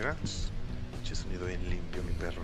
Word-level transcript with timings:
mira. 0.00 0.16
Pinche 0.94 1.14
sonido 1.14 1.46
bien 1.46 1.60
limpio, 1.68 2.02
mi 2.02 2.12
perro. 2.12 2.42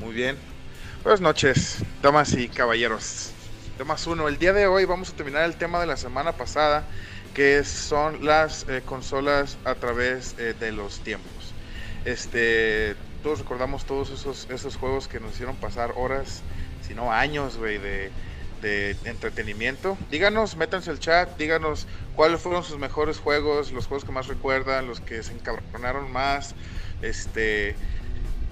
Muy 0.00 0.14
bien. 0.14 0.36
Buenas 1.04 1.20
noches, 1.20 1.84
damas 2.02 2.32
y 2.32 2.48
caballeros. 2.48 3.32
Temas 3.78 4.06
1. 4.06 4.26
El 4.28 4.38
día 4.38 4.52
de 4.52 4.66
hoy 4.66 4.84
vamos 4.84 5.10
a 5.10 5.12
terminar 5.16 5.44
el 5.44 5.56
tema 5.56 5.78
de 5.80 5.86
la 5.86 5.96
semana 5.96 6.32
pasada, 6.36 6.88
que 7.32 7.62
son 7.64 8.24
las 8.24 8.66
eh, 8.68 8.82
consolas 8.84 9.58
a 9.64 9.76
través 9.76 10.34
eh, 10.36 10.54
de 10.58 10.72
los 10.72 11.00
tiempos. 11.00 11.54
Este, 12.04 12.96
todos 13.22 13.38
recordamos 13.40 13.84
todos 13.84 14.10
esos, 14.10 14.48
esos 14.50 14.76
juegos 14.76 15.08
que 15.08 15.20
nos 15.20 15.32
hicieron 15.32 15.56
pasar 15.56 15.92
horas, 15.96 16.42
si 16.86 16.94
no 16.94 17.12
años, 17.12 17.56
güey, 17.56 17.78
de, 17.78 18.10
entretenimiento. 19.04 19.96
Díganos, 20.10 20.56
métanse 20.56 20.90
al 20.90 20.98
chat, 20.98 21.36
díganos 21.38 21.86
cuáles 22.14 22.40
fueron 22.40 22.62
sus 22.62 22.78
mejores 22.78 23.18
juegos, 23.18 23.72
los 23.72 23.86
juegos 23.86 24.04
que 24.04 24.12
más 24.12 24.26
recuerdan, 24.26 24.86
los 24.86 25.00
que 25.00 25.22
se 25.22 25.32
encabronaron 25.32 26.12
más. 26.12 26.54
Este, 27.00 27.74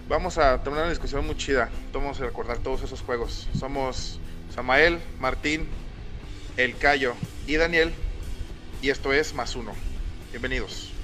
vamos 0.09 0.39
a 0.39 0.63
tener 0.63 0.79
una 0.79 0.89
discusión 0.89 1.27
muy 1.27 1.37
chida. 1.37 1.69
Vamos 1.93 2.21
a 2.21 2.25
recordar 2.25 2.59
todos 2.59 2.83
esos 2.83 3.03
juegos. 3.03 3.49
Somos 3.59 4.19
Samael, 4.55 4.99
Martín, 5.21 5.69
El 6.57 6.77
Cayo 6.79 7.15
y 7.47 7.57
Daniel. 7.57 7.93
Y 8.81 8.89
esto 8.89 9.13
es 9.13 9.35
Más 9.35 9.57
Uno. 9.57 9.73
Bienvenidos. 10.31 10.98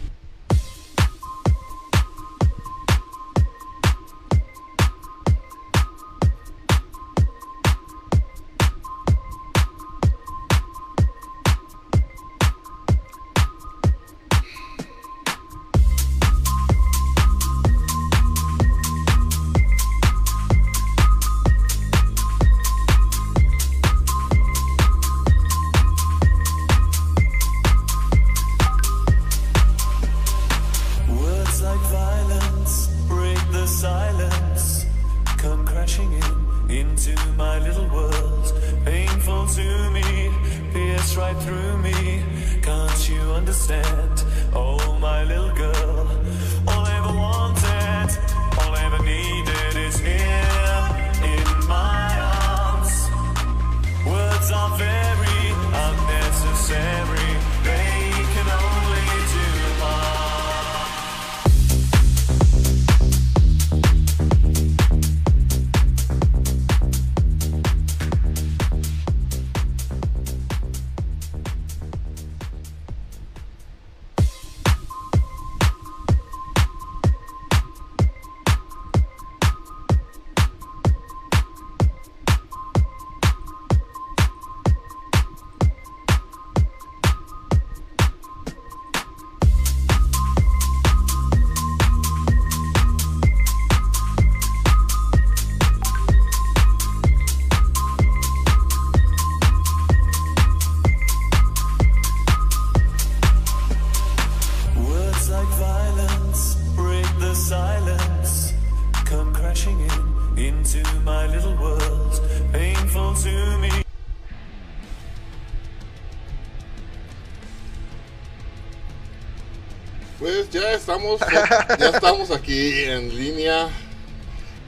Ya 121.20 121.26
estamos, 121.42 121.68
ya, 121.68 121.76
ya 121.78 121.88
estamos 121.90 122.30
aquí 122.30 122.84
en 122.84 123.16
línea, 123.16 123.68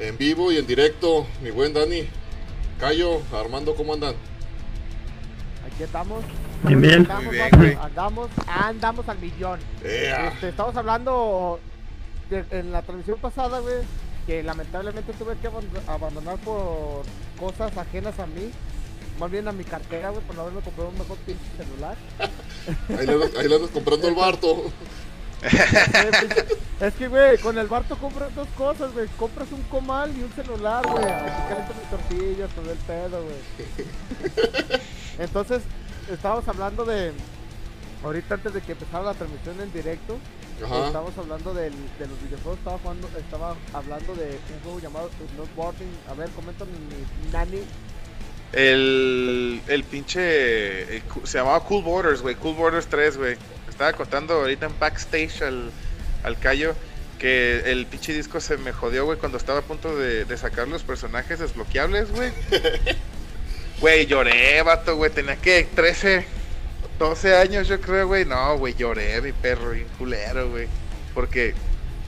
en 0.00 0.16
vivo 0.18 0.52
y 0.52 0.56
en 0.58 0.66
directo. 0.66 1.26
Mi 1.42 1.50
buen 1.50 1.72
Dani, 1.72 2.08
Cayo, 2.78 3.20
Armando, 3.32 3.74
¿cómo 3.74 3.94
andan? 3.94 4.14
Aquí 5.72 5.82
estamos. 5.82 6.24
Bien, 6.62 6.80
bien. 6.80 6.94
Andamos, 7.00 7.24
Muy 7.24 7.34
bien, 7.34 7.48
vamos, 7.50 7.66
güey. 7.66 7.78
andamos, 7.82 8.28
andamos 8.46 9.08
al 9.08 9.18
millón. 9.18 9.60
Este, 9.84 10.48
estamos 10.48 10.76
hablando 10.76 11.60
de- 12.30 12.44
en 12.50 12.72
la 12.72 12.82
transmisión 12.82 13.18
pasada, 13.18 13.58
güey, 13.60 13.76
que 14.26 14.42
lamentablemente 14.42 15.12
tuve 15.12 15.36
que 15.38 15.48
aband- 15.48 15.86
abandonar 15.88 16.36
por 16.38 17.02
cosas 17.38 17.76
ajenas 17.76 18.18
a 18.18 18.26
mí. 18.26 18.50
Más 19.18 19.30
bien 19.30 19.48
a 19.48 19.52
mi 19.52 19.64
cartera, 19.64 20.10
güey, 20.10 20.22
por 20.24 20.34
no 20.36 20.42
haberme 20.42 20.60
comprado 20.60 20.90
un 20.90 20.98
mejor 20.98 21.16
pinche 21.18 21.42
celular. 21.56 21.96
Ahí 22.98 23.06
le, 23.06 23.40
ahí 23.40 23.48
le 23.48 23.54
andas 23.54 23.70
comprando 23.70 24.08
el 24.08 24.14
Barto. 24.14 24.64
es 26.80 26.94
que, 26.94 27.08
güey, 27.08 27.38
con 27.38 27.58
el 27.58 27.66
Barto 27.66 27.96
compras 27.98 28.34
dos 28.34 28.48
cosas, 28.56 28.92
güey. 28.92 29.06
Compras 29.18 29.48
un 29.52 29.62
comal 29.64 30.12
y 30.16 30.22
un 30.22 30.32
celular, 30.32 30.84
güey. 30.86 31.04
Aquí 31.04 31.42
caliento 31.48 31.74
mis 31.74 31.90
tortillas, 31.90 32.50
todo 32.50 32.70
el 32.72 32.78
pedo, 32.78 33.22
güey. 33.22 34.80
Entonces, 35.18 35.62
estábamos 36.10 36.46
hablando 36.48 36.84
de... 36.84 37.12
Ahorita 38.04 38.34
antes 38.34 38.52
de 38.54 38.60
que 38.60 38.72
empezara 38.72 39.04
la 39.04 39.14
transmisión 39.14 39.60
en 39.60 39.72
directo, 39.72 40.18
Ajá. 40.64 40.86
estábamos 40.86 41.16
hablando 41.18 41.54
del- 41.54 41.72
de 41.98 42.06
los 42.06 42.22
videojuegos, 42.22 42.58
estaba, 42.58 42.78
jugando, 42.78 43.08
estaba 43.18 43.56
hablando 43.72 44.14
de 44.14 44.38
un 44.54 44.60
juego 44.62 44.80
llamado 44.80 45.10
Snowboarding. 45.34 45.88
A 46.10 46.14
ver, 46.14 46.28
coméntame, 46.30 46.70
mi 46.72 47.30
Nani. 47.32 47.62
El, 48.52 49.60
el 49.66 49.84
pinche. 49.84 50.96
el 50.96 51.02
se 51.24 51.38
llamaba 51.38 51.60
Cool 51.64 51.82
Borders, 51.82 52.22
güey. 52.22 52.34
Cool 52.36 52.54
Borders 52.54 52.86
3, 52.86 53.16
güey. 53.16 53.36
Estaba 53.76 53.92
contando 53.92 54.32
ahorita 54.32 54.64
en 54.64 54.78
backstage 54.78 55.42
al, 55.42 55.70
al 56.24 56.38
Cayo 56.38 56.74
que 57.18 57.60
el 57.70 57.84
pinche 57.84 58.14
disco 58.14 58.40
se 58.40 58.56
me 58.56 58.72
jodió, 58.72 59.04
güey, 59.04 59.18
cuando 59.18 59.36
estaba 59.36 59.58
a 59.58 59.62
punto 59.62 59.94
de, 59.98 60.24
de 60.24 60.36
sacar 60.38 60.66
los 60.66 60.82
personajes 60.82 61.38
desbloqueables, 61.40 62.10
güey. 62.10 62.32
Güey, 63.80 64.06
lloré, 64.06 64.62
vato, 64.62 64.96
güey. 64.96 65.10
Tenía 65.10 65.36
que 65.36 65.68
13, 65.74 66.24
12 66.98 67.36
años, 67.36 67.68
yo 67.68 67.78
creo, 67.78 68.06
güey. 68.06 68.24
No, 68.24 68.56
güey, 68.56 68.74
lloré, 68.74 69.20
mi 69.20 69.32
perro, 69.32 69.72
bien 69.72 69.86
culero, 69.98 70.48
güey. 70.48 70.66
Porque 71.12 71.52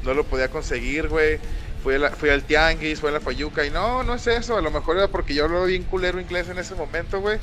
no 0.05 0.15
lo 0.15 0.25
podía 0.25 0.49
conseguir, 0.49 1.09
güey. 1.09 1.39
Fui, 1.83 1.97
a 1.97 1.99
la- 1.99 2.11
fui 2.13 2.31
al 2.31 2.43
tianguis, 2.45 3.01
fui 3.01 3.11
a 3.11 3.13
la 3.13 3.21
Fayuca 3.21 3.67
y 3.67 3.71
no, 3.71 4.03
no 4.03 4.15
es 4.15 4.27
eso. 4.27 4.57
A 4.57 4.63
lo 4.63 4.71
mejor 4.71 4.97
era 4.97 5.09
porque 5.09 5.35
yo 5.35 5.45
hablaba 5.45 5.67
bien 5.67 5.83
culero 5.85 6.19
inglés 6.19 6.49
en 6.49 6.59
ese 6.59 6.75
momento, 6.75 7.21
güey. 7.21 7.39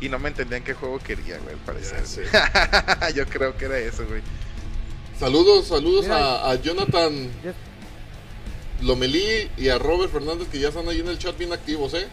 Y 0.00 0.08
no 0.08 0.18
me 0.18 0.28
entendían 0.28 0.62
qué 0.64 0.72
juego 0.74 0.98
quería, 0.98 1.38
güey, 1.38 1.54
al 1.54 1.60
parecer. 1.60 2.02
Yo 3.14 3.26
creo 3.26 3.56
que 3.56 3.66
era 3.66 3.78
eso, 3.78 4.06
güey. 4.06 4.22
Saludos, 5.18 5.66
saludos 5.68 6.08
a, 6.08 6.50
a 6.50 6.54
Jonathan 6.54 7.30
Lomelí 8.80 9.50
y 9.58 9.68
a 9.68 9.78
Robert 9.78 10.10
Fernández 10.10 10.48
que 10.48 10.58
ya 10.58 10.68
están 10.68 10.88
ahí 10.88 11.00
en 11.00 11.08
el 11.08 11.18
chat 11.18 11.36
bien 11.36 11.52
activos, 11.52 11.92
¿eh? 11.92 12.06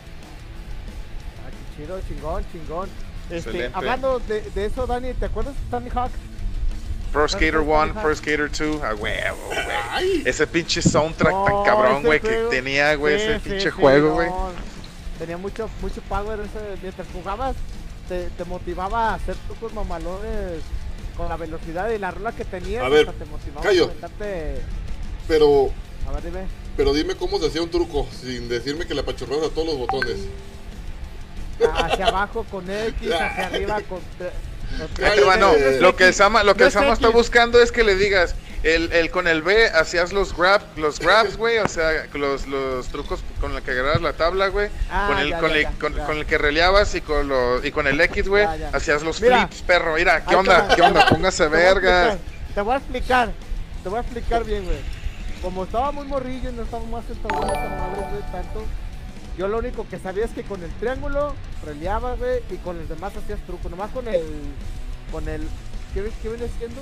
Ah, 1.45 1.49
qué 1.77 1.83
chido, 1.83 1.99
chingón, 2.07 2.45
chingón. 2.51 2.89
Este, 3.29 3.69
hablando 3.73 4.19
de, 4.19 4.41
de 4.41 4.65
eso, 4.65 4.85
Dani, 4.85 5.13
¿te 5.13 5.25
acuerdas 5.25 5.53
de 5.55 5.61
Tony 5.71 5.89
Hawk? 5.93 6.11
Pro 7.13 7.27
Skater 7.27 7.55
Ajá. 7.55 7.83
1, 7.85 8.01
Pro 8.01 8.15
Skater 8.15 8.51
2, 8.51 8.83
a 8.83 8.93
huevo, 8.95 9.37
güey. 9.45 10.21
Ese 10.25 10.45
pinche 10.45 10.81
soundtrack 10.81 11.33
tan 11.45 11.63
cabrón, 11.63 12.03
güey, 12.03 12.19
que 12.19 12.47
tenía, 12.49 12.95
güey, 12.95 13.17
Sí, 13.17 13.25
ese 13.25 13.39
sí, 13.39 13.49
pinche 13.49 13.65
sí, 13.65 13.69
juego, 13.69 14.09
no. 14.09 14.13
güey. 14.15 14.29
Tenía 15.17 15.37
mucho, 15.37 15.69
mucho 15.81 16.01
power 16.09 16.39
ese, 16.41 16.77
mientras 16.81 17.07
jugabas, 17.13 17.55
te, 18.07 18.29
te 18.29 18.45
motivaba 18.45 19.09
a 19.11 19.13
hacer 19.15 19.35
trucos 19.47 19.73
mamalones 19.73 20.61
con 21.15 21.29
la 21.29 21.37
velocidad 21.37 21.89
y 21.89 21.97
la 21.97 22.11
rola 22.11 22.31
que 22.31 22.45
tenías. 22.45 22.83
A 22.83 22.89
ver, 22.89 23.07
hasta 23.09 23.23
te 23.23 23.29
motivaba 23.29 23.61
callo. 23.61 23.85
a 23.85 23.87
aventarte- 23.87 24.61
Pero 25.27 25.69
A 26.07 26.11
ver, 26.11 26.23
dime. 26.23 26.47
Pero 26.77 26.93
dime 26.93 27.15
cómo 27.15 27.39
se 27.39 27.47
hacía 27.47 27.61
un 27.63 27.71
truco 27.71 28.07
sin 28.21 28.47
decirme 28.49 28.85
que 28.85 28.93
le 28.93 29.01
apachurras 29.01 29.39
a 29.43 29.49
todos 29.49 29.67
los 29.67 29.77
botones. 29.77 30.17
Hacia 31.75 32.07
abajo 32.07 32.45
con 32.51 32.69
X, 32.69 33.11
hacia 33.19 33.47
arriba 33.47 33.81
con... 33.81 33.99
los 34.77 35.81
lo 35.81 35.95
que 35.95 36.13
Sama, 36.13 36.43
lo 36.43 36.55
que 36.55 36.65
no 36.65 36.71
Sama 36.71 36.93
está 36.93 37.09
buscando 37.09 37.61
es 37.61 37.71
que 37.71 37.83
le 37.83 37.95
digas, 37.95 38.35
el, 38.63 38.91
el 38.91 39.11
con 39.11 39.27
el 39.27 39.41
B 39.41 39.69
hacías 39.69 40.11
los 40.13 40.35
grab, 40.35 40.61
los 40.75 40.99
grabs, 40.99 41.37
güey, 41.37 41.59
o 41.59 41.67
sea, 41.67 42.05
los, 42.13 42.47
los 42.47 42.87
trucos 42.87 43.23
con 43.39 43.55
el 43.55 43.61
que 43.61 43.71
agarras 43.71 44.01
la 44.01 44.13
tabla, 44.13 44.47
güey, 44.47 44.69
Ah, 44.91 45.07
con 45.09 45.19
el 45.19 45.29
ya, 45.29 45.39
con, 45.39 45.49
ya, 45.51 45.55
el, 45.57 45.63
ya, 45.63 46.05
con, 46.05 46.17
el 46.17 46.25
que 46.25 46.37
releabas 46.37 46.93
y 46.95 47.01
con 47.01 47.27
lo, 47.27 47.63
y 47.63 47.71
con 47.71 47.87
el 47.87 47.99
X, 48.01 48.27
güey, 48.27 48.45
hacías 48.73 49.03
los 49.03 49.21
Mira. 49.21 49.47
flips, 49.47 49.61
perro, 49.63 49.95
mira, 49.95 50.23
¿qué 50.25 50.35
onda? 50.35 50.67
¿Qué 50.75 50.81
onda? 50.81 51.05
Póngase 51.07 51.43
Te 51.43 51.49
voy 51.49 51.59
a 51.59 51.73
verga. 51.73 52.13
explicar, 52.13 52.53
Te 52.55 52.61
voy 52.61 52.73
a 52.73 52.77
explicar, 52.77 53.31
te 53.83 53.89
voy 53.89 53.97
a 53.97 54.01
explicar 54.01 54.43
bien, 54.43 54.65
güey. 54.65 54.77
Como 55.41 55.63
estaba 55.63 55.91
muy 55.91 56.05
morrillo 56.07 56.49
y 56.49 56.53
no 56.53 56.63
estaba 56.63 56.83
más 56.85 57.05
centrado 57.05 57.43
en 57.43 57.49
esa 57.49 57.69
madre, 57.69 58.01
güey, 58.09 58.31
tanto. 58.31 58.65
Yo 59.37 59.47
lo 59.47 59.59
único 59.59 59.87
que 59.87 59.99
sabía 59.99 60.25
es 60.25 60.31
que 60.31 60.43
con 60.43 60.63
el 60.63 60.71
triángulo 60.79 61.35
releabas, 61.65 62.17
güey, 62.17 62.39
y 62.49 62.55
con 62.57 62.77
los 62.79 62.89
demás 62.89 63.15
hacías 63.15 63.39
truco. 63.45 63.69
Nomás 63.69 63.91
con 63.91 64.07
el. 64.07 64.21
Con 65.11 65.27
el. 65.29 65.41
¿Qué, 65.93 66.01
ves- 66.01 66.13
qué 66.21 66.29
viene 66.29 66.47
siendo? 66.57 66.81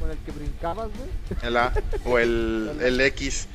Con 0.00 0.10
el 0.10 0.16
que 0.18 0.30
brincabas, 0.32 0.88
güey. 0.96 1.10
El 1.42 1.56
A 1.56 1.72
o 2.04 2.18
el, 2.18 2.70
el 2.80 3.00
X. 3.00 3.48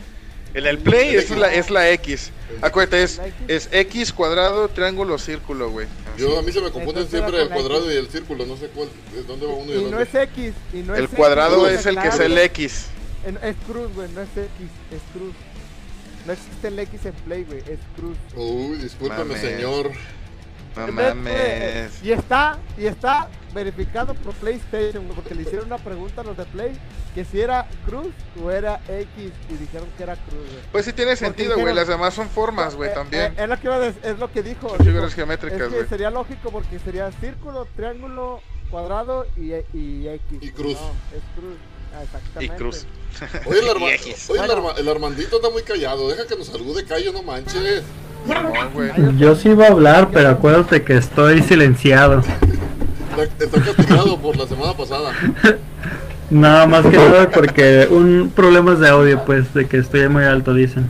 En 0.54 0.68
el 0.68 0.78
play 0.78 1.16
es 1.16 1.32
la, 1.32 1.52
es 1.52 1.72
la 1.72 1.90
X. 1.92 2.32
Acuérdate, 2.62 3.02
es, 3.02 3.20
es 3.48 3.70
X 3.72 4.14
cuadrado, 4.14 4.68
triángulo, 4.68 5.18
círculo, 5.18 5.72
güey. 5.72 5.88
Yo 6.16 6.38
a 6.38 6.44
mí 6.44 6.52
se 6.52 6.62
me 6.62 6.70
confunden 6.70 7.08
siempre 7.10 7.42
el 7.42 7.50
cuadrado 7.50 7.86
X. 7.90 7.94
y 7.96 7.98
el 7.98 8.08
círculo, 8.10 8.46
no 8.46 8.56
sé 8.58 8.68
cuál, 8.68 8.88
de 9.16 9.24
dónde 9.24 9.48
va 9.48 9.54
uno 9.54 9.72
y, 9.72 9.76
Y 9.76 9.78
el 9.78 9.82
no 9.92 9.98
otro. 9.98 10.02
es 10.02 10.14
X. 10.30 10.54
Y 10.74 10.78
no 10.84 10.96
El 10.96 11.06
es 11.06 11.10
cuadrado 11.10 11.68
X, 11.68 11.80
es 11.80 11.86
el 11.88 11.98
que 12.00 12.08
es 12.08 12.20
el 12.20 12.38
X. 12.38 12.86
En- 13.26 13.38
Es 13.42 13.56
cruz, 13.66 13.92
güey, 13.96 14.08
no 14.12 14.22
es 14.22 14.30
X, 14.30 14.70
es 14.92 15.02
cruz. 15.12 15.34
No 16.26 16.34
existe 16.34 16.68
el 16.70 16.80
X 16.80 17.06
en 17.06 17.14
play, 17.14 17.44
güey, 17.44 17.60
es 17.60 17.80
cruz. 17.96 18.18
Uy, 18.36 18.78
discúlpame, 18.78 19.26
Mames. 19.26 19.42
señor. 19.42 19.92
No 20.76 20.88
mames. 20.88 22.02
Y 22.04 22.12
está, 22.12 22.58
y 22.78 22.86
está 22.88 23.28
verificado 23.54 24.16
por 24.16 24.34
PlayStation, 24.34 25.06
porque 25.14 25.36
le 25.36 25.44
hicieron 25.44 25.68
una 25.68 25.78
pregunta 25.78 26.22
a 26.22 26.24
los 26.24 26.36
de 26.36 26.46
Play 26.46 26.76
que 27.14 27.24
si 27.24 27.40
era 27.42 27.68
cruz 27.86 28.08
o 28.44 28.50
era 28.50 28.82
X 28.88 29.32
y 29.50 29.54
dijeron 29.54 29.88
que 29.96 30.02
era 30.02 30.16
cruz, 30.16 30.42
güey. 30.50 30.64
Pues 30.72 30.86
sí 30.86 30.94
tiene 30.94 31.16
sentido, 31.16 31.60
güey. 31.60 31.76
Las 31.76 31.88
demás 31.88 32.16
son 32.16 32.28
formas, 32.28 32.74
güey, 32.74 32.90
Eh, 32.90 32.94
también. 32.96 33.34
eh, 33.34 33.44
es 33.44 33.50
lo 33.50 33.60
que 33.60 33.68
iba 33.68 33.76
a 33.76 33.88
dec- 33.88 34.04
es 34.04 34.18
lo 34.18 34.32
que 34.32 34.42
dijo. 34.42 34.70
Son 34.70 34.78
dijo, 34.80 34.90
figuras 34.90 35.14
geométricas, 35.14 35.62
es 35.62 35.74
que 35.74 35.86
sería 35.86 36.10
lógico 36.10 36.50
porque 36.50 36.80
sería 36.80 37.12
círculo, 37.12 37.68
triángulo, 37.76 38.42
cuadrado 38.72 39.28
y, 39.38 39.54
y 39.78 40.08
X. 40.08 40.40
Y 40.42 40.50
cruz. 40.50 40.74
No, 40.82 40.90
es 41.16 41.24
cruz. 41.36 41.58
Ah, 41.96 42.00
Y 42.02 42.04
exactamente. 42.06 42.56
cruz. 42.56 42.88
Oye, 43.46 43.60
el, 43.60 43.70
Arma- 43.70 43.86
oye, 43.86 44.00
el, 44.12 44.38
Bueno. 44.38 44.54
Arma- 44.54 44.74
el 44.78 44.90
Armandito 44.90 45.36
está 45.38 45.50
muy 45.50 45.64
callado. 45.64 46.10
Deja 46.10 46.26
que 46.28 46.36
nos 46.36 46.48
salude, 46.48 46.84
Cayo, 46.86 47.12
no 47.14 47.24
manches. 47.24 47.84
No. 48.26 49.12
Yo 49.18 49.36
sí 49.36 49.50
iba 49.50 49.66
a 49.66 49.70
hablar, 49.72 50.10
pero 50.14 50.30
acuérdate 50.30 50.84
que 50.84 50.96
estoy 50.98 51.42
silenciado. 51.44 52.20
Está, 53.18 53.44
está 53.46 53.62
castigado 53.62 54.18
por 54.20 54.38
la 54.38 54.48
semana 54.48 54.74
pasada. 54.76 55.12
Nada 56.30 56.66
más 56.66 56.86
que 56.86 56.98
nada 56.98 57.30
porque 57.30 57.88
un 57.92 58.32
problemas 58.34 58.80
de 58.80 58.90
audio, 58.90 59.24
pues, 59.26 59.54
de 59.54 59.68
que 59.68 59.78
estoy 59.78 60.08
muy 60.08 60.24
alto, 60.24 60.54
dicen. 60.54 60.90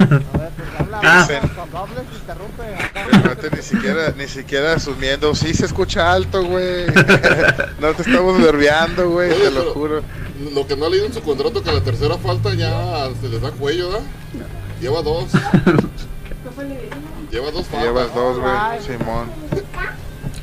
A 0.00 0.04
ver, 0.06 0.22
pues 0.28 0.68
habla, 0.78 1.00
Ah. 1.04 1.22
habla, 1.22 1.40
cuando 1.54 1.78
hables 1.78 2.04
interrumpe. 2.20 2.62
acá. 2.84 3.06
El 3.12 3.20
vato 3.20 3.46
ni 3.54 3.62
siquiera, 3.62 4.14
ni 4.16 4.26
siquiera 4.26 4.72
asumiendo. 4.72 5.34
Sí 5.36 5.54
se 5.54 5.66
escucha 5.66 6.10
alto, 6.12 6.42
güey. 6.44 6.86
No 7.80 7.92
te 7.94 8.02
estamos 8.02 8.38
nerviando, 8.40 9.10
güey, 9.10 9.30
te 9.30 9.50
lo 9.50 9.60
pero- 9.60 9.72
juro. 9.74 10.02
Lo 10.54 10.66
que 10.66 10.76
no 10.76 10.86
ha 10.86 10.88
leído 10.88 11.06
en 11.06 11.12
su 11.12 11.22
contrato 11.22 11.62
que 11.62 11.72
la 11.72 11.82
tercera 11.82 12.18
falta 12.18 12.52
ya 12.54 13.10
se 13.20 13.28
les 13.28 13.40
da 13.40 13.50
cuello, 13.52 13.90
¿verdad? 13.90 14.06
Lleva 14.80 15.02
dos. 15.02 15.26
Lleva 17.30 17.50
dos 17.50 17.66
faltas. 17.66 17.82
Llevas 17.82 18.14
dos, 18.14 18.38
güey. 18.38 18.52
Simón. 18.80 19.30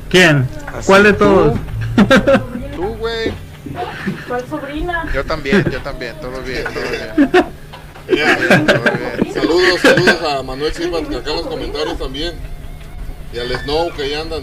¿Quién? 0.08 0.48
Así 0.74 0.86
¿Cuál 0.86 1.02
de 1.04 1.12
tú. 1.12 1.18
todos? 1.18 1.58
Tú, 2.74 2.94
güey. 2.96 3.32
¿Cuál 4.26 4.48
sobrina? 4.48 5.08
Yo 5.14 5.24
también, 5.24 5.64
yo 5.70 5.80
también. 5.82 6.16
Todo 6.20 6.40
bien, 6.42 6.64
todo 6.64 6.90
bien. 6.90 7.30
Ya. 8.16 8.36
Saludos, 9.32 9.80
saludos 9.80 10.20
a 10.22 10.42
Manuel 10.42 10.74
Silva 10.74 11.00
que 11.00 11.14
acá 11.14 11.30
en 11.30 11.36
los 11.36 11.46
comentarios 11.46 11.96
también. 11.96 12.32
Y 13.32 13.38
al 13.38 13.56
Snow 13.60 13.92
que 13.94 14.02
ahí 14.02 14.14
andan. 14.14 14.42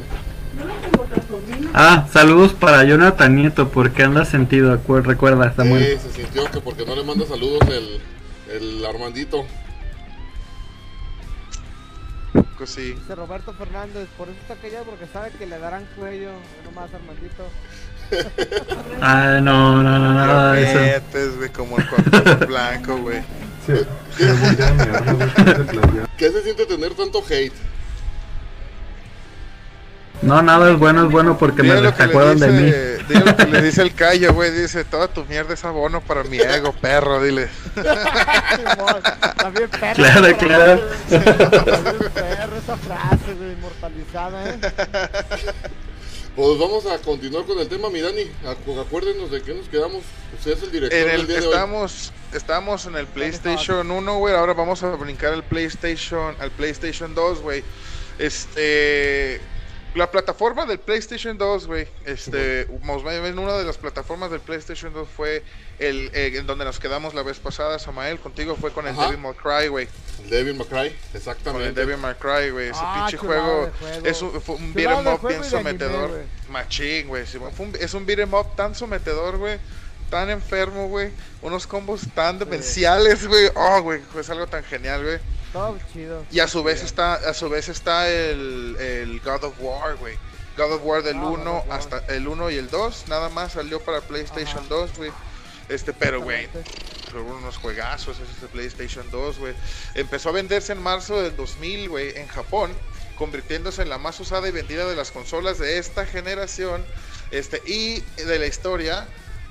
Ah, 1.74 2.08
saludos 2.12 2.54
para 2.54 2.84
Jonathan 2.84 3.36
Nieto, 3.36 3.70
porque 3.70 4.04
anda 4.04 4.26
sentido, 4.26 4.80
recuerda, 5.04 5.54
Samuel. 5.56 6.00
Sí, 6.00 6.08
se 6.08 6.14
sintió 6.24 6.46
que 6.50 6.60
porque 6.60 6.86
no 6.86 6.96
le 6.96 7.04
manda 7.04 7.26
saludos 7.26 7.62
el, 7.70 8.02
el 8.50 8.86
Armandito. 8.86 9.46
Pues 12.58 12.72
sí. 12.72 12.94
Dice 12.94 13.16
Roberto 13.16 13.54
Fernández, 13.54 14.08
por 14.18 14.30
eso 14.30 14.38
está 14.42 14.56
callado 14.56 14.86
porque 14.86 15.06
sabe 15.12 15.32
que 15.38 15.46
le 15.46 15.60
darán 15.60 15.86
cuello. 15.96 16.32
Uno 16.62 16.72
más, 16.74 16.92
Armandito. 16.94 17.44
Ah, 19.02 19.40
no, 19.42 19.84
no, 19.84 20.00
no, 20.00 20.14
nada 20.14 20.54
de 20.54 20.64
eso. 20.64 20.80
Metes, 20.80 21.38
güey, 21.38 21.50
como 21.50 21.78
el 21.78 21.86
blanco, 22.48 22.98
güey. 22.98 23.22
¿Qué 26.18 26.32
se 26.32 26.42
siente 26.42 26.66
tener 26.66 26.94
tanto 26.96 27.24
hate? 27.30 27.54
No, 30.22 30.42
nada 30.42 30.72
es 30.72 30.80
bueno, 30.80 31.06
es 31.06 31.12
bueno 31.12 31.38
porque 31.38 31.62
me 31.64 31.70
Dile 31.76 31.82
lo 31.82 31.96
que 31.96 32.04
le 32.04 32.10
acuerdan 32.10 32.40
de 32.40 32.48
mí. 32.48 32.72
dile 33.08 33.26
lo 33.26 33.36
que 33.38 33.46
le 33.46 33.62
dice 33.62 33.82
el 33.84 33.94
callo, 33.96 34.34
güey. 34.34 34.52
Dice, 34.52 34.84
toda 34.84 35.08
tu 35.08 35.24
mierda 35.26 35.54
es 35.54 35.64
abono 35.64 36.02
para 36.02 36.24
mi 36.24 36.38
ego, 36.40 36.74
perro, 36.74 37.22
dile. 37.22 37.48
También 39.38 39.70
perro. 39.70 39.94
Claro, 39.96 40.38
claro. 40.38 40.82
También 41.10 42.12
perro 42.14 42.58
esa 42.58 42.78
frase, 42.78 43.34
güey, 43.38 43.52
inmortalizada, 43.54 44.50
¿eh? 44.50 44.60
Pues 46.36 46.60
vamos 46.60 46.86
a 46.86 46.98
continuar 47.00 47.46
con 47.46 47.58
el 47.60 47.68
tema, 47.68 47.90
mi 47.90 48.00
Dani. 48.00 48.24
Acu- 48.46 48.80
Acuérdenos 48.80 49.32
de 49.32 49.42
que 49.42 49.54
nos 49.56 49.68
quedamos. 49.70 50.04
Usted 50.38 50.52
es 50.52 50.64
el 50.64 50.72
director 50.72 51.00
En 51.00 51.08
del 51.08 51.22
el, 51.22 51.28
día 51.28 51.40
de 51.40 51.48
hoy. 51.48 51.54
estamos, 51.54 52.14
estamos 52.34 52.86
en 52.86 52.96
el 52.96 53.08
PlayStation 53.08 53.90
1, 53.90 54.18
güey. 54.18 54.36
Ahora 54.36 54.54
vamos 54.54 54.84
a 54.84 54.90
brincar 54.92 55.34
al 55.34 55.44
PlayStation, 55.44 56.36
al 56.40 56.52
PlayStation 56.52 57.16
2, 57.16 57.42
güey. 57.42 57.64
Este, 58.20 59.42
la 59.98 60.10
plataforma 60.12 60.66
del 60.66 60.80
PlayStation 60.80 61.38
2, 61.38 61.68
güey. 61.68 61.88
Este, 62.06 62.66
bien 63.22 63.38
una 63.40 63.58
de 63.58 63.64
las 63.66 63.78
plataformas 63.78 64.32
del 64.32 64.40
PlayStation 64.40 64.94
2 64.94 65.08
fue 65.08 65.44
el 65.80 66.10
eh, 66.14 66.32
en 66.38 66.48
donde 66.48 66.64
nos 66.66 66.80
quedamos 66.80 67.14
la 67.14 67.24
vez 67.24 67.40
pasada, 67.40 67.78
Samael. 67.80 68.20
Contigo 68.20 68.56
fue 68.56 68.72
con 68.72 68.88
el 68.88 68.94
Ajá. 68.94 69.08
Devil 69.08 69.20
May 69.20 69.34
Cry, 69.34 69.68
güey. 69.68 69.88
El 70.24 70.30
Devil 70.30 70.54
May 70.56 70.68
Cry, 70.68 70.76
Con 70.76 70.86
el 70.86 70.96
exactamente. 71.16 71.74
Devil 71.74 71.98
May 71.98 72.16
Cry, 72.16 72.50
güey. 72.52 72.70
Ese 72.70 72.80
Ah, 72.82 73.08
pinche 73.10 73.18
juego, 73.18 73.70
es 74.04 74.22
un, 74.22 74.42
fue 74.42 74.56
un 74.56 74.74
beat'em 74.74 75.04
de 75.04 75.14
up 75.14 75.20
bien 75.28 75.34
anime, 75.42 75.50
sometedor. 75.50 76.24
Machín, 76.50 77.08
güey. 77.08 77.24
un- 77.66 77.76
es 77.80 77.94
un 77.94 78.06
beat'em 78.06 78.34
up 78.34 78.56
tan 78.56 78.74
sometedor, 78.76 79.38
güey. 79.38 79.60
Tan 80.10 80.30
enfermo, 80.30 80.88
güey. 80.88 81.12
Unos 81.42 81.68
combos 81.68 82.02
tan 82.16 82.40
demenciales, 82.40 83.28
güey. 83.28 83.50
Oh, 83.56 83.82
güey. 83.82 84.02
Es 84.20 84.30
algo 84.30 84.48
tan 84.48 84.64
genial, 84.64 85.04
güey. 85.04 85.20
Todo 85.54 85.78
chido. 85.94 86.26
Y 86.32 86.40
a 86.40 86.48
su 86.48 86.64
vez 86.64 86.84
está, 86.84 87.14
a 87.16 87.34
su 87.34 87.50
vez 87.50 87.70
está 87.70 88.10
el, 88.10 88.76
el 88.80 89.20
God 89.22 89.44
of 89.46 89.54
War, 89.60 89.96
güey. 89.98 90.18
God 90.58 90.74
of 90.74 90.82
War 90.84 91.04
del 91.04 91.18
Ah, 91.18 91.22
God 91.22 91.40
1 91.40 91.58
of 91.58 91.68
War. 91.68 91.78
hasta 91.80 91.98
el 92.08 92.28
1 92.28 92.50
y 92.52 92.56
el 92.58 92.70
2, 92.70 93.06
nada 93.10 93.30
más 93.30 93.54
salió 93.54 93.80
para 93.82 94.02
PlayStation 94.02 94.60
Ajá. 94.60 94.68
2, 94.70 94.92
güey. 94.98 95.12
Este, 95.70 95.92
pero 95.94 96.22
güey, 96.22 96.48
fueron 97.12 97.28
unos 97.32 97.58
juegazos 97.58 98.18
esos 98.20 98.42
de 98.42 98.48
PlayStation 98.48 99.06
2, 99.12 99.38
güey. 99.40 99.54
Empezó 99.96 100.30
a 100.30 100.32
venderse 100.32 100.72
en 100.72 100.82
marzo 100.82 101.22
del 101.22 101.36
2000, 101.36 101.90
güey, 101.90 102.18
en 102.18 102.28
Japón, 102.28 102.72
convirtiéndose 103.18 103.82
en 103.82 103.90
la 103.90 103.98
más 103.98 104.20
usada 104.20 104.48
y 104.48 104.52
vendida 104.52 104.86
de 104.88 104.96
las 104.96 105.12
consolas 105.12 105.60
de 105.60 105.78
esta 105.78 106.06
generación, 106.06 106.86
este 107.32 107.62
y 107.66 108.00
de 108.24 108.40
la 108.40 108.46
historia. 108.48 109.08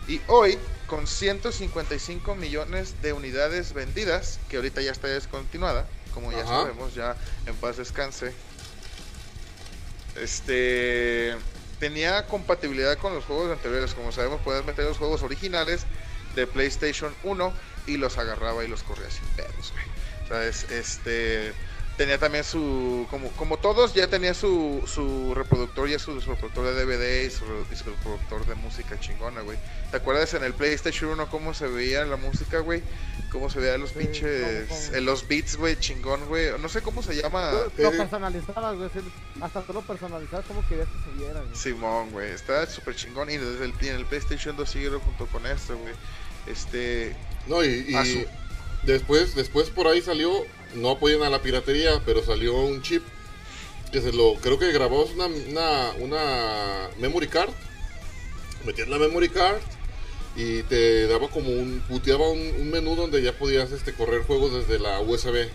Y 0.08 0.20
hoy, 0.28 0.58
con 0.86 1.06
155 1.06 2.34
millones 2.36 2.94
de 3.02 3.12
unidades 3.12 3.72
vendidas, 3.72 4.38
que 4.48 4.56
ahorita 4.56 4.80
ya 4.80 4.92
está 4.92 5.08
descontinuada, 5.08 5.86
como 6.14 6.30
ya 6.32 6.38
Ajá. 6.42 6.60
sabemos, 6.62 6.94
ya 6.94 7.16
en 7.46 7.54
paz 7.56 7.76
descanse. 7.76 8.32
Este 10.16 11.34
tenía 11.80 12.26
compatibilidad 12.26 12.96
con 12.98 13.14
los 13.14 13.24
juegos 13.24 13.52
anteriores, 13.52 13.92
como 13.94 14.12
sabemos, 14.12 14.40
puedes 14.42 14.64
meter 14.64 14.84
los 14.86 14.96
juegos 14.96 15.22
originales 15.22 15.82
de 16.34 16.46
PlayStation 16.46 17.14
1 17.22 17.52
y 17.86 17.98
los 17.98 18.16
agarraba 18.16 18.64
y 18.64 18.68
los 18.68 18.82
corría 18.82 19.10
sin 19.10 19.24
pedos, 19.36 19.72
güey. 19.72 19.84
O 20.24 20.28
sea, 20.28 20.46
es- 20.46 20.70
este 20.70 21.52
tenía 21.96 22.18
también 22.18 22.44
su 22.44 23.06
como 23.10 23.30
como 23.32 23.56
todos 23.58 23.94
ya 23.94 24.06
tenía 24.08 24.34
su, 24.34 24.82
su 24.86 25.34
reproductor 25.34 25.88
ya 25.88 25.98
su, 25.98 26.20
su 26.20 26.30
reproductor 26.30 26.64
de 26.66 26.84
DVD 26.84 27.26
y 27.26 27.30
su, 27.30 27.44
y 27.72 27.76
su 27.76 27.84
reproductor 27.90 28.44
de 28.46 28.54
música 28.54 28.98
chingona, 29.00 29.40
güey. 29.40 29.58
¿Te 29.90 29.96
acuerdas 29.96 30.34
en 30.34 30.44
el 30.44 30.52
PlayStation 30.52 31.10
1 31.10 31.28
cómo 31.30 31.54
se 31.54 31.66
veía 31.66 32.04
la 32.04 32.16
música, 32.16 32.58
güey? 32.58 32.82
Cómo 33.32 33.48
se 33.50 33.60
veían 33.60 33.80
los 33.80 33.90
Sí, 33.90 33.98
pinches 33.98 34.90
eh, 34.92 35.00
los 35.00 35.26
beats, 35.26 35.56
güey, 35.56 35.76
chingón, 35.78 36.26
güey. 36.26 36.50
No 36.60 36.68
sé 36.68 36.80
cómo 36.82 37.02
se 37.02 37.14
llama. 37.14 37.50
Lo 37.52 37.66
Eh, 37.66 37.96
personalizabas, 37.96 38.76
güey. 38.76 38.90
Hasta 39.40 39.62
tú 39.62 39.72
lo 39.72 39.82
personalizabas 39.82 40.44
como 40.46 40.66
querías 40.68 40.88
que 40.88 41.10
se 41.10 41.16
viera, 41.18 41.40
güey. 41.40 41.54
Simón, 41.54 42.10
güey, 42.10 42.30
está 42.30 42.66
súper 42.66 42.94
chingón 42.96 43.30
y 43.30 43.36
desde 43.36 43.64
el, 43.64 43.74
y 43.80 43.88
en 43.88 43.96
el 43.96 44.06
PlayStation 44.06 44.56
2 44.56 44.68
siguieron 44.68 45.00
junto 45.00 45.26
con 45.26 45.46
esto, 45.46 45.76
güey. 45.78 45.94
Este, 46.46 47.14
No, 47.46 47.64
y, 47.64 47.86
y 47.88 47.94
A 47.94 48.04
su- 48.04 48.24
Después, 48.82 49.34
después 49.34 49.70
por 49.70 49.88
ahí 49.88 50.00
salió, 50.00 50.30
no 50.74 50.90
apoyan 50.90 51.22
a 51.22 51.30
la 51.30 51.42
piratería, 51.42 52.00
pero 52.04 52.24
salió 52.24 52.56
un 52.56 52.82
chip 52.82 53.02
que 53.92 54.00
se 54.00 54.12
lo, 54.12 54.34
creo 54.34 54.58
que 54.58 54.72
grababas 54.72 55.10
una, 55.10 55.26
una, 56.00 56.88
memory 56.98 57.28
card, 57.28 57.50
metías 58.64 58.88
la 58.88 58.98
memory 58.98 59.28
card 59.28 59.58
y 60.36 60.62
te 60.64 61.06
daba 61.06 61.28
como 61.28 61.50
un, 61.50 61.82
puteaba 61.88 62.28
un, 62.28 62.40
un 62.58 62.70
menú 62.70 62.94
donde 62.94 63.22
ya 63.22 63.32
podías 63.32 63.72
este, 63.72 63.94
correr 63.94 64.22
juegos 64.22 64.52
desde 64.52 64.78
la 64.78 65.00
USB. 65.00 65.48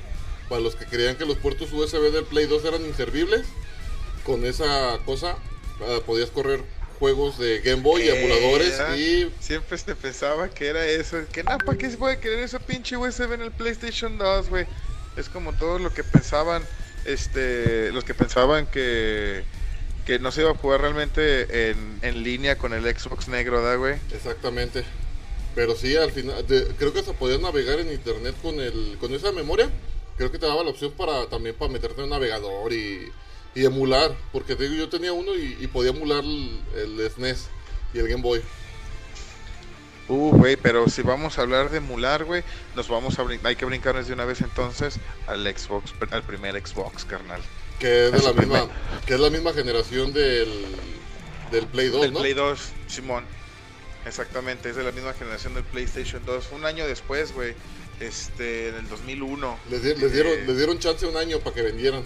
Para 0.50 0.62
los 0.62 0.76
que 0.76 0.86
creían 0.86 1.16
que 1.16 1.26
los 1.26 1.38
puertos 1.38 1.72
USB 1.72 2.12
del 2.12 2.26
Play 2.26 2.46
2 2.46 2.66
eran 2.66 2.86
inservibles, 2.86 3.46
con 4.26 4.46
esa 4.46 5.00
cosa 5.06 5.38
ah, 5.82 6.00
podías 6.06 6.30
correr 6.30 6.64
juegos 7.02 7.40
de 7.40 7.62
Game 7.62 7.82
Boy 7.82 8.04
y 8.04 8.10
Eh, 8.10 8.20
emuladores 8.20 8.80
ah, 8.80 8.96
y 8.96 9.34
Siempre 9.40 9.76
se 9.76 9.96
pensaba 9.96 10.50
que 10.50 10.68
era 10.68 10.86
eso. 10.86 11.18
Que 11.32 11.44
nada, 11.44 11.58
¿para 11.58 11.76
qué 11.76 11.90
se 11.90 11.98
puede 11.98 12.20
querer 12.20 12.40
eso 12.44 12.60
pinche 12.60 12.96
USB 12.96 13.34
en 13.34 13.42
el 13.42 13.50
PlayStation 13.52 14.20
2, 14.20 14.50
güey? 14.50 14.68
Es 15.18 15.28
como 15.28 15.52
todo 15.54 15.80
lo 15.80 15.92
que 15.92 16.04
pensaban, 16.04 16.64
este, 17.06 17.92
los 17.92 18.04
que 18.04 18.14
pensaban 18.14 18.68
que, 18.68 19.44
que 20.06 20.20
no 20.20 20.32
se 20.32 20.42
iba 20.42 20.52
a 20.52 20.56
jugar 20.56 20.82
realmente 20.82 21.72
en, 21.72 21.98
en 22.04 22.22
línea 22.24 22.56
con 22.60 22.72
el 22.74 22.84
Xbox 22.84 23.28
negro, 23.28 23.64
¿da, 23.64 23.76
güey? 23.78 23.96
Exactamente. 24.14 24.84
Pero 25.56 25.76
sí, 25.76 25.96
al 25.98 26.12
final, 26.12 26.46
de- 26.46 26.68
creo 26.78 26.94
que 26.94 27.02
se 27.02 27.14
podía 27.14 27.40
navegar 27.40 27.80
en 27.80 27.92
internet 27.92 28.36
con 28.44 28.60
el 28.60 28.96
con 29.00 29.12
esa 29.16 29.32
memoria. 29.32 29.70
Creo 30.18 30.32
que 30.32 30.38
te 30.38 30.46
daba 30.46 30.64
la 30.64 30.70
opción 30.70 30.92
para 30.92 31.26
también 31.30 31.56
para 31.56 31.72
meterte 31.72 31.98
en 31.98 32.04
un 32.04 32.10
navegador 32.12 32.72
y, 32.72 33.12
y 33.56 33.66
emular. 33.66 34.16
Porque 34.32 34.56
te 34.56 34.64
digo, 34.68 34.76
yo 34.76 34.90
tenía 34.90 35.14
uno 35.14 35.36
y, 35.36 35.58
y 35.60 35.68
podía 35.68 35.92
emular 35.92 36.24
el, 36.24 36.60
el 36.76 37.12
SNES 37.12 37.48
y 37.94 38.00
el 38.00 38.08
Game 38.08 38.22
Boy. 38.22 38.42
Uh, 40.08 40.32
güey, 40.36 40.58
pero 40.58 40.90
si 40.90 41.04
vamos 41.04 41.38
a 41.38 41.42
hablar 41.42 41.70
de 41.70 41.78
emular, 41.78 42.26
güey, 42.26 42.44
nos 42.76 42.88
vamos 42.90 43.18
a 43.18 43.26
hay 43.44 43.56
que 43.56 43.66
brincarnos 43.66 44.08
de 44.08 44.14
una 44.14 44.26
vez 44.26 44.42
entonces 44.42 44.96
al 45.28 45.44
Xbox, 45.46 45.94
al 46.12 46.24
primer 46.24 46.56
Xbox, 46.66 47.06
carnal. 47.06 47.40
Que 47.80 48.08
es 48.08 48.12
de 48.12 48.20
la 48.22 48.34
misma, 48.34 48.68
que 49.06 49.14
es 49.14 49.20
la 49.20 49.30
misma 49.30 49.54
generación 49.54 50.12
del, 50.12 50.50
del 51.52 51.66
Play 51.68 51.88
2, 51.88 52.02
Del 52.02 52.14
¿no? 52.14 52.20
Play 52.20 52.34
2, 52.34 52.60
Simón. 52.88 53.24
Exactamente, 54.06 54.70
es 54.70 54.76
de 54.76 54.84
la 54.84 54.92
misma 54.92 55.14
generación 55.14 55.54
del 55.54 55.64
PlayStation 55.64 56.22
2. 56.26 56.50
Un 56.52 56.66
año 56.66 56.86
después, 56.88 57.34
güey, 57.34 57.54
este, 58.00 58.70
en 58.70 58.76
el 58.76 58.90
2001. 58.90 59.58
Les, 59.70 59.84
di- 59.84 59.96
les 59.96 60.12
dieron, 60.12 60.34
Eh, 60.34 60.44
les 60.48 60.58
dieron 60.58 60.80
chance 60.80 61.06
un 61.06 61.16
año 61.16 61.40
para 61.40 61.56
que 61.56 61.62
vendieran. 61.62 62.04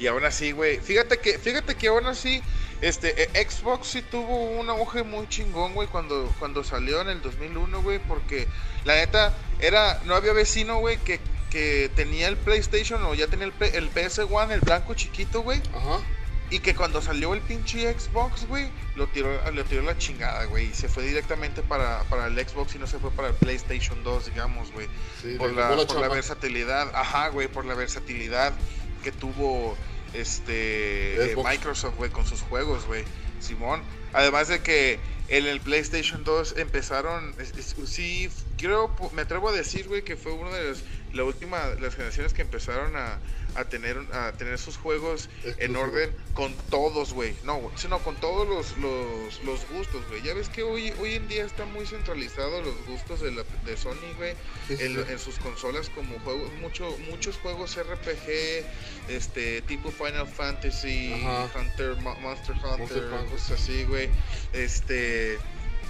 Y 0.00 0.06
aún 0.06 0.24
así, 0.24 0.52
güey, 0.52 0.80
fíjate 0.80 1.18
que, 1.18 1.38
fíjate 1.38 1.74
que 1.74 1.88
aún 1.88 2.06
así, 2.06 2.42
este, 2.80 3.22
eh, 3.22 3.46
Xbox 3.46 3.88
sí 3.88 4.00
tuvo 4.02 4.44
un 4.58 4.70
auge 4.70 5.02
muy 5.02 5.28
chingón, 5.28 5.74
güey, 5.74 5.88
cuando, 5.88 6.34
cuando 6.38 6.64
salió 6.64 7.02
en 7.02 7.10
el 7.10 7.20
2001, 7.20 7.82
güey, 7.82 7.98
porque 7.98 8.48
la 8.84 8.94
neta, 8.94 9.34
era, 9.58 10.00
no 10.06 10.14
había 10.14 10.32
vecino, 10.32 10.78
güey, 10.78 10.96
que, 10.96 11.20
que 11.50 11.90
tenía 11.94 12.28
el 12.28 12.38
PlayStation 12.38 13.04
o 13.04 13.14
ya 13.14 13.26
tenía 13.26 13.44
el, 13.44 13.52
el 13.74 13.92
PS1, 13.92 14.50
el 14.52 14.60
blanco 14.60 14.94
chiquito, 14.94 15.42
güey, 15.42 15.60
Ajá. 15.74 16.00
y 16.48 16.60
que 16.60 16.74
cuando 16.74 17.02
salió 17.02 17.34
el 17.34 17.42
pinche 17.42 17.92
Xbox, 17.92 18.46
güey, 18.46 18.70
lo 18.96 19.06
tiró, 19.08 19.28
lo 19.50 19.64
tiró 19.66 19.82
la 19.82 19.98
chingada, 19.98 20.46
güey, 20.46 20.70
y 20.70 20.74
se 20.74 20.88
fue 20.88 21.02
directamente 21.02 21.60
para, 21.60 22.04
para 22.04 22.28
el 22.28 22.48
Xbox 22.48 22.74
y 22.74 22.78
no 22.78 22.86
se 22.86 22.98
fue 22.98 23.10
para 23.10 23.28
el 23.28 23.34
PlayStation 23.34 24.02
2, 24.02 24.26
digamos, 24.32 24.72
güey. 24.72 24.88
Sí, 25.20 25.34
por 25.36 25.52
la, 25.52 25.68
por 25.76 26.00
la 26.00 26.08
versatilidad, 26.08 26.90
ajá, 26.94 27.28
güey, 27.28 27.48
por 27.48 27.66
la 27.66 27.74
versatilidad 27.74 28.54
que 29.02 29.12
tuvo 29.12 29.76
este 30.12 31.32
eh. 31.32 31.36
Microsoft, 31.44 31.96
güey, 31.96 32.10
con 32.10 32.26
sus 32.26 32.40
juegos, 32.42 32.86
güey, 32.86 33.04
Simón. 33.40 33.82
Además 34.12 34.48
de 34.48 34.60
que 34.60 34.98
en 35.28 35.46
el 35.46 35.60
PlayStation 35.60 36.24
2 36.24 36.54
empezaron, 36.58 37.34
es- 37.38 37.54
es- 37.56 37.76
sí, 37.88 38.28
creo, 38.58 38.94
me 39.12 39.22
atrevo 39.22 39.48
a 39.48 39.52
decir, 39.52 39.86
güey, 39.88 40.02
que 40.02 40.16
fue 40.16 40.32
uno 40.32 40.52
de 40.52 40.64
los, 40.70 40.82
la 41.12 41.24
última, 41.24 41.64
las 41.80 41.94
generaciones 41.94 42.32
que 42.32 42.42
empezaron 42.42 42.96
a, 42.96 43.20
a 43.54 43.64
tener, 43.64 43.98
a 44.12 44.32
tener 44.32 44.58
sus 44.58 44.76
juegos 44.76 45.28
en 45.58 45.76
orden 45.76 46.10
con 46.34 46.54
todos, 46.70 47.12
güey, 47.12 47.34
no, 47.44 47.70
sino 47.76 47.98
con 48.00 48.16
todos 48.16 48.48
los, 48.48 48.76
los, 48.78 49.42
los 49.44 49.68
gustos, 49.68 50.06
güey. 50.08 50.22
Ya 50.22 50.34
ves 50.34 50.48
que 50.48 50.62
hoy, 50.62 50.92
hoy 51.00 51.14
en 51.14 51.28
día 51.28 51.44
está 51.44 51.64
muy 51.66 51.86
centralizado 51.86 52.62
los 52.62 52.74
gustos 52.86 53.20
de, 53.20 53.32
la, 53.32 53.42
de 53.64 53.76
Sony, 53.76 54.14
güey 54.16 54.34
Sí, 54.68 54.76
sí, 54.76 54.84
en, 54.84 55.18
sus 55.18 55.38
consolas 55.38 55.90
como 55.90 56.18
juegos 56.20 56.52
mucho, 56.60 56.96
muchos 57.10 57.36
juegos 57.38 57.76
RPG 57.76 58.64
este 59.08 59.62
tipo 59.62 59.90
Final 59.90 60.26
Fantasy 60.28 61.12
Ajá. 61.12 61.50
Hunter 61.58 61.96
Mo- 61.96 62.14
Monster 62.16 62.54
Hunter 62.56 62.78
Monster 62.78 63.04
Hunter. 63.04 63.26
cosas 63.30 63.50
así 63.60 63.84
güey 63.84 64.08
este 64.52 65.38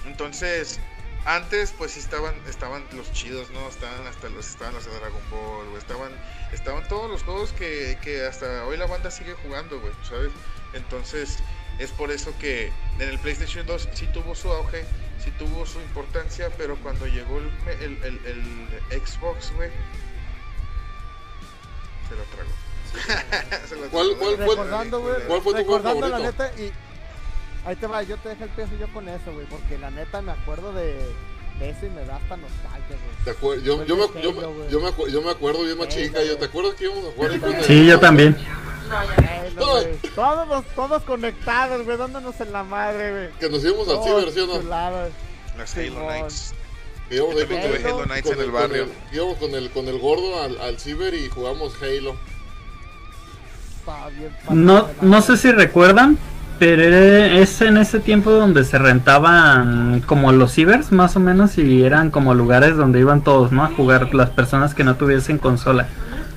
entonces 0.06 0.78
antes 1.26 1.72
pues 1.76 1.92
sí 1.92 2.00
estaban 2.00 2.34
estaban 2.48 2.82
los 2.96 3.12
chidos 3.12 3.50
no 3.50 3.68
estaban 3.68 4.06
hasta 4.06 4.28
los 4.30 4.48
estaban 4.48 4.74
los 4.74 4.86
de 4.86 4.90
Dragon 4.98 5.20
Ball 5.30 5.76
estaban 5.76 6.10
estaban 6.52 6.86
todos 6.88 7.10
los 7.10 7.22
juegos 7.22 7.52
que, 7.52 7.98
que 8.02 8.26
hasta 8.26 8.64
hoy 8.66 8.76
la 8.76 8.86
banda 8.86 9.10
sigue 9.10 9.34
jugando 9.42 9.80
güey 9.80 9.92
sabes 10.08 10.30
entonces 10.72 11.38
es 11.78 11.90
por 11.92 12.10
eso 12.10 12.32
que 12.38 12.72
en 12.98 13.08
el 13.08 13.18
PlayStation 13.18 13.64
2 13.66 13.88
sí 13.94 14.06
tuvo 14.12 14.34
su 14.34 14.50
auge, 14.52 14.84
sí 15.24 15.30
tuvo 15.38 15.64
su 15.64 15.80
importancia, 15.80 16.50
pero 16.58 16.76
cuando 16.76 17.06
llegó 17.06 17.38
el, 17.38 17.50
el, 17.80 18.04
el- 18.04 18.68
el 18.90 19.00
Xbox, 19.06 19.50
güey, 19.54 19.70
se 22.08 22.16
lo 22.16 22.22
tragó. 22.24 22.50
Se 23.68 23.76
lo 23.76 23.88
¿Cuál- 23.88 24.16
fue- 24.18 24.36
Recordando, 24.36 25.00
güey. 25.00 25.22
cuál 25.26 25.40
fue 25.42 25.52
tu 25.52 25.58
recordando 25.60 26.08
la 26.08 26.18
neta 26.18 26.52
y. 26.58 26.70
Ahí 27.64 27.76
te 27.76 27.86
va, 27.86 28.02
yo 28.02 28.16
te 28.18 28.30
dejo 28.30 28.44
el 28.44 28.50
peso 28.50 28.72
yo 28.78 28.92
con 28.92 29.08
eso, 29.08 29.32
güey. 29.32 29.46
Porque 29.46 29.78
la 29.78 29.90
neta 29.90 30.20
me 30.20 30.32
acuerdo 30.32 30.72
de, 30.72 30.98
de 31.60 31.70
eso 31.70 31.86
y 31.86 31.90
me 31.90 32.04
da 32.04 32.16
hasta 32.16 32.36
nostalgia, 32.36 32.88
güey. 32.88 33.24
¿Te 33.24 33.30
acuer- 33.32 33.62
yo, 33.62 33.84
yo, 33.84 33.96
me, 33.96 34.22
yo, 34.22 34.32
me- 34.32 34.70
yo, 34.70 34.80
me 34.80 34.88
acu- 34.88 35.08
yo 35.08 35.22
me 35.22 35.30
acuerdo 35.30 35.60
bien 35.60 35.72
Halo, 35.72 35.84
machica. 35.84 36.24
Yo. 36.24 36.36
¿Te 36.38 36.44
acuerdas 36.46 36.74
que 36.74 36.84
íbamos 36.84 37.04
a 37.04 37.12
jugar 37.14 37.30
ahí 37.32 37.38
con 37.38 37.54
el- 37.54 37.64
Sí, 37.64 37.86
yo 37.86 38.00
también. 38.00 38.36
Güey. 39.56 39.86
Todos, 40.16 40.64
todos 40.74 41.02
conectados, 41.04 41.84
güey, 41.84 41.96
dándonos 41.96 42.40
en 42.40 42.52
la 42.52 42.64
madre, 42.64 43.10
güey. 43.12 43.28
Que 43.38 43.48
nos 43.48 43.62
íbamos 43.64 43.88
al 43.88 43.96
Oh, 43.96 44.04
ciber, 44.04 44.32
¿sí 44.32 44.40
o 44.40 44.46
no? 44.46 44.62
Las 45.56 45.76
Halo. 45.76 46.06
Knights. 46.06 46.54
Íbamos 47.10 47.36
ahí 47.36 47.46
con 47.46 47.56
el, 47.58 47.86
Halo 47.86 48.02
Knights 48.04 48.28
con 48.28 48.38
en 48.38 48.44
el 48.44 48.50
barrio. 48.50 48.86
íbamos 49.12 49.36
con 49.38 49.54
el, 49.54 49.70
con 49.70 49.88
el 49.88 49.98
gordo 49.98 50.42
al, 50.42 50.60
al 50.60 50.78
ciber 50.80 51.12
y 51.14 51.28
jugamos 51.28 51.74
Halo. 51.82 52.16
No, 54.50 54.88
no 55.00 55.22
sé 55.22 55.36
si 55.36 55.50
recuerdan, 55.52 56.18
pero 56.60 56.82
es 56.84 57.60
en 57.62 57.76
ese 57.78 57.98
tiempo 57.98 58.30
donde 58.30 58.62
se 58.64 58.78
rentaban 58.78 60.02
como 60.06 60.30
los 60.30 60.52
cibers, 60.54 60.92
más 60.92 61.16
o 61.16 61.20
menos, 61.20 61.58
y 61.58 61.82
eran 61.82 62.10
como 62.12 62.34
lugares 62.34 62.76
donde 62.76 63.00
iban 63.00 63.24
todos, 63.24 63.50
¿no? 63.50 63.64
A 63.64 63.68
jugar 63.68 64.14
las 64.14 64.30
personas 64.30 64.74
que 64.74 64.84
no 64.84 64.94
tuviesen 64.94 65.38
consola. 65.38 65.88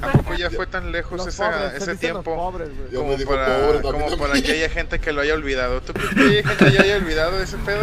¿A 0.01 0.11
poco 0.11 0.33
ya 0.35 0.49
fue 0.49 0.65
tan 0.65 0.91
lejos 0.91 1.17
Los 1.17 1.27
esa- 1.27 1.51
pobres, 1.51 1.71
se 1.83 1.91
ese 1.91 1.95
tiempo? 1.97 2.23
pobres, 2.23 2.69
Como, 2.93 3.15
digo 3.15 3.31
para, 3.31 3.57
pobre, 3.59 3.81
como 3.81 4.17
para 4.17 4.41
que 4.41 4.51
haya 4.53 4.69
gente 4.69 4.99
que 4.99 5.13
lo 5.13 5.21
haya 5.21 5.33
olvidado. 5.33 5.81
¿Tú 5.81 5.93
crees 5.93 6.09
que 6.15 6.21
hay 6.21 6.43
gente 6.43 6.65
que 6.65 6.71
ya 6.71 6.81
haya 6.81 6.95
olvidado 6.97 7.39
ese 7.41 7.57
pedo? 7.57 7.79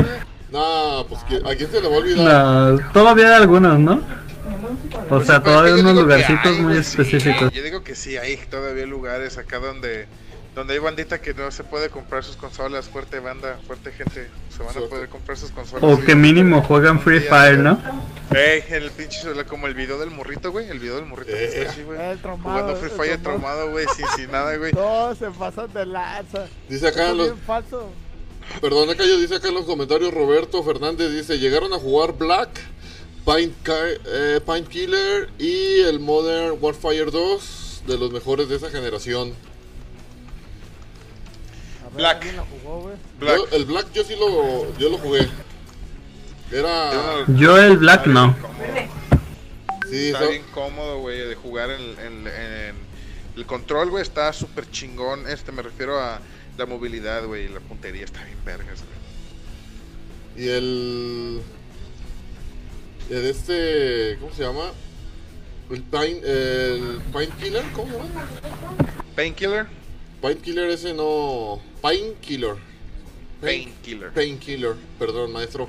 No, 0.51 1.07
pues 1.09 1.21
¿qui- 1.23 1.49
¿a 1.51 1.55
quién 1.57 1.71
se 1.71 1.81
le 1.81 1.89
va 1.89 1.95
a 1.95 1.99
olvidar? 1.99 2.25
La- 2.79 2.93
todavía 2.93 3.29
hay 3.29 3.35
algunos, 3.43 3.79
¿no? 3.79 4.03
O 5.09 5.21
Pues 5.21 5.27
sea, 5.27 5.37
sí, 5.37 5.43
pero 5.45 5.67
es 5.67 5.73
todavía 5.73 5.77
yo 5.77 5.81
unos 5.83 5.95
lugarcitos 6.03 6.47
hay, 6.47 6.61
muy 6.63 6.75
sí, 6.75 6.81
específicos. 6.81 7.53
yo 7.53 7.63
digo 7.63 7.83
que 7.85 7.95
sí, 7.95 8.17
hay 8.17 8.37
todavía 8.37 8.87
lugares 8.87 9.39
acá 9.39 9.59
donde 9.59 10.07
donde 10.55 10.75
hay 10.75 10.79
bandita 10.81 11.21
que 11.21 11.33
no 11.33 11.51
se 11.51 11.63
puede 11.65 11.91
comprar 11.91 12.25
sus 12.25 12.37
consolas, 12.37 12.89
fuerte 12.89 13.21
banda, 13.21 13.59
fuerte 13.67 13.93
gente, 13.93 14.29
se 14.55 14.63
van 14.63 14.77
a 14.77 14.89
poder 14.89 15.09
comprar 15.09 15.37
sus 15.39 15.51
consolas. 15.51 15.85
O 15.85 16.05
que 16.05 16.15
mínimo 16.15 16.63
juegan 16.63 17.01
Free 17.01 17.21
día, 17.21 17.31
Fire. 17.31 17.59
¿no? 17.59 17.79
Ey, 18.35 18.65
el 18.71 18.91
pinche 18.91 19.29
como 19.47 19.67
el 19.67 19.75
video 19.75 19.99
del 19.99 20.11
morrito, 20.11 20.51
güey, 20.51 20.69
el 20.69 20.79
video 20.81 20.97
del 20.97 21.07
morrito 21.07 21.33
que 21.33 21.45
Eh. 21.45 21.59
está 21.61 21.71
así, 21.71 21.83
güey. 21.83 22.01
El 22.01 22.19
traumado. 22.19 22.51
Jugando 22.59 22.77
Free 22.81 22.91
el 22.91 22.97
Fire 22.97 23.23
traumado. 23.23 23.55
traumado, 23.57 23.71
güey, 23.71 23.87
sin, 23.97 24.07
sin 24.17 24.31
nada, 24.31 24.57
güey. 24.57 24.73
Todos 24.73 25.19
se 25.19 25.31
pasan 25.31 25.73
de 25.73 25.87
lanza. 25.87 26.47
Dice 26.69 26.89
acá 26.89 27.13
los, 27.13 27.33
falso. 27.47 27.91
Perdón, 28.61 28.91
acá 28.91 29.05
yo 29.05 29.19
dice 29.19 29.37
acá 29.37 29.49
en 29.49 29.55
los 29.55 29.65
comentarios 29.65 30.13
Roberto 30.13 30.63
Fernández 30.65 31.13
dice, 31.13 31.39
llegaron 31.39 31.73
a 31.73 31.79
jugar 31.79 32.15
Black, 32.19 32.49
Pine, 33.25 33.53
eh, 34.07 34.41
Pine 34.45 34.65
Killer 34.65 35.31
y 35.39 35.81
el 35.83 36.01
Modern 36.01 36.59
Warfare 36.61 37.13
2 37.13 37.83
de 37.87 37.99
los 37.99 38.11
mejores 38.11 38.49
de 38.49 38.57
esa 38.57 38.69
generación. 38.71 39.33
Black. 41.95 42.17
¿alguien 42.17 42.37
la 42.37 42.45
jugó, 42.45 42.81
güey? 42.83 42.97
Black. 43.19 43.37
Yo- 43.37 43.57
el 43.57 43.65
Black 43.65 43.93
yo 43.93 44.05
sí 44.05 44.15
lo, 44.17 44.77
yo 44.79 44.89
lo 44.91 44.99
jugué. 44.99 45.29
Era... 46.53 47.25
Yo 47.29 47.57
el 47.59 47.77
Black 47.79 48.07
no. 48.07 48.35
Sí, 49.89 50.07
Está 50.09 50.21
so- 50.21 50.29
bien 50.31 50.43
cómodo, 50.53 50.99
güey, 51.01 51.19
de 51.21 51.35
jugar 51.35 51.71
en, 51.71 51.83
en- 51.99 52.27
en- 52.27 52.91
el 53.37 53.47
control, 53.47 53.91
güey, 53.91 54.03
está 54.03 54.33
súper 54.33 54.69
chingón. 54.71 55.29
Este, 55.29 55.53
me 55.53 55.63
refiero 55.63 56.01
a 56.01 56.21
la 56.59 56.67
movilidad, 56.67 57.25
güey, 57.27 57.45
y 57.47 57.49
la 57.49 57.61
puntería 57.61 58.05
está 58.05 58.23
bien 58.25 58.39
vergas, 58.45 58.81
güey. 60.37 60.47
y 60.47 60.49
el... 60.51 61.43
El 63.11 63.27
este... 63.27 64.17
¿Cómo 64.21 64.33
se 64.35 64.43
llama? 64.45 64.71
El 65.71 65.83
Pine, 65.83 66.21
el 66.25 67.01
Pine 67.13 67.29
Killer, 67.41 67.65
¿cómo 67.75 67.93
se 67.93 67.99
llama? 67.99 68.29
Painkiller, 69.17 69.67
Pine 70.21 70.37
Killer 70.39 70.71
ese 70.71 70.93
no... 70.95 71.61
Pine 71.83 72.15
Killer. 72.21 72.57
Painkiller. 73.41 74.13
Painkiller, 74.13 74.77
perdón, 74.99 75.33
maestro. 75.33 75.69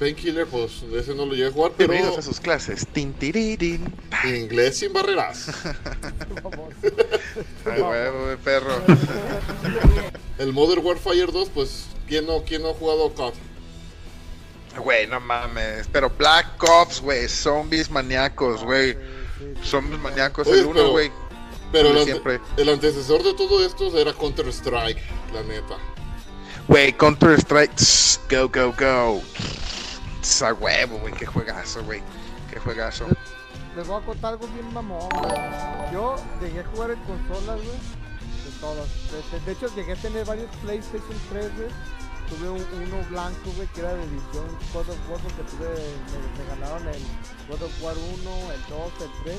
Painkiller, 0.00 0.46
pues 0.46 0.82
ese 0.94 1.14
no 1.14 1.26
lo 1.26 1.34
llegué 1.34 1.48
a 1.48 1.52
jugar, 1.52 1.72
pero 1.76 1.92
Bienvenidos 1.92 2.18
a 2.18 2.22
sus 2.22 2.40
clases. 2.40 2.86
Inglés 4.24 4.78
sin 4.78 4.92
barreras. 4.92 5.48
Ay, 7.66 7.80
huevo, 7.80 8.36
perro. 8.42 8.82
El 10.38 10.52
Modern 10.52 10.84
Warfare 10.84 11.26
2, 11.26 11.50
pues, 11.50 11.86
¿quién 12.08 12.26
no, 12.26 12.42
quién 12.42 12.62
no 12.62 12.70
ha 12.70 12.74
jugado 12.74 13.12
COD? 13.12 13.34
Güey, 14.78 15.06
no 15.06 15.20
mames. 15.20 15.86
Pero 15.92 16.10
Black 16.10 16.62
Ops, 16.62 17.00
güey. 17.00 17.28
Zombies 17.28 17.90
maníacos, 17.90 18.64
güey. 18.64 18.92
Sí. 18.92 18.98
Zombies 19.64 20.00
maníacos. 20.00 20.48
Oye, 20.48 20.60
El 20.60 20.66
uno, 20.66 20.90
güey. 20.90 21.10
Pero 21.10 21.29
el, 21.72 21.86
Como 21.86 21.98
ante- 22.00 22.04
siempre. 22.12 22.40
el 22.56 22.68
antecesor 22.68 23.22
de 23.22 23.34
todo 23.34 23.64
esto 23.64 23.96
era 23.98 24.12
Counter 24.12 24.46
Strike, 24.48 25.00
la 25.32 25.42
neta. 25.42 25.76
Güey, 26.68 26.92
Counter 26.92 27.32
Strike. 27.38 27.74
tss, 27.74 28.20
Go, 28.30 28.48
go, 28.48 28.72
go. 28.78 29.20
Tss, 30.20 30.42
A 30.42 30.52
huevo, 30.52 30.98
güey. 30.98 31.12
Qué 31.14 31.26
juegazo, 31.26 31.82
güey. 31.84 32.02
Qué 32.50 32.58
juegazo. 32.60 33.06
Les 33.76 33.86
voy 33.86 34.02
a 34.02 34.04
contar 34.04 34.32
algo 34.34 34.46
bien 34.48 34.72
mamón, 34.72 35.08
güey. 35.08 35.92
Yo 35.92 36.16
llegué 36.40 36.60
a 36.60 36.64
jugar 36.66 36.90
en 36.90 36.98
consolas, 37.00 37.56
güey. 37.56 37.78
De 38.44 38.50
todas. 38.60 38.88
De, 39.10 39.38
de- 39.38 39.44
de 39.46 39.52
hecho, 39.52 39.74
llegué 39.74 39.92
a 39.92 39.96
tener 39.96 40.24
varios 40.26 40.50
PlayStation 40.62 41.16
3, 41.30 41.56
güey. 41.56 41.68
Tuve 42.28 42.48
un- 42.48 42.66
uno 42.86 43.04
blanco, 43.10 43.50
güey, 43.56 43.66
que 43.74 43.80
era 43.80 43.92
de 43.94 44.04
edición 44.04 44.46
God 44.72 44.88
of 44.88 45.10
War, 45.10 45.20
porque 45.20 45.42
tuve, 45.50 45.68
me, 45.68 46.44
me 46.44 46.48
ganaron 46.50 46.86
el 46.88 47.02
God 47.48 47.62
of 47.62 47.82
War 47.82 47.96
1, 47.96 48.52
el 48.52 48.60
2, 48.68 48.92
el 49.02 49.22
3. 49.24 49.36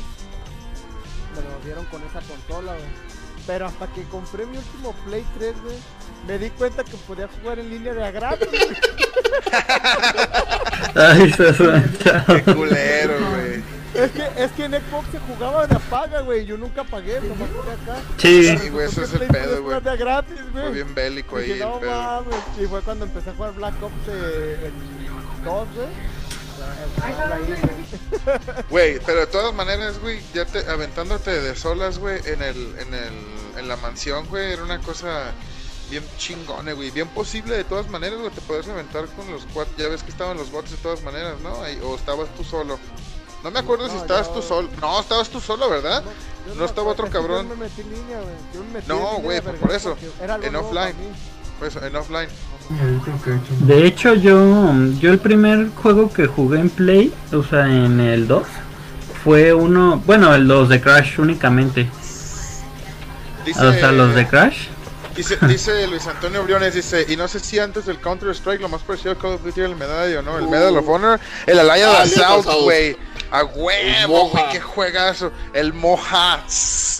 Me 1.35 1.41
lo 1.50 1.59
dieron 1.65 1.85
con 1.85 2.01
esa 2.03 2.19
consola, 2.21 2.73
güey. 2.73 2.85
Pero 3.47 3.65
hasta 3.65 3.88
que 3.88 4.03
compré 4.03 4.45
mi 4.45 4.57
último 4.57 4.93
Play 5.05 5.25
3, 5.39 5.55
güey, 5.63 5.75
me 6.27 6.38
di 6.38 6.50
cuenta 6.51 6.83
que 6.83 6.95
podía 6.97 7.27
jugar 7.41 7.57
en 7.59 7.69
línea 7.71 7.93
de 7.93 8.05
a 8.05 8.11
gratis. 8.11 8.47
Ay, 10.95 11.31
se. 11.33 11.53
Qué 12.43 12.53
culero, 12.53 13.13
güey. 13.31 13.63
Es 13.93 14.11
que, 14.11 14.23
es 14.38 14.51
que 14.53 14.65
en 14.65 14.71
Xbox 14.73 15.07
se 15.11 15.19
jugaba 15.19 15.67
de 15.67 15.75
apaga, 15.75 16.21
güey. 16.21 16.45
Yo 16.45 16.57
nunca 16.57 16.83
pagué, 16.83 17.19
nomás 17.19 17.50
jugué 17.50 17.71
acá. 17.71 18.01
Sí, 18.17 18.57
Sí, 18.57 18.69
güey, 18.69 18.88
eso 18.88 19.03
es 19.03 19.11
el 19.13 19.17
Play 19.19 19.29
pedo, 19.29 19.63
güey. 19.63 19.81
de 19.81 19.97
gratis, 19.97 20.39
güey. 20.53 20.63
Fue 20.65 20.73
bien 20.73 20.95
bélico 20.95 21.38
ahí 21.38 21.43
Dije, 21.47 21.63
el 21.63 21.69
no 21.69 21.79
pedo. 21.79 22.01
mames. 22.01 22.35
Y 22.61 22.65
fue 22.67 22.81
cuando 22.81 23.05
empecé 23.05 23.31
a 23.31 23.33
jugar 23.33 23.53
Black 23.53 23.73
Ops 23.83 23.93
eh, 24.07 24.67
el 24.67 25.45
2, 25.45 25.67
güey. 25.75 25.88
Güey. 28.70 29.00
Pero 29.06 29.20
de 29.22 29.27
todas 29.27 29.53
maneras, 29.53 30.00
güey, 30.00 30.20
ya 30.34 30.46
te 30.46 30.60
aventándote 30.70 31.32
de 31.41 31.56
solas, 31.56 31.98
güey, 32.00 32.20
en 32.25 32.41
el, 32.41 32.75
en 32.80 32.94
el, 32.94 33.13
en 33.60 33.68
la 33.68 33.77
mansión, 33.77 34.27
güey, 34.27 34.53
era 34.53 34.63
una 34.63 34.80
cosa 34.80 35.32
bien 35.89 36.06
chingona, 36.18 36.74
güey, 36.74 36.89
bien 36.91 37.08
posible 37.10 37.56
de 37.58 37.63
todas 37.63 37.89
maneras, 37.89 38.20
güey, 38.20 38.32
te 38.32 38.41
podías 38.41 38.68
aventar 38.70 39.06
con 39.08 39.30
los 39.32 39.46
cuatro, 39.53 39.74
ya 39.77 39.88
ves 39.89 40.03
que 40.03 40.12
estaban 40.12 40.38
los 40.38 40.51
bots 40.51 40.72
de 40.72 40.77
todas 40.77 41.01
maneras, 41.03 41.39
¿no? 41.41 41.62
Ahí- 41.63 41.80
o 41.84 41.96
estabas 41.96 42.30
tú 42.36 42.44
solo. 42.44 42.80
No 43.44 43.50
me 43.51 43.60
acuerdo 43.60 43.89
si 43.89 43.98
estabas 43.98 44.27
yo- 44.27 44.34
tú 44.36 44.41
solo. 44.41 44.70
No, 44.80 45.00
estabas 45.00 45.30
tú 45.30 45.41
solo, 45.41 45.70
¿verdad? 45.70 46.03
¿No 46.56 46.65
estaba 46.65 46.91
otro 46.91 47.10
cabrón? 47.10 47.50
Yo 47.50 47.56
me 47.56 47.65
metí 47.65 47.82
en 47.82 47.91
línea, 47.91 48.18
güey. 48.20 48.36
Yo 48.53 48.63
me 48.63 48.70
metí 48.74 48.88
No, 48.88 49.18
güey, 49.18 49.38
de 49.38 49.41
por 49.41 49.60
verga, 49.60 49.75
eso, 49.75 49.98
en 50.41 50.56
offline. 50.56 50.96
mí. 50.98 51.15
Pues 51.60 51.75
en 51.75 51.96
offline. 51.96 52.30
De 53.62 53.86
hecho, 53.86 54.13
yo, 54.13 54.74
yo 55.00 55.12
el 55.12 55.20
primer 55.20 55.70
juego 55.82 56.12
que 56.12 56.27
jugué 56.27 56.60
en 56.60 56.70
Play, 56.70 57.13
o 57.34 57.44
sea, 57.44 57.65
en 57.65 58.00
el 58.00 58.27
2, 58.27 58.44
fue 59.24 59.53
uno, 59.53 60.01
bueno, 60.06 60.34
el 60.34 60.48
2 60.48 60.70
de 60.70 60.82
Crash 60.82 61.20
únicamente. 61.20 61.89
Dice, 63.46 63.60
O 63.65 63.74
sea, 63.74 63.91
los 63.91 64.15
de 64.15 64.27
Crash. 64.27 64.68
Dice, 65.15 65.38
dice 65.48 65.88
Luis 65.88 66.08
Antonio 66.08 66.44
Briones, 66.44 66.74
dice, 66.74 67.06
y 67.10 67.15
no 67.18 67.27
sé 67.27 67.39
si 67.39 67.60
antes 67.60 67.86
del 67.86 68.00
Counter 68.00 68.30
Strike 68.30 68.62
lo 68.62 68.70
más 68.70 68.82
parecido 68.82 69.12
a 69.12 69.15
Call 69.18 69.34
of 69.34 69.44
Duty 69.44 69.60
era 69.60 69.70
el 69.70 69.75
Medallo, 69.75 70.22
¿no? 70.22 70.38
El 70.38 70.48
Medal 70.48 70.77
of 70.77 70.88
Honor, 70.88 71.20
el 71.46 71.60
Alliance 71.60 72.20
Uh. 72.20 72.24
Assault, 72.24 72.63
güey. 72.63 72.98
A 73.32 73.44
huevo, 73.46 74.30
güey, 74.30 74.44
qué 74.51 74.60
juegazo. 74.60 75.32
El 75.53 75.74
Moja. 75.74 76.44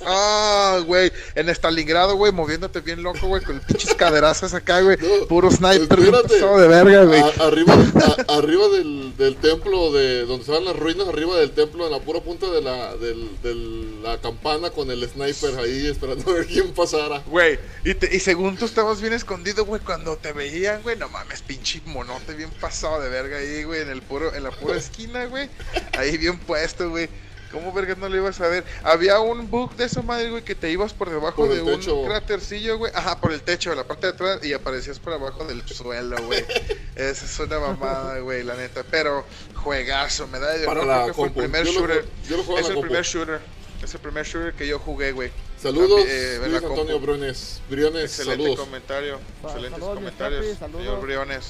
Ah, 0.06 0.80
güey. 0.86 1.12
En 1.36 1.50
Stalingrado, 1.50 2.16
güey, 2.16 2.32
moviéndote 2.32 2.80
bien 2.82 3.04
loco, 3.04 3.28
güey, 3.28 3.44
con 3.44 3.60
pinches 3.60 3.94
caderazas 3.94 4.54
acá, 4.54 4.82
güey. 4.82 4.98
No, 4.98 5.28
Puro 5.28 5.50
sniper, 5.52 5.88
de 6.00 6.68
verga, 6.68 7.04
güey. 7.04 7.22
Arriba 7.40 7.74
a- 7.74 8.38
arriba 8.38 8.68
del, 8.70 9.16
del 9.18 9.36
templo 9.38 9.92
de 9.92 10.22
donde 10.26 10.42
estaban 10.42 10.66
las 10.66 10.76
ruinas, 10.76 11.08
arriba 11.08 11.38
del 11.38 11.52
templo, 11.52 11.86
en 11.86 11.92
la 11.92 12.00
pura 12.00 12.22
punta 12.22 12.50
de 12.50 12.62
la, 12.62 12.96
del, 12.98 14.02
la 14.04 14.20
campana 14.20 14.70
con 14.72 14.90
el 14.92 15.08
sniper 15.08 15.58
ahí 15.60 15.88
esperando 15.88 16.30
a 16.32 16.34
ver 16.34 16.48
quién 16.48 16.72
pasara. 16.74 17.20
Güey, 17.28 17.60
y, 17.86 17.94
te- 17.94 18.16
y 18.16 18.20
según 18.20 18.58
tú 18.58 18.66
estabas 18.66 19.02
bien 19.02 19.14
escondido, 19.14 19.66
güey, 19.66 19.82
cuando 19.82 20.18
te 20.18 20.34
veían, 20.34 20.82
güey, 20.82 20.98
no 20.98 21.10
mames, 21.10 21.42
pinche 21.42 21.82
monote 21.86 22.34
bien 22.34 22.50
pasado 22.60 23.02
de 23.02 23.10
verga 23.10 23.38
ahí, 23.38 23.64
güey, 23.64 23.82
en 23.82 23.90
el 23.90 24.02
puro, 24.02 24.34
en 24.34 24.44
la 24.44 24.52
pura 24.52 24.78
esquina, 24.78 25.26
güey, 25.26 25.50
ahí 25.98 26.18
bien 26.18 26.40
puesto, 26.40 26.90
güey. 26.90 27.10
¿Cómo 27.52 27.74
verga 27.74 27.96
no 27.96 28.08
lo 28.08 28.16
ibas 28.16 28.40
a 28.42 28.48
ver? 28.48 28.64
Había 28.84 29.20
un 29.20 29.50
bug 29.50 29.76
de 29.76 29.86
esa 29.86 30.02
madre, 30.02 30.30
güey, 30.30 30.44
que 30.44 30.56
te 30.56 30.72
ibas 30.72 30.94
por 30.94 31.10
debajo 31.10 31.46
Por 31.46 31.54
de 31.54 31.62
un 31.62 32.06
crátercillo, 32.06 32.78
güey. 32.78 32.92
Ajá, 32.96 33.20
por 33.20 33.34
el 33.34 33.42
techo, 33.42 33.74
la 33.76 33.84
parte 33.84 34.08
de 34.08 34.14
atrás, 34.14 34.40
y 34.44 34.54
aparecías 34.54 35.00
por 35.00 35.14
abajo 35.14 35.44
del 35.46 35.68
suelo, 35.68 36.16
güey. 36.26 36.46
Esa 36.96 37.26
es 37.26 37.40
una 37.40 37.60
mamada, 37.60 38.20
güey, 38.20 38.44
la 38.44 38.56
neta. 38.56 38.84
Pero, 38.90 39.26
juegazo, 39.56 40.28
me 40.28 40.40
da 40.40 40.52
de 40.54 40.66
Para 40.66 40.86
la 40.86 40.96
creo 41.04 41.08
que 41.08 41.14
fue 41.14 41.28
el 41.28 41.34
primer 41.34 41.66
Yo 41.66 41.74
lo 41.74 41.80
shooter. 41.80 42.06
yo 42.30 42.38
lo 42.38 42.44
juego 42.44 42.60
es 42.60 42.68
el 42.68 42.74
compu. 42.76 42.88
primer 42.88 43.04
shooter. 43.06 43.40
Es 43.84 43.94
el 43.94 44.00
primer 44.00 44.26
shooter 44.26 44.54
que 44.54 44.68
yo 44.68 44.80
jugué, 44.80 45.12
güey. 45.12 45.32
Saludos, 45.62 46.02
eh, 46.08 46.40
Luis 46.44 46.56
Antonio 46.56 46.94
compu. 46.94 47.00
Briones. 47.00 47.62
Briones, 47.70 48.04
Excelente 48.06 48.44
saludos. 48.44 48.66
comentario, 48.66 49.20
excelentes 49.44 49.72
saludos, 49.80 49.96
comentarios, 49.96 50.58
saludos. 50.58 50.82
señor 50.86 51.02
Briones. 51.02 51.46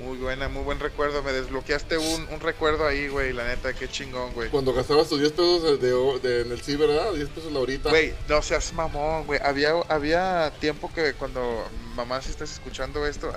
Muy 0.00 0.16
buena, 0.16 0.48
muy 0.48 0.62
buen 0.62 0.80
recuerdo. 0.80 1.22
Me 1.22 1.32
desbloqueaste 1.32 1.98
un, 1.98 2.26
un 2.30 2.40
recuerdo 2.40 2.86
ahí, 2.86 3.08
güey. 3.08 3.32
La 3.34 3.44
neta, 3.46 3.72
qué 3.74 3.86
chingón, 3.88 4.32
güey. 4.32 4.48
Cuando 4.48 4.72
gastabas 4.72 5.08
tus 5.08 5.20
10 5.20 5.32
pesos 5.32 5.62
de, 5.62 5.76
de- 5.76 6.18
de- 6.20 6.40
en 6.42 6.52
el 6.52 6.60
ciber, 6.62 6.88
¿verdad? 6.88 7.12
10 7.12 7.28
pesos 7.28 7.52
la 7.52 7.60
horita. 7.60 7.90
Güey, 7.90 8.14
no 8.28 8.40
seas 8.40 8.72
mamón, 8.72 9.26
güey. 9.26 9.38
Había, 9.44 9.72
había 9.88 10.52
tiempo 10.58 10.90
que 10.94 11.12
cuando, 11.14 11.68
mamá, 11.94 12.22
si 12.22 12.30
estás 12.30 12.50
escuchando 12.52 13.06
esto, 13.06 13.30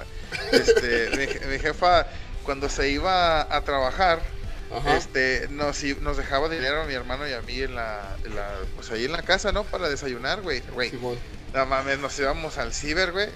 este, 0.53 1.09
mi, 1.17 1.25
je- 1.25 1.45
mi 1.47 1.59
jefa, 1.59 2.07
cuando 2.43 2.69
se 2.69 2.89
iba 2.89 3.41
a 3.41 3.61
trabajar, 3.61 4.21
Ajá. 4.71 4.95
este, 4.95 5.47
nos, 5.49 5.83
nos 6.01 6.15
dejaba 6.17 6.47
dinero 6.49 6.81
a 6.81 6.85
mi 6.85 6.93
hermano 6.93 7.27
y 7.27 7.33
a 7.33 7.41
mí 7.41 7.59
en 7.59 7.75
la, 7.75 8.15
en 8.23 8.35
la- 8.35 8.57
pues 8.75 8.89
ahí 8.91 9.03
en 9.03 9.11
la 9.11 9.21
casa, 9.23 9.51
¿no? 9.51 9.65
Para 9.65 9.89
desayunar, 9.89 10.41
güey. 10.41 10.61
Güey. 10.73 10.91
No 11.53 11.65
mames, 11.67 11.99
nos 11.99 12.17
íbamos 12.19 12.57
al 12.57 12.73
ciber, 12.73 13.11
güey. 13.11 13.29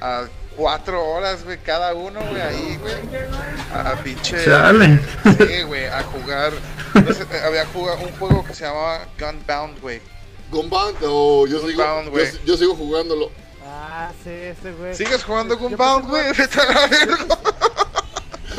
A 0.00 0.24
cuatro 0.56 1.04
horas, 1.04 1.44
güey, 1.44 1.58
cada 1.58 1.94
uno, 1.94 2.20
güey, 2.20 2.40
ahí, 2.40 2.78
güey. 2.80 2.94
A, 3.74 3.94
pinche. 4.02 4.38
Sí, 4.42 5.62
güey, 5.62 5.84
a 5.86 6.02
jugar. 6.02 6.52
no 6.94 7.12
sé, 7.12 7.24
eh, 7.30 7.40
había 7.44 7.66
jugado 7.66 7.98
un 7.98 8.12
juego 8.18 8.44
que 8.44 8.54
se 8.54 8.64
llamaba 8.64 9.06
Gunbound, 9.20 9.80
güey. 9.80 10.00
Gunbound, 10.50 10.96
o 11.02 11.46
yo, 11.46 11.58
sigo, 11.60 11.82
Gunbound, 11.82 12.04
yo, 12.06 12.10
güey. 12.12 12.26
yo 12.46 12.56
sigo 12.56 12.74
jugándolo. 12.74 13.30
Ah, 13.66 14.10
sí, 14.24 14.30
ese, 14.30 14.72
güey. 14.72 14.94
¿Sigues 14.94 15.22
jugando 15.22 15.54
Yo- 15.54 15.60
yo 15.60 15.68
Gunbound, 15.68 16.08
güey? 16.08 16.32
Vete 16.38 16.60
a 16.60 16.64
la 16.72 16.86
verga. 16.86 17.26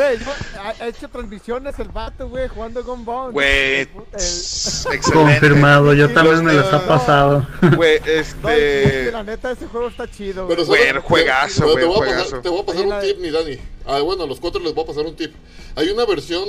Ha, 0.01 0.87
hecho 0.87 1.09
transmisiones 1.09 1.77
el 1.79 1.89
vato, 1.89 2.27
güey, 2.29 2.47
jugando 2.47 2.83
Gunbound. 2.83 3.33
Güey, 3.33 3.47
El- 3.81 3.87
el- 3.87 3.87
excelente. 4.13 5.11
Confirmado, 5.11 5.93
yo 5.93 6.11
también 6.13 6.43
me 6.43 6.53
los- 6.53 6.65
los 6.65 6.73
ha 6.73 6.87
pasado. 6.87 7.47
Güey, 7.75 7.99
este. 8.05 9.11
la 9.11 9.23
neta, 9.23 9.51
ese 9.51 9.67
juego 9.67 9.87
está 9.89 10.09
chido, 10.09 10.47
Pero 10.47 10.65
güey. 10.65 10.91
Güey, 10.91 11.01
juegazo, 11.01 11.63
güey, 11.65 11.77
te 11.77 11.85
voy 11.85 12.09
a 12.09 12.15
pasar, 12.15 12.41
te 12.41 12.49
voy 12.49 12.59
a 12.61 12.65
pasar 12.65 12.83
Ahí 12.83 12.89
un 12.91 12.99
tip, 13.01 13.17
mi 13.19 13.29
Dani. 13.31 13.57
Ah, 13.85 13.99
bueno, 14.01 14.23
a 14.23 14.27
los 14.27 14.39
cuatro 14.39 14.61
les 14.61 14.73
voy 14.73 14.83
a 14.83 14.87
pasar 14.87 15.05
un 15.05 15.15
tip. 15.15 15.33
Hay 15.75 15.89
una 15.89 16.05
versión 16.05 16.47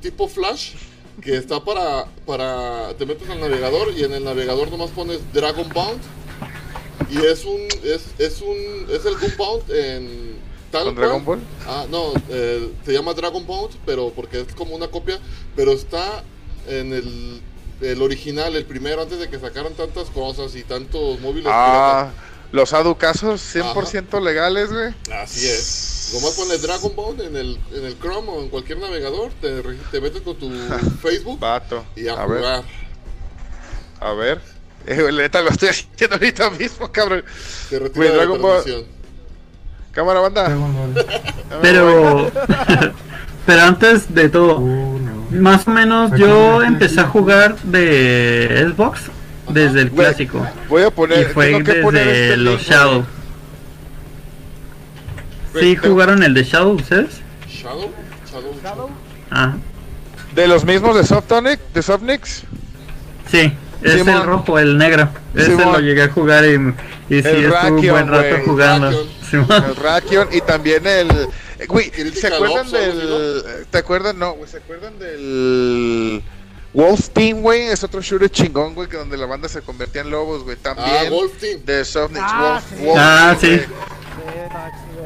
tipo 0.00 0.28
Flash 0.28 0.74
que 1.22 1.36
está 1.36 1.64
para, 1.64 2.06
para. 2.26 2.94
Te 2.98 3.06
metes 3.06 3.28
al 3.30 3.40
navegador 3.40 3.92
y 3.96 4.04
en 4.04 4.12
el 4.12 4.24
navegador 4.24 4.70
nomás 4.70 4.90
pones 4.90 5.20
Dragon 5.32 5.68
Bound. 5.72 6.00
Y 7.10 7.24
es 7.24 7.44
un. 7.44 7.60
Es, 7.84 8.06
es 8.18 8.40
un. 8.42 8.86
Es 8.90 9.04
el 9.06 9.16
Gunbound 9.16 9.70
en. 9.70 10.36
Tal 10.70 10.84
¿Con 10.84 10.94
cual. 10.94 11.06
Dragon 11.06 11.24
Ball? 11.24 11.40
Ah, 11.66 11.86
no, 11.90 12.12
eh, 12.28 12.70
se 12.84 12.92
llama 12.92 13.14
Dragon 13.14 13.46
Bound, 13.46 13.74
pero 13.86 14.10
porque 14.14 14.40
es 14.40 14.54
como 14.54 14.74
una 14.74 14.88
copia, 14.88 15.18
pero 15.54 15.72
está 15.72 16.22
en 16.68 16.92
el, 16.92 17.40
el 17.80 18.02
original, 18.02 18.56
el 18.56 18.64
primero, 18.64 19.02
antes 19.02 19.18
de 19.20 19.28
que 19.28 19.38
sacaran 19.38 19.74
tantas 19.74 20.10
cosas 20.10 20.54
y 20.56 20.62
tantos 20.64 21.20
móviles. 21.20 21.50
Ah, 21.54 22.10
los 22.52 22.72
aducasos 22.72 23.40
100% 23.54 24.20
legales, 24.22 24.72
güey. 24.72 24.94
Así 25.12 25.46
es. 25.46 26.10
Nomás 26.14 26.34
pones 26.34 26.62
Dragon 26.62 26.94
Bound 26.94 27.20
en 27.20 27.36
el, 27.36 27.58
en 27.72 27.84
el 27.84 27.98
Chrome 27.98 28.28
o 28.28 28.40
en 28.42 28.48
cualquier 28.48 28.78
navegador, 28.78 29.32
te, 29.40 29.60
te 29.62 30.00
metes 30.00 30.22
con 30.22 30.36
tu 30.36 30.50
Facebook 31.02 31.38
Vato. 31.40 31.84
y 31.96 32.06
a, 32.08 32.14
A 32.14 32.26
ver, 32.26 32.38
jugar. 32.38 32.64
a 34.00 34.12
ver. 34.12 34.40
Eh, 34.86 35.10
neta 35.12 35.42
lo 35.42 35.50
estoy 35.50 35.70
haciendo 35.70 36.14
ahorita 36.14 36.48
mismo, 36.50 36.90
cabrón. 36.92 37.24
Te 37.68 37.78
retira 37.80 38.04
de 38.04 38.10
la 38.10 38.16
Dragon 38.18 38.40
Ball. 38.40 38.86
Cámara, 39.96 40.20
banda. 40.20 40.54
Pero, 41.62 42.30
pero 43.46 43.62
antes 43.62 44.14
de 44.14 44.28
todo, 44.28 44.60
más 45.30 45.66
o 45.66 45.70
menos 45.70 46.12
yo 46.18 46.62
empecé 46.62 47.00
a 47.00 47.06
jugar 47.08 47.56
de 47.62 48.70
Xbox 48.72 49.00
desde 49.48 49.80
el 49.80 49.90
clásico. 49.90 50.46
Voy 50.68 50.82
a 50.82 50.88
Y 50.88 50.90
poner. 50.90 51.30
fue 51.30 51.46
tengo 51.46 51.64
que 51.64 51.74
poner 51.80 52.06
desde 52.06 52.22
este 52.24 52.36
los 52.36 52.60
link, 52.60 52.68
Shadow. 52.70 53.04
¿Sí 55.58 55.76
jugaron 55.76 56.22
el 56.22 56.34
de 56.34 56.44
Shadow 56.44 56.72
ustedes? 56.74 57.20
Shadow. 57.48 57.90
Shadow. 58.30 58.54
Shadow, 58.62 58.90
Ah, 59.30 59.54
De 60.34 60.46
los 60.46 60.64
mismos 60.66 60.94
de 60.94 61.04
Softonic, 61.04 61.58
de 61.72 61.82
Softnix. 61.82 62.42
sí. 63.30 63.52
Es 63.82 63.92
Simón. 63.94 64.16
el 64.16 64.22
rojo, 64.24 64.58
el 64.58 64.78
negro. 64.78 65.08
Ese 65.34 65.46
Simón. 65.46 65.72
lo 65.72 65.80
llegué 65.80 66.02
a 66.02 66.08
jugar 66.08 66.44
y, 66.44 66.54
y 67.14 67.22
sí 67.22 67.28
El 67.28 67.52
un 67.52 67.86
buen 67.88 68.08
rato 68.08 68.36
jugando. 68.44 68.90
Rakion. 68.90 69.46
El 69.68 69.76
Rakion 69.76 70.28
y 70.32 70.40
también 70.40 70.86
el. 70.86 71.10
eh, 71.58 71.66
Güey, 71.66 71.90
¿se 72.14 72.28
acuerdan 72.28 72.70
del. 72.70 73.44
¿Te 73.70 73.78
acuerdan? 73.78 74.18
No, 74.18 74.32
güey, 74.34 74.48
¿se 74.50 74.58
acuerdan 74.58 74.98
del. 74.98 76.22
Wolf 76.72 77.08
Team, 77.10 77.40
güey? 77.42 77.62
Es 77.68 77.82
otro 77.82 78.00
shooter 78.02 78.30
chingón, 78.30 78.74
güey, 78.74 78.88
que 78.88 78.96
donde 78.98 79.16
la 79.16 79.24
banda 79.26 79.48
se 79.48 79.62
convertía 79.62 80.02
en 80.02 80.10
lobos, 80.10 80.44
güey. 80.44 80.56
También. 80.56 80.88
Ah, 80.90 81.10
Wolf 81.10 81.32
Team. 81.40 81.60
De 81.64 81.84
Softnix, 81.84 82.22
Ah, 82.24 82.60
Wolf, 82.62 82.64
sí. 82.80 82.84
Wolf 82.86 82.98
Ah, 83.00 83.36
Team, 83.40 83.60
sí. 83.60 83.66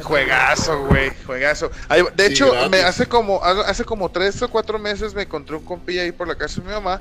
Juegazo, 0.03 0.85
güey, 0.87 1.13
juegazo. 1.27 1.71
De 2.17 2.27
Sí, 2.27 2.33
hecho, 2.33 2.53
me 2.71 2.79
hace 2.83 3.07
como 3.07 3.43
hace 3.45 3.85
como 3.85 4.11
tres 4.11 4.41
o 4.43 4.49
cuatro 4.49 4.79
meses 4.79 5.15
me 5.15 5.23
encontré 5.23 5.57
un 5.57 5.65
compilla 5.65 6.03
ahí 6.03 6.13
por 6.13 6.27
la 6.27 6.35
casa 6.35 6.61
de 6.61 6.67
mi 6.69 6.73
mamá 6.73 7.01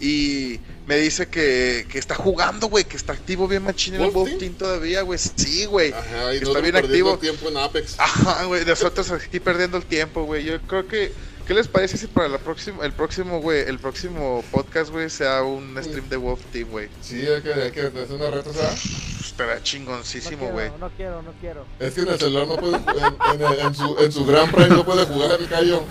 y 0.00 0.60
me 0.86 0.96
dice 0.96 1.28
que, 1.28 1.86
que 1.88 1.98
está 1.98 2.14
jugando, 2.14 2.68
güey, 2.68 2.84
que 2.84 2.96
está 2.96 3.12
activo 3.14 3.48
bien 3.48 3.62
machín 3.62 3.94
en 3.94 4.02
el 4.02 4.10
¿Wolf 4.10 4.28
Wolf 4.30 4.38
Team? 4.38 4.54
Todavía, 4.54 5.02
güey. 5.02 5.18
Sí, 5.18 5.64
güey. 5.66 5.92
Ajá, 5.92 6.34
y 6.34 6.38
que 6.40 6.44
no 6.44 6.50
está 6.50 6.60
bien 6.60 6.72
perdiendo 6.74 7.10
activo. 7.12 7.18
tiempo 7.18 7.48
en 7.48 7.56
Apex. 7.56 7.98
Ajá, 7.98 8.44
güey, 8.44 8.64
nosotros 8.64 9.10
aquí 9.10 9.40
perdiendo 9.40 9.76
el 9.78 9.84
tiempo, 9.84 10.24
güey. 10.24 10.44
Yo 10.44 10.60
creo 10.62 10.86
que 10.86 11.12
¿qué 11.46 11.52
les 11.54 11.68
parece 11.68 11.96
si 11.98 12.06
para 12.06 12.28
la 12.28 12.38
próxima 12.38 12.84
el 12.84 12.92
próximo, 12.92 13.40
güey, 13.40 13.60
el 13.68 13.78
próximo 13.78 14.42
podcast, 14.50 14.90
güey, 14.90 15.08
sea 15.10 15.42
un 15.42 15.76
stream 15.82 16.08
de 16.08 16.16
Wolf 16.16 16.40
Team, 16.52 16.68
güey? 16.70 16.88
Sí, 17.02 17.20
hay 17.26 17.40
que, 17.42 17.52
hay 17.52 17.70
que 17.70 17.80
hacer 17.82 18.12
una 18.12 18.30
reta, 18.30 18.52
¿sabes? 18.52 18.80
Estará 19.24 19.56
no 19.56 19.62
chingoncísimo, 19.62 20.48
güey. 20.50 20.70
no 20.78 20.90
quiero, 20.96 21.22
no 21.22 21.32
quiero. 21.40 21.64
Es 21.80 21.92
que 21.94 22.02
en 22.02 22.08
el 22.08 22.18
celular 22.18 22.46
no 22.46 22.56
puede, 22.56 22.76
en, 22.76 23.42
en- 23.42 23.66
en 23.66 23.74
su, 23.74 23.96
en 23.98 24.12
su 24.12 24.24
Grand 24.26 24.52
Prime 24.54 24.68
no 24.70 24.84
puede 24.84 25.04
jugar 25.06 25.38
el 25.40 25.48
callo. 25.48 25.82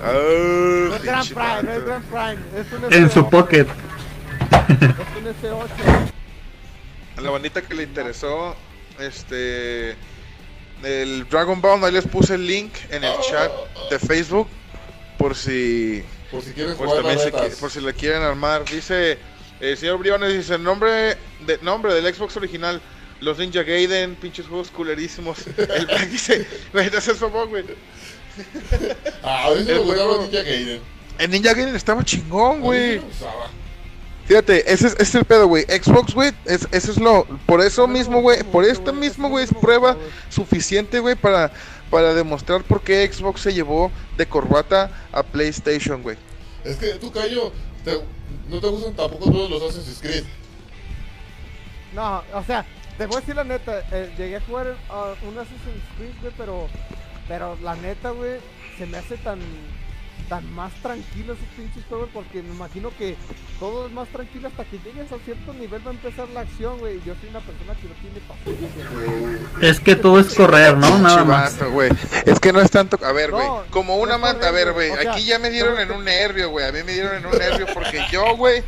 No 0.00 0.94
es 0.96 1.02
Grand 1.02 1.28
Prime, 1.28 1.62
no 1.62 1.72
es. 1.72 1.84
Grand 1.84 2.04
Prime. 2.04 2.60
Es 2.60 2.72
un 2.72 2.92
En 2.92 3.10
su 3.10 3.20
S8, 3.20 3.30
pocket. 3.30 3.66
Es 3.66 5.16
un 5.16 5.26
S8. 5.26 6.10
A 7.16 7.20
la 7.20 7.30
bandita 7.30 7.62
que 7.62 7.74
le 7.74 7.84
interesó, 7.84 8.56
este. 8.98 9.96
El 10.82 11.26
Dragon 11.30 11.60
Ball, 11.60 11.82
ahí 11.84 11.92
les 11.92 12.06
puse 12.06 12.34
el 12.34 12.46
link 12.46 12.72
en 12.90 13.04
el 13.04 13.12
chat 13.20 13.50
de 13.90 13.98
Facebook. 13.98 14.48
Por 15.18 15.34
si. 15.34 16.02
Por 16.30 16.42
si 16.42 16.52
quieren 16.52 16.76
Pues 16.76 16.90
jugar 16.90 17.18
se 17.18 17.56
por 17.56 17.70
si 17.70 17.80
le 17.80 17.94
quieren 17.94 18.22
armar. 18.22 18.64
Dice. 18.64 19.18
El 19.60 19.76
señor 19.78 19.98
Briones 19.98 20.34
dice: 20.34 20.56
el 20.56 20.62
nombre, 20.62 21.16
de, 21.46 21.58
nombre 21.62 21.94
del 21.94 22.12
Xbox 22.12 22.36
original. 22.36 22.80
Los 23.20 23.38
Ninja 23.38 23.62
Gaiden, 23.62 24.16
pinches 24.16 24.46
juegos 24.46 24.70
culerísimos. 24.70 25.46
El 25.56 25.86
Black 25.86 26.08
dice: 26.08 26.46
Güey, 26.72 26.90
no 26.90 27.46
güey. 27.46 27.64
Ah, 29.22 29.46
a 29.46 29.50
me 29.54 29.60
El 29.60 29.78
gustaba 29.80 29.84
juego- 30.08 30.22
Ninja 30.22 30.42
Gaiden. 30.42 30.80
El 31.18 31.30
Ninja 31.30 31.54
Gaiden 31.54 31.74
estaba 31.76 32.04
chingón, 32.04 32.60
güey. 32.60 32.98
me. 32.98 33.04
Fíjate, 34.26 34.72
ese 34.72 34.86
es, 34.86 34.92
ese 34.94 35.02
es 35.02 35.14
el 35.16 35.24
pedo, 35.26 35.46
güey. 35.48 35.64
Xbox, 35.64 36.14
güey, 36.14 36.32
es, 36.46 36.66
ese 36.72 36.90
es 36.92 36.98
lo. 36.98 37.24
Por 37.46 37.60
eso 37.60 37.86
mismo, 37.86 38.22
güey. 38.22 38.42
Por 38.42 38.64
esto 38.64 38.92
mismo, 38.92 39.28
güey, 39.28 39.44
es 39.44 39.50
prueba 39.52 39.96
suficiente, 40.30 40.98
güey, 40.98 41.14
para, 41.14 41.52
para 41.90 42.14
demostrar 42.14 42.62
por 42.62 42.80
qué 42.80 43.06
Xbox 43.12 43.42
se 43.42 43.52
llevó 43.52 43.90
de 44.16 44.26
corbata 44.26 44.90
a 45.12 45.22
PlayStation, 45.22 46.02
güey. 46.02 46.16
Es 46.64 46.76
que 46.76 46.94
tú, 46.94 47.12
Cayo, 47.12 47.52
te- 47.84 48.00
no 48.48 48.60
te 48.60 48.66
gustan 48.68 48.94
tampoco 48.94 49.30
todos 49.30 49.50
los 49.50 49.62
Assassin's 49.62 50.00
Creed. 50.00 50.24
No, 51.94 52.22
o 52.32 52.42
sea, 52.44 52.64
te 52.98 53.06
voy 53.06 53.16
a 53.18 53.20
decir 53.20 53.36
la 53.36 53.44
neta, 53.44 53.80
eh, 53.92 54.12
llegué 54.16 54.36
a 54.36 54.40
jugar 54.40 54.68
uh, 54.90 55.28
un 55.28 55.38
Assassin's 55.38 55.84
Creed, 55.98 56.14
güey, 56.22 56.32
pero, 56.36 56.66
pero 57.28 57.56
la 57.62 57.74
neta, 57.76 58.10
güey, 58.10 58.38
se 58.78 58.86
me 58.86 58.98
hace 58.98 59.16
tan, 59.18 59.38
tan 60.28 60.52
más 60.54 60.72
tranquilo 60.82 61.34
esos 61.34 61.46
pinches 61.56 61.84
juegos 61.88 62.08
porque 62.12 62.42
me 62.42 62.54
imagino 62.54 62.90
que 62.98 63.16
todo 63.60 63.86
es 63.86 63.92
más 63.92 64.08
tranquilo 64.08 64.48
hasta 64.48 64.64
que 64.64 64.78
llegues 64.78 65.10
a 65.12 65.18
cierto 65.24 65.52
nivel 65.54 65.86
va 65.86 65.90
a 65.90 65.94
empezar 65.94 66.28
la 66.30 66.40
acción, 66.40 66.78
güey. 66.78 67.00
Yo 67.04 67.14
soy 67.20 67.30
una 67.30 67.40
persona 67.40 67.74
que 67.74 67.88
no 67.88 67.94
tiene 67.94 68.20
paciencia. 68.26 68.90
güey. 68.92 69.68
Es 69.70 69.80
que 69.80 69.96
todo 69.96 70.18
es 70.20 70.34
correr, 70.34 70.76
¿no? 70.76 70.98
Nada 70.98 71.24
más. 71.24 71.58
Güey. 71.62 71.90
Es 72.26 72.40
que 72.40 72.52
no 72.52 72.60
es 72.60 72.70
tanto. 72.70 72.98
A 73.04 73.12
ver, 73.12 73.30
güey. 73.30 73.46
No, 73.46 73.64
como 73.70 73.96
no 73.96 74.02
una 74.02 74.14
es 74.16 74.20
manta. 74.20 74.48
A 74.48 74.50
ver, 74.50 74.72
güey. 74.72 74.88
correcto, 74.90 75.10
o 75.10 75.12
sea, 75.12 75.20
Aquí 75.20 75.24
ya 75.26 75.38
me 75.38 75.50
dieron 75.50 75.78
en 75.78 75.90
un 75.92 76.04
nervio, 76.04 76.50
güey. 76.50 76.66
A 76.66 76.72
mí 76.72 76.80
me 76.84 76.92
dieron 76.92 77.16
en 77.16 77.26
un 77.26 77.38
nervio 77.38 77.66
porque 77.72 78.04
yo, 78.10 78.36
güey. 78.36 78.62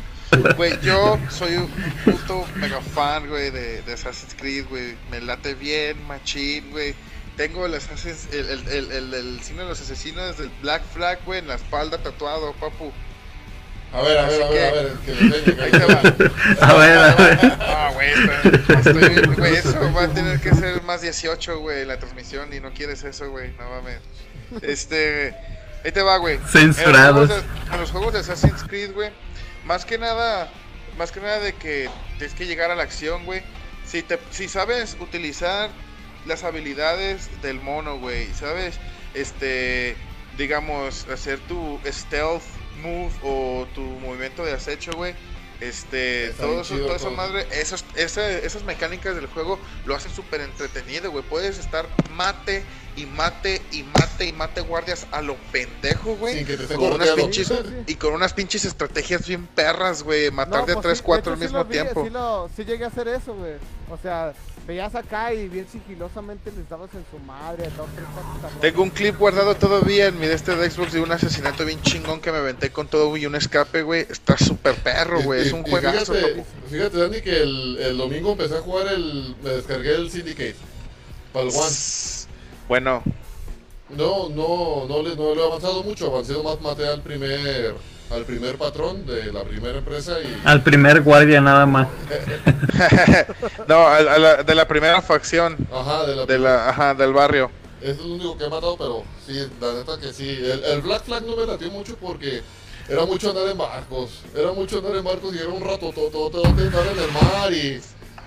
Güey, 0.57 0.77
yo 0.81 1.17
soy 1.29 1.55
un 1.55 1.69
puto 2.03 2.45
mega 2.55 2.81
fan, 2.81 3.27
güey, 3.29 3.49
de, 3.49 3.81
de 3.83 3.93
Assassin's 3.93 4.35
Creed, 4.35 4.65
güey. 4.69 4.95
Me 5.09 5.21
late 5.21 5.53
bien, 5.53 6.05
machín, 6.05 6.69
güey. 6.71 6.93
Tengo 7.37 7.67
el 7.67 7.75
Assassin's, 7.75 8.27
el, 8.33 8.49
el, 8.49 8.67
el, 8.67 8.91
el, 8.91 9.13
el 9.13 9.41
signo 9.41 9.61
de 9.61 9.69
los 9.69 9.79
asesinos 9.79 10.37
del 10.39 10.49
Black 10.61 10.81
Flag, 10.91 11.19
güey, 11.23 11.39
en 11.39 11.47
la 11.47 11.55
espalda 11.55 11.99
tatuado, 11.99 12.51
papu. 12.53 12.91
A 13.93 14.01
ver, 14.01 14.17
a 14.17 14.27
ver, 14.27 14.43
a 14.43 14.49
ver, 14.49 14.63
a 14.65 14.81
ver, 14.81 14.93
que 15.05 15.61
Ahí 15.61 15.71
te 15.71 15.85
va. 15.85 16.01
A 16.67 16.73
ver, 16.73 16.97
a 16.97 17.15
ver. 17.15 17.39
Ah, 17.61 17.91
güey, 17.93 18.11
güey, 19.35 19.55
eso 19.55 19.93
va 19.93 20.03
a 20.03 20.07
tener 20.09 20.41
que 20.41 20.53
ser 20.53 20.81
más 20.81 21.01
18, 21.01 21.59
güey, 21.59 21.85
la 21.85 21.97
transmisión 21.97 22.51
y 22.53 22.59
no 22.59 22.73
quieres 22.73 23.03
eso, 23.03 23.29
güey, 23.29 23.51
no 23.51 23.69
mames. 23.69 23.99
Este, 24.61 25.33
ahí 25.85 25.91
te 25.91 26.01
va, 26.01 26.17
güey. 26.17 26.37
Censurados. 26.49 27.29
En 27.29 27.37
los 27.37 27.41
juegos 27.41 27.69
de, 27.69 27.73
en 27.73 27.81
los 27.81 27.91
juegos 27.91 28.13
de 28.13 28.19
Assassin's 28.19 28.63
Creed, 28.63 28.93
güey, 28.93 29.11
más 29.63 29.85
que 29.85 29.97
nada, 29.97 30.51
más 30.97 31.11
que 31.11 31.21
nada 31.21 31.39
de 31.39 31.53
que 31.53 31.89
tienes 32.17 32.35
que 32.35 32.45
llegar 32.45 32.71
a 32.71 32.75
la 32.75 32.83
acción, 32.83 33.23
güey. 33.25 33.41
Si 33.85 34.01
te, 34.01 34.19
si 34.31 34.49
sabes 34.49 34.97
utilizar 34.99 35.69
las 36.27 36.43
habilidades 36.43 37.29
del 37.41 37.59
mono, 37.61 37.97
güey, 37.99 38.27
sabes, 38.33 38.75
este, 39.13 39.95
digamos, 40.37 41.07
hacer 41.11 41.39
tu 41.47 41.79
stealth 41.85 42.43
move 42.81 43.11
o 43.23 43.65
tu 43.73 43.81
movimiento 43.81 44.45
de 44.45 44.53
acecho, 44.53 44.91
güey. 44.93 45.15
Este, 45.59 46.27
Está 46.27 46.43
todo 46.43 46.61
eso, 46.61 46.75
chido 46.75 46.85
toda 46.85 46.97
esa 46.97 47.09
madre, 47.09 47.47
esas, 47.51 47.83
esa- 47.95 48.29
esas 48.29 48.61
mecánicas 48.63 49.15
del 49.15 49.25
juego 49.25 49.57
lo 49.87 49.95
hacen 49.95 50.13
súper 50.13 50.41
entretenido, 50.41 51.09
güey. 51.09 51.23
Puedes 51.23 51.57
estar 51.57 51.87
mate 52.11 52.63
y 52.95 53.07
mate 53.07 53.59
y 53.71 53.81
mate 53.81 54.25
y 54.25 54.33
mate 54.33 54.61
guardias 54.61 55.07
a 55.11 55.21
lo 55.23 55.35
pendejo, 55.51 56.15
güey. 56.15 56.45
Con 56.75 56.93
unas 56.93 57.09
pinches, 57.09 57.51
y 57.87 57.95
con 57.95 58.13
unas 58.13 58.33
pinches 58.33 58.65
estrategias 58.65 59.25
bien 59.27 59.47
perras, 59.47 60.03
güey. 60.03 60.29
Matar 60.29 60.59
No, 60.59 60.65
de 60.67 60.73
pues 60.73 60.83
3, 60.83 60.97
sí, 60.99 61.03
4 61.03 61.21
hecho 61.21 61.31
al 61.33 61.37
sí 61.39 61.43
mismo 61.45 61.65
vi, 61.65 61.71
tiempo. 61.71 62.03
Sí, 62.03 62.09
lo, 62.11 62.49
sí 62.55 62.63
llegué 62.63 62.83
a 62.83 62.87
hacer 62.89 63.07
eso, 63.07 63.33
güey. 63.33 63.53
O 63.89 63.97
sea, 63.97 64.33
veías 64.67 64.93
acá 64.93 65.33
y 65.33 65.47
bien 65.47 65.65
sigilosamente 65.71 66.51
les 66.55 66.67
dabas 66.69 66.89
en 66.93 67.05
su 67.09 67.17
madre. 67.25 67.69
Dos, 67.77 67.87
tres. 67.95 68.07
Tengo 68.61 68.83
un 68.83 68.89
clip 68.89 69.17
guardado 69.17 69.55
todavía 69.55 70.07
en 70.07 70.19
mi 70.19 70.27
de 70.27 70.33
este 70.33 70.55
de 70.55 70.69
Xbox 70.69 70.91
de 70.91 70.99
un 71.01 71.11
asesinato 71.11 71.65
bien 71.65 71.81
chingón 71.81 72.19
que 72.19 72.31
me 72.31 72.37
aventé 72.39 72.69
con 72.71 72.87
todo 72.87 73.15
y 73.15 73.25
un 73.25 73.35
escape, 73.35 73.81
güey. 73.81 74.01
Está 74.09 74.37
súper 74.37 74.75
perro, 74.75 75.21
güey. 75.23 75.41
Es 75.47 75.53
un 75.53 75.63
y 75.65 75.69
juegazo. 75.69 76.13
Fíjate, 76.13 76.45
fíjate, 76.69 76.97
Dani, 76.97 77.21
que 77.21 77.41
el, 77.41 77.77
el 77.79 77.97
domingo 77.97 78.33
empecé 78.33 78.57
a 78.57 78.61
jugar 78.61 78.87
el. 78.93 79.35
Me 79.41 79.51
descargué 79.51 79.95
el 79.95 80.11
Syndicate. 80.11 80.55
Para 81.31 81.45
el 81.47 81.55
One. 81.55 81.75
Bueno, 82.67 83.03
No, 83.89 84.27
no, 84.29 84.85
no 84.87 85.01
le, 85.01 85.15
no 85.15 85.33
le 85.33 85.41
he 85.41 85.45
avanzado 85.45 85.81
mucho. 85.83 86.07
Avancé 86.07 86.33
más, 86.43 86.59
maté 86.59 86.85
al 86.87 87.01
primer. 87.01 87.75
Al 88.09 88.23
primer 88.23 88.57
patrón 88.57 89.05
de 89.05 89.31
la 89.33 89.43
primera 89.43 89.77
empresa 89.79 90.17
y. 90.21 90.41
Al 90.45 90.63
primer 90.63 91.01
guardia 91.01 91.41
nada 91.41 91.65
más. 91.65 91.87
no, 93.67 93.75
a- 93.87 93.97
a 93.97 94.17
la- 94.17 94.43
de 94.43 94.55
la 94.55 94.67
primera 94.67 95.01
facción. 95.01 95.57
Ajá, 95.71 96.05
de 96.05 96.15
la, 96.15 96.25
De 96.25 96.39
la, 96.39 96.69
ajá, 96.69 96.93
del 96.93 97.13
barrio. 97.13 97.51
Es 97.81 97.97
lo 97.99 98.05
único 98.13 98.37
que 98.37 98.45
he 98.45 98.49
matado, 98.49 98.75
pero 98.77 99.03
sí, 99.25 99.47
la 99.61 99.73
neta 99.73 99.99
que 99.99 100.11
sí. 100.13 100.29
El, 100.29 100.63
el 100.63 100.81
Black 100.81 101.03
Flag 101.03 101.23
no 101.23 101.35
me 101.35 101.45
latió 101.45 101.69
mucho 101.69 101.95
porque 101.97 102.41
era 102.89 103.05
mucho 103.05 103.29
andar 103.29 103.47
en 103.47 103.57
barcos. 103.57 104.21
Era 104.35 104.51
mucho 104.51 104.77
andar 104.79 104.95
en 104.95 105.03
barcos 105.03 105.35
y 105.35 105.39
era 105.39 105.49
un 105.49 105.61
rato 105.63 105.91
todo, 105.93 106.09
todo, 106.09 106.29
todo 106.29 106.45
andar 106.45 106.63
en 106.65 107.03
el 107.03 107.11
mar 107.11 107.53
y. 107.53 107.81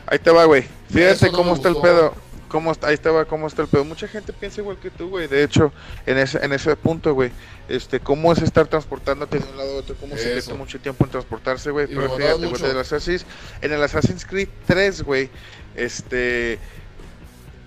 Ahí 0.06 0.18
te 0.18 0.30
va, 0.30 0.44
güey. 0.44 0.64
Fíjate 0.92 1.26
no 1.30 1.32
cómo 1.38 1.54
está 1.54 1.68
el 1.68 1.76
pedo. 1.76 2.14
Cómo 2.50 2.72
está, 2.72 2.88
ahí 2.88 2.96
va 2.96 3.24
cómo 3.26 3.46
está 3.46 3.62
el 3.62 3.68
pedo. 3.68 3.84
Mucha 3.84 4.08
gente 4.08 4.32
piensa 4.32 4.60
igual 4.60 4.76
que 4.76 4.90
tú, 4.90 5.08
güey. 5.08 5.28
De 5.28 5.44
hecho, 5.44 5.72
en 6.04 6.18
ese, 6.18 6.44
en 6.44 6.52
ese 6.52 6.74
punto, 6.74 7.14
güey. 7.14 7.30
Este, 7.68 8.00
cómo 8.00 8.32
es 8.32 8.42
estar 8.42 8.66
transportándote 8.66 9.38
de 9.38 9.48
un 9.48 9.56
lado 9.56 9.76
a 9.76 9.76
otro, 9.76 9.94
cómo 10.00 10.16
se 10.16 10.24
Eso. 10.24 10.34
gasta 10.34 10.54
mucho 10.54 10.80
tiempo 10.80 11.04
en 11.04 11.12
transportarse, 11.12 11.70
güey. 11.70 11.86
Pero 11.86 12.16
fíjate, 12.16 12.46
güey, 12.46 12.64
en 12.64 12.70
el 12.70 12.78
Assassin's, 12.78 13.24
en 13.60 13.72
el 13.72 13.80
Assassin's 13.80 14.26
Creed 14.26 14.48
3, 14.66 15.02
güey, 15.02 15.30
este, 15.76 16.58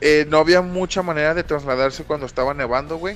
eh, 0.02 0.26
no 0.28 0.40
había 0.40 0.62
mucha 0.62 1.02
manera 1.02 1.34
de 1.34 1.46
trasladarse 1.46 2.04
cuando 2.04 2.26
estaba 2.26 2.54
nevando, 2.54 2.98
güey. 2.98 3.16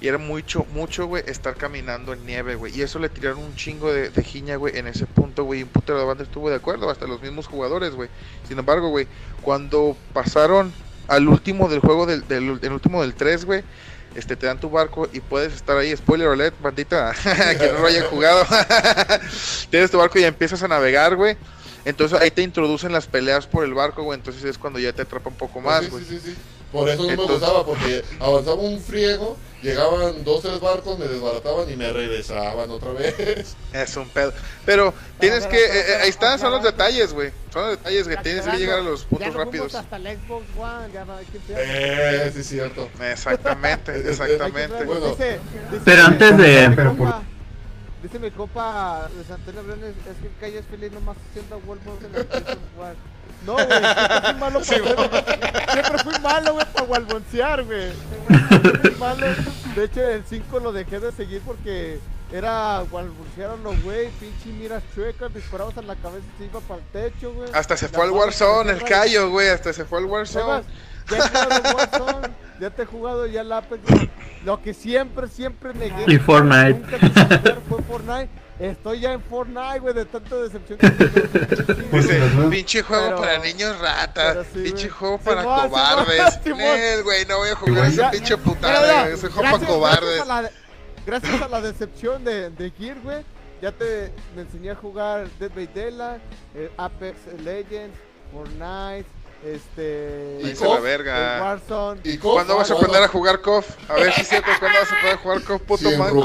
Y 0.00 0.06
era 0.06 0.18
mucho, 0.18 0.64
mucho, 0.72 1.06
güey, 1.06 1.24
estar 1.26 1.56
caminando 1.56 2.12
en 2.12 2.24
nieve, 2.24 2.54
güey. 2.54 2.76
Y 2.76 2.82
eso 2.82 3.00
le 3.00 3.08
tiraron 3.08 3.40
un 3.40 3.56
chingo 3.56 3.92
de, 3.92 4.10
de 4.10 4.22
jiña, 4.22 4.54
güey, 4.54 4.78
en 4.78 4.86
ese 4.86 5.06
punto, 5.06 5.42
güey. 5.42 5.60
Y 5.60 5.62
un 5.64 5.70
puto 5.70 5.94
de 5.94 5.98
la 5.98 6.04
banda 6.04 6.22
estuvo 6.22 6.48
de 6.50 6.56
acuerdo, 6.56 6.88
hasta 6.88 7.08
los 7.08 7.20
mismos 7.20 7.48
jugadores, 7.48 7.94
güey. 7.94 8.08
Sin 8.46 8.56
embargo, 8.58 8.90
güey, 8.90 9.08
cuando 9.42 9.96
pasaron 10.12 10.72
al 11.08 11.28
último 11.28 11.68
del 11.68 11.80
juego, 11.80 12.06
del, 12.06 12.26
del 12.28 12.58
el 12.62 12.72
último 12.72 13.02
del 13.02 13.14
3, 13.14 13.44
güey, 13.44 13.62
este, 14.14 14.36
te 14.36 14.46
dan 14.46 14.60
tu 14.60 14.70
barco 14.70 15.08
y 15.12 15.20
puedes 15.20 15.54
estar 15.54 15.76
ahí. 15.76 15.94
Spoiler 15.96 16.28
alert, 16.28 16.54
bandita, 16.60 17.14
que 17.58 17.72
no 17.72 17.80
lo 17.80 17.86
haya 17.86 18.04
jugado. 18.04 18.46
Tienes 19.70 19.90
tu 19.90 19.98
barco 19.98 20.18
y 20.18 20.22
ya 20.22 20.28
empiezas 20.28 20.62
a 20.62 20.68
navegar, 20.68 21.16
güey. 21.16 21.36
Entonces 21.84 22.18
ahí 22.18 22.30
te 22.30 22.42
introducen 22.42 22.92
las 22.92 23.06
peleas 23.06 23.46
por 23.46 23.64
el 23.64 23.74
barco, 23.74 24.02
güey. 24.02 24.18
Entonces 24.18 24.44
es 24.44 24.56
cuando 24.56 24.78
ya 24.78 24.92
te 24.92 25.02
atrapa 25.02 25.28
un 25.28 25.36
poco 25.36 25.60
más, 25.60 25.90
güey. 25.90 26.04
sí, 26.04 26.18
sí, 26.22 26.30
sí. 26.30 26.36
Por 26.72 26.88
eso 26.88 27.04
no 27.04 27.08
me 27.08 27.14
gustaba, 27.14 27.64
porque 27.64 28.02
avanzaba 28.18 28.56
un 28.56 28.80
friego, 28.80 29.36
llegaban 29.64 30.22
dos, 30.24 30.42
tres 30.42 30.60
barcos, 30.60 30.98
me 30.98 31.06
desbarataban 31.08 31.68
y 31.70 31.76
me 31.76 31.92
regresaban 31.92 32.70
otra 32.70 32.92
vez. 32.92 33.56
Es 33.72 33.96
un 33.96 34.08
pedo. 34.08 34.32
Pero 34.64 34.94
tienes 35.18 35.40
pero, 35.46 35.50
que. 35.50 35.58
pero, 35.58 35.74
eh, 35.74 35.80
eh, 35.80 35.84
pero, 35.88 36.02
ahí 36.04 36.08
están, 36.10 36.38
son 36.38 36.50
los 36.52 36.62
detalles, 36.62 37.12
güey. 37.12 37.32
Son 37.52 37.62
los 37.62 37.70
detalles 37.78 38.06
que 38.08 38.16
tienes 38.18 38.46
que 38.46 38.56
llegar 38.58 38.78
a 38.78 38.82
los 38.82 39.02
Ya 39.02 39.08
puntos 39.08 39.32
no 39.34 39.44
rápidos. 39.44 39.74
hasta 39.74 39.96
el 39.96 40.18
Xbox 40.18 40.44
One, 40.58 40.92
ya 40.92 41.04
no 41.04 41.16
hay 41.16 41.24
que 41.26 41.36
empezar. 41.38 41.62
Eh, 41.64 42.30
sí, 42.34 42.40
es 42.40 42.46
cierto. 42.48 42.88
Exactamente, 43.00 43.96
exactamente. 44.10 44.76
traer- 44.76 44.86
Bueno. 44.86 45.08
dice- 45.08 45.40
dice- 45.70 45.82
Pero 45.84 46.02
antes 46.04 46.38
de- 46.38 46.70
Pero 46.76 46.94
por- 46.94 47.14
Dice 48.02 48.18
mi 48.18 48.30
compa 48.30 49.08
de 49.16 49.24
Santana 49.24 49.62
Briones, 49.62 49.94
es 49.96 50.16
que 50.20 50.26
el 50.26 50.34
calle 50.38 50.58
es 50.58 50.66
feliz 50.66 50.92
nomás 50.92 51.16
haciendo 51.30 51.58
Wolverine 51.60 51.98
en 52.06 52.14
el 52.16 52.58
One. 52.78 52.94
No, 53.44 53.54
güey, 53.54 53.66
siempre 53.66 54.22
fui 54.22 54.34
malo 54.40 54.60
para 55.10 55.72
Siempre 55.72 55.98
fui 56.04 56.18
malo, 56.20 56.52
güey, 56.54 56.66
para 56.72 56.86
walboncear, 56.86 57.64
güey. 57.64 57.92
Siempre 58.48 58.90
fui 58.90 59.00
malo. 59.00 59.26
De 59.74 59.84
hecho, 59.84 60.00
el 60.00 60.24
5 60.24 60.60
lo 60.60 60.72
dejé 60.72 61.00
de 61.00 61.12
seguir 61.12 61.42
porque 61.44 61.98
era 62.32 62.82
walboncear 62.90 63.50
a 63.50 63.56
los 63.56 63.80
güey, 63.82 64.08
pinche 64.18 64.48
miras 64.58 64.82
chuecas, 64.94 65.32
disparabas 65.34 65.76
en 65.76 65.86
la 65.86 65.94
cabeza 65.96 66.24
y 66.34 66.38
se 66.38 66.44
iba 66.46 66.60
para 66.60 66.80
el 66.80 66.86
techo, 66.86 67.32
güey. 67.32 67.50
Hasta 67.52 67.76
se 67.76 67.88
fue 67.88 68.04
al 68.04 68.10
Warzone, 68.10 68.72
el 68.72 68.82
callo, 68.82 69.30
güey. 69.30 69.48
Hasta 69.48 69.72
se 69.72 69.84
fue 69.84 69.98
al 69.98 70.06
Warzone. 70.06 70.64
ya 71.10 71.16
he 71.16 71.74
Warzone, 71.74 72.28
ya 72.60 72.70
te 72.70 72.82
he 72.82 72.86
jugado 72.86 73.26
ya 73.26 73.42
el 73.42 73.52
Apex. 73.52 73.82
güey. 73.88 74.10
Lo 74.44 74.60
que 74.62 74.74
siempre, 74.74 75.28
siempre 75.28 75.74
negué. 75.74 76.04
Y 76.06 76.18
Fortnite. 76.18 76.74
Nunca 76.74 76.98
quise 76.98 77.24
jugar 77.24 77.60
fue 77.68 77.82
Fortnite. 77.82 78.28
Estoy 78.58 79.00
ya 79.00 79.12
en 79.12 79.20
Fortnite, 79.22 79.80
güey, 79.80 79.94
de 79.94 80.04
tanta 80.04 80.36
decepción. 80.36 80.78
Dice, 80.78 81.00
Pero- 81.90 82.50
pinche 82.50 82.82
juego 82.82 83.04
pero- 83.06 83.20
para 83.20 83.38
niños 83.38 83.78
ratas, 83.80 84.46
sí, 84.54 84.60
pinche 84.62 84.88
juego 84.88 85.18
para 85.18 85.40
Simón, 85.42 85.68
cobardes. 85.70 86.34
Simón. 86.44 86.58
Nel, 86.60 87.02
güey, 87.02 87.24
no 87.26 87.38
voy 87.38 87.48
a 87.50 87.56
jugar 87.56 87.86
ese 87.86 87.96
Ya- 87.96 88.10
pinche 88.12 88.36
putada, 88.36 89.08
ese 89.08 89.26
juego 89.28 89.40
gracias- 89.42 89.60
para 89.60 89.72
cobardes. 89.72 90.14
Gracias 90.16 90.28
a 90.30 90.42
la, 90.42 90.50
gracias 91.04 91.42
a 91.42 91.48
la 91.48 91.60
decepción 91.60 92.24
de, 92.24 92.50
de 92.50 92.70
Gear, 92.70 92.96
güey, 93.02 93.24
ya 93.60 93.72
te 93.72 94.12
me 94.36 94.42
enseñé 94.42 94.70
a 94.70 94.76
jugar 94.76 95.26
Dead 95.40 95.50
by 95.52 95.66
Daylight, 95.74 96.22
eh, 96.54 96.70
Apex 96.76 97.16
Legends, 97.42 97.98
Fortnite, 98.32 99.06
este... 99.44 100.38
Y 100.42 100.54
la 100.64 100.80
verga. 100.80 101.42
Warzone. 101.42 102.18
¿Cuándo 102.20 102.56
vas 102.56 102.70
a 102.70 102.74
aprender 102.74 103.02
a 103.02 103.08
jugar 103.08 103.40
KOF? 103.40 103.68
A 103.90 103.94
ver 103.94 104.12
si 104.12 104.20
es 104.22 104.28
cierto, 104.28 104.48
¿cuándo 104.60 104.78
vas 104.78 104.92
a 104.92 105.00
poder 105.02 105.16
jugar 105.16 105.42
KOF, 105.42 105.62
puto 105.62 105.90
manco? 105.98 106.24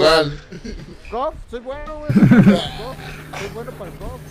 Soy 1.49 1.59
bueno, 1.61 1.99
güey. 1.99 2.11
soy 2.13 3.49
bueno 3.53 3.71
para 3.71 3.91
el 3.91 3.97
golf. 3.97 4.21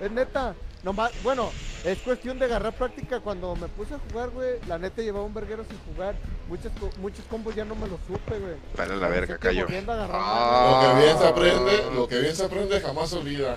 Es 0.00 0.10
neta. 0.10 0.54
Nomás, 0.82 1.10
bueno, 1.24 1.50
es 1.84 1.98
cuestión 1.98 2.38
de 2.38 2.44
agarrar 2.44 2.72
práctica. 2.74 3.18
Cuando 3.20 3.56
me 3.56 3.66
puse 3.68 3.94
a 3.94 3.98
jugar, 3.98 4.30
güey, 4.30 4.52
la 4.68 4.78
neta 4.78 5.02
llevaba 5.02 5.24
un 5.24 5.34
verguero 5.34 5.64
sin 5.64 5.78
jugar. 5.92 6.14
Muchos, 6.48 6.70
co- 6.78 6.90
muchos 6.98 7.24
combos 7.26 7.54
ya 7.56 7.64
no 7.64 7.74
me 7.74 7.88
los 7.88 7.98
supe, 8.06 8.38
güey. 8.38 8.54
Dale 8.76 8.92
a 8.92 8.96
la 8.96 9.08
verga, 9.08 9.34
que 9.38 9.48
cayó. 9.48 9.66
Ah. 9.88 10.70
Lo 10.70 10.80
que 11.00 11.04
bien 11.04 11.18
se 11.18 11.26
aprende, 11.26 11.72
lo 11.94 12.06
que 12.08 12.18
bien 12.20 12.36
se 12.36 12.44
aprende 12.44 12.80
jamás 12.80 13.10
se 13.10 13.16
olvida. 13.16 13.56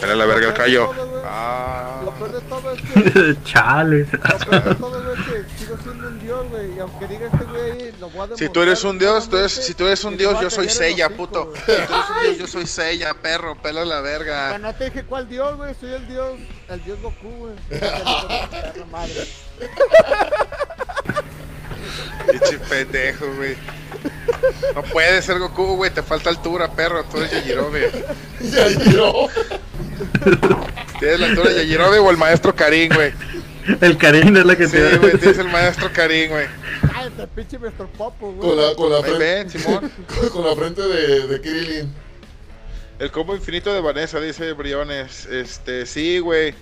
Dale 0.00 0.12
a 0.12 0.16
la 0.16 0.26
verga, 0.26 0.48
el 0.48 0.54
callo. 0.54 0.90
Ah. 1.24 2.00
Lo 2.04 2.10
peor 2.12 2.32
de 2.32 2.40
todo 2.42 2.72
es 2.72 2.82
que, 2.82 3.36
Chale. 3.44 3.98
lo 3.98 4.06
peor 4.20 4.64
de 4.64 4.74
todo, 4.74 5.14
es 5.14 5.20
que 5.20 5.58
sigo 5.58 5.76
siendo 5.82 6.08
un 6.08 6.18
dios, 6.20 6.48
güey. 6.50 6.76
Y 6.76 6.78
aunque 6.78 7.06
diga 7.06 7.26
este 7.26 7.44
güey 7.44 7.70
ahí, 7.70 7.94
lo 8.00 8.08
voy 8.10 8.18
a 8.18 8.22
demostrar. 8.22 8.38
Si 8.38 8.48
tú 8.48 8.62
eres 8.62 8.84
un 8.84 8.98
dios, 8.98 9.28
tú 9.28 9.36
eres, 9.38 9.52
si 9.52 9.74
tú 9.74 9.86
eres 9.86 10.04
un 10.04 10.16
dios, 10.16 10.40
yo 10.40 10.50
soy 10.50 10.66
hocico, 10.66 11.10
puto. 11.16 11.52
Si 11.54 11.62
tú 11.64 11.72
eres 11.72 11.90
un 11.90 12.22
dios, 12.22 12.38
yo 12.38 12.46
soy 12.46 12.66
Seiya, 12.66 13.14
perro, 13.14 13.56
pela 13.60 13.84
la 13.84 14.00
verga. 14.00 14.48
Pero 14.52 14.58
no 14.62 14.74
te 14.74 14.84
dije 14.86 15.04
cuál 15.04 15.28
dios, 15.28 15.56
güey. 15.56 15.74
Soy 15.80 15.92
el 15.94 16.08
dios, 16.08 16.38
el 16.68 16.84
dios 16.84 17.00
Goku, 17.00 17.28
güey. 17.28 17.54
Pinche 22.30 22.58
pendejo, 22.58 23.26
güey. 23.36 23.56
No 24.74 24.82
puedes 24.82 25.24
ser 25.24 25.38
Goku, 25.38 25.76
güey, 25.76 25.90
te 25.90 26.02
falta 26.02 26.30
altura, 26.30 26.70
perro. 26.70 27.04
Tú 27.04 27.18
eres 27.18 27.32
Yajirobe. 27.32 27.90
Ya 28.40 28.68
giró. 28.68 29.28
Tienes 30.98 31.20
la 31.20 31.26
altura 31.26 31.50
de 31.50 31.56
Yajirobe 31.64 31.98
o 31.98 32.10
el 32.10 32.16
maestro 32.16 32.54
Karin, 32.54 32.92
güey. 32.94 33.12
El 33.80 33.96
cariño 33.98 34.38
es 34.38 34.46
la 34.46 34.56
que 34.56 34.66
Sí, 34.66 34.76
te 34.76 34.96
güey, 34.98 35.18
tienes 35.18 35.38
el 35.38 35.48
maestro 35.48 35.90
Karin, 35.92 36.30
güey. 36.30 36.46
Cállate, 36.92 37.26
pinche 37.34 37.58
Mr. 37.58 37.86
Popo, 37.96 38.32
güey. 38.32 38.48
Con 38.48 38.56
la, 38.56 38.74
con 38.74 38.92
la 38.92 39.00
frente, 39.02 39.18
ven, 39.18 39.50
Simón. 39.50 39.92
con 40.32 40.44
la 40.44 40.54
frente 40.54 40.82
de, 40.82 41.26
de 41.26 41.40
Krillin. 41.40 41.92
El 42.98 43.10
combo 43.10 43.34
infinito 43.34 43.74
de 43.74 43.80
Vanessa, 43.80 44.20
dice 44.20 44.52
Briones. 44.52 45.26
Este, 45.26 45.84
sí, 45.84 46.18
güey. 46.18 46.54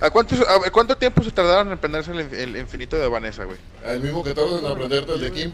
¿A 0.00 0.10
cuánto, 0.10 0.34
a 0.48 0.58
ver, 0.58 0.72
cuánto 0.72 0.96
tiempo 0.96 1.22
se 1.22 1.30
tardaron 1.30 1.66
en 1.68 1.74
aprenderse 1.74 2.10
el, 2.12 2.18
inf- 2.20 2.32
el 2.38 2.56
infinito 2.56 2.96
de 2.96 3.08
Vanessa, 3.08 3.44
güey? 3.44 3.58
El 3.84 4.00
mismo 4.00 4.22
que 4.24 4.32
tardas 4.34 4.60
en 4.60 4.66
aprenderte 4.66 5.12
el 5.12 5.20
de 5.20 5.32
Kim. 5.32 5.52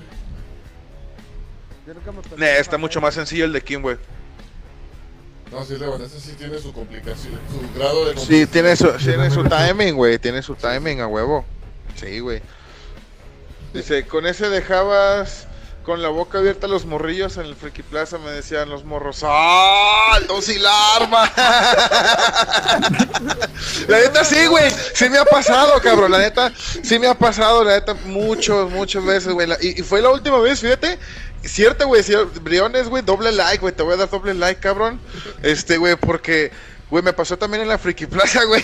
Yo 1.86 1.94
nunca 1.94 2.12
me 2.12 2.20
Nah, 2.36 2.46
está 2.58 2.78
mucho 2.78 3.00
más 3.00 3.14
sencillo 3.14 3.44
el 3.44 3.52
de 3.52 3.60
Kim, 3.62 3.82
güey. 3.82 3.96
No, 5.50 5.64
sí, 5.64 5.74
el 5.74 5.80
de 5.80 5.86
Vanessa 5.86 6.18
sí 6.20 6.32
tiene 6.38 6.58
su 6.58 6.72
complicación, 6.72 7.38
su 7.50 7.78
grado 7.78 8.04
de 8.06 8.12
Sí, 8.12 8.16
complicación. 8.46 8.48
tiene 8.50 8.76
su, 8.76 8.92
tiene 9.04 9.30
su 9.30 9.44
timing, 9.44 9.94
güey. 9.94 10.18
Tiene 10.18 10.42
su 10.42 10.54
timing 10.54 11.00
a 11.00 11.06
huevo. 11.08 11.44
Sí, 11.96 12.20
güey. 12.20 12.40
Dice, 13.74 14.06
con 14.06 14.26
ese 14.26 14.48
dejabas 14.48 15.48
con 15.82 16.02
la 16.02 16.08
boca 16.08 16.38
abierta 16.38 16.68
los 16.68 16.84
morrillos 16.86 17.36
en 17.36 17.46
el 17.46 17.56
Friki 17.56 17.82
Plaza, 17.82 18.18
me 18.18 18.30
decían 18.30 18.68
los 18.68 18.84
morros. 18.84 19.20
¡Ah! 19.24 20.16
¡El 20.20 20.26
dos 20.26 20.48
y 20.48 20.58
la 20.58 20.96
arma! 20.96 21.32
la 23.88 23.98
neta 23.98 24.24
sí, 24.24 24.46
güey. 24.46 24.70
Sí 24.94 25.08
me 25.08 25.18
ha 25.18 25.24
pasado, 25.24 25.80
cabrón. 25.80 26.12
La 26.12 26.18
neta, 26.18 26.52
sí 26.56 26.98
me 26.98 27.08
ha 27.08 27.14
pasado, 27.14 27.64
la 27.64 27.72
neta, 27.74 27.94
muchos, 28.04 28.70
muchas 28.70 29.04
veces, 29.04 29.32
güey. 29.32 29.48
Y, 29.60 29.80
y 29.80 29.82
fue 29.82 30.00
la 30.00 30.10
última 30.10 30.38
vez, 30.38 30.60
fíjate. 30.60 30.98
Cierto, 31.44 31.88
güey, 31.88 32.04
Briones, 32.42 32.88
güey, 32.88 33.02
doble 33.02 33.32
like, 33.32 33.58
güey, 33.58 33.74
te 33.74 33.82
voy 33.82 33.94
a 33.94 33.96
dar 33.96 34.08
doble 34.08 34.34
like, 34.34 34.60
cabrón. 34.60 35.00
Este, 35.42 35.76
güey, 35.76 35.96
porque, 35.96 36.52
güey, 36.92 37.02
me 37.02 37.14
pasó 37.14 37.38
también 37.38 37.62
en 37.62 37.68
la 37.68 37.78
Friki 37.78 38.04
Plaza, 38.06 38.44
güey. 38.46 38.62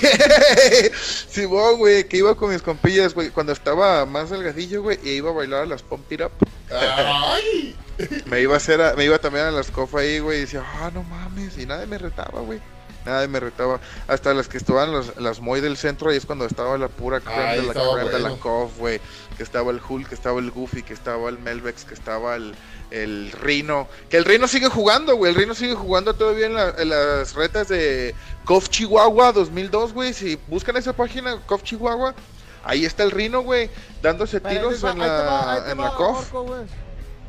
Sí, 1.31 1.45
güey, 1.47 2.05
que 2.07 2.19
iba 2.19 2.35
con 2.35 2.51
mis 2.53 2.61
compillas, 2.61 3.15
güey, 3.15 3.31
cuando 3.31 3.53
estaba 3.53 4.05
más 4.05 4.29
delgadillo, 4.29 4.83
güey, 4.83 4.99
y 5.03 5.13
iba 5.13 5.31
a 5.31 5.33
bailar 5.33 5.63
a 5.63 5.67
las 5.67 5.83
Pump 5.83 6.13
It 6.13 6.21
Up. 6.21 6.33
¡Ay! 6.71 7.75
Me 8.27 8.43
iba 8.43 8.53
a 8.53 8.59
hacer, 8.59 8.83
a- 8.83 8.95
me 8.95 9.05
iba 9.07 9.19
también 9.19 9.47
a 9.47 9.51
las 9.51 9.71
cofas 9.71 10.03
ahí, 10.03 10.19
güey, 10.19 10.39
y 10.39 10.41
decía, 10.43 10.63
ah, 10.63 10.91
no 10.93 11.03
mames, 11.05 11.57
y 11.57 11.65
nadie 11.65 11.87
me 11.87 11.97
retaba, 11.97 12.41
güey. 12.43 12.61
Nadie 13.07 13.29
me 13.29 13.41
retaba. 13.41 13.81
Hasta 14.07 14.35
las 14.35 14.47
que 14.49 14.59
estaban 14.59 14.93
los, 14.93 15.17
las 15.17 15.41
Moy 15.41 15.63
del 15.63 15.79
centro, 15.79 16.11
ahí 16.11 16.19
es 16.19 16.27
cuando 16.27 16.45
estaba 16.45 16.77
la 16.77 16.89
pura 16.89 17.21
creme 17.21 17.43
Ahí 17.43 17.61
de 17.63 17.67
la 17.67 17.73
creme 17.73 18.05
de 18.11 18.19
la 18.19 18.29
bueno. 18.29 18.39
cof, 18.41 18.77
güey. 18.77 19.01
Que 19.39 19.43
estaba 19.43 19.71
el 19.71 19.81
Hulk, 19.89 20.09
que 20.11 20.15
estaba 20.15 20.39
el 20.41 20.51
Goofy, 20.51 20.83
que 20.83 20.93
estaba 20.93 21.31
el 21.31 21.39
Melvex, 21.39 21.85
que 21.85 21.95
estaba 21.95 22.37
el, 22.37 22.55
el 22.91 23.31
Rino. 23.33 23.87
Que 24.09 24.17
el 24.17 24.25
Rino 24.25 24.49
sigue 24.49 24.69
jugando, 24.69 25.17
güey. 25.17 25.33
El 25.33 25.39
Rino 25.39 25.55
sigue 25.55 25.75
jugando 25.75 26.15
todavía 26.15 26.47
en, 26.47 26.55
la- 26.55 26.75
en 26.79 26.89
las 26.89 27.35
retas 27.35 27.69
de 27.69 28.15
KOF 28.45 28.69
Chihuahua 28.69 29.33
2002, 29.33 29.93
güey. 29.93 30.13
Si 30.15 30.39
buscan 30.49 30.77
esa 30.77 30.93
página, 30.93 31.41
KOF 31.47 31.63
Chihuahua, 31.63 32.15
ahí 32.65 32.85
está 32.85 33.03
el 33.03 33.11
Rino, 33.11 33.43
güey, 33.43 33.71
dándose 34.03 34.41
Pero 34.41 34.69
tiros 34.71 34.85
en 34.85 34.99
la, 34.99 35.65
en 35.71 35.79
la. 35.79 35.91
Orco, 35.91 36.43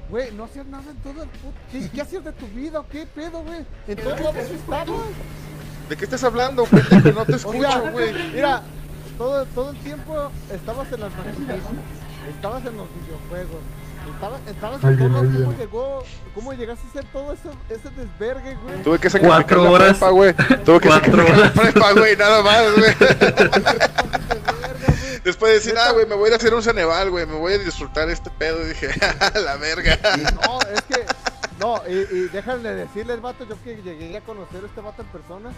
güey. 0.09 0.31
No 0.31 0.45
hacías 0.45 0.65
nada 0.65 0.83
en 0.89 0.97
todo 0.97 1.21
el 1.23 1.29
puto. 1.29 1.53
¿Qué, 1.71 1.87
qué 1.93 2.01
hacías 2.01 2.23
de 2.23 2.31
tu 2.31 2.47
vida 2.47 2.79
o 2.79 2.87
qué 2.89 3.05
pedo, 3.05 3.43
güey? 3.43 3.63
En 3.87 3.95
todos 3.97 4.19
lados 4.19 4.37
estabas. 4.49 4.89
¿De 5.87 5.97
qué 5.97 6.03
estás 6.05 6.23
hablando, 6.23 6.63
pendejo? 6.65 7.11
No 7.11 7.25
te 7.25 7.35
escucho, 7.35 7.91
güey. 7.91 8.13
mira, 8.33 8.63
todo, 9.17 9.45
todo 9.47 9.71
el 9.71 9.77
tiempo 9.79 10.31
estabas 10.51 10.91
en 10.93 11.01
las 11.01 11.11
maquinitas, 11.15 11.57
estabas 12.35 12.65
en 12.65 12.77
los 12.77 12.87
videojuegos, 12.95 13.61
estabas, 14.13 14.41
estabas 14.47 14.83
en 14.83 14.89
Alguien, 14.89 15.11
todo. 15.11 15.21
¿Cómo 15.45 15.57
llegó? 15.57 16.03
¿Cómo 16.35 16.53
llegaste 16.53 16.85
a 16.87 16.89
hacer 16.89 17.05
todo 17.11 17.33
ese, 17.33 17.49
ese 17.69 17.89
desvergue, 17.95 18.55
güey? 18.63 18.81
Tuve 18.83 18.99
que 18.99 19.09
sacrificar 19.09 19.43
Cuatro 19.45 19.71
horas. 19.71 19.89
prepa, 19.97 20.09
güey. 20.11 20.33
Tuve 20.65 20.79
que 20.79 20.89
sacrificar 20.89 21.37
la 21.37 21.53
prepa, 21.53 21.91
güey, 21.93 22.15
nada 22.17 22.43
más, 22.43 22.63
güey. 22.75 22.95
Después 25.23 25.51
de 25.51 25.59
decir, 25.59 25.75
ah, 25.77 25.91
güey, 25.91 26.05
me 26.05 26.15
voy 26.15 26.25
a 26.25 26.27
ir 26.29 26.33
a 26.33 26.37
hacer 26.37 26.53
un 26.53 26.63
Ceneval, 26.63 27.09
güey, 27.11 27.25
me 27.25 27.37
voy 27.37 27.53
a 27.53 27.57
disfrutar 27.57 28.09
este 28.09 28.29
pedo. 28.31 28.61
Y 28.63 28.65
dije, 28.69 28.89
"A 29.19 29.37
la 29.39 29.57
verga. 29.57 29.97
No, 30.45 30.59
es 30.73 30.81
que, 30.83 31.05
no, 31.59 31.81
y, 31.87 31.93
y 32.15 32.27
déjame 32.31 32.69
decirles, 32.69 33.21
vato, 33.21 33.45
yo 33.47 33.61
que 33.63 33.75
llegué 33.83 34.17
a 34.17 34.21
conocer 34.21 34.63
a 34.63 34.67
este 34.67 34.81
vato 34.81 35.01
en 35.01 35.07
persona, 35.09 35.49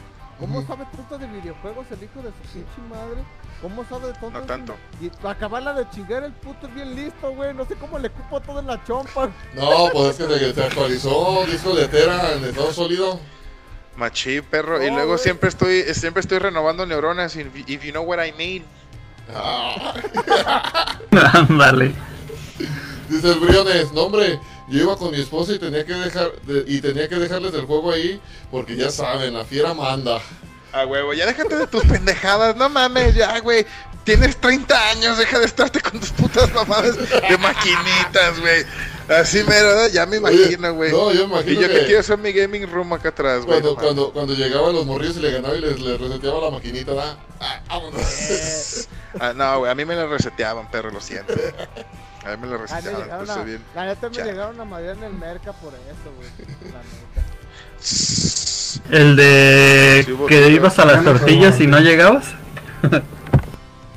¿cómo 0.42 0.66
sabe 0.66 0.86
tanto 0.92 1.18
de 1.18 1.28
videojuegos 1.28 1.86
el 1.92 2.04
hijo 2.04 2.22
de 2.22 2.30
su 2.30 2.52
pinche 2.52 2.82
madre? 2.90 3.24
¿Cómo 3.62 3.86
sabe 3.88 4.08
de 4.08 4.14
todo 4.16 4.32
No 4.32 4.42
tanto. 4.42 4.76
Y 5.00 5.10
para 5.10 5.36
acabarla 5.36 5.74
de 5.74 5.88
chingar, 5.92 6.24
el 6.24 6.34
puto 6.34 6.68
es 6.68 6.74
bien 6.74 6.96
listo, 6.96 7.32
güey, 7.32 7.54
no 7.54 7.64
sé 7.66 7.76
cómo 7.76 8.00
le 8.00 8.10
cupo 8.10 8.42
todo 8.42 8.60
en 8.60 8.68
la 8.68 8.84
chompa. 8.84 9.30
No, 9.54 9.90
pues 9.94 10.20
es 10.20 10.28
que 10.28 10.40
se, 10.40 10.54
se 10.54 10.64
actualizó 10.64 11.46
disco 11.46 11.76
de 11.76 11.88
Tera 11.88 12.34
en 12.34 12.44
estado 12.44 12.74
sólido. 12.74 13.20
Machi, 13.96 14.42
perro. 14.42 14.84
y 14.84 14.90
luego 14.90 15.18
siempre 15.18 15.48
estoy, 15.50 15.84
siempre 15.94 16.22
estoy 16.22 16.40
renovando 16.40 16.86
neuronas. 16.86 17.36
If, 17.36 17.48
if 17.70 17.84
you 17.84 17.92
know 17.92 18.04
what 18.04 18.20
I 18.26 18.32
mean. 18.32 18.64
Ah, 19.34 19.94
Ándale. 21.34 21.94
dice 23.10 23.32
el 23.32 23.40
Briones, 23.40 23.92
no 23.94 24.04
hombre, 24.04 24.40
yo 24.72 24.84
iba 24.84 24.98
con 24.98 25.12
mi 25.12 25.20
esposa 25.22 25.52
y 25.54 25.60
tenía 25.60 25.86
que 25.86 25.94
dejar 25.94 26.32
de- 26.42 26.64
y 26.68 26.82
tenía 26.82 27.08
que 27.08 27.16
dejarles 27.16 27.54
el 27.54 27.66
juego 27.66 27.92
ahí 27.92 28.20
porque 28.50 28.76
ya 28.76 28.90
saben, 28.90 29.34
la 29.34 29.46
fiera 29.46 29.74
manda. 29.74 30.20
A 30.74 30.86
huevo, 30.86 31.14
ya 31.14 31.26
déjate 31.26 31.58
de 31.58 31.68
tus 31.68 31.84
pendejadas, 31.84 32.56
no 32.56 32.70
mames, 32.70 33.14
ya, 33.14 33.38
güey. 33.42 33.66
Tienes 34.06 34.38
30 34.38 34.90
años, 34.92 35.18
deja 35.18 35.38
de 35.38 35.46
estarte 35.46 35.80
con 35.82 36.00
tus 36.00 36.10
putas 36.12 36.52
mamadas 36.54 36.98
de 36.98 37.38
maquinitas, 37.38 38.40
güey. 38.40 38.66
Así 39.10 39.44
mero, 39.44 39.88
ya 39.90 40.06
me 40.08 40.18
imagino, 40.18 40.74
güey. 40.74 40.92
no, 40.92 41.12
yo 41.12 41.28
me 41.28 41.36
Y 41.36 41.40
imagino 41.42 41.62
yo 41.62 41.68
que 41.68 41.74
que- 41.82 41.86
quiero 41.86 42.00
hacer 42.00 42.18
mi 42.18 42.32
gaming 42.32 42.72
room 42.72 42.94
acá 42.94 43.10
atrás, 43.10 43.46
güey. 43.46 43.60
Cuando, 43.60 43.70
no 43.76 43.76
cuando, 43.82 44.14
cuando 44.14 44.34
llegaban 44.34 44.74
los 44.74 44.86
morrillos 44.86 45.18
y 45.18 45.20
le 45.20 45.32
ganaba 45.32 45.56
y 45.56 45.60
les, 45.62 45.80
les 45.80 46.00
reseteaba 46.00 46.40
la 46.40 46.50
maquinita, 46.52 46.94
¿verdad? 46.94 47.18
Ah, 47.42 47.62
vámonos. 47.68 48.02
Ah, 49.20 49.34
no, 49.36 49.60
güey, 49.60 49.70
a 49.72 49.76
mí 49.76 49.84
me 49.84 49.94
lo 49.94 50.08
reseteaban, 50.08 50.72
perro, 50.72 50.90
lo 50.90 51.02
siento. 51.02 51.34
A 52.26 52.36
mí 52.36 52.38
me 52.42 52.48
lo 52.48 52.56
A 52.56 52.58
mí 52.58 52.58
me 52.58 52.58
reseteaban, 52.58 53.02
llegaron 53.02 53.26
pues 53.26 53.38
a, 53.38 53.44
bien. 53.44 53.64
la 53.76 53.86
neta 53.86 54.10
me 54.10 54.16
Chale. 54.16 54.32
llegaron 54.32 54.62
a 54.62 54.66
madrear 54.66 54.98
en 54.98 55.04
el 55.04 55.14
merca 55.14 55.54
por 55.54 55.74
eso, 55.74 56.12
güey. 56.18 56.30
La 56.72 56.80
neta. 56.80 57.22
El 58.90 59.16
de 59.16 60.04
Sí, 60.06 60.16
que 60.28 60.50
ibas 60.50 60.78
a 60.80 60.86
las 60.86 61.04
tortillas 61.04 61.60
y 61.60 61.68
no 61.68 61.80
llegabas. 61.80 62.26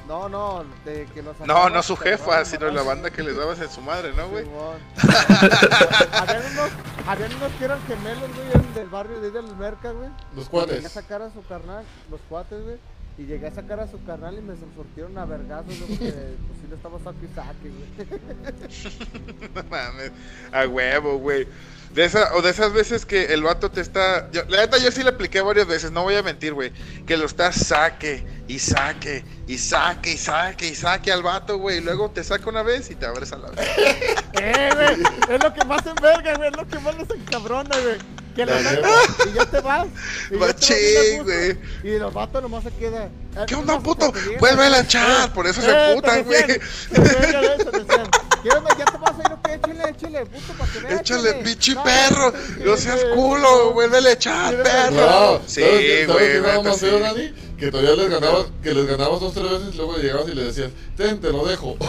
No, 0.06 0.28
no, 0.28 0.64
de 0.84 1.06
que 1.12 1.22
los 1.22 1.38
No, 1.40 1.68
no 1.68 1.82
su 1.82 1.96
jefa, 1.96 2.44
sino 2.44 2.70
la 2.70 2.82
banda 2.82 3.10
que 3.10 3.22
les 3.22 3.36
dabas 3.36 3.58
en 3.60 3.68
su 3.68 3.80
madre, 3.80 4.12
¿no, 4.14 4.28
güey? 4.28 4.44
Habían, 6.12 6.42
unos, 6.52 6.70
habían 7.06 7.34
unos 7.34 7.52
que 7.58 7.64
eran 7.64 7.78
gemelos, 7.88 8.30
güey, 8.34 8.74
del 8.74 8.88
barrio 8.88 9.20
de 9.20 9.26
ahí 9.26 9.32
del 9.32 9.56
merca, 9.56 9.90
güey. 9.90 10.08
Los 10.36 10.48
cuates. 10.48 10.90
sacar 10.92 11.20
a 11.22 11.30
su 11.32 11.44
carnal, 11.46 11.84
los 12.10 12.20
cuates, 12.28 12.62
güey. 12.62 12.76
Y 13.16 13.22
llegué 13.26 13.46
a 13.46 13.54
sacar 13.54 13.78
a 13.78 13.86
su 13.86 14.02
carnal 14.04 14.36
y 14.36 14.40
me 14.42 14.54
surtieron 14.74 15.16
a 15.18 15.24
vergazos, 15.24 15.66
güey, 15.78 15.88
porque 15.88 16.10
pues 16.10 16.58
sí 16.60 16.66
le 16.68 16.74
estaba 16.74 16.98
saque 16.98 17.26
y 17.26 17.34
saque, 17.34 17.70
güey. 17.70 19.50
No 19.54 19.62
mames, 19.70 20.10
a 20.52 20.66
huevo, 20.66 21.18
güey. 21.18 21.46
De 21.92 22.04
esa, 22.04 22.34
o 22.34 22.42
de 22.42 22.50
esas 22.50 22.72
veces 22.72 23.06
que 23.06 23.26
el 23.32 23.44
vato 23.44 23.70
te 23.70 23.80
está. 23.80 24.28
yo- 24.32 24.42
la 24.48 24.62
neta, 24.62 24.78
yo 24.78 24.90
sí 24.90 25.04
le 25.04 25.10
apliqué 25.10 25.40
varias 25.42 25.68
veces, 25.68 25.92
no 25.92 26.02
voy 26.02 26.16
a 26.16 26.24
mentir, 26.24 26.52
güey. 26.54 26.72
Que 27.06 27.16
lo 27.16 27.26
está 27.26 27.52
saque 27.52 28.26
y 28.48 28.58
saque 28.58 29.24
y 29.46 29.58
saque 29.58 30.14
y 30.14 30.16
saque 30.18 30.66
y 30.68 30.74
saque 30.74 31.12
al 31.12 31.22
vato, 31.22 31.58
güey. 31.58 31.78
Y 31.78 31.80
luego 31.82 32.10
te 32.10 32.24
saca 32.24 32.50
una 32.50 32.64
vez 32.64 32.90
y 32.90 32.96
te 32.96 33.06
abres 33.06 33.32
a 33.32 33.36
la 33.38 33.50
vez. 33.50 33.68
Eh, 34.42 34.70
güey, 34.74 35.36
es 35.36 35.42
lo 35.44 35.54
que 35.54 35.64
más 35.64 35.86
enverga, 35.86 36.34
güey, 36.34 36.48
es 36.50 36.56
lo 36.56 36.66
que 36.66 36.78
más 36.80 36.98
les 36.98 37.08
encabrona, 37.10 37.70
güey. 37.78 37.96
Que 38.34 38.44
La 38.46 38.60
neta. 38.60 38.88
y 39.30 39.32
ya 39.34 39.46
te 39.46 39.60
vas. 39.60 39.86
Y 40.30 40.32
ya 40.34 40.38
te 40.38 40.40
vas 40.40 40.48
Machín, 40.56 41.22
güey. 41.22 41.58
Y 41.84 41.98
los 41.98 42.12
vatos 42.12 42.42
nomás 42.42 42.64
se 42.64 42.70
quedan. 42.72 43.04
eh, 43.04 43.10
¿Qué 43.40 43.46
¿qué 43.46 43.54
onda, 43.54 43.78
puto? 43.80 44.12
Vuelve 44.40 44.64
a 44.64 44.80
echar, 44.80 45.32
por 45.32 45.46
eso 45.46 45.60
se 45.60 45.70
Eh, 45.70 45.94
putan, 45.94 46.24
güey. 46.24 46.42
decían, 46.42 46.60
te 46.92 47.00
decían 47.00 47.40
de 47.42 47.54
eso, 47.54 47.70
te 47.70 47.78
decían, 47.80 48.10
¿Qué 48.42 48.48
onda? 48.50 48.70
¿Ya 48.78 48.84
te 48.84 48.98
vas 48.98 49.12
a 49.12 49.22
ir? 49.22 49.34
Échale, 49.54 49.90
échale, 49.90 50.26
puto, 50.26 50.52
para 50.58 50.72
que 50.72 50.78
veas. 50.80 51.00
Échale, 51.00 51.34
pinche 51.34 51.74
No, 51.74 51.84
perro. 51.84 52.32
No 52.64 52.76
seas 52.76 53.04
culo, 53.14 53.72
vuelve 53.72 53.98
a 53.98 54.12
echar, 54.12 54.62
perro. 54.62 54.90
No, 54.96 55.40
Sí, 55.46 55.60
¿sabes 55.62 56.06
¿sabes 56.08 56.80
güey. 56.80 57.00
Dani? 57.00 57.34
Que 57.56 57.70
todavía 57.70 57.94
les 57.94 58.10
ganabas, 58.10 58.46
que 58.62 58.74
les 58.74 58.86
ganabas 58.86 59.20
dos, 59.20 59.32
tres 59.32 59.48
veces 59.48 59.68
y 59.74 59.76
luego 59.76 59.96
llegabas 59.96 60.28
y 60.28 60.34
le 60.34 60.44
decías, 60.44 60.70
ten, 60.96 61.20
te 61.20 61.30
lo 61.30 61.46
dejo. 61.46 61.76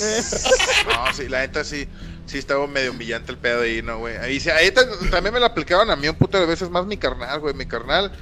No, 0.00 1.12
sí, 1.14 1.28
la 1.28 1.40
neta 1.40 1.62
sí. 1.64 1.86
Sí, 2.30 2.38
estaba 2.38 2.64
medio 2.68 2.92
humillante 2.92 3.32
el 3.32 3.38
pedo 3.38 3.62
ahí, 3.62 3.82
¿no, 3.82 3.98
güey? 3.98 4.16
Ahí, 4.18 4.38
ahí 4.56 4.70
ta- 4.70 4.86
también 5.10 5.34
me 5.34 5.40
lo 5.40 5.46
aplicaban 5.46 5.90
a 5.90 5.96
mí 5.96 6.06
un 6.08 6.14
puto 6.14 6.38
de 6.38 6.46
veces 6.46 6.70
más 6.70 6.86
mi 6.86 6.96
carnal, 6.96 7.40
güey. 7.40 7.54
Mi 7.54 7.66
carnal. 7.66 8.12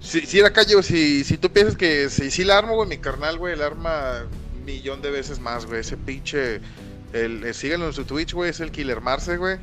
Si, 0.00 0.22
si 0.24 0.38
era 0.38 0.50
calle, 0.50 0.82
si, 0.82 1.24
si 1.24 1.36
tú 1.36 1.50
piensas 1.52 1.76
que 1.76 2.08
si, 2.08 2.30
si 2.30 2.42
la 2.44 2.56
armo, 2.56 2.74
güey, 2.76 2.88
mi 2.88 2.96
carnal, 2.96 3.36
güey, 3.36 3.54
la 3.54 3.66
arma 3.66 4.24
millón 4.64 5.02
de 5.02 5.10
veces 5.10 5.40
más, 5.40 5.66
güey. 5.66 5.80
Ese 5.80 5.98
pinche. 5.98 6.60
El, 7.12 7.44
eh, 7.44 7.52
síganlo 7.52 7.86
en 7.88 7.92
su 7.92 8.04
Twitch, 8.04 8.32
güey, 8.32 8.48
es 8.48 8.60
el 8.60 8.70
Killer 8.70 9.02
Marce, 9.02 9.36
güey. 9.36 9.58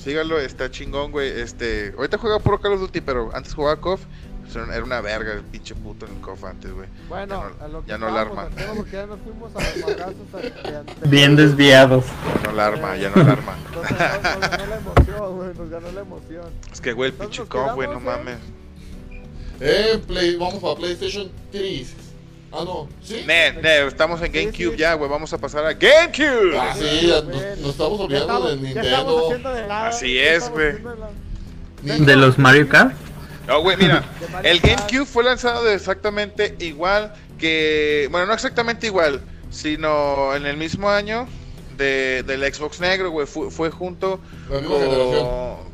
Síganlo, 0.00 0.38
está 0.38 0.70
chingón, 0.70 1.10
güey. 1.10 1.28
Este, 1.40 1.92
ahorita 1.96 2.18
juega 2.18 2.38
puro 2.38 2.60
Call 2.60 2.74
of 2.74 2.80
Duty, 2.80 3.00
pero 3.00 3.30
antes 3.34 3.54
jugaba 3.54 3.80
KOF. 3.80 4.02
Era 4.56 4.82
una- 4.84 5.00
verga 5.00 5.32
el 5.32 5.42
pinche 5.42 5.74
puto 5.74 6.06
en 6.06 6.14
el 6.16 6.20
KOF 6.20 6.44
antes, 6.44 6.72
güey. 6.72 6.88
Bueno, 7.08 7.26
Ya 7.26 7.36
no- 7.58 7.64
a 7.64 7.68
lo 7.68 7.82
que 7.84 7.88
ya 7.90 7.98
no 7.98 8.06
la 8.10 8.22
estábamos 8.22 8.38
arma. 8.38 8.42
al 8.42 8.54
tema, 8.54 8.74
Porque 8.74 8.92
ya 8.92 9.06
nos 9.06 9.18
fuimos 9.20 9.52
a 9.56 11.00
los 11.00 11.10
Bien 11.10 11.36
desviados. 11.36 12.04
Ya 12.42 12.48
no 12.50 12.52
la 12.56 12.66
arma, 12.66 12.96
ya 12.96 13.10
no 13.10 13.22
la 13.22 13.32
arma. 13.32 13.56
Nos 13.74 13.82
ganó, 13.88 14.40
nos 14.40 14.50
ganó 14.50 14.66
la 14.66 14.76
emoción, 14.76 15.36
güey, 15.36 15.48
nos 15.54 15.70
ganó 15.70 15.92
la 15.92 16.00
emoción. 16.00 16.44
Es 16.72 16.80
que, 16.80 16.92
güey, 16.92 17.10
el 17.10 17.14
Entonces 17.14 17.38
pinche 17.38 17.50
KOF, 17.50 17.74
güey, 17.74 17.88
no 17.88 17.98
¿eh? 17.98 18.00
mames. 18.04 18.36
Eh, 19.60 20.00
play, 20.06 20.36
vamos 20.36 20.62
para 20.62 20.76
PlayStation 20.76 21.30
3. 21.50 21.94
Ah, 22.50 22.62
no, 22.64 22.88
¿sí? 23.02 23.24
Ne, 23.26 23.52
ne, 23.52 23.86
estamos 23.86 24.22
en 24.22 24.32
GameCube 24.32 24.72
sí. 24.72 24.76
ya, 24.78 24.94
güey. 24.94 25.10
Vamos 25.10 25.32
a 25.32 25.38
pasar 25.38 25.66
a 25.66 25.74
GameCube. 25.74 26.58
Ah, 26.58 26.74
sí, 26.78 27.06
ya 27.06 27.20
nos, 27.20 27.58
nos 27.58 27.70
estamos 27.70 27.98
Ya 27.98 28.04
olvidando 28.04 28.48
estamos- 28.48 28.62
de 28.62 28.74
ya 28.74 28.80
estamos 28.82 29.12
Nintendo. 29.12 29.26
haciendo 29.26 29.52
de 29.54 29.66
lado, 29.68 29.86
Así 29.88 30.18
es, 30.18 30.48
güey. 30.50 30.72
de 31.82 31.98
De 32.06 32.16
los 32.16 32.38
Mario 32.38 32.68
Kart. 32.68 32.94
No, 33.48 33.60
güey, 33.62 33.76
mira. 33.76 34.04
El. 34.44 34.60
GameCube 34.60 35.04
fue 35.06 35.24
lanzado 35.24 35.68
exactamente 35.70 36.54
igual 36.60 37.12
que. 37.38 38.06
Bueno, 38.12 38.26
no 38.26 38.34
exactamente 38.34 38.86
igual, 38.86 39.20
sino 39.50 40.34
en 40.36 40.46
el 40.46 40.56
mismo 40.56 40.88
año 40.90 41.26
de, 41.76 42.22
del 42.24 42.42
Xbox 42.54 42.78
Negro, 42.80 43.10
güey. 43.10 43.26
Fue, 43.26 43.50
fue 43.50 43.70
junto 43.70 44.20
La 44.50 44.60
misma 44.60 44.76
generación. 44.78 45.26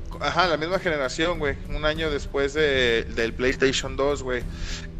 con. 0.08 0.22
Ajá, 0.22 0.46
la 0.46 0.56
misma 0.56 0.78
generación, 0.78 1.38
güey. 1.40 1.56
Un 1.74 1.84
año 1.84 2.08
después 2.08 2.54
de- 2.54 3.02
del 3.16 3.32
PlayStation 3.34 3.96
2, 3.96 4.22
güey. 4.22 4.44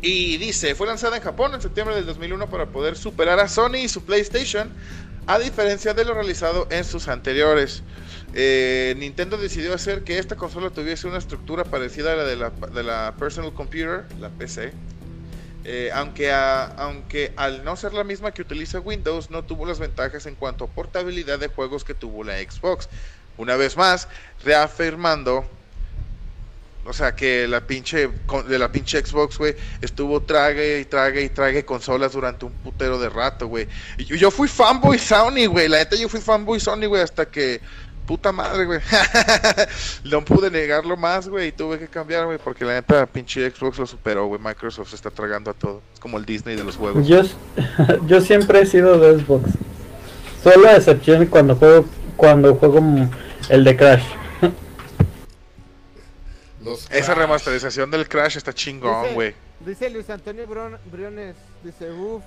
Y 0.03 0.37
dice, 0.39 0.75
fue 0.75 0.89
lanzada 0.89 1.17
en 1.17 1.23
Japón 1.23 1.55
en 1.55 1.63
septiembre 1.63 1.95
del 1.95 2.05
2001 2.05 2.51
para 2.51 2.67
poder 2.67 2.97
superar 2.97 3.39
a 3.39 3.47
Sony 3.49 3.77
y 3.85 3.89
su 3.89 4.05
PlayStation, 4.05 4.71
a 5.29 5.39
diferencia 5.39 5.95
de 5.95 6.05
lo 6.05 6.15
realizado 6.15 6.67
en 6.71 6.85
sus 6.85 7.07
anteriores. 7.09 7.85
Eh, 8.37 8.95
Nintendo 8.99 9.37
decidió 9.37 9.73
hacer 9.75 10.03
que 10.03 10.19
esta 10.19 10.35
consola 10.37 10.71
tuviese 10.71 11.07
una 11.07 11.19
estructura 11.19 11.65
parecida 11.65 12.13
a 12.13 12.17
la 12.17 12.25
de 12.25 12.37
la, 12.37 12.51
de 12.51 12.83
la 12.83 13.15
Personal 13.19 13.53
Computer, 13.53 14.05
la 14.21 14.29
PC. 14.29 14.73
Eh, 15.67 15.91
aunque, 15.95 16.31
a- 16.33 16.65
aunque 16.77 17.33
al 17.37 17.65
no 17.65 17.77
ser 17.77 17.95
la 17.95 18.05
misma 18.05 18.33
que 18.33 18.43
utiliza 18.43 18.81
Windows, 18.81 19.31
no 19.31 19.45
tuvo 19.45 19.65
las 19.67 19.79
ventajas 19.79 20.27
en 20.27 20.35
cuanto 20.35 20.65
a 20.65 20.69
portabilidad 20.69 21.39
de 21.39 21.49
juegos 21.49 21.85
que 21.85 21.95
tuvo 21.95 22.25
la 22.25 22.37
Xbox. 22.39 22.89
Una 23.39 23.57
vez 23.57 23.77
más, 23.77 24.09
reafirmando, 24.45 25.45
o 26.87 26.93
sea, 26.93 27.17
que 27.17 27.49
la 27.49 27.63
pinche, 27.63 28.11
de 28.47 28.59
la 28.59 28.71
pinche 28.71 29.01
Xbox, 29.05 29.39
güey, 29.39 29.55
estuvo 29.81 30.21
trague 30.21 30.81
y 30.81 30.85
trague 30.85 31.23
y 31.23 31.31
trague 31.31 31.65
consolas 31.65 32.13
durante 32.13 32.45
un 32.45 32.53
putero 32.53 32.99
de 32.99 33.09
rato, 33.09 33.47
güey. 33.47 33.67
Yo, 33.97 34.17
yo 34.17 34.31
fui 34.31 34.49
fanboy 34.49 34.99
Sony, 34.99 35.47
güey, 35.49 35.69
la 35.69 35.79
neta 35.79 35.97
yo 35.97 36.09
fui 36.11 36.21
fanboy 36.21 36.61
Sony, 36.61 36.87
güey, 36.87 37.01
hasta 37.01 37.25
que, 37.31 37.61
puta 38.07 38.33
madre, 38.33 38.65
güey. 38.67 38.81
no 40.05 40.25
pude 40.25 40.51
negarlo 40.51 40.97
más, 40.97 41.29
güey, 41.29 41.49
y 41.49 41.53
tuve 41.53 41.79
que 41.79 41.89
cambiar, 41.89 42.27
güey, 42.27 42.39
porque 42.39 42.65
la 42.65 42.75
neta 42.75 43.07
pinche 43.07 43.51
Xbox 43.51 43.79
lo 43.79 43.87
superó, 43.87 44.27
güey. 44.27 44.41
Microsoft 44.41 44.91
se 44.91 44.97
está 44.97 45.11
tragando 45.11 45.51
a 45.51 45.55
todo. 45.55 45.83
Es 45.93 46.01
como 46.01 46.19
el 46.19 46.25
Disney 46.25 46.57
de 46.57 46.65
los 46.65 46.77
juegos. 46.77 47.07
Yo, 47.07 47.23
yo 48.07 48.21
siempre 48.21 48.61
he 48.61 48.67
sido 48.67 48.99
de 48.99 49.19
Xbox. 49.21 49.51
Solo 50.43 50.69
a 50.69 50.77
excepción 50.77 51.25
cuando 51.27 51.57
juego 51.57 51.87
cuando 52.17 52.55
juego 52.55 52.81
el 53.49 53.65
de 53.65 53.77
Crash. 53.77 54.05
Los 56.63 56.85
Esa 56.91 57.07
Crash. 57.13 57.19
remasterización 57.19 57.91
del 57.91 58.09
Crash 58.09 58.37
está 58.37 58.53
chingón, 58.53 59.15
güey. 59.15 59.35
Dice 59.61 59.91
Luis 59.91 60.09
Antonio 60.11 60.47
Brion- 60.47 60.79
Briones, 60.91 61.37
dice, 61.63 61.91
uff, 61.91 62.23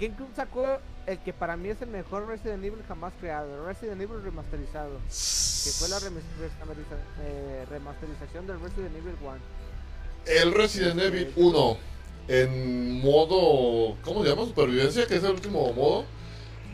GameCube 0.00 0.28
sacó 0.34 0.78
el 1.06 1.18
que 1.18 1.32
para 1.32 1.56
mí 1.56 1.68
es 1.68 1.80
el 1.82 1.88
mejor 1.88 2.26
Resident 2.28 2.64
Evil 2.64 2.82
jamás 2.86 3.12
creado, 3.20 3.66
Resident 3.66 4.00
Evil 4.00 4.22
remasterizado, 4.22 4.98
que 5.08 5.70
fue 5.70 5.88
la 5.88 5.98
remasteriza- 5.98 7.04
eh, 7.22 7.64
remasterización 7.68 8.46
del 8.46 8.60
Resident 8.60 8.96
Evil 8.96 9.14
1. 9.22 9.38
El 10.26 10.52
Resident 10.54 11.00
Evil 11.00 11.32
1 11.36 11.78
en 12.28 13.00
modo, 13.00 13.96
¿cómo 14.04 14.22
se 14.22 14.28
llama? 14.30 14.44
Supervivencia, 14.44 15.06
que 15.06 15.16
es 15.16 15.24
el 15.24 15.32
último 15.32 15.72
modo. 15.72 16.04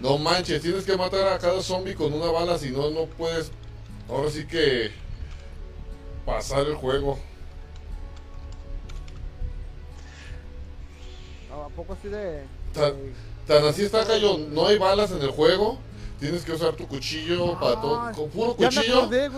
No 0.01 0.19
manches, 0.19 0.61
tienes 0.61 0.85
que 0.85 0.97
matar 0.97 1.27
a 1.29 1.39
cada 1.39 1.63
zombie 1.63 1.95
con 1.95 2.13
una 2.13 2.31
bala, 2.31 2.59
si 2.59 2.71
no, 2.71 2.91
no 2.91 3.07
puedes. 3.07 3.51
Ahora 4.09 4.31
sí 4.31 4.47
que 4.47 4.91
pasar 6.27 6.67
el 6.67 6.75
juego. 6.75 7.19
¿A 11.65 11.69
poco 11.69 11.95
así 11.95 12.09
de...? 12.09 12.45
Ta- 12.73 12.91
de- 12.93 13.13
Tan 13.47 13.65
así 13.65 13.85
está, 13.85 14.05
Cayo, 14.05 14.39
no 14.39 14.67
hay 14.67 14.77
balas 14.77 15.13
en 15.13 15.23
el 15.23 15.31
juego. 15.31 15.79
Tienes 16.19 16.45
que 16.45 16.53
usar 16.53 16.73
tu 16.75 16.87
cuchillo 16.89 17.59
para 17.61 17.81
todo. 17.81 18.13
Con 18.13 18.29
puro 18.31 18.57
cuchillo. 18.57 19.03
acordé. 19.05 19.31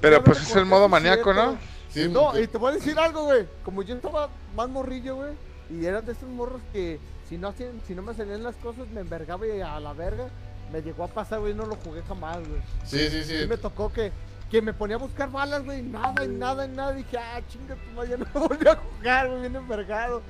Pero 0.00 0.16
Ya 0.16 0.24
pues 0.24 0.40
es 0.40 0.56
el 0.56 0.64
modo 0.64 0.88
maníaco. 0.88 1.34
¿no? 1.34 1.58
Sí, 1.92 2.08
No, 2.08 2.32
que- 2.32 2.42
y 2.42 2.46
te 2.46 2.56
voy 2.56 2.72
a 2.72 2.74
decir 2.76 2.98
algo, 2.98 3.24
güey. 3.24 3.46
Como 3.64 3.82
yo 3.82 3.94
estaba 3.96 4.30
más 4.56 4.68
morrillo, 4.70 5.16
güey. 5.16 5.32
Y 5.70 5.84
eran 5.84 6.04
de 6.06 6.12
esos 6.12 6.28
morros 6.28 6.60
que 6.72 6.98
si 7.28 7.36
no, 7.36 7.48
hacían, 7.48 7.80
si 7.86 7.94
no 7.94 8.00
me 8.02 8.14
salían 8.14 8.42
las 8.42 8.56
cosas 8.56 8.88
me 8.88 9.02
envergaba 9.02 9.46
y 9.46 9.60
a 9.60 9.78
la 9.78 9.92
verga. 9.92 10.28
Me 10.72 10.80
llegó 10.80 11.04
a 11.04 11.08
pasar, 11.08 11.40
güey. 11.40 11.52
No 11.52 11.66
lo 11.66 11.76
jugué 11.76 12.00
jamás, 12.08 12.38
güey. 12.38 12.62
sí, 12.86 13.10
sí, 13.10 13.24
sí. 13.24 13.34
Y 13.42 13.46
me 13.46 13.58
tocó 13.58 13.92
que, 13.92 14.10
que 14.50 14.62
me 14.62 14.72
ponía 14.72 14.96
a 14.96 15.00
buscar 15.00 15.30
balas, 15.30 15.64
güey. 15.64 15.82
Nada, 15.82 16.24
y 16.24 16.28
nada, 16.28 16.64
y 16.64 16.68
nada. 16.68 16.92
Y 16.94 17.02
dije, 17.02 17.18
ah, 17.18 17.40
chinga 17.48 17.74
tu 17.74 17.90
madre, 17.94 18.10
ya 18.10 18.16
no 18.16 18.26
volví 18.48 18.66
a 18.68 18.76
jugar, 18.76 19.28
güey. 19.28 19.40
Bien 19.42 19.56
envergado. 19.56 20.22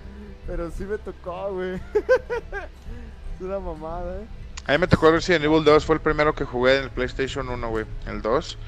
Pero 0.51 0.68
sí 0.76 0.82
me 0.82 0.98
tocó, 0.98 1.53
güey. 1.55 1.74
es 1.74 3.40
una 3.40 3.61
mamada, 3.61 4.20
eh. 4.20 4.26
A 4.66 4.72
mí 4.72 4.78
me 4.78 4.88
tocó 4.88 5.12
Resident 5.12 5.44
Evil 5.44 5.62
2, 5.62 5.84
fue 5.84 5.94
el 5.94 6.01
primero 6.01 6.34
que 6.34 6.44
jugué 6.44 6.78
en 6.78 6.82
el 6.82 6.90
PlayStation 6.90 7.48
1, 7.48 7.68
güey. 7.70 7.84
El 8.09 8.20
2. 8.20 8.59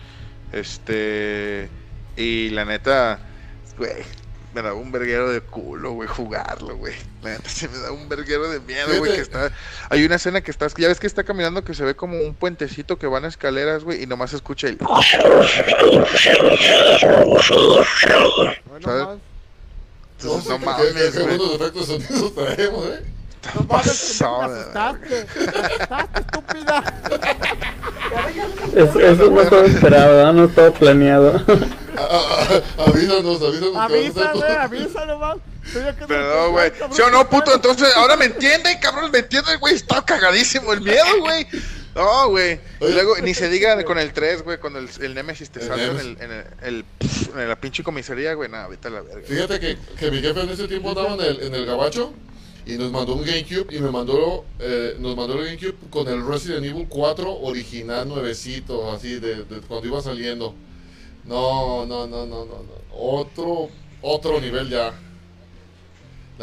Este. 0.52 1.68
Y 2.16 2.50
la 2.50 2.64
neta, 2.64 3.18
güey. 3.76 4.04
me 4.54 4.62
da 4.62 4.74
un 4.74 4.92
verguero 4.92 5.28
de 5.30 5.40
culo, 5.40 5.90
güey, 5.92 6.08
jugarlo, 6.08 6.76
güey. 6.76 6.94
La 7.20 7.30
neta, 7.30 7.48
sí 7.48 7.66
me 7.66 7.78
da 7.78 7.90
un 7.90 8.08
verguero 8.08 8.48
de 8.48 8.60
miedo, 8.60 8.98
güey, 8.98 9.14
que 9.14 9.20
está... 9.20 9.50
Hay 9.88 10.04
una 10.04 10.14
escena 10.16 10.40
que 10.40 10.52
está... 10.52 10.68
Ya 10.76 10.86
ves 10.86 11.00
que 11.00 11.08
está 11.08 11.24
caminando 11.24 11.64
que 11.64 11.74
se 11.74 11.84
ve 11.84 11.96
como 11.96 12.16
un 12.20 12.34
puentecito 12.34 12.96
que 12.96 13.08
van 13.08 13.24
a 13.24 13.28
escaleras, 13.28 13.82
güey, 13.82 14.04
y 14.04 14.06
nomás 14.06 14.30
se 14.30 14.36
escucha 14.36 14.68
el... 14.68 14.76
Bueno, 18.66 18.84
¿Sabes? 18.84 19.04
más. 19.06 19.31
No 20.24 20.58
qué- 20.58 20.64
mames, 20.64 20.86
qué- 20.92 21.10
qué 21.12 21.22
güey. 21.22 21.36
buenos 21.38 21.54
efectos 21.60 21.88
de 21.88 22.06
sonidos 22.08 22.34
traemos, 22.34 22.86
¿eh? 22.86 23.02
No 23.54 23.60
mames, 23.68 23.86
pasado 23.88 24.48
me 24.48 24.54
asustaste. 24.54 25.26
Me 25.36 25.44
asustaste, 25.60 26.20
estúpida. 26.20 26.94
Eso, 28.74 29.00
eso 29.00 29.30
no 29.30 29.40
estaba 29.42 29.64
esperado, 29.66 30.26
¿no? 30.26 30.32
no 30.32 30.44
estaba 30.44 30.70
planeado. 30.70 31.42
Ah, 31.96 32.08
ah, 32.10 32.46
ah, 32.78 32.84
avísanos, 32.86 33.42
avísanos. 33.42 33.60
que 33.60 33.70
vas 33.70 33.82
a 33.82 33.84
hacer 33.86 33.96
Avisa, 33.96 34.32
güey, 34.32 34.40
todo. 34.42 34.58
avisa 34.60 35.06
nomás. 35.06 35.36
Estoy 35.64 35.82
acá 35.82 35.90
en 35.92 36.00
el 36.02 36.06
Pero, 36.08 36.50
güey. 36.50 36.70
cabrón, 36.72 36.96
¿Sí 36.96 37.02
o 37.02 37.10
no, 37.10 37.28
puto? 37.28 37.54
Entonces, 37.54 37.88
ahora 37.96 38.16
me 38.16 38.24
entienden, 38.26 38.78
cabrón, 38.80 39.10
me 39.10 39.18
entienden, 39.18 39.60
güey. 39.60 39.74
Está 39.74 40.02
cagadísimo 40.04 40.72
el 40.72 40.80
miedo, 40.80 41.04
güey. 41.20 41.46
No, 41.94 42.28
güey. 42.30 42.58
Y 42.80 42.92
luego, 42.92 43.18
ni 43.18 43.34
se 43.34 43.48
diga 43.48 43.82
con 43.84 43.98
el 43.98 44.12
3, 44.12 44.42
güey, 44.44 44.58
cuando 44.58 44.78
el, 44.78 44.88
el 45.00 45.14
Nemesis 45.14 45.50
te 45.50 45.60
salta 45.60 45.84
en, 45.84 45.98
el, 45.98 46.16
en, 46.20 46.30
el, 46.32 46.44
el- 46.62 46.84
en 47.38 47.48
la 47.48 47.60
pinche 47.60 47.82
comisaría, 47.82 48.32
güey. 48.34 48.48
Nada, 48.48 48.68
vete 48.68 48.88
a 48.88 48.90
la 48.90 49.02
verga. 49.02 49.22
Fíjate 49.26 49.60
que, 49.60 49.76
que 49.98 50.10
mi 50.10 50.20
jefe 50.20 50.40
en 50.40 50.48
ese 50.50 50.66
tiempo 50.68 50.88
andaba 50.90 51.14
en 51.14 51.20
el, 51.20 51.42
en 51.42 51.54
el 51.54 51.66
gabacho 51.66 52.12
y 52.64 52.78
nos 52.78 52.90
mandó 52.92 53.14
un 53.14 53.24
GameCube 53.24 53.66
y 53.74 53.80
me 53.80 53.90
mandó, 53.90 54.44
eh, 54.58 54.96
nos 55.00 55.16
mandó 55.16 55.34
el 55.38 55.44
GameCube 55.44 55.74
con 55.90 56.08
el 56.08 56.26
Resident 56.26 56.64
Evil 56.64 56.86
4 56.88 57.40
original 57.40 58.08
nuevecito, 58.08 58.90
así 58.92 59.18
de, 59.20 59.44
de 59.44 59.60
cuando 59.66 59.86
iba 59.86 60.00
saliendo. 60.00 60.54
No, 61.24 61.84
no, 61.86 62.06
no, 62.06 62.26
no, 62.26 62.44
no, 62.44 62.62
no. 62.62 62.82
Otro, 62.92 63.68
otro 64.00 64.40
nivel 64.40 64.68
ya. 64.68 64.92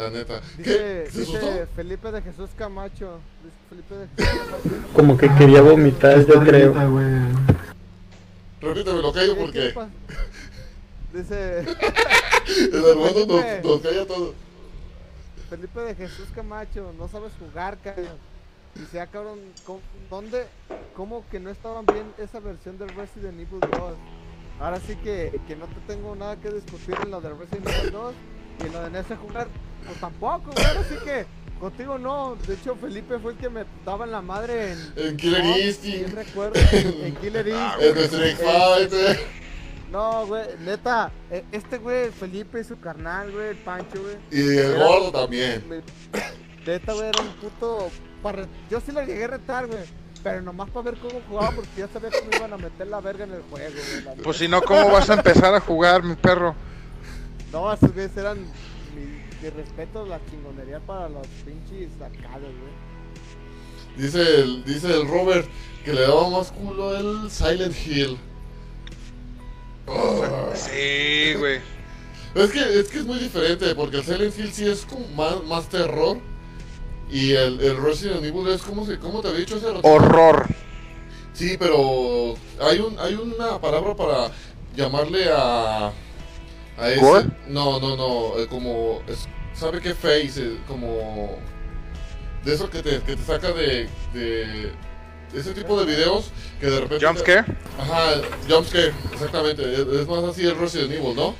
La 0.00 0.08
neta. 0.10 0.40
Dice, 0.56 0.64
¿Qué? 0.64 1.10
¿Se 1.10 1.22
asustó? 1.22 1.46
dice 1.46 1.66
Felipe 1.76 2.10
de 2.10 2.22
Jesús 2.22 2.50
Camacho. 2.56 3.20
Dice 3.44 3.56
Felipe 3.68 3.94
de 3.96 4.08
Jesús 4.08 4.40
Camacho. 4.46 4.92
Como 4.94 5.18
que 5.18 5.28
quería 5.34 5.60
vomitar, 5.60 6.26
yo 6.26 6.40
creo. 6.40 6.72
Repíteme 8.62 9.02
lo 9.02 9.12
callo 9.12 9.34
¿Qué- 9.34 9.44
qué 9.52 9.70
porque? 9.74 9.90
Dice 11.12 11.60
el 12.72 12.84
hermano 12.84 13.26
nos, 13.26 13.64
nos 13.64 13.80
calla 13.82 14.06
todo. 14.06 14.34
Felipe 15.50 15.80
de 15.80 15.94
Jesús 15.94 16.28
Camacho, 16.34 16.94
no 16.96 17.08
sabes 17.08 17.32
jugar, 17.38 17.76
cabrón. 17.84 18.30
Dice, 18.76 19.00
ah, 19.00 19.06
cabrón, 19.06 19.40
¿cómo, 19.66 19.80
¿dónde? 20.08 20.46
¿Cómo 20.94 21.24
que 21.30 21.40
no 21.40 21.50
estaban 21.50 21.84
bien 21.86 22.04
esa 22.18 22.38
versión 22.40 22.78
del 22.78 22.88
Resident 22.90 23.34
Evil 23.34 23.60
2? 23.60 23.70
Ahora 24.60 24.78
sí 24.86 24.94
que, 24.96 25.38
que 25.48 25.56
no 25.56 25.66
te 25.66 25.92
tengo 25.92 26.14
nada 26.14 26.36
que 26.36 26.50
discutir 26.50 26.94
en 27.02 27.10
lo 27.10 27.20
del 27.20 27.36
Resident 27.36 27.68
Evil 27.68 27.92
2 27.92 28.14
y 28.66 28.70
lo 28.72 28.88
de 28.88 29.00
NS 29.02 29.16
jugar, 29.20 29.48
pues 29.86 30.00
tampoco, 30.00 30.50
güey. 30.52 30.64
Ahora 30.66 30.84
sí 30.88 30.96
que 31.04 31.26
contigo 31.58 31.98
no. 31.98 32.36
De 32.46 32.54
hecho, 32.54 32.74
Felipe 32.76 33.18
fue 33.18 33.32
el 33.32 33.38
que 33.38 33.48
me 33.50 33.64
daba 33.84 34.04
en 34.04 34.12
la 34.12 34.22
madre 34.22 34.72
en. 34.72 34.92
En 34.96 35.16
Killer 35.16 35.44
no, 35.44 35.58
Instinct. 35.58 36.08
sí 36.08 36.14
recuerdo, 36.14 36.60
en 36.72 37.14
Killer 37.20 37.48
Instinct. 37.48 37.82
En 37.82 37.98
Street 37.98 38.36
Fighter. 38.36 39.20
No, 39.90 40.24
güey, 40.26 40.44
neta, 40.60 41.10
eh, 41.32 41.44
este 41.50 41.78
güey, 41.78 42.10
Felipe 42.10 42.60
y 42.60 42.64
su 42.64 42.78
carnal, 42.78 43.32
güey, 43.32 43.48
el 43.48 43.56
Pancho, 43.56 44.00
güey. 44.00 44.16
Y 44.30 44.56
el 44.58 44.76
gordo 44.76 45.10
también. 45.10 45.64
me- 45.68 45.82
Neta, 46.64 46.92
güey, 46.92 47.08
era 47.08 47.22
un 47.22 47.28
puto. 47.40 47.90
para 48.22 48.46
Yo 48.70 48.80
sí 48.80 48.92
lo 48.92 49.00
llegué 49.02 49.24
a 49.24 49.28
retar, 49.28 49.66
güey. 49.66 49.82
Pero 50.22 50.42
nomás 50.42 50.68
para 50.70 50.90
ver 50.90 51.00
cómo 51.00 51.20
jugaba, 51.28 51.50
porque 51.52 51.70
ya 51.78 51.88
sabía 51.88 52.10
que 52.10 52.20
me 52.30 52.36
iban 52.36 52.52
a 52.52 52.58
meter 52.58 52.86
la 52.86 53.00
verga 53.00 53.24
en 53.24 53.32
el 53.32 53.42
juego, 53.50 53.74
güey. 53.74 54.04
la 54.04 54.22
Pues 54.22 54.36
si 54.36 54.46
no, 54.46 54.60
¿cómo 54.62 54.90
vas 54.90 55.08
a 55.10 55.14
empezar 55.14 55.54
a 55.54 55.60
jugar, 55.60 56.02
mi 56.04 56.14
perro? 56.14 56.54
No, 57.52 57.72
esos 57.72 57.92
güeyes 57.92 58.16
eran. 58.16 58.38
Mi, 58.94 59.22
mi 59.42 59.50
respeto, 59.50 60.06
la 60.06 60.20
chingonería 60.30 60.80
para 60.80 61.08
los 61.08 61.26
pinches 61.44 61.90
arcades, 62.00 62.50
güey. 62.60 62.90
Dice 63.96 64.40
el, 64.40 64.64
dice 64.64 64.86
el 64.86 65.08
Robert 65.08 65.48
que 65.84 65.92
le 65.92 66.02
daba 66.02 66.28
más 66.30 66.52
culo 66.52 66.96
el 66.96 67.30
Silent 67.30 67.74
Hill. 67.86 68.18
Oh. 69.86 70.22
Sí, 70.54 71.34
güey. 71.38 71.60
Es 72.34 72.50
que, 72.50 72.80
es 72.80 72.88
que 72.88 72.98
es 72.98 73.06
muy 73.06 73.18
diferente, 73.18 73.74
porque 73.74 73.96
el 73.96 74.04
Silent 74.04 74.38
Hill 74.38 74.52
sí 74.52 74.68
es 74.68 74.84
como 74.84 75.06
más, 75.08 75.42
más 75.44 75.68
terror. 75.68 76.18
Y 77.10 77.32
el, 77.32 77.60
el 77.60 77.76
Resident 77.82 78.24
Evil 78.24 78.46
es 78.48 78.62
como, 78.62 78.86
se, 78.86 78.98
como 78.98 79.20
te 79.20 79.28
había 79.28 79.40
dicho 79.40 79.56
hace 79.56 79.72
rato. 79.72 79.80
Horror. 79.88 80.46
Sí, 81.32 81.56
pero 81.58 82.34
hay, 82.60 82.78
un, 82.78 82.96
hay 83.00 83.14
una 83.14 83.60
palabra 83.60 83.96
para 83.96 84.30
llamarle 84.76 85.28
a... 85.32 85.92
a 86.80 86.90
ese. 86.90 87.00
¿Gore? 87.00 87.26
No, 87.48 87.78
no, 87.80 87.96
no, 87.96 88.38
eh, 88.38 88.46
como... 88.48 89.02
es- 89.08 89.28
¿Sabe 89.54 89.80
qué 89.80 89.94
face? 89.94 90.40
Eh, 90.42 90.58
Como... 90.66 91.38
De 92.44 92.54
eso 92.54 92.70
que 92.70 92.82
te, 92.82 93.00
que 93.02 93.16
te 93.16 93.22
saca 93.22 93.52
de, 93.52 93.88
de... 94.14 94.72
Ese 95.34 95.52
tipo 95.52 95.78
de 95.78 95.84
videos 95.86 96.30
que 96.58 96.66
de 96.66 96.80
repente... 96.80 97.06
Jumpscare. 97.06 97.44
Ajá, 97.78 98.22
jumpscare, 98.48 98.92
exactamente. 99.12 99.62
Es, 99.72 99.80
es 99.80 100.08
más 100.08 100.24
así 100.24 100.44
el 100.46 100.56
Resident 100.58 100.92
Evil, 100.92 101.14
¿no? 101.14 101.34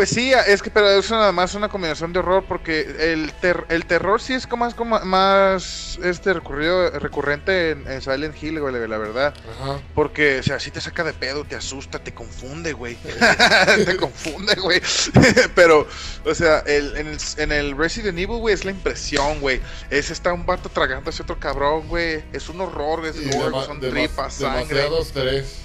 Pues 0.00 0.08
sí, 0.08 0.32
es 0.32 0.62
que 0.62 0.70
pero 0.70 0.88
es 0.88 1.10
nada 1.10 1.30
más 1.30 1.54
una 1.54 1.68
combinación 1.68 2.14
de 2.14 2.20
horror 2.20 2.42
porque 2.48 2.80
el, 3.12 3.34
ter- 3.34 3.66
el 3.68 3.84
terror 3.84 4.18
sí 4.22 4.32
es 4.32 4.46
como 4.46 4.64
más, 4.64 4.72
como 4.74 4.98
más 5.00 5.98
este 6.02 6.32
recurrido, 6.32 6.88
recurrente 6.98 7.72
en, 7.72 7.86
en 7.86 8.00
Silent 8.00 8.34
Hill, 8.42 8.60
güey, 8.60 8.72
la 8.88 8.96
verdad. 8.96 9.34
Ajá. 9.60 9.78
Porque, 9.94 10.38
o 10.38 10.42
sea, 10.42 10.58
sí 10.58 10.70
te 10.70 10.80
saca 10.80 11.04
de 11.04 11.12
pedo, 11.12 11.44
te 11.44 11.54
asusta, 11.54 11.98
te 11.98 12.14
confunde, 12.14 12.72
güey. 12.72 12.96
te 13.84 13.98
confunde, 13.98 14.54
güey. 14.54 14.80
Pero, 15.54 15.86
o 16.24 16.34
sea, 16.34 16.60
el, 16.60 16.96
en, 16.96 17.06
el, 17.08 17.18
en 17.36 17.52
el 17.52 17.76
Resident 17.76 18.18
Evil, 18.18 18.38
güey, 18.38 18.54
es 18.54 18.64
la 18.64 18.70
impresión, 18.70 19.38
güey. 19.40 19.60
Es 19.90 20.10
está 20.10 20.32
un 20.32 20.46
vato 20.46 20.70
tragando 20.70 21.10
a 21.10 21.12
ese 21.12 21.24
otro 21.24 21.38
cabrón, 21.38 21.88
güey. 21.88 22.24
Es 22.32 22.48
un 22.48 22.58
horror, 22.62 23.04
es 23.04 23.16
gore, 23.36 23.66
son 23.66 23.80
tripas, 23.80 24.32
sangre. 24.32 24.78
demasiado 24.78 25.02
estrés. 25.02 25.56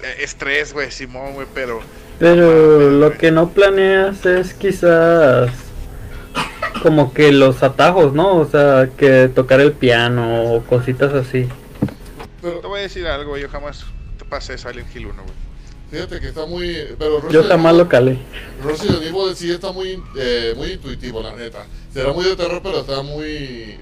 Eh, 0.00 0.18
Estrés, 0.20 0.72
güey, 0.72 0.92
Simón, 0.92 1.32
güey, 1.34 1.48
pero... 1.52 1.82
Pero 2.18 2.90
lo 2.90 3.12
que 3.16 3.30
no 3.30 3.50
planeas 3.50 4.26
es 4.26 4.54
quizás 4.54 5.50
como 6.82 7.12
que 7.12 7.32
los 7.32 7.62
atajos, 7.62 8.12
¿no? 8.12 8.36
O 8.36 8.44
sea, 8.46 8.88
que 8.96 9.28
tocar 9.28 9.60
el 9.60 9.72
piano 9.72 10.52
o 10.52 10.62
cositas 10.64 11.12
así. 11.14 11.48
Pero 12.42 12.60
Te 12.60 12.66
voy 12.66 12.80
a 12.80 12.82
decir 12.82 13.06
algo, 13.06 13.36
yo 13.36 13.48
jamás 13.48 13.84
te 14.18 14.24
pasé 14.24 14.58
Silent 14.58 14.94
Hill 14.94 15.06
1, 15.06 15.14
güey. 15.22 15.34
fíjate 15.90 16.20
que 16.20 16.28
está 16.28 16.46
muy... 16.46 16.74
Pero 16.98 17.20
Yo 17.22 17.40
Resident 17.42 17.48
jamás 17.48 17.72
Evil- 17.72 17.78
lo 17.78 17.88
calé. 17.88 18.18
Resident 18.64 19.02
Evil 19.02 19.34
sí 19.36 19.50
está 19.50 19.72
muy, 19.72 20.02
eh, 20.16 20.54
muy 20.56 20.72
intuitivo, 20.72 21.20
la 21.22 21.34
neta. 21.34 21.66
Será 21.92 22.12
muy 22.12 22.24
de 22.24 22.36
terror, 22.36 22.60
pero 22.62 22.80
está 22.80 23.02
muy... 23.02 23.76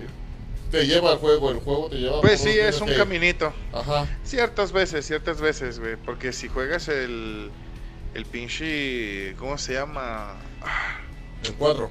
Te 0.70 0.86
lleva 0.86 1.12
al 1.12 1.18
juego, 1.18 1.50
el 1.50 1.58
juego 1.58 1.88
te 1.88 1.96
lleva... 1.96 2.20
Pues 2.20 2.40
sí, 2.40 2.50
es 2.50 2.80
un 2.80 2.88
que 2.88 2.96
caminito. 2.96 3.52
Ajá. 3.72 4.06
Ciertas 4.24 4.72
veces, 4.72 5.06
ciertas 5.06 5.40
veces, 5.40 5.78
güey. 5.78 5.96
Porque 5.96 6.32
si 6.32 6.48
juegas 6.48 6.88
el. 6.88 7.50
El 8.16 8.24
pinche. 8.24 9.34
¿Cómo 9.38 9.58
se 9.58 9.74
llama? 9.74 10.36
El 11.44 11.52
4. 11.52 11.90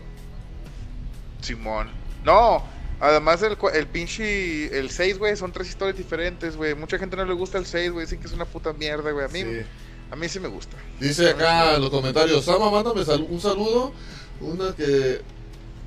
Simón. 1.41 1.89
No, 2.23 2.63
además 2.99 3.41
cua- 3.59 3.75
el 3.75 3.85
pinche. 3.85 4.75
El 4.77 4.89
6, 4.89 5.19
güey, 5.19 5.35
son 5.37 5.51
tres 5.51 5.69
historias 5.69 5.95
diferentes, 5.95 6.55
güey. 6.57 6.73
Mucha 6.73 6.97
gente 6.97 7.15
no 7.15 7.25
le 7.25 7.33
gusta 7.35 7.59
el 7.59 7.67
6, 7.67 7.91
güey. 7.91 8.05
Dicen 8.07 8.19
que 8.19 8.25
es 8.25 8.33
una 8.33 8.45
puta 8.45 8.73
mierda, 8.73 9.11
güey. 9.11 9.23
A 9.25 9.27
mí, 9.27 9.41
Sí. 9.43 9.61
a 10.09 10.15
mí 10.15 10.27
sí 10.27 10.39
me 10.39 10.47
gusta. 10.47 10.75
Dice 10.99 11.29
acá 11.29 11.75
en 11.75 11.81
los 11.81 11.91
comentarios, 11.91 12.43
Sama, 12.43 12.71
mándame 12.71 13.05
sal- 13.05 13.27
un 13.29 13.39
saludo. 13.39 13.93
Una 14.41 14.75
que, 14.75 15.21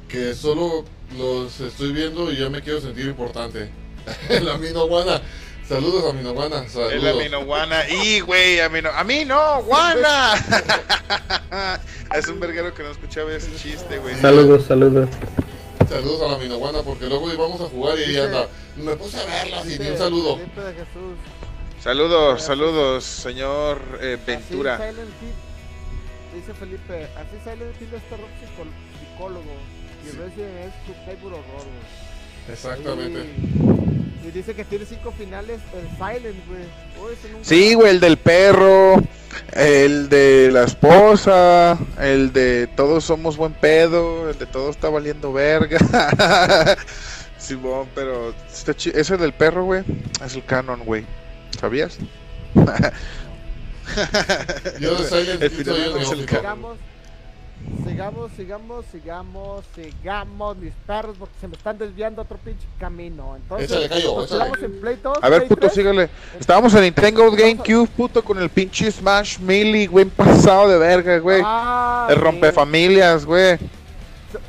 que 0.09 0.35
solo 0.37 0.85
los 1.19 1.59
estoy 1.61 1.93
viendo 1.93 2.31
y 2.31 2.37
ya 2.39 2.49
me 2.49 2.63
quiero 2.63 2.81
sentir 2.81 3.07
importante. 3.07 3.71
la 4.43 4.57
Minoguana. 4.57 5.21
Saludos 5.69 6.05
a 6.11 6.13
Minoguana. 6.15 6.65
Es 6.65 6.75
la 6.75 6.89
Saludos. 6.91 7.23
Minoguana. 7.23 7.89
Y, 7.89 8.21
güey, 8.21 8.61
a 8.61 8.69
mí 8.69 8.81
no. 8.81 8.89
¡A 8.91 9.05
mí 9.05 9.25
no! 9.25 9.63
¡Guana! 9.65 10.35
es 12.17 12.29
un 12.29 12.41
verguero 12.41 12.73
que 12.75 12.83
no 12.83 12.91
escuchaba 12.91 13.33
ese 13.35 13.55
chiste, 13.57 13.99
güey. 13.99 14.17
Saludos, 14.17 14.65
saludos. 14.67 15.11
Saludos 15.89 16.23
a 16.23 16.33
la 16.33 16.39
Minoguana 16.39 16.83
porque 16.83 17.07
luego 17.07 17.33
íbamos 17.33 17.61
a 17.61 17.65
jugar 17.65 17.99
y 17.99 18.05
ella 18.05 18.25
anda. 18.25 18.49
Me 18.77 18.97
puse 18.97 19.19
a 19.21 19.25
verla 19.25 19.63
y 19.67 19.79
ni 19.79 19.89
un 19.91 19.99
saludo. 19.99 20.37
Felipe 20.37 20.61
de 20.61 20.73
Jesús. 20.73 21.17
Saludos, 21.83 22.43
saludos, 22.43 23.05
señor 23.05 23.81
eh, 24.01 24.17
Así 24.21 24.27
Ventura. 24.27 24.77
Silent 24.79 24.97
Hill- 25.23 26.41
dice 26.41 26.55
Felipe, 26.55 27.09
así 27.17 27.37
Silent 27.45 27.81
Hill 27.81 27.89
es 27.95 28.03
terror 28.09 28.27
psico- 28.41 28.67
psicólogo. 29.13 29.53
Y 30.05 30.11
Resident 30.11 30.59
es 30.67 30.87
tu 30.87 30.93
cyber 31.05 31.25
horror, 31.35 31.65
güey. 31.65 32.53
Exactamente. 32.53 33.98
Y 34.27 34.31
dice 34.31 34.55
que 34.55 34.65
tiene 34.65 34.85
cinco 34.85 35.13
finales 35.17 35.61
el 35.75 35.89
Silent, 35.97 36.47
güey. 36.49 36.63
Ese 37.13 37.29
nunca- 37.31 37.45
Sí, 37.45 37.75
güey, 37.75 37.91
el 37.91 38.01
del 38.01 38.17
perro, 38.19 39.03
el 39.53 40.09
de 40.09 40.51
la 40.53 40.65
esposa, 40.65 41.79
el 42.01 42.33
de 42.33 42.67
todos 42.77 43.05
somos 43.05 43.37
buen 43.37 43.53
pedo, 43.53 44.29
el 44.31 44.39
de 44.39 44.47
todo 44.47 44.71
está 44.71 44.89
valiendo 44.89 45.33
verga. 45.33 45.79
Simón, 47.39 47.89
pero 47.95 48.35
está 48.53 48.75
chi- 48.75 48.93
ese 48.95 49.17
del 49.17 49.33
perro, 49.33 49.65
güey, 49.65 49.83
es 50.25 50.35
el 50.35 50.45
canon, 50.45 50.81
güey. 50.85 51.05
¿Sabías? 51.59 51.99
Yo 54.79 54.97
El 54.97 54.97
final 54.99 55.09
soy 55.09 55.29
el 55.29 55.43
es 55.43 55.53
el 55.53 55.67
neófito. 55.95 56.37
Digamos, 56.37 56.77
sigamos, 57.87 58.31
sigamos, 58.37 58.85
sigamos, 58.93 59.65
sigamos, 59.75 60.57
mis 60.57 60.73
perros, 60.87 61.17
porque 61.19 61.35
se 61.41 61.49
me 61.49 61.57
están 61.57 61.79
desviando 61.79 62.21
a 62.23 62.25
otro 62.25 62.39
pinche 62.39 62.67
camino. 62.79 63.37
Entonces, 63.37 63.71
Échale, 63.71 63.89
quedamos 63.89 64.63
en 64.63 64.81
Play 64.81 64.99
2, 65.03 65.19
A 65.21 65.29
ver, 65.29 65.39
Play 65.41 65.49
puto, 65.49 65.61
3. 65.63 65.73
sígale. 65.73 66.11
Estábamos 66.39 66.75
en 66.75 66.83
Nintendo 66.83 67.31
GameCube, 67.31 67.89
puto, 67.89 68.23
con 68.25 68.39
el 68.39 68.49
pinche 68.51 68.91
Smash 68.91 69.39
Melee, 69.39 69.87
güey, 69.87 70.05
pasado 70.07 70.69
de 70.69 70.79
verga, 70.79 71.19
güey. 71.19 71.43
Ah, 71.45 72.07
el 72.11 72.17
rompefamilias, 72.17 73.25
güey. 73.25 73.59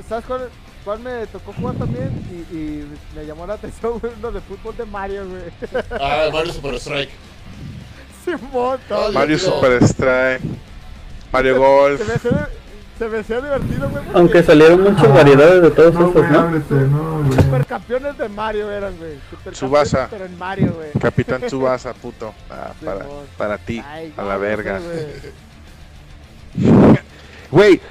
¿Sabes 0.07 0.25
cuál, 0.25 0.49
cuál 0.83 0.99
me 0.99 1.25
tocó 1.27 1.53
jugar 1.53 1.75
también? 1.75 2.09
Y, 2.51 2.55
y 2.55 2.87
me 3.15 3.25
llamó 3.25 3.47
la 3.47 3.53
atención, 3.55 4.01
uno 4.19 4.31
de 4.31 4.41
fútbol 4.41 4.75
de 4.77 4.85
Mario, 4.85 5.27
güey. 5.27 5.83
Ah, 5.99 6.23
el 6.25 6.33
Mario 6.33 6.53
Super 6.53 6.75
Strike. 6.75 7.09
Simón. 8.25 8.79
Mario. 9.13 9.39
Super 9.39 9.83
Strike. 9.83 10.41
Mario 11.31 11.57
Golf. 11.59 12.01
Se 12.99 13.07
me 13.07 13.19
hacía, 13.19 13.39
divertido, 13.41 13.89
güey. 13.89 14.03
porque 14.03 14.19
Aunque 14.19 14.43
salieron 14.43 14.81
muchas 14.83 15.07
variedades 15.13 15.61
de 15.63 15.71
todos 15.71 15.93
No, 15.93 15.99
esos, 16.01 16.13
güey, 16.13 16.29
¿no? 16.31 16.39
ábrete, 16.39 16.73
no, 16.75 17.23
güey. 17.23 17.41
Supercampeones 17.41 18.17
de 18.17 18.29
Mario 18.29 18.69
eran, 18.71 18.97
güey. 18.97 19.13
Tsubasa. 19.53 20.07
Pero 20.11 20.25
en 20.25 20.37
Mario, 20.37 20.73
güey. 20.75 20.89
Capitán 20.99 21.41
Tsubasa, 21.47 21.93
puto. 21.93 22.33
Ah, 22.49 22.73
para, 22.83 23.05
para 23.37 23.57
ti, 23.57 23.81
Ay, 23.87 24.13
a 24.17 24.23
la 24.23 24.33
no 24.33 24.39
verga. 24.41 24.79
güey. 24.79 25.05
Güey, 27.51 27.81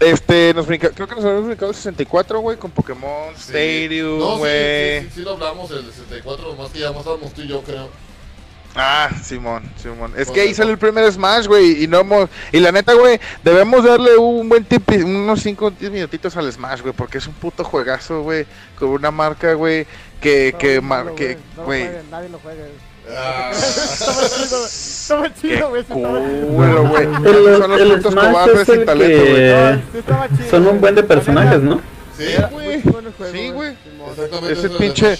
este, 0.00 0.52
nos 0.54 0.66
brinca, 0.66 0.90
creo 0.90 1.06
que 1.06 1.14
nos 1.14 1.24
habíamos 1.24 1.46
brincado 1.46 1.70
el 1.70 1.76
64, 1.76 2.40
güey, 2.40 2.56
con 2.56 2.70
Pokémon 2.72 3.34
Sí. 3.36 3.52
Stadium, 3.52 4.18
No, 4.18 4.32
sí, 4.34 4.38
güey. 4.38 5.00
sí, 5.02 5.06
sí, 5.06 5.10
sí 5.16 5.20
lo 5.22 5.30
hablamos 5.32 5.70
el 5.70 5.84
64, 5.84 6.56
más 6.56 6.70
que 6.70 6.80
ya 6.80 6.88
más 6.90 6.98
estábamos 7.00 7.32
tú 7.32 7.42
y 7.42 7.46
yo, 7.46 7.62
creo. 7.62 7.88
Ah, 8.76 9.10
Simón, 9.22 9.62
Simón. 9.82 10.12
Es 10.16 10.30
que 10.30 10.42
ahí 10.42 10.54
sale 10.54 10.70
el 10.70 10.78
primer 10.78 11.10
Smash, 11.12 11.46
güey, 11.46 11.82
y 11.82 11.88
no 11.88 12.00
hemos... 12.00 12.28
Y 12.52 12.60
la 12.60 12.70
neta, 12.70 12.94
güey, 12.94 13.18
debemos 13.42 13.84
darle 13.84 14.16
un 14.16 14.48
buen 14.48 14.64
tip, 14.64 14.88
unos 15.04 15.40
5 15.42 15.72
10 15.72 15.90
minutitos 15.92 16.36
al 16.36 16.50
Smash, 16.52 16.80
güey, 16.80 16.94
porque 16.94 17.18
es 17.18 17.26
un 17.26 17.34
puto 17.34 17.64
juegazo, 17.64 18.22
güey, 18.22 18.46
con 18.78 18.90
una 18.90 19.10
marca, 19.10 19.54
güey, 19.54 19.86
que, 20.20 20.48
Estaba 20.48 20.58
que, 20.58 20.78
que, 21.16 21.38
No 21.56 21.62
lo 21.62 21.64
güey, 21.64 21.82
jueguen, 21.82 22.10
nadie 22.10 22.28
lo 22.28 22.38
juegue. 22.38 22.64
Ah, 23.12 23.50
Estaba 23.52 24.28
chido, 24.28 24.66
estaba 24.66 25.34
qué 25.34 25.40
chido, 25.40 25.68
güey. 25.70 25.82
sí 25.84 25.92
estaba 25.92 26.18
chido. 26.20 26.46
culo, 26.46 26.88
güey. 26.88 27.04
El, 27.04 27.56
Son 27.58 27.70
los 27.70 27.80
el 27.80 27.92
putos 27.96 28.12
Smash 28.12 28.26
cobardes 28.30 28.60
es 28.60 28.66
sin 28.66 28.74
el 28.80 28.86
talento, 28.86 29.20
güey. 29.30 29.34
que 29.34 29.50
No, 29.50 29.74
sí 29.92 29.98
estaba 29.98 30.28
chido, 30.28 30.50
son 30.50 30.66
un 30.68 30.80
buen 30.80 30.94
de 30.94 31.02
personajes, 31.02 31.60
¿no? 31.60 31.80
sí, 32.16 32.24
güey. 32.52 32.82
Sí, 33.32 33.50
güey. 33.50 33.76
Ese 34.48 34.66
eso 34.68 35.16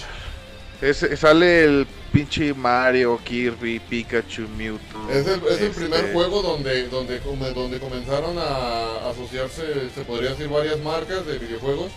es 0.81 1.07
sale 1.19 1.63
el 1.63 1.87
pinche 2.11 2.53
Mario, 2.53 3.19
Kirby, 3.23 3.79
Pikachu, 3.79 4.47
Mewtwo. 4.57 5.09
Es 5.09 5.27
el, 5.27 5.41
es 5.47 5.61
el 5.61 5.67
este, 5.67 5.69
primer 5.69 6.11
juego 6.13 6.41
donde, 6.41 6.87
donde, 6.89 7.19
donde 7.19 7.79
comenzaron 7.79 8.37
a 8.37 9.09
asociarse, 9.09 9.89
se 9.93 10.01
podría 10.03 10.31
decir, 10.31 10.49
varias 10.49 10.79
marcas 10.79 11.25
de 11.25 11.37
videojuegos, 11.37 11.91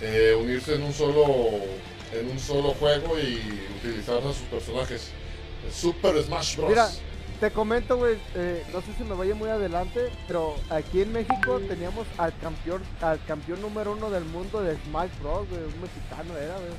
eh, 0.00 0.36
unirse 0.38 0.74
en 0.74 0.82
un 0.82 0.92
solo 0.92 1.24
en 2.12 2.30
un 2.30 2.38
solo 2.38 2.74
juego 2.74 3.18
y 3.18 3.40
utilizar 3.78 4.18
a 4.18 4.22
sus 4.22 4.36
personajes. 4.50 5.10
Super 5.72 6.22
Smash 6.22 6.56
Bros. 6.56 6.68
Mira, 6.68 6.88
te 7.40 7.50
comento, 7.50 7.96
güey, 7.96 8.16
eh, 8.34 8.64
no 8.72 8.80
sé 8.80 8.88
si 8.96 9.04
me 9.04 9.14
vaya 9.14 9.34
muy 9.34 9.48
adelante, 9.48 10.10
pero 10.28 10.54
aquí 10.70 11.02
en 11.02 11.12
México 11.12 11.60
teníamos 11.66 12.06
al 12.18 12.36
campeón, 12.38 12.82
al 13.00 13.24
campeón 13.24 13.60
número 13.60 13.92
uno 13.92 14.10
del 14.10 14.24
mundo 14.24 14.62
de 14.62 14.76
Smash 14.84 15.10
Bros, 15.20 15.48
güey, 15.48 15.62
un 15.62 15.80
mexicano 15.80 16.36
era, 16.38 16.54
güey. 16.54 16.72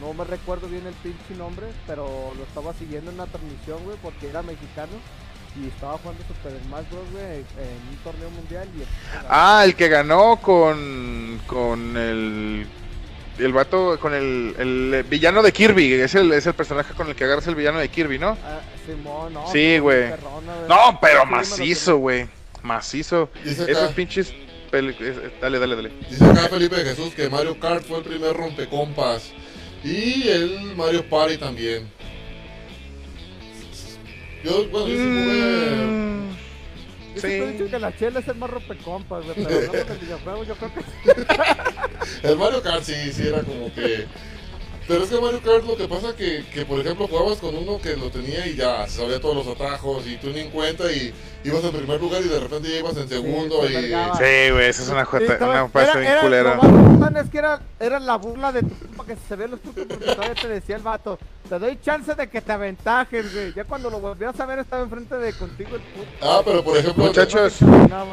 No 0.00 0.12
me 0.14 0.24
recuerdo 0.24 0.68
bien 0.68 0.86
el 0.86 0.94
pinche 0.94 1.34
nombre, 1.36 1.66
pero 1.86 2.32
lo 2.36 2.44
estaba 2.44 2.72
siguiendo 2.74 3.10
en 3.10 3.16
una 3.16 3.26
transmisión, 3.26 3.82
güey, 3.84 3.96
porque 4.02 4.28
era 4.28 4.42
mexicano 4.42 4.92
y 5.60 5.68
estaba 5.68 5.98
jugando 5.98 6.22
Super 6.28 6.52
Smash 6.66 6.84
Bros, 6.90 7.10
güey, 7.10 7.24
en 7.24 7.88
un 7.90 7.96
torneo 8.04 8.30
mundial 8.30 8.68
y... 8.76 8.82
Ah, 9.28 9.62
el 9.64 9.74
que 9.74 9.88
ganó 9.88 10.36
con, 10.36 11.40
con 11.46 11.96
el... 11.96 12.66
El 13.38 13.52
vato, 13.52 14.00
con 14.00 14.14
el, 14.14 14.54
el 14.58 15.04
villano 15.08 15.44
de 15.44 15.52
Kirby, 15.52 15.92
es 15.92 16.16
el, 16.16 16.32
es 16.32 16.44
el 16.46 16.54
personaje 16.54 16.92
con 16.94 17.06
el 17.08 17.14
que 17.14 17.22
agarras 17.22 17.46
el 17.46 17.54
villano 17.54 17.78
de 17.78 17.88
Kirby, 17.88 18.18
¿no? 18.18 18.36
Ah, 18.44 18.58
Simón, 18.84 19.32
no. 19.32 19.46
Sí, 19.52 19.78
güey. 19.78 20.10
No, 20.68 20.98
pero 21.00 21.24
macizo, 21.24 21.98
güey. 21.98 22.26
Macizo. 22.62 23.30
Dice 23.44 23.70
Esos 23.70 23.84
acá, 23.84 23.94
pinches... 23.94 24.34
Dale, 24.72 25.58
dale, 25.58 25.76
dale. 25.76 25.92
dice 26.10 26.24
acá 26.24 26.48
Felipe 26.48 26.76
Jesús 26.76 27.14
que 27.14 27.30
Mario 27.30 27.58
Kart 27.60 27.84
fue 27.86 27.98
el 27.98 28.04
primer 28.04 28.36
rompecompas. 28.36 29.32
Y 29.84 30.28
el 30.28 30.74
Mario 30.76 31.04
Party 31.08 31.36
también. 31.36 31.88
Yo, 34.44 34.68
bueno, 34.68 34.88
yo 34.88 34.94
sí 34.94 35.02
jugué- 35.02 35.86
Mm, 35.86 36.28
Yo 37.14 37.20
siempre 37.20 37.36
he 37.44 37.46
Sí. 37.46 37.52
dicho 37.58 37.70
que 37.70 37.78
la 37.78 37.96
chela 37.96 38.20
es 38.20 38.28
el 38.28 38.34
más 38.36 38.50
rompecompas, 38.50 39.24
güey, 39.24 39.34
pero 39.36 39.48
hablamos 39.68 39.88
del 39.88 39.98
videojuego, 39.98 40.44
yo 40.44 40.54
creo 40.56 40.70
que 40.74 40.80
El 42.28 42.36
Mario 42.36 42.62
Kart 42.62 42.82
sí, 42.82 42.94
sí 43.12 43.26
era 43.26 43.42
como 43.42 43.72
que... 43.74 44.06
Pero 44.88 45.04
es 45.04 45.10
que 45.10 45.20
Mario 45.20 45.40
Kart 45.44 45.64
lo 45.66 45.76
que 45.76 45.86
pasa 45.86 46.16
que, 46.16 46.44
que 46.52 46.64
por 46.64 46.80
ejemplo 46.80 47.06
jugabas 47.06 47.38
con 47.38 47.54
uno 47.54 47.78
que 47.80 47.94
lo 47.96 48.10
tenía 48.10 48.46
y 48.46 48.56
ya 48.56 48.86
sabía 48.88 49.20
todos 49.20 49.36
los 49.36 49.46
atajos 49.54 50.06
y 50.06 50.16
tú 50.16 50.28
ni 50.30 50.40
en 50.40 50.50
cuenta 50.50 50.90
y 50.90 51.12
ibas 51.44 51.62
en 51.62 51.72
primer 51.72 52.00
lugar 52.00 52.22
y 52.24 52.28
de 52.28 52.40
repente 52.40 52.70
ya 52.70 52.78
ibas 52.78 52.96
en 52.96 53.06
segundo 53.08 53.66
se 53.66 53.72
y... 53.72 53.76
Sí, 53.84 54.50
güey, 54.52 54.66
esa 54.68 54.82
es 54.82 54.88
una, 54.88 55.04
Sí, 55.04 55.10
jota- 55.10 55.38
una 55.46 55.68
pasta 55.68 55.90
era- 55.92 56.00
bien 56.00 56.12
era- 56.12 56.20
culera. 56.22 56.54
Lo 56.56 56.62
más 56.62 57.24
es 57.24 57.30
que 57.30 57.38
era, 57.38 57.60
era 57.78 58.00
la 58.00 58.16
burla 58.16 58.50
de 58.50 58.62
tu 58.62 58.74
compa 58.86 59.04
que 59.04 59.16
se 59.28 59.36
ve 59.36 59.46
los 59.48 59.60
trucos 59.60 59.84
porque 59.88 60.04
todavía 60.06 60.34
te 60.34 60.48
decía 60.48 60.76
el 60.76 60.82
vato, 60.82 61.18
te 61.48 61.58
doy 61.58 61.78
chance 61.84 62.14
de 62.14 62.28
que 62.28 62.40
te 62.40 62.52
aventajes, 62.52 63.32
güey. 63.34 63.52
Ya 63.54 63.64
cuando 63.64 63.90
lo 63.90 64.00
volvías 64.00 64.38
a 64.40 64.46
ver 64.46 64.60
estaba 64.60 64.82
enfrente 64.82 65.16
de 65.16 65.32
contigo 65.34 65.70
el 65.76 65.82
puto. 65.82 66.08
Ah, 66.22 66.40
pero 66.44 66.64
por 66.64 66.76
ejemplo... 66.78 67.04
Muchachos, 67.04 67.60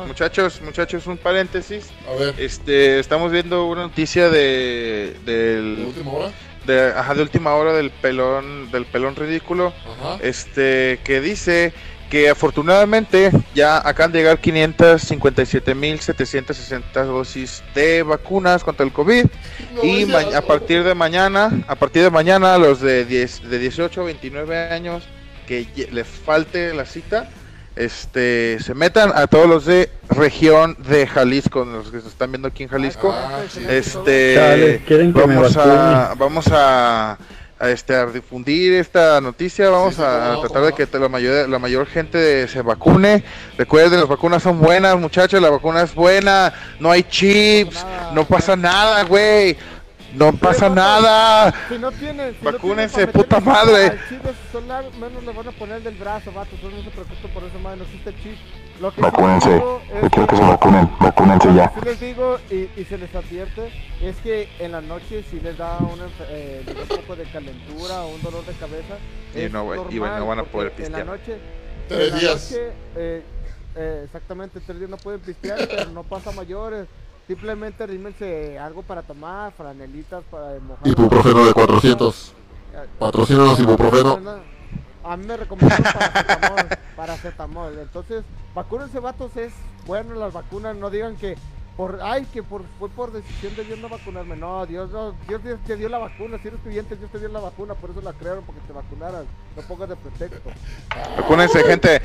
muchachos, 0.08 0.62
muchachos, 0.62 1.08
un 1.08 1.18
paréntesis. 1.18 1.90
A 2.10 2.20
ver, 2.20 2.36
Este, 2.38 3.00
estamos 3.00 3.32
viendo 3.32 3.66
una 3.68 3.84
noticia 3.84 4.30
de, 4.30 5.16
¿de 5.26 5.34
del, 5.62 5.86
última 5.88 6.12
hora? 6.12 6.32
De, 6.66 6.94
ajá, 6.96 7.14
de 7.16 7.22
última 7.22 7.54
hora 7.56 7.74
del 7.74 7.92
pelón, 7.92 8.72
del 8.72 8.86
pelón 8.86 9.16
ridículo, 9.16 9.74
Ajá. 10.02 10.18
este, 10.22 11.00
que 11.04 11.22
dice 11.22 11.74
que 12.10 12.30
afortunadamente 12.30 13.32
ya 13.56 13.78
acaban 13.78 14.12
de 14.12 14.20
llegar 14.20 14.40
557.760 14.40 17.06
dosis 17.06 17.64
de 17.74 18.04
vacunas 18.04 18.64
contra 18.64 18.86
el 18.86 18.94
COVID 18.94 19.26
No, 19.74 19.84
y 19.84 20.06
ya, 20.06 20.38
a 20.38 20.42
partir 20.42 20.84
de 20.84 20.94
mañana, 20.94 21.50
a 21.68 21.76
partir 21.76 22.04
de 22.04 22.12
mañana 22.12 22.58
los 22.58 22.80
de 22.80 23.06
10, 23.06 23.50
de 23.50 23.60
18 23.60 24.02
a 24.02 24.06
29 24.06 24.70
años 24.72 25.04
que 25.48 25.68
les 25.92 26.08
falte 26.08 26.74
la 26.74 26.86
cita, 26.86 27.30
este, 27.76 28.58
se 28.62 28.74
metan 28.74 29.12
a 29.14 29.28
todos 29.28 29.48
los 29.48 29.66
de 29.66 29.90
región 30.10 30.78
de 30.88 31.08
Jalisco, 31.08 31.66
los 31.66 31.92
que 31.92 32.02
se 32.02 32.08
están 32.08 32.32
viendo 32.32 32.48
aquí 32.48 32.64
en 32.64 32.70
Jalisco. 32.70 33.14
Ah. 33.14 33.42
Este, 33.70 34.82
que 34.88 34.98
me 34.98 35.12
vamos 35.12 35.58
a, 35.58 36.14
vamos 36.18 36.48
a, 36.52 37.18
a, 37.60 37.70
este, 37.70 37.96
a 37.96 38.06
difundir 38.06 38.74
esta 38.74 39.20
noticia, 39.20 39.70
vamos 39.70 39.96
Sí, 39.96 40.02
a, 40.02 40.38
tratar 40.42 40.64
de 40.64 40.74
que 40.74 40.98
la 40.98 41.10
mayor, 41.10 41.50
la 41.50 41.60
mayor 41.60 41.86
gente 41.86 42.48
se 42.48 42.62
vacune. 42.62 43.24
Recuerden, 43.58 44.00
las 44.00 44.10
vacunas 44.10 44.42
son 44.42 44.60
buenas, 44.60 44.98
muchachos, 44.98 45.42
la 45.42 45.50
vacuna 45.50 45.82
es 45.82 45.94
buena, 45.94 46.54
no 46.80 46.92
hay 46.92 47.04
chips, 47.04 47.86
no 48.14 48.26
pasa 48.26 48.56
nada, 48.56 49.04
güey. 49.04 49.54
No 49.54 49.75
pasa 50.34 50.70
no, 50.70 50.76
nada. 50.76 51.54
Si 51.70 51.78
no 51.78 51.92
tienen, 51.92 52.36
si 52.40 52.46
Vacúnense, 52.46 53.06
no 53.06 53.12
puta 53.12 53.40
madre. 53.40 53.86
Al 53.88 54.00
chip 54.10 54.22
de 54.24 54.30
su 54.34 54.52
celular, 54.58 54.86
menos 55.00 55.24
le 55.24 55.32
van 55.34 55.48
a 55.48 55.52
poner 55.52 55.78
el 55.78 55.84
del 55.84 55.96
brazo, 55.96 56.32
vato. 56.32 56.50
Entonces 56.56 56.80
no 56.80 56.84
se 56.86 56.92
preocupen 56.92 57.32
por 57.32 57.44
eso, 57.44 57.60
madre, 57.60 57.78
no 57.78 57.84
existe 57.84 58.14
chip. 58.22 58.38
Lo 58.82 58.94
que 58.94 59.02
Vacúnense. 59.02 59.56
es 59.56 60.02
Yo 60.02 60.10
quiero 60.10 60.28
que 60.28 60.36
se 60.36 60.42
vacunen. 60.44 60.90
Vacúnense 61.00 61.54
ya. 61.54 61.72
Sí 61.74 61.80
les 61.86 62.00
digo 62.00 62.38
y, 62.52 62.70
y 62.76 62.86
se 62.90 62.98
les 62.98 63.14
advierte 63.16 63.72
es 64.02 64.16
que 64.18 64.50
en 64.60 64.74
la 64.74 64.82
noche 64.82 65.24
si 65.32 65.40
les 65.40 65.58
da 65.58 65.78
una, 65.78 66.06
eh, 66.30 66.62
un 66.68 66.88
poco 66.98 67.16
de 67.16 67.24
calentura 67.24 68.02
o 68.04 68.10
un 68.10 68.22
dolor 68.22 68.46
de 68.46 68.52
cabeza 68.54 68.96
es 69.34 69.50
no, 69.52 69.64
güey, 69.64 69.80
y 69.90 69.96
normal, 69.96 70.20
no 70.20 70.28
van 70.28 70.40
a 70.40 70.44
poder 70.44 70.74
en 70.78 70.92
la 70.92 70.98
pistear. 71.00 71.06
noche 71.06 71.38
Tres 71.88 72.00
en 72.08 72.14
la 72.14 72.20
días. 72.20 72.52
noche, 72.52 72.72
eh, 72.98 73.24
eh, 73.78 74.02
exactamente 74.04 74.60
tres 74.60 74.78
días 74.78 74.90
no 74.90 74.98
pueden 74.98 75.22
pistear 75.22 75.58
pero 75.70 75.92
no 75.92 76.04
pasa 76.04 76.32
a 76.32 76.34
mayores 76.34 76.86
simplemente 77.28 77.86
rímense 77.86 78.60
algo 78.60 78.84
para 78.84 79.02
tomar 79.02 79.52
franelitas 79.54 80.24
para 80.30 80.60
mojar 80.60 80.88
Ibuprofeno 80.88 81.46
de 81.46 81.54
400. 81.54 82.34
Eh, 82.74 82.88
Patrocínanos 83.00 83.60
ibuprofeno. 83.60 84.20
a 85.04 85.18
mí 85.18 85.26
me 85.26 85.38
recomendaron 85.38 85.84
paracetamol, 85.84 86.68
paracetamol. 86.96 87.80
Entonces, 87.80 88.24
vacúnense, 88.54 89.00
vatos, 89.00 89.36
es 89.38 89.54
bueno 89.86 90.16
las 90.16 90.34
vacunas. 90.34 90.76
No 90.76 90.90
digan 90.90 91.16
que 91.16 91.36
por, 91.78 92.00
ay, 92.02 92.26
que 92.34 92.42
por, 92.42 92.64
fue 92.80 92.90
por 92.90 93.12
decisión 93.12 93.56
de 93.56 93.64
Dios 93.66 93.80
no 93.80 93.90
vacunarme. 93.90 94.36
No, 94.36 94.66
Dios, 94.66 94.92
no, 94.92 95.14
Dios, 95.28 95.44
Dios 95.44 95.60
te 95.66 95.76
dio 95.76 95.90
la 95.90 95.98
vacuna. 95.98 96.38
Si 96.42 96.48
eres 96.48 96.60
creyente, 96.64 96.96
Dios 96.96 97.12
te 97.12 97.20
dio 97.20 97.30
la 97.30 97.40
vacuna. 97.40 97.74
Por 97.74 97.90
eso 97.90 98.02
la 98.02 98.14
crearon, 98.14 98.44
porque 98.46 98.62
te 98.68 98.74
vacunaran. 98.74 99.26
No 99.56 99.62
pongas 99.64 99.90
de 99.90 99.96
pretexto. 99.96 100.52
Vacúnense, 101.18 101.64
gente. 101.64 102.02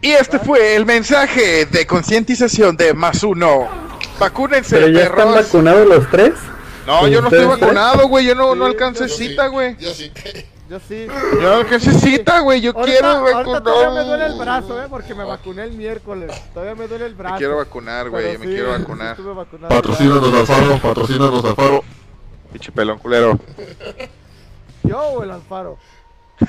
Y 0.00 0.10
este 0.10 0.38
fue 0.38 0.76
el 0.76 0.84
mensaje 0.86 1.66
de 1.66 1.86
concientización 1.86 2.76
de 2.76 2.94
más 2.94 3.22
uno. 3.22 3.85
Vacúnense, 4.18 4.76
Pero 4.76 4.88
ya 4.88 5.02
están 5.04 5.16
perros. 5.28 5.34
vacunados 5.34 5.86
los 5.88 6.10
tres. 6.10 6.32
No, 6.86 7.06
yo 7.08 7.20
no 7.20 7.28
estoy 7.28 7.44
vacunado, 7.46 8.08
güey. 8.08 8.24
Yo 8.26 8.34
no, 8.34 8.54
no 8.54 8.64
alcancé 8.66 9.08
cita, 9.08 9.48
güey. 9.48 9.76
Yo 9.78 9.92
sí. 9.92 10.12
Yo 10.68 10.80
sí. 10.88 11.06
Yo 11.40 11.62
no 11.62 11.62
necesita, 11.64 12.40
güey. 12.40 12.60
Yo 12.60 12.72
Ahorita, 12.74 12.98
quiero 12.98 13.22
vacunar. 13.22 13.62
todavía 13.62 13.90
me 14.02 14.08
duele 14.08 14.26
el 14.26 14.34
brazo, 14.38 14.82
eh, 14.82 14.86
porque 14.88 15.14
me 15.14 15.24
vacuné 15.24 15.64
el 15.64 15.72
miércoles. 15.72 16.32
Todavía 16.54 16.74
me 16.74 16.88
duele 16.88 17.06
el 17.06 17.14
brazo. 17.14 17.34
Me 17.34 17.38
quiero 17.38 17.56
vacunar, 17.56 18.10
güey. 18.10 18.38
Me 18.38 18.46
sí, 18.46 18.52
quiero 18.52 18.70
vacunar. 18.70 19.16
Patrocínanos 19.68 20.32
Alfaro, 20.34 20.78
patrocínanos 20.80 21.44
Alfaro. 21.44 21.84
Pinche 22.52 22.72
pelón 22.72 22.98
culero. 22.98 23.38
¿Yo 24.84 24.98
o 24.98 25.22
el 25.24 25.30
Alfaro? 25.32 25.78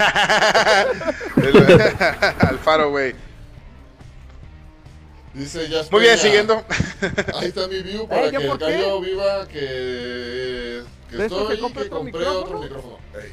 El- 1.37 1.95
Alfaro, 2.47 2.89
güey. 2.91 3.15
Dice 5.37 5.69
ya 5.69 5.83
Muy 5.91 6.01
bien, 6.01 6.17
siguiendo. 6.17 6.63
Ahí 7.35 7.47
está 7.49 7.67
mi 7.67 7.81
view 7.81 8.07
para 8.09 8.27
Eh, 8.27 8.31
¿yo 8.31 8.39
que 8.39 8.45
el 8.47 8.57
gallo 8.57 9.01
viva 9.01 9.47
que, 9.47 10.83
que 11.09 11.15
¿De 11.17 11.25
esto 11.25 11.41
estoy 11.41 11.53
y 11.53 11.57
que 11.57 11.89
compré 11.89 12.03
micrófono? 12.03 12.39
otro 12.39 12.59
micrófono. 12.59 12.97
Ey. 13.21 13.31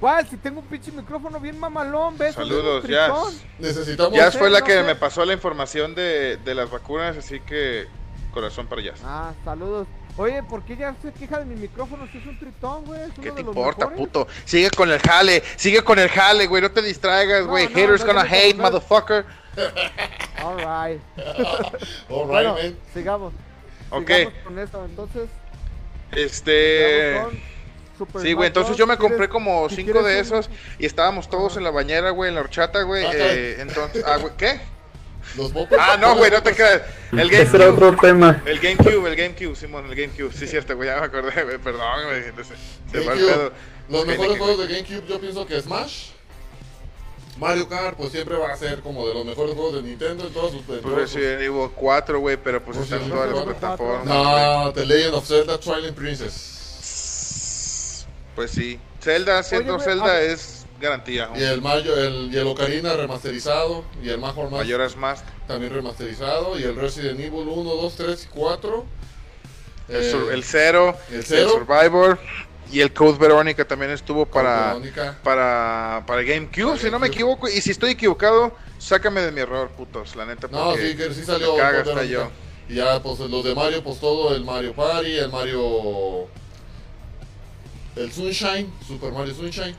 ¿Cuál? 0.00 0.28
Si 0.28 0.36
tengo 0.38 0.60
un 0.60 0.66
pinche 0.66 0.90
micrófono 0.92 1.38
bien 1.38 1.58
mamalón, 1.58 2.16
¿ves? 2.18 2.34
Saludos, 2.34 2.84
ya. 2.88 3.12
Necesitamos 3.58 4.14
Jazz 4.14 4.32
sé, 4.32 4.38
fue 4.38 4.50
la 4.50 4.60
no 4.60 4.66
que 4.66 4.72
sé. 4.72 4.82
me 4.82 4.94
pasó 4.96 5.24
la 5.24 5.32
información 5.34 5.94
de, 5.94 6.38
de 6.38 6.54
las 6.54 6.70
vacunas, 6.70 7.16
así 7.18 7.38
que 7.40 7.86
corazón 8.32 8.66
para 8.66 8.82
Jazz. 8.82 9.00
Ah, 9.04 9.32
saludos. 9.44 9.86
Oye, 10.16 10.42
¿por 10.42 10.64
qué 10.64 10.76
ya 10.76 10.94
se 11.02 11.12
queja 11.12 11.38
de 11.38 11.44
mi 11.44 11.54
micrófono 11.54 12.06
si 12.10 12.18
es 12.18 12.26
un 12.26 12.38
tritón, 12.38 12.84
güey? 12.84 13.00
Es 13.02 13.10
¿Qué 13.14 13.30
te 13.30 13.36
de 13.36 13.42
los 13.42 13.48
importa, 13.54 13.86
mejores. 13.86 13.98
puto? 13.98 14.26
Sigue 14.44 14.70
con 14.70 14.90
el 14.90 14.98
jale, 14.98 15.42
sigue 15.56 15.82
con 15.84 15.98
el 15.98 16.08
jale, 16.08 16.46
güey. 16.46 16.62
No 16.62 16.70
te 16.72 16.82
distraigas, 16.82 17.42
No, 17.44 17.48
güey. 17.50 17.68
no, 17.68 17.74
Haters 17.74 18.00
no 18.00 18.06
gonna 18.06 18.22
hate, 18.22 18.56
volver. 18.56 18.62
All 20.42 20.56
right, 20.58 21.00
Bueno, 22.08 22.54
man. 22.54 22.76
sigamos. 22.94 23.32
Ok. 23.90 24.08
Sigamos 24.10 24.34
con 24.44 24.58
esto. 24.58 24.84
Entonces, 24.84 25.28
Este. 26.12 27.20
Super 27.98 28.22
Sí, 28.22 28.32
güey, 28.32 28.46
entonces 28.46 28.76
yo 28.78 28.86
me 28.86 28.94
¿Quieres- 28.96 29.10
compré 29.10 29.28
como 29.28 29.68
cinco 29.68 30.02
de 30.02 30.20
esos 30.20 30.48
y 30.78 30.86
estábamos 30.86 31.28
todos 31.28 31.56
en 31.58 31.64
la 31.64 31.70
bañera, 31.70 32.10
güey, 32.10 32.30
en 32.30 32.34
la 32.36 32.40
horchata, 32.40 32.82
güey. 32.82 33.04
Ah, 33.04 33.10
eh, 33.14 33.56
entonces, 33.60 34.02
ah, 34.06 34.16
güey, 34.16 34.32
¿qué? 34.38 34.58
Los 35.36 35.52
bopos. 35.52 35.78
Ah, 35.78 35.98
no, 36.00 36.16
güey, 36.16 36.30
no 36.30 36.42
te 36.42 36.54
creas. 36.54 36.80
El 37.12 37.30
Ese 37.30 37.56
era 37.56 37.66
GameCube. 37.66 37.86
otro 37.88 37.96
tema. 38.00 38.42
El 38.46 38.58
GameCube, 38.58 39.06
el 39.06 39.16
GameCube, 39.16 39.54
Simón, 39.54 39.84
el 39.84 39.94
GameCube. 39.94 40.32
Sí, 40.32 40.46
cierto, 40.46 40.74
güey, 40.76 40.88
ya 40.88 40.98
me 40.98 41.06
acordé, 41.06 41.44
güey, 41.44 41.58
perdón, 41.58 42.04
güey. 42.06 42.22
Se, 42.22 42.32
se 43.00 43.06
va 43.06 43.12
el 43.12 43.18
GameCube. 43.20 43.32
pedo. 43.34 43.52
Los 43.90 44.06
mejores 44.06 44.38
juegos 44.38 44.58
de 44.68 44.74
GameCube 44.74 45.06
yo 45.06 45.20
pienso 45.20 45.46
que 45.46 45.60
Smash. 45.60 46.08
Mario 47.40 47.68
Kart 47.68 47.96
pues 47.96 48.12
siempre 48.12 48.36
va 48.36 48.52
a 48.52 48.56
ser 48.56 48.80
como 48.80 49.08
de 49.08 49.14
los 49.14 49.24
mejores 49.24 49.54
juegos 49.54 49.74
de 49.76 49.82
Nintendo 49.82 50.26
en 50.26 50.32
todas 50.32 50.52
sus 50.52 50.60
en 50.60 50.66
Pues 50.82 50.94
Resident 50.94 51.40
Evil 51.40 51.70
4, 51.74 52.20
güey, 52.20 52.36
pero 52.36 52.62
pues 52.62 52.76
Pues 52.76 52.90
están 52.92 53.04
sí, 53.06 53.10
todas 53.10 53.30
las 53.30 53.46
Resident 53.46 53.48
Evil 53.48 53.60
4. 53.60 53.76
plataformas. 53.76 54.64
No, 54.66 54.72
The 54.74 54.86
Legend 54.86 55.14
of 55.14 55.26
Zelda 55.26 55.58
Twilight 55.58 55.94
Princess. 55.94 58.06
Pues 58.36 58.50
sí. 58.50 58.78
Zelda, 59.00 59.42
siendo 59.42 59.78
Zelda, 59.80 60.20
es 60.20 60.66
garantía. 60.80 61.30
Y 61.34 61.42
el 61.42 61.60
Mario, 61.62 61.96
el, 61.96 62.30
y 62.32 62.36
el 62.38 62.46
Ocarina 62.46 62.92
remasterizado. 62.94 63.84
Y 64.02 64.10
el 64.10 64.18
Major 64.18 64.50
Mask 64.50 64.64
Mayoras 64.64 64.96
Mask. 64.96 65.24
también 65.46 65.72
remasterizado. 65.72 66.58
Y 66.58 66.64
el 66.64 66.76
Resident 66.76 67.20
Evil 67.20 67.48
1, 67.48 67.74
2, 67.74 67.96
3 67.96 68.24
y 68.24 68.26
4. 68.28 68.84
El, 69.88 69.96
Eh, 69.96 70.10
el 70.12 70.28
el 70.28 70.30
el, 70.30 70.44
Zero. 70.44 70.96
Survivor 71.50 72.18
y 72.72 72.80
el 72.80 72.92
Code 72.92 73.18
Verónica 73.18 73.66
también 73.66 73.90
estuvo 73.90 74.26
para 74.26 74.76
para 75.22 76.04
para 76.06 76.22
GameCube, 76.22 76.70
Para 76.72 76.78
si 76.78 76.90
no 76.90 76.98
me 76.98 77.08
equivoco, 77.08 77.48
y 77.48 77.60
si 77.60 77.70
estoy 77.70 77.90
equivocado, 77.92 78.56
sácame 78.78 79.20
de 79.22 79.32
mi 79.32 79.40
error, 79.40 79.70
putos, 79.70 80.16
la 80.16 80.26
neta 80.26 80.48
No, 80.50 80.74
sí, 80.76 80.96
que 80.96 81.12
sí 81.12 81.24
salió. 81.24 81.56
caga 81.56 81.80
hasta 81.80 82.04
yo. 82.04 82.30
Y 82.68 82.74
ya, 82.74 83.02
pues 83.02 83.18
los 83.18 83.44
de 83.44 83.54
Mario, 83.54 83.82
pues 83.82 83.98
todo 83.98 84.34
el 84.34 84.44
Mario 84.44 84.72
Party, 84.74 85.18
el 85.18 85.30
Mario. 85.30 86.28
El 87.96 88.12
Sunshine, 88.12 88.72
Super 88.86 89.12
Mario 89.12 89.34
Sunshine. 89.34 89.74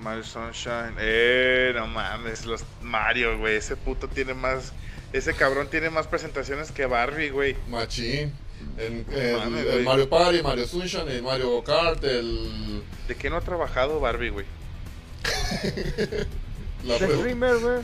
Mario 0.00 0.24
Sunshine. 0.24 0.94
Eh, 0.98 1.72
no 1.74 1.86
mames, 1.88 2.46
los 2.46 2.62
Mario, 2.80 3.38
güey, 3.38 3.56
ese 3.56 3.76
puto 3.76 4.08
tiene 4.08 4.34
más 4.34 4.72
ese 5.12 5.34
cabrón 5.34 5.68
tiene 5.68 5.90
más 5.90 6.06
presentaciones 6.06 6.70
que 6.70 6.86
Barbie, 6.86 7.30
güey. 7.30 7.56
Machín. 7.68 8.32
El, 8.78 9.04
No 9.06 9.16
el- 9.16 9.36
mames, 9.36 9.66
el. 9.66 9.82
Mario 9.84 10.08
Party, 10.08 10.42
Mario 10.42 10.66
Sunshine, 10.66 11.08
el 11.08 11.22
Mario 11.22 11.62
Kart, 11.64 12.02
el. 12.04 12.82
¿De 13.08 13.14
qué 13.16 13.28
no 13.30 13.36
ha 13.36 13.40
trabajado 13.40 14.00
Barbie, 14.00 14.30
güey? 14.30 14.46
La 16.84 16.94
De 16.94 16.98
prueba. 16.98 17.16
streamer, 17.18 17.56
güey. 17.58 17.76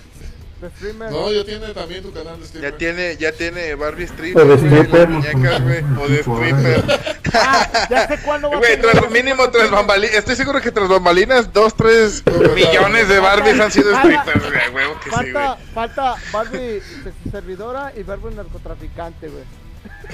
De 0.61 0.71
streamer. 0.71 1.11
No, 1.13 1.31
ya 1.31 1.45
tiene 1.45 1.75
también 1.75 2.03
tu 2.03 2.13
canal 2.13 2.41
de 2.41 2.47
streamer. 2.47 2.71
Ya 2.73 2.79
tiene 2.79 3.17
ya 3.19 3.33
tiene 3.33 3.75
Barbie 3.75 4.05
O 4.05 4.07
stripper, 4.07 4.47
de 4.47 4.55
stripper. 4.57 5.01
las 5.01 5.09
muñecas, 5.11 5.63
güey, 5.63 5.85
o 6.01 6.09
de 6.09 6.21
stripper. 6.21 7.17
Ah, 7.39 7.87
ya 7.91 8.09
sé 8.09 8.19
cuándo 8.25 8.49
va 8.49 8.57
a 8.57 8.59
Güey, 8.61 8.81
tras, 8.81 9.11
mínimo 9.11 9.51
tras 9.51 9.71
bambalinas, 9.71 10.15
estoy 10.17 10.37
seguro 10.37 10.59
que 10.63 10.73
tras 10.73 10.89
bambalinas, 10.89 11.53
dos, 11.53 11.75
tres 11.77 12.23
millones 12.55 13.09
de 13.11 13.19
Barbies 13.19 13.61
han 13.61 13.71
sido 13.71 13.95
strippers, 13.99 14.43
güey, 14.73 14.87
Falta, 15.11 15.59
falta 15.75 16.15
Barbie 16.33 16.81
se- 16.81 17.31
servidora 17.31 17.93
y 17.95 18.05
Barbie 18.05 18.35
narcotraficante, 18.35 19.29
güey. 19.29 19.45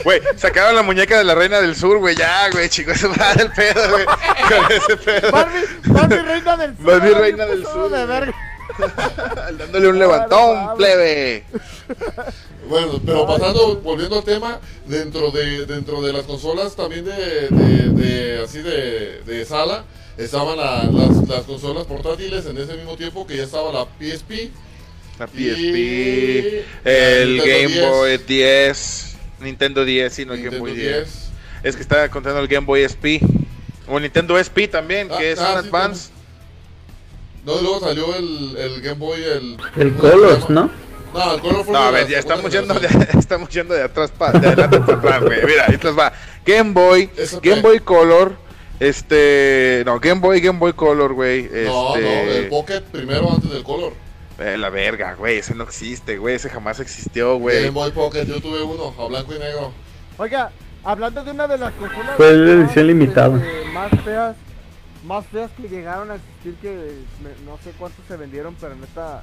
Güey, 0.04 0.20
sacaron 0.36 0.74
la 0.74 0.82
muñeca 0.82 1.18
de 1.18 1.24
la 1.24 1.34
reina 1.34 1.60
del 1.60 1.76
sur, 1.76 1.98
güey, 1.98 2.16
ya, 2.16 2.48
güey, 2.50 2.68
chicos, 2.68 2.96
eso 2.96 3.10
va 3.20 3.34
del 3.34 3.50
pedo, 3.52 3.90
güey, 3.90 4.04
con 4.06 4.72
ese 4.72 4.96
pedo. 4.96 5.30
Barbie, 5.30 5.66
Barbie 5.86 6.22
reina 6.22 6.56
del 6.56 6.76
sur. 6.76 6.84
Barbie 6.86 7.10
güey, 7.10 7.20
reina 7.22 7.46
del 7.46 7.62
pasado 7.62 7.88
sur, 7.88 7.98
de 7.98 8.06
verga. 8.06 8.34
Dándole 9.58 9.88
un 9.88 9.98
levantón, 9.98 10.76
plebe. 10.76 11.44
Bueno, 12.68 13.00
pero 13.04 13.26
pasando, 13.26 13.76
volviendo 13.82 14.16
al 14.18 14.24
tema, 14.24 14.60
dentro 14.86 15.30
de 15.30 15.66
dentro 15.66 16.00
de 16.00 16.12
las 16.12 16.22
consolas 16.24 16.74
también 16.74 17.04
de, 17.04 17.48
de, 17.50 17.88
de- 17.90 18.42
así 18.44 18.58
de, 18.62 19.20
de 19.26 19.44
sala, 19.44 19.84
estaban 20.16 20.56
la- 20.56 20.84
las, 20.84 21.28
las 21.28 21.42
consolas 21.42 21.84
portátiles 21.86 22.46
en 22.46 22.56
ese 22.56 22.74
mismo 22.74 22.96
tiempo 22.96 23.26
que 23.26 23.36
ya 23.36 23.42
estaba 23.44 23.72
la 23.72 23.84
PSP. 23.84 24.50
La 25.18 25.28
Y- 25.34 26.64
PSP, 26.64 26.86
el 26.88 27.38
Game 27.42 27.68
10. 27.68 27.90
Boy 27.90 28.18
10, 28.26 29.11
Nintendo 29.42 29.84
10, 29.84 30.12
sí, 30.12 30.24
no 30.24 30.34
el 30.34 30.42
Game 30.42 30.56
Nintendo 30.56 30.72
Boy 30.72 30.80
10. 30.80 30.96
10. 30.96 31.30
Es 31.62 31.76
que 31.76 31.82
estaba 31.82 32.08
contando 32.08 32.40
el 32.40 32.48
Game 32.48 32.66
Boy 32.66 32.82
SP. 32.82 33.20
O 33.88 33.98
Nintendo 33.98 34.38
SP 34.38 34.68
también, 34.68 35.08
Ah, 35.10 35.18
que 35.18 35.32
es 35.32 35.38
ah, 35.38 35.54
un 35.56 35.62
sí, 35.62 35.68
Advance. 35.68 36.10
No, 37.44 37.58
y 37.58 37.62
luego 37.62 37.80
salió 37.80 38.14
el, 38.14 38.56
el 38.56 38.80
Game 38.80 38.98
Boy, 38.98 39.22
el... 39.22 39.56
El 39.76 39.94
¿cómo 39.94 40.08
se 40.08 40.16
Colors? 40.16 40.50
¿no? 40.50 40.70
No, 41.12 41.34
el 41.34 41.40
Color 41.40 41.64
fue 41.64 41.74
No, 41.74 41.80
a 41.80 41.90
ver, 41.90 42.08
ya 42.08 42.18
estamos 42.18 42.50
yendo, 42.50 42.74
de, 42.74 42.88
estamos 43.18 43.48
yendo 43.50 43.74
de 43.74 43.82
atrás 43.82 44.10
para 44.10 44.38
de 44.38 44.46
adelante 44.46 44.80
para 44.80 44.98
atrás, 44.98 45.22
güey. 45.22 45.44
Mira, 45.44 45.66
ahí 45.68 45.76
va. 45.92 46.12
Game 46.46 46.72
Boy, 46.72 47.10
Game. 47.42 47.60
Boy 47.60 47.80
Color, 47.80 48.34
este, 48.80 49.82
no, 49.84 50.00
Game 50.00 50.20
Boy, 50.20 50.40
Game 50.40 50.58
Boy 50.58 50.72
Color, 50.72 51.12
güey. 51.12 51.44
Este, 51.44 51.64
No, 51.66 51.96
no, 51.96 52.00
el 52.00 52.48
Pocket 52.48 52.80
primero 52.80 53.30
antes 53.30 53.50
del 53.50 53.62
Color. 53.62 53.92
Eh, 54.42 54.56
la 54.58 54.70
verga, 54.70 55.14
güey, 55.14 55.38
ese 55.38 55.54
no 55.54 55.64
existe, 55.64 56.18
güey, 56.18 56.34
ese 56.36 56.50
jamás 56.50 56.80
existió, 56.80 57.30
Game 57.32 57.40
güey. 57.40 57.70
Boy 57.70 57.90
Pocket, 57.92 58.24
yo 58.26 58.40
tuve 58.40 58.62
uno, 58.62 58.94
a 58.98 59.08
blanco 59.08 59.34
y 59.34 59.38
negro. 59.38 59.72
Oiga, 60.18 60.50
hablando 60.84 61.24
de 61.24 61.30
una 61.30 61.46
de 61.48 61.58
las 61.58 61.72
consolas 61.74 62.16
Fue 62.16 62.32
la 62.32 62.54
más, 62.56 62.64
edición 62.66 62.86
limitada. 62.86 63.36
este, 63.36 63.64
más 63.70 63.90
feas, 64.04 64.36
más 65.06 65.26
feas 65.26 65.50
que 65.52 65.68
llegaron 65.68 66.10
a 66.10 66.16
existir 66.16 66.54
que 66.60 66.70
me- 67.22 67.44
no 67.50 67.58
sé 67.64 67.70
cuántos 67.78 68.04
se 68.06 68.16
vendieron, 68.16 68.54
pero 68.60 68.74
neta, 68.74 69.22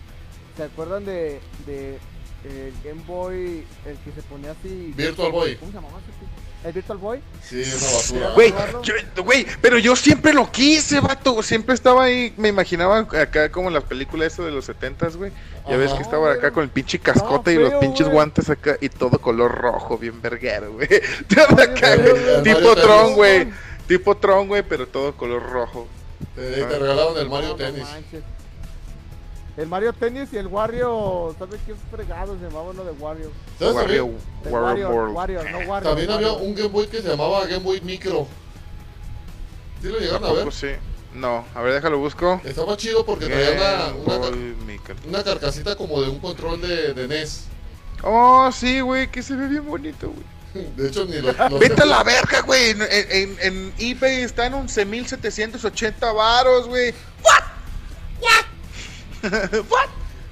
¿se 0.58 0.64
acuerdan 0.64 1.06
de, 1.06 1.40
de 1.66 2.00
el 2.46 2.74
Game 2.84 3.02
Boy, 3.06 3.66
el 3.86 3.98
que 3.98 4.12
se 4.14 4.22
ponía 4.24 4.52
así? 4.52 4.94
Virtual 4.96 5.32
Boy. 5.32 5.56
¿Cómo 5.58 5.72
se 5.72 5.76
llamaba 5.78 6.00
ese 6.00 6.12
tipo? 6.20 6.32
¿El 6.64 6.74
Virtual 6.74 6.98
Boy? 6.98 7.20
Sí, 7.42 7.64
una 7.64 7.94
basura. 7.94 8.30
Güey, 8.36 8.54
yo- 8.84 9.24
güey, 9.24 9.46
pero 9.62 9.78
yo 9.78 9.96
siempre 9.96 10.34
lo 10.34 10.52
quise, 10.52 11.00
vato. 11.00 11.42
Siempre 11.42 11.74
estaba 11.74 12.04
ahí, 12.04 12.34
me 12.36 12.50
imaginaba 12.50 12.98
acá 13.00 13.50
como 13.50 13.70
en 13.70 13.76
las 13.76 13.86
películas 13.86 14.34
eso 14.34 14.44
de 14.44 14.52
los 14.52 14.66
setentas, 14.66 15.16
güey. 15.16 15.32
Ya 15.70 15.78
ves 15.78 15.94
que 15.94 16.02
estaba 16.02 16.34
acá 16.34 16.52
con 16.52 16.64
el 16.64 16.70
pinche 16.70 17.00
cascote 17.00 17.54
y 17.54 17.56
los 17.58 17.74
pinches 17.76 18.08
güey. 18.08 18.14
guantes 18.16 18.50
acá 18.50 18.76
y 18.82 18.90
todo 18.90 19.20
color 19.22 19.52
rojo, 19.56 19.98
bien 19.98 20.22
verguero, 20.22 20.74
güey. 20.74 20.88
Todo 21.34 21.62
acá, 21.64 21.88
feo, 21.96 22.14
güey. 22.14 22.24
güey. 22.24 22.36
El 22.36 22.44
Tipo 22.44 22.76
Tron, 22.76 23.14
güey. 23.16 23.48
Tipo 23.88 24.18
Tron, 24.18 24.48
güey, 24.48 24.64
pero 24.64 24.88
todo 24.88 25.16
color 25.16 25.42
rojo. 25.50 25.88
Te, 26.36 26.42
te 26.42 26.66
regalaron 26.80 27.18
el 27.18 27.30
Mario 27.30 27.50
No, 27.50 27.54
no 27.58 27.64
Tennis. 27.64 27.84
manches. 27.84 28.24
El 29.60 29.68
Mario 29.68 29.92
Tennis 29.94 30.30
y 30.32 30.38
el 30.38 30.48
Wario, 30.48 31.36
¿sabes 31.38 31.60
qué 31.66 31.74
fregado 31.92 32.36
se 32.38 32.46
llamaba 32.46 32.70
uno 32.70 32.84
de 32.86 32.92
Wario? 32.92 33.30
¿Sabes 33.60 33.76
Wario? 33.76 34.06
El 34.46 34.52
Wario 34.52 34.62
Wario, 34.64 34.90
World. 34.90 35.16
Wario, 35.16 35.44
no 35.44 35.58
Wario. 35.70 35.90
También 35.90 36.10
Wario. 36.10 36.28
había 36.32 36.32
un 36.48 36.56
Game 36.56 36.70
Boy 36.70 36.88
que 36.88 37.02
se 37.02 37.10
llamaba 37.10 37.42
Game 37.46 37.60
Boy 37.64 37.82
Micro. 37.82 38.26
¿Sí 39.82 39.88
lo 39.90 40.00
llegaron 40.00 40.30
a 40.30 40.32
ver? 40.34 40.52
Sí. 40.54 40.68
No, 41.14 41.44
a 41.56 41.62
ver, 41.62 41.74
déjalo 41.74 41.98
busco. 41.98 42.40
Estaba 42.46 42.78
chido 42.78 43.06
porque 43.06 43.26
traía 43.26 43.52
una, 43.52 43.72
Game 43.88 44.00
una, 44.06 44.14
ca- 44.22 44.30
Boy 44.30 44.56
Micro. 44.66 44.96
una 45.08 45.24
carcasita 45.24 45.76
como 45.76 46.02
de 46.02 46.10
un 46.10 46.20
control 46.20 46.62
de, 46.62 46.94
de 46.94 47.08
NES. 47.08 47.46
Oh, 48.04 48.50
sí, 48.54 48.80
güey, 48.80 49.12
que 49.12 49.22
se 49.22 49.36
ve 49.36 49.48
bien 49.48 49.66
bonito, 49.68 50.10
güey. 50.10 50.66
De 50.78 50.88
hecho, 50.88 51.04
ni 51.06 51.18
lo. 51.18 51.34
lo- 51.50 51.60
Vete 51.60 51.82
a 51.82 51.86
la 51.86 52.04
verga, 52.04 52.42
güey. 52.42 52.70
En, 52.70 52.82
en, 52.82 53.38
en 53.42 53.74
eBay 53.78 54.22
están 54.22 54.54
11.780 54.54 56.16
varos, 56.16 56.68
güey. 56.68 56.92
¿What? 57.24 57.44
¿What? 58.22 58.46
¿What? 59.70 59.90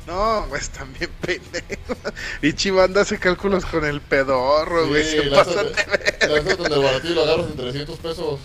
No, 0.08 0.48
güey, 0.48 0.62
están 0.62 0.94
bien 0.94 1.12
pendejos. 1.20 1.98
Y 2.42 2.54
Chivanda 2.54 3.02
hace 3.02 3.20
cálculos 3.20 3.66
con 3.66 3.84
el 3.84 4.00
pedorro, 4.00 4.88
güey. 4.88 5.04
Sí, 5.04 5.18
se 5.18 5.30
pasan 5.30 5.66
de 5.66 5.84
ver. 5.86 6.18
lánzate 6.30 6.64
en 6.64 6.74
el 6.74 6.80
baratillo 6.80 7.12
y 7.12 7.16
lo 7.16 7.24
agarras 7.24 7.48
en 7.48 7.58
300 7.58 8.00
pesos. 8.00 8.40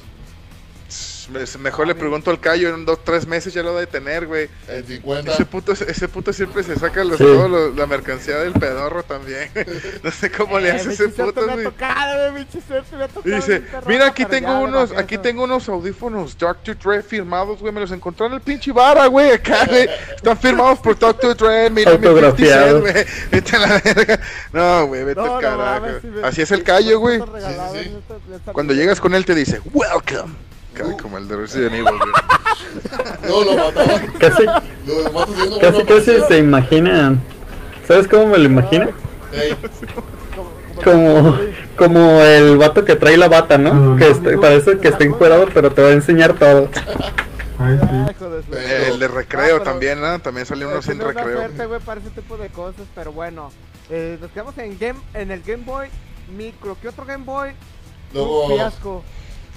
Me- 1.32 1.62
Mejor 1.62 1.86
le 1.86 1.94
pregunto 1.94 2.30
al 2.30 2.38
Cayo 2.40 2.74
en 2.74 2.84
dos, 2.84 3.02
tres 3.04 3.26
meses 3.26 3.52
ya 3.54 3.62
lo 3.62 3.74
de 3.76 3.86
tener, 3.86 4.26
güey. 4.26 4.48
En 4.68 4.86
50. 4.86 5.32
Ese 5.32 5.44
puto, 5.46 5.72
ese 5.72 6.08
puto 6.08 6.32
siempre 6.32 6.62
se 6.62 6.76
saca 6.76 7.02
los, 7.04 7.16
Sí. 7.18 7.24
todo 7.24 7.48
lo- 7.48 7.70
la 7.74 7.86
mercancía 7.86 8.36
del 8.38 8.52
pedorro 8.52 9.02
también. 9.02 9.50
No 10.02 10.10
sé 10.10 10.30
cómo 10.30 10.58
le 10.58 10.70
hace 10.72 10.92
ese 10.92 11.08
puto, 11.08 11.44
güey. 11.46 11.60
ha 11.66 11.70
tocado, 11.70 12.30
güey, 12.32 12.44
pinche 12.44 12.66
suerte 12.66 12.96
me 12.96 13.04
ha 13.04 13.08
tocado. 13.08 13.28
Y 13.28 13.36
dice, 13.36 13.62
mira 13.86 14.06
aquí 14.08 14.24
tengo 14.24 14.60
unos, 14.60 14.92
aquí 14.92 15.14
eso". 15.14 15.22
tengo 15.22 15.44
unos 15.44 15.68
audífonos 15.68 16.36
Dr. 16.36 16.76
Dre 16.78 17.02
firmados, 17.02 17.60
güey, 17.60 17.72
me 17.72 17.80
los 17.80 17.90
encontré 17.92 18.26
en 18.26 18.32
el 18.34 18.40
pinche 18.40 18.72
vara, 18.72 19.06
güey, 19.06 19.30
acá, 19.32 19.64
güey. 19.66 19.88
Están 20.16 20.36
firmados 20.38 20.78
por 20.80 20.98
Dr. 20.98 21.36
Dre, 21.36 21.70
mira 21.70 21.92
mi 21.92 21.96
50 21.98 22.08
Autografiados. 22.08 22.82
cent, 22.84 22.92
güey. 22.94 23.06
Vete 23.30 23.56
a 23.56 23.58
la 23.60 23.80
verga. 23.84 24.20
No, 24.52 24.86
güey, 24.86 25.04
vete 25.04 25.20
No, 25.20 25.26
al 25.26 25.32
no 25.32 25.40
carajo. 25.40 25.86
Así 26.24 26.42
es 26.42 26.50
el 26.52 26.62
callo, 26.62 26.98
güey. 26.98 27.18
sí, 27.20 27.24
Sí, 27.82 27.98
Cuando 28.52 28.74
llegas 28.74 29.00
con 29.00 29.14
él 29.14 29.24
te 29.24 29.34
dice, 29.34 29.60
welcome. 29.72 30.34
Acá, 30.74 30.96
Como 31.00 31.18
el 31.18 31.28
de 31.28 31.36
Resident 31.36 31.72
Evil, 31.74 31.84
güey. 31.84 31.98
No, 33.28 33.44
lo 33.44 33.56
mataban. 33.56 34.06
Casi, 34.18 34.44
Lo 34.44 35.58
casi, 35.60 35.82
casi 35.84 36.20
se 36.26 36.38
imaginan. 36.38 37.20
¿Sabes 37.86 38.08
cómo 38.08 38.26
me 38.28 38.38
lo 38.38 38.44
imagino? 38.44 38.88
Como, 40.82 41.38
como 41.76 42.20
el 42.22 42.56
vato 42.56 42.84
que 42.84 42.96
trae 42.96 43.16
la 43.16 43.28
bata, 43.28 43.58
¿no? 43.58 43.96
Que 43.96 44.14
parece 44.38 44.78
que 44.78 44.88
está 44.88 45.04
encuadrado, 45.04 45.48
pero 45.52 45.70
te 45.72 45.82
va 45.82 45.88
a 45.88 45.92
enseñar 45.92 46.32
todo. 46.38 46.68
Ay, 47.58 47.78
sí. 47.80 47.86
Ah, 47.90 48.12
Pero- 48.50 48.86
El 48.94 48.98
de 48.98 49.08
recreo 49.08 49.42
Ah, 49.42 49.48
pero- 49.58 49.62
también, 49.62 50.00
¿no? 50.00 50.18
También 50.18 50.46
salió 50.46 50.68
Tiene 50.80 50.92
en 50.92 51.00
una 51.02 51.12
recreo. 51.22 51.38
oferta, 51.38 51.78
para 51.84 52.00
ese 52.00 52.10
tipo 52.10 52.36
de 52.36 52.48
cosas, 52.48 52.86
pero 52.94 53.12
bueno. 53.12 53.52
Eh, 53.90 54.18
nos 54.20 54.30
quedamos 54.32 54.56
en 54.58 54.78
game, 54.78 54.98
en 55.14 55.30
el 55.30 55.42
Game 55.42 55.62
Boy 55.64 55.88
Micro. 56.36 56.76
¿Qué 56.80 56.88
otro 56.88 57.04
Game 57.04 57.24
Boy? 57.24 57.50
Luego. 58.14 58.46
Un 58.46 58.54
fiasco. 58.54 59.04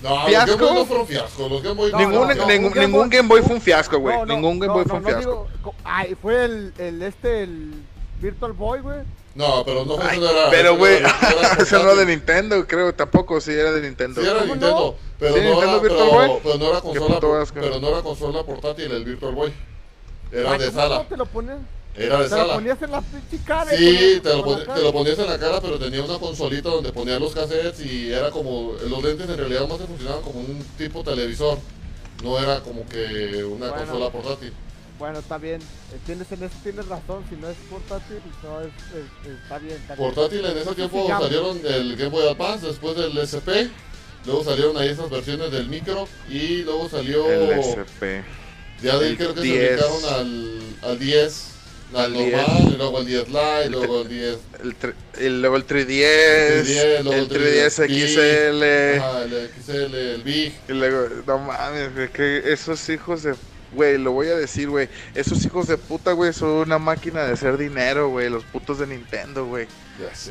No, 0.09 0.15
los 0.17 0.25
¿Fiasco? 0.27 0.57
Game 0.57 0.67
Boy 0.69 0.73
no 0.79 0.85
fueron 0.85 1.07
fiasco. 1.07 1.49
Los 1.49 1.63
Game 1.63 1.75
Boy 1.75 1.91
No, 1.91 1.97
Ningún, 1.97 2.13
no, 2.13 2.27
ningún, 2.45 2.71
Game 2.71 2.85
ningún 2.87 3.01
Boy- 3.01 3.09
Game 3.17 3.27
Boy 3.27 3.41
fue 3.41 3.55
un 3.55 3.61
fiasco, 3.61 3.97
güey. 3.99 4.15
No, 4.17 4.25
no, 4.25 4.33
ningún 4.35 4.59
Game 4.59 4.67
no, 4.67 4.73
Boy 4.73 4.83
no, 4.83 4.89
fue 4.89 4.97
un 4.99 5.03
no 5.03 5.09
fiasco. 5.09 5.47
digo- 5.57 5.73
ay, 5.83 6.15
fue 6.21 6.45
el, 6.45 6.73
el 6.77 7.01
este, 7.01 7.43
el 7.43 7.73
Virtual 8.21 8.53
Boy, 8.53 8.79
güey. 8.81 8.99
No, 9.33 9.63
pero 9.65 9.83
no 9.83 9.95
fue 9.97 10.05
Ay, 10.09 10.23
era- 10.23 10.49
pero, 10.49 10.77
güey, 10.77 10.99
eso 11.59 11.79
no 11.79 11.91
era 11.91 11.95
de. 11.95 12.05
Nintendo, 12.05 12.65
creo, 12.67 12.93
tampoco, 12.93 13.41
sí 13.41 13.51
era 13.51 13.71
de 13.71 13.81
Nintendo. 13.81 14.21
Sí 14.21 14.27
era 14.27 14.39
¿Cómo 14.39 14.53
Nintendo, 14.55 14.79
no? 14.79 14.95
pero, 15.19 15.33
Sí, 15.35 15.39
no 15.41 15.45
Nintendo 15.49 15.71
era, 15.73 15.81
Virtual 15.81 16.09
pero, 16.09 16.27
Boy. 16.29 16.39
pero 16.43 16.57
no 16.57 16.69
era 16.69 16.81
consola, 16.81 17.45
pero 17.53 17.79
no 17.81 17.87
era 17.89 18.01
consola 18.01 18.43
portátil 18.43 18.91
el 18.91 19.03
Virtual 19.03 19.35
Boy. 19.35 19.53
Era 20.31 20.51
Ay, 20.53 20.59
de 20.59 20.65
¿cómo 20.67 20.79
sala. 20.81 20.95
no 20.99 21.03
te 21.03 21.17
lo 21.17 21.25
ponías? 21.25 21.57
Era 21.97 22.17
de 22.17 22.23
Te 22.25 22.29
lo 22.31 22.41
sala. 22.41 22.53
ponías 22.55 22.81
en 22.81 22.91
la 22.91 23.01
pinche 23.01 23.39
cara. 23.45 23.71
Sí, 23.71 24.19
te 24.21 24.29
lo, 24.29 24.43
pon- 24.43 24.63
te 24.65 24.81
lo 24.81 24.91
ponías 24.91 25.17
en 25.19 25.27
la 25.27 25.39
cara, 25.39 25.61
pero 25.61 25.79
tenía 25.79 26.03
una 26.03 26.19
consolita 26.19 26.69
donde 26.69 26.91
ponías 26.91 27.19
los 27.21 27.33
cassettes 27.33 27.79
y 27.85 28.11
era 28.11 28.31
como, 28.31 28.73
los 28.89 29.03
lentes 29.03 29.29
en 29.29 29.37
realidad 29.37 29.67
más 29.67 29.77
se 29.77 29.85
funcionaban 29.87 30.21
como 30.21 30.39
un 30.41 30.61
tipo 30.77 31.03
televisor, 31.03 31.57
no 32.23 32.37
era 32.37 32.59
como 32.61 32.85
que 32.87 33.43
una 33.45 33.69
Bueno. 33.69 33.85
consola 33.85 34.09
portátil. 34.11 34.51
Bueno, 34.99 35.19
está 35.19 35.37
bien. 35.37 35.61
Eh, 35.61 35.97
Tienes, 36.05 36.31
en 36.31 36.43
eso 36.43 36.55
tienes 36.63 36.85
razón. 36.87 37.23
Si 37.29 37.35
no 37.35 37.49
es 37.49 37.57
portátil, 37.69 38.17
no 38.43 38.61
es, 38.61 38.67
es- 38.67 39.27
es- 39.31 39.41
está 39.43 39.57
bien. 39.59 39.75
Está 39.75 39.95
bien. 39.95 40.13
Portátil 40.13 40.45
en 40.45 40.57
ese 40.57 40.73
tiempo 40.75 41.07
salieron 41.07 41.59
el 41.65 41.95
Game 41.97 42.09
Boy 42.11 42.27
Advance, 42.27 42.65
después 42.67 42.95
del 42.95 43.17
SP, 43.19 43.69
luego 44.25 44.43
salieron 44.43 44.77
ahí 44.77 44.89
esas 44.89 45.09
versiones 45.09 45.51
del 45.51 45.67
micro 45.67 46.07
y 46.29 46.63
luego 46.63 46.87
salió, 46.89 47.29
El 47.29 47.51
SP. 47.59 48.23
ya 48.81 48.97
de 48.97 49.07
ahí 49.07 49.15
creo 49.17 49.33
que 49.33 49.41
10. 49.41 49.79
se 49.81 49.85
brincaron 49.87 50.13
al, 50.13 50.61
al 50.91 50.99
10, 50.99 51.47
al 51.93 52.05
Al 52.05 52.13
10. 52.13 52.31
normal, 52.31 52.71
y 52.73 52.77
luego 52.77 52.97
al 52.97 53.05
10 53.05 53.27
Lite, 53.27 53.63
El 53.65 53.71
luego 53.71 53.99
al 54.01 54.07
10 54.09 54.37
El, 54.63 54.75
el- 55.23 55.41
luego 55.41 55.55
el 55.55 55.67
3DS, 55.67 56.63
3DS, 56.65 57.03
luego 57.03 57.13
el 57.13 57.19
el 57.19 57.29
3DS 57.29 57.87
3DS 57.87 58.97
XL. 58.97 58.99
Ajá, 58.99 59.21
el 59.23 59.49
XL, 59.65 59.95
el 59.95 60.23
Big. 60.23 60.53
Y 60.67 60.73
luego, 60.73 61.07
no 61.27 61.37
mames, 61.39 62.09
que 62.11 62.51
esos 62.51 62.87
hijos 62.89 63.23
de. 63.23 63.35
Güey, 63.73 63.97
lo 63.97 64.11
voy 64.13 64.27
a 64.27 64.35
decir, 64.35 64.69
güey. 64.69 64.87
Esos 65.15 65.43
hijos 65.45 65.67
de 65.67 65.77
puta, 65.77 66.13
güey, 66.13 66.31
son 66.31 66.49
una 66.49 66.77
máquina 66.79 67.23
de 67.25 67.33
hacer 67.33 67.57
dinero, 67.57 68.07
güey. 68.09 68.29
Los 68.29 68.45
putos 68.45 68.79
de 68.79 68.87
Nintendo, 68.87 69.45
güey. 69.45 69.67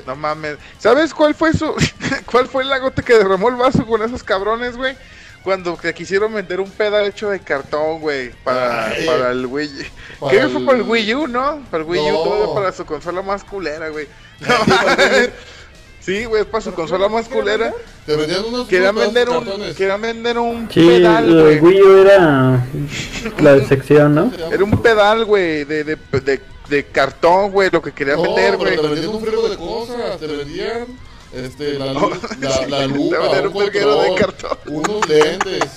No 0.06 0.16
mames. 0.16 0.56
¿Sabes 0.78 1.12
cuál 1.12 1.34
fue 1.34 1.52
su. 1.52 1.74
cuál 2.30 2.48
fue 2.48 2.64
la 2.64 2.78
gota 2.78 3.02
que 3.02 3.14
derramó 3.14 3.48
el 3.50 3.56
vaso 3.56 3.84
con 3.86 4.02
esos 4.02 4.22
cabrones, 4.22 4.76
güey? 4.76 4.96
Cuando 5.44 5.76
que 5.76 5.92
quisieron 5.92 6.32
vender 6.32 6.58
un 6.58 6.70
pedal 6.70 7.04
hecho 7.04 7.28
de 7.30 7.38
cartón, 7.38 8.00
güey, 8.00 8.30
para, 8.42 8.86
Ay. 8.86 9.06
para 9.06 9.30
el 9.30 9.44
Wii. 9.46 9.70
Para 10.18 10.32
¿Qué 10.32 10.38
el- 10.40 10.48
fue 10.50 10.64
para 10.64 10.78
el 10.78 10.84
Wii 10.84 11.14
U, 11.14 11.26
no? 11.28 11.62
Para 11.70 11.84
el 11.84 11.88
Wii 11.90 12.00
U, 12.00 12.24
todavía 12.24 12.54
para 12.54 12.72
su 12.72 12.86
consola 12.86 13.20
más 13.22 13.44
culera, 13.44 13.90
güey. 13.90 14.08
No 14.40 14.48
Sí, 16.00 16.16
el 16.18 16.28
güey, 16.28 16.42
es 16.42 16.46
para 16.46 16.62
su 16.62 16.74
consola 16.74 17.08
más 17.08 17.28
culera. 17.28 17.72
Te 18.04 18.14
vendían 18.14 18.44
unos 18.44 18.68
Querían 18.68 18.94
vender 18.94 19.28
un, 19.30 19.42
cartones. 19.44 19.74
querían 19.76 20.02
vender 20.02 20.38
un 20.38 20.68
Sí, 20.70 20.86
pedal, 20.86 21.24
el 21.28 21.60
güey. 21.60 21.60
Wii 21.60 21.82
U 21.82 21.98
era 21.98 22.66
la 23.40 23.64
sección, 23.66 24.14
¿no? 24.14 24.30
Era 24.52 24.62
un 24.64 24.82
pedal, 24.82 25.24
güey, 25.24 25.64
de, 25.64 25.82
de, 25.84 25.96
de, 26.20 26.40
de 26.68 26.84
cartón, 26.84 27.50
güey, 27.52 27.70
lo 27.70 27.80
que 27.80 27.92
querían 27.92 28.16
No, 28.18 28.22
vender, 28.24 28.56
güey. 28.58 28.76
te 28.76 28.82
vendían 28.86 29.08
un 29.14 29.20
friego 29.22 29.48
de 29.48 29.56
cosas. 29.56 30.18
Te 30.20 30.26
vendían 30.26 30.86
este, 31.34 31.78
la, 31.78 31.92
luz, 31.92 32.18
la, 32.40 32.50
sí, 32.52 32.64
la 32.70 32.86
lupa, 32.86 33.18
un 33.18 33.46
un 33.48 33.58
verguero 33.58 34.02
de 34.02 34.08
control, 34.08 34.16
cartón. 34.36 34.58
unos 34.66 35.08
lentes. 35.08 35.70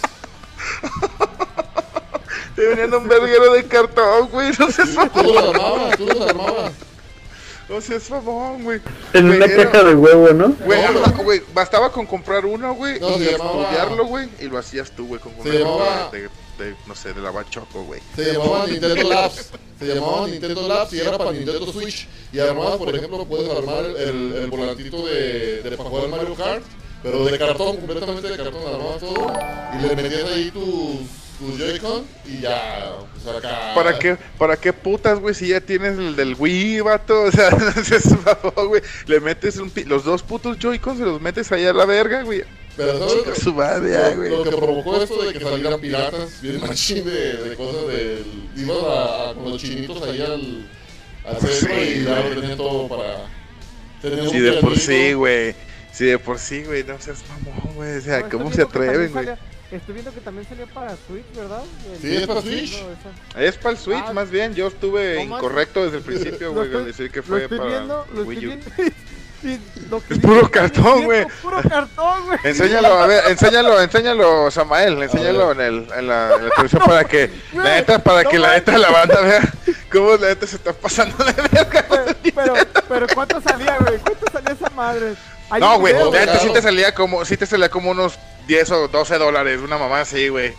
Te 2.55 2.65
venían 2.67 2.93
un 2.93 3.07
verguero 3.07 3.53
de 3.53 3.65
cartón, 3.65 4.29
güey. 4.31 4.51
No 4.57 4.71
seas 4.71 4.89
Tú 4.89 4.95
mamón, 4.95 5.33
los 5.35 5.43
armabas, 5.55 5.97
tú 5.97 6.05
los 6.07 6.21
armabas. 6.21 6.71
no 7.69 7.81
seas 7.81 8.09
mamón, 8.09 8.63
güey. 8.63 8.81
En 9.13 9.29
una 9.29 9.47
caja 9.47 9.83
de 9.83 9.93
huevo, 9.95 10.29
¿no? 10.33 10.49
Güey, 10.65 10.81
No, 10.93 11.23
güey, 11.23 11.41
bastaba 11.53 11.91
con 11.91 12.05
comprar 12.07 12.45
uno, 12.45 12.73
güey, 12.73 12.99
No, 12.99 13.09
y 13.17 13.25
estudiarlo, 13.27 14.05
güey, 14.05 14.27
y 14.39 14.45
lo 14.45 14.57
hacías 14.57 14.89
tú, 14.91 15.07
güey, 15.07 15.19
con 15.21 15.33
Se 15.43 15.49
una 15.49 15.59
llamaba- 15.59 16.09
de, 16.11 16.29
de, 16.57 16.75
no 16.87 16.95
sé, 16.95 17.13
de 17.13 17.21
la 17.21 17.31
bachoco, 17.31 17.83
güey. 17.83 18.01
Se 18.15 18.33
llamaba 18.33 18.65
Nintendo 18.67 19.09
Labs. 19.09 19.51
Se 19.79 19.85
llamaba 19.85 20.27
Nintendo 20.27 20.67
Labs 20.67 20.93
y 20.93 20.99
era 20.99 21.17
para 21.17 21.31
Nintendo 21.31 21.71
Switch. 21.71 22.07
Y 22.33 22.39
armabas, 22.39 22.77
por 22.77 22.95
ejemplo, 22.95 23.25
puedes 23.25 23.49
armar 23.49 23.85
el, 23.85 24.33
el 24.33 24.47
volantito 24.49 25.05
de, 25.05 25.61
de 25.61 25.77
para 25.77 25.89
jugar 25.89 26.07
Mario 26.09 26.35
Kart, 26.35 26.63
pero 27.03 27.25
de 27.25 27.37
cartón, 27.37 27.77
completamente 27.77 28.27
de 28.29 28.37
cartón, 28.37 28.61
armabas 28.73 28.99
todo. 28.99 29.33
Y 29.77 29.87
le 29.87 29.95
metías 29.95 30.23
ahí 30.31 30.51
tus, 30.51 31.07
Joy-Con 31.59 32.03
y 32.25 32.41
ya, 32.41 32.95
pues 33.13 33.35
acá. 33.35 33.73
¿Para 33.75 33.99
qué, 33.99 34.17
¿Para 34.39 34.57
qué 34.57 34.73
putas, 34.73 35.19
güey? 35.19 35.35
Si 35.35 35.49
ya 35.49 35.61
tienes 35.61 35.97
el 35.97 36.15
del 36.15 36.35
Wii, 36.37 36.81
vato. 36.81 37.21
O 37.27 37.31
sea, 37.31 37.51
no 37.51 37.83
seas 37.83 38.03
güey. 38.67 38.81
Le 39.05 39.19
metes 39.19 39.57
un 39.57 39.69
pi- 39.69 39.83
los 39.83 40.03
dos 40.03 40.23
putos 40.23 40.57
Joy-Cons, 40.57 40.97
se 40.97 41.05
los 41.05 41.21
metes 41.21 41.51
allá 41.51 41.69
a 41.69 41.73
la 41.73 41.85
verga, 41.85 42.23
güey. 42.23 42.43
Pero 42.77 42.99
¿sabes 42.99 43.13
Chica 43.23 43.35
su 43.35 43.53
madre, 43.53 43.97
lo, 44.11 44.15
güey. 44.17 44.29
lo 44.29 44.43
que 44.43 44.49
provocó 44.51 45.01
esto 45.01 45.23
de 45.23 45.33
que 45.33 45.39
salieran 45.39 45.81
piratas, 45.81 46.41
bien 46.41 46.61
machín 46.61 47.03
de, 47.05 47.33
de 47.37 47.55
cosas 47.55 47.87
del. 47.87 48.25
Ibas 48.55 48.77
a, 48.83 49.29
a- 49.29 49.33
con 49.33 49.49
los 49.49 49.61
chinitos 49.61 50.01
ahí 50.03 50.21
al, 50.21 50.69
al 51.25 51.37
centro 51.41 51.83
y 51.83 52.03
ya 52.03 52.19
lo 52.29 52.39
tenían 52.39 52.57
todo 52.57 52.87
para. 52.87 53.25
tenían 54.01 54.29
Si 54.29 54.37
un 54.37 54.43
de 54.43 54.53
por 54.61 54.77
sí, 54.77 55.13
güey. 55.13 55.55
Si 55.91 56.05
de 56.05 56.19
por 56.19 56.37
sí, 56.37 56.63
güey, 56.63 56.83
no 56.83 57.01
seas 57.01 57.23
mamón, 57.29 57.73
güey. 57.75 57.97
O 57.97 58.01
sea, 58.01 58.19
No, 58.19 58.29
¿cómo 58.29 58.49
estoy 58.51 58.55
se 58.57 58.61
atreven, 58.69 59.11
güey? 59.11 59.27
Estoy 59.71 59.93
viendo 59.95 60.13
que 60.13 60.21
también 60.21 60.47
salió 60.47 60.65
para 60.67 60.95
Switch, 61.07 61.25
¿verdad? 61.35 61.63
El- 61.91 61.99
Sí, 61.99 62.15
es 62.17 62.27
para 62.27 62.41
Switch. 62.41 62.81
No, 63.35 63.41
Es 63.41 63.57
para 63.57 63.71
el 63.71 63.77
Switch, 63.77 64.03
Ah, 64.07 64.13
más 64.13 64.29
bien. 64.29 64.53
Yo 64.55 64.67
estuve 64.67 65.15
no 65.25 65.35
incorrecto 65.35 65.83
desde 65.83 65.97
el 65.97 66.03
principio, 66.03 66.47
Lo 66.53 66.53
güey, 66.53 66.65
estoy- 66.67 66.81
al 66.81 66.85
decir 66.87 67.09
que 67.11 67.17
Lo 67.19 67.23
fue 67.23 67.43
estoy 67.43 67.57
para 67.57 67.69
viendo, 67.71 68.05
lo 68.13 68.23
Wii 68.23 68.37
estoy 68.37 68.45
U. 68.45 68.49
viendo. 68.77 68.93
Es 69.43 70.19
puro 70.19 70.49
cartón, 70.49 71.05
güey. 71.05 71.25
Puro 71.41 71.61
cartón, 71.61 72.25
güey. 72.25 72.39
Enséñalo, 72.43 72.87
a 72.99 73.07
ver, 73.07 73.23
enséñalo, 73.29 73.81
enséñalo, 73.81 74.51
Samael, 74.51 75.01
enséñalo 75.03 75.51
en, 75.51 75.61
el, 75.61 75.87
en, 75.95 76.07
la, 76.07 76.35
en 76.35 76.43
la 76.45 76.49
televisión 76.55 76.81
para 76.85 77.03
que, 77.03 77.31
la 77.53 77.63
neta, 77.75 77.99
para 77.99 78.23
no 78.23 78.29
que 78.29 78.39
la 78.39 78.53
neta 78.53 78.77
la 78.77 78.89
banda 78.89 79.21
vea 79.21 79.53
cómo 79.91 80.15
la 80.17 80.27
neta 80.29 80.47
se 80.47 80.55
está 80.55 80.73
pasando 80.73 81.23
de 81.23 81.33
verga. 81.33 81.85
Pero, 81.87 82.15
pero, 82.35 82.53
pero 82.89 83.07
¿cuánto 83.13 83.39
salía, 83.41 83.77
güey? 83.79 83.99
¿Cuánto 83.99 84.31
salía 84.31 84.51
esa 84.53 84.69
madre? 84.71 85.13
No, 85.59 85.79
güey, 85.79 85.93
la 85.93 86.19
neta 86.19 86.39
sí 86.39 86.51
te 86.51 86.61
salía 86.61 86.93
como, 86.93 87.23
sí 87.23 87.37
te 87.37 87.45
salía 87.45 87.69
como 87.69 87.91
unos 87.91 88.17
10 88.47 88.71
o 88.71 88.87
12 88.87 89.17
dólares, 89.17 89.61
una 89.63 89.77
mamá 89.77 90.01
así, 90.01 90.29
güey. 90.29 90.53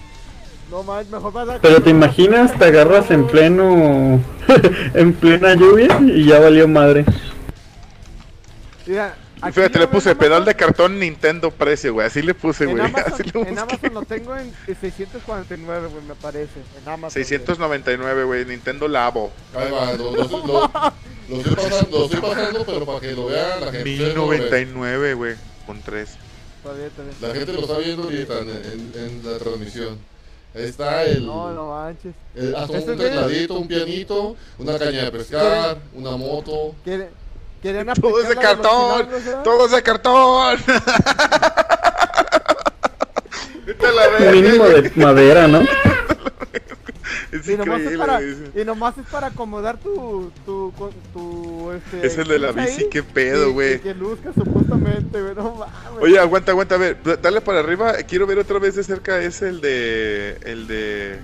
No 0.71 0.83
más, 0.83 1.07
mejor 1.09 1.33
vas 1.33 1.49
a. 1.49 1.59
Pero 1.61 1.83
te 1.83 1.91
imaginas, 1.91 2.57
te 2.59 2.67
agarras 2.67 3.11
en 3.11 3.27
pleno, 3.27 4.21
en 4.95 5.13
plena 5.15 5.55
lluvia 5.55 5.99
y 6.01 6.27
ya 6.27 6.39
valió 6.41 6.69
madre. 6.69 7.05
Mira, 8.89 9.17
aquí 9.43 9.53
Fíjate, 9.55 9.79
le 9.79 9.87
puse 9.89 10.17
pedal 10.17 10.45
de 10.45 10.55
cartón 10.55 10.99
Nintendo 10.99 11.51
precio, 11.51 11.93
güey, 11.93 12.07
así 12.07 12.23
le 12.23 12.33
puse, 12.35 12.65
güey. 12.67 12.83
Así 12.83 13.23
en. 13.35 13.59
Amazon 13.59 13.95
lo 13.95 14.03
tengo 14.03 14.35
en 14.35 14.53
649, 14.67 15.89
güey, 15.89 16.03
me 16.05 16.15
parece. 16.15 16.61
En 16.83 16.89
Amazon. 16.89 17.11
699, 17.13 18.25
güey, 18.25 18.45
Nintendo 18.47 18.89
Labo. 18.89 19.31
Ahí 19.55 19.71
va, 19.71 19.93
lo, 19.93 20.11
lo, 20.13 20.25
lo- 20.25 20.93
lo 21.29 21.37
estoy 21.37 21.55
pasando, 21.57 21.99
lo 21.99 22.05
estoy 22.07 22.21
pasando, 22.21 22.65
pero 22.65 22.87
para 22.87 23.01
que 23.01 23.13
lo 23.13 23.27
vea 23.27 23.57
la 23.61 23.71
gente. 23.73 23.91
ustedes 23.93 24.15
no 24.15 24.23
lo 24.23 24.29
ven. 24.29 24.41
1099, 24.41 25.15
güey, 25.15 25.35
con 25.67 25.83
3. 25.83 26.09
güey. 26.09 26.29
Está 26.59 26.73
bien, 26.73 26.87
está 26.87 27.03
bien. 27.03 27.15
La 27.21 27.35
gente 27.39 27.53
lo 27.53 27.61
está 27.61 27.79
viendo 27.79 28.03
ahorita 28.05 28.39
en, 28.39 28.49
en- 28.49 28.93
en 29.23 29.33
la 29.33 29.39
transmisión. 29.39 29.99
Ahí 30.55 30.65
está 30.65 31.05
el, 31.05 31.27
No, 31.27 31.53
no 31.53 31.69
manches. 31.71 32.15
el- 32.35 32.55
hasta 32.57 32.79
Este 32.79 32.93
un 32.93 32.99
güey- 32.99 33.03
tecladito, 33.05 33.55
un 33.59 33.69
pianito, 33.69 34.37
una 34.59 34.79
caña 34.79 35.05
de 35.05 35.11
pescar, 35.13 35.77
una 35.95 36.17
moto. 36.17 36.75
Quiere- 36.83 37.11
Querían 37.63 37.87
Todo 38.01 38.21
es 38.21 38.29
de 38.29 38.35
aplicar 38.35 38.59
la 38.59 38.63
los 38.63 39.03
cartón, 39.03 39.43
todo 39.45 39.67
es 39.67 39.73
de 39.73 39.83
cartón. 39.83 40.59
La. 43.79 44.33
Mínimo 44.33 44.65
de 44.65 44.91
madera, 44.97 45.47
¿no? 45.49 45.63
Es 47.31 47.47
Y 47.47 47.57
nomás, 47.59 47.83
es 47.83 47.99
para, 47.99 48.21
y 48.23 48.65
nomás 48.65 48.97
es 48.97 49.07
para 49.07 49.27
acomodar 49.27 49.77
tu, 49.79 50.33
tu, 50.47 50.73
tu, 51.13 51.73
este... 51.73 52.07
Es 52.07 52.17
el 52.17 52.27
de 52.27 52.39
la 52.39 52.53
bici, 52.53 52.85
ahí, 52.85 52.89
qué 52.91 53.03
pedo, 53.03 53.53
güey. 53.53 53.81
Que 53.81 53.95
luzca 53.95 54.33
supuestamente, 54.33 55.21
güey, 55.21 55.35
no 55.35 55.55
mames. 55.55 56.01
Oye, 56.01 56.19
aguanta, 56.19 56.53
aguanta, 56.53 56.77
a 56.77 56.79
ver, 56.79 56.97
dale 57.21 57.43
para 57.43 57.61
arriba. 57.61 57.93
Quiero 58.09 58.27
ver 58.27 58.39
otra 58.39 58.59
vez 58.59 58.77
de 58.77 58.83
cerca. 58.83 59.21
Es 59.21 59.43
el 59.43 59.61
de. 59.61 60.39
El 60.43 60.67
de. 60.69 61.19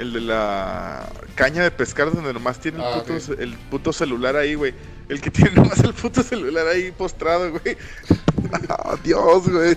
El 0.00 0.14
de 0.14 0.20
la 0.22 1.06
caña 1.34 1.62
de 1.62 1.70
pescar 1.70 2.10
donde 2.10 2.32
nomás 2.32 2.58
tiene 2.58 2.78
el, 2.78 2.84
Ah, 2.84 3.02
puto, 3.04 3.34
el 3.38 3.52
puto 3.70 3.92
celular 3.92 4.34
ahí, 4.34 4.54
güey. 4.54 4.72
El 5.10 5.20
que 5.20 5.30
tiene 5.36 5.50
nomás 5.52 5.78
el 5.80 5.92
puto 5.92 6.22
celular 6.22 6.66
ahí 6.68 6.90
postrado, 6.90 7.50
güey. 7.50 7.76
Ah, 8.70 8.96
Dios, 9.04 9.48
güey. 9.48 9.76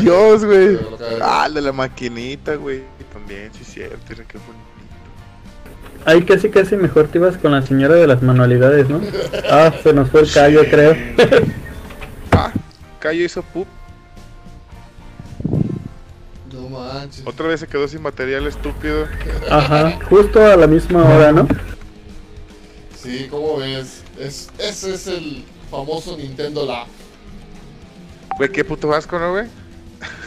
Dios, 0.00 0.44
güey. 0.44 0.76
Ah, 1.22 1.44
el 1.46 1.54
de 1.54 1.60
la 1.60 1.72
maquinita, 1.72 2.56
güey. 2.56 2.82
También, 3.12 3.50
sí, 3.56 3.64
cierto. 3.64 3.96
Mira 4.08 4.24
qué 4.24 4.38
bonito. 4.38 4.64
Ahí 6.04 6.24
casi 6.24 6.50
casi 6.50 6.76
mejor 6.76 7.06
te 7.08 7.18
ibas 7.18 7.36
con 7.36 7.52
la 7.52 7.62
señora 7.62 7.94
de 7.94 8.08
las 8.08 8.22
manualidades, 8.22 8.88
¿no? 8.88 9.00
Ah, 9.50 9.72
se 9.82 9.92
nos 9.92 10.10
fue 10.10 10.22
el 10.22 10.32
callo, 10.32 10.62
creo. 10.68 10.96
Ah, 12.32 12.52
Cayo 12.98 13.24
hizo 13.24 13.42
pup. 13.42 13.68
No 16.60 16.68
manches. 16.68 17.26
Otra 17.26 17.46
vez 17.46 17.60
se 17.60 17.66
quedó 17.66 17.88
sin 17.88 18.02
material 18.02 18.46
estúpido. 18.46 19.06
Ajá, 19.50 19.98
justo 20.08 20.44
a 20.44 20.56
la 20.56 20.66
misma 20.66 21.02
hora, 21.02 21.32
¿no? 21.32 21.48
Sí, 23.02 23.28
¿cómo 23.30 23.56
ves? 23.56 24.02
Es, 24.18 24.50
ese 24.58 24.94
es 24.94 25.06
el 25.06 25.44
famoso 25.70 26.16
Nintendo 26.16 26.66
Lab. 26.66 26.86
Güey, 28.36 28.52
qué 28.52 28.64
puto 28.64 28.92
asco, 28.92 29.18
¿no, 29.18 29.32
güey? 29.32 29.46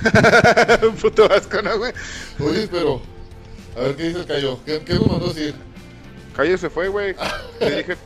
puto 1.01 1.31
asco, 1.31 1.61
¿no, 1.61 1.77
güey? 1.77 1.93
Oye, 2.39 2.67
pero. 2.71 3.01
A 3.77 3.81
ver 3.81 3.95
qué 3.95 4.03
dice 4.07 4.19
el 4.19 4.25
Cayo. 4.25 4.59
¿Qué, 4.65 4.81
qué 4.81 4.95
nos 4.95 5.07
mandó 5.07 5.25
a 5.27 5.33
decir? 5.33 5.55
Cayo 6.35 6.57
se 6.57 6.69
fue, 6.69 6.87
güey. 6.87 7.15
Le 7.59 7.77
dije, 7.77 7.97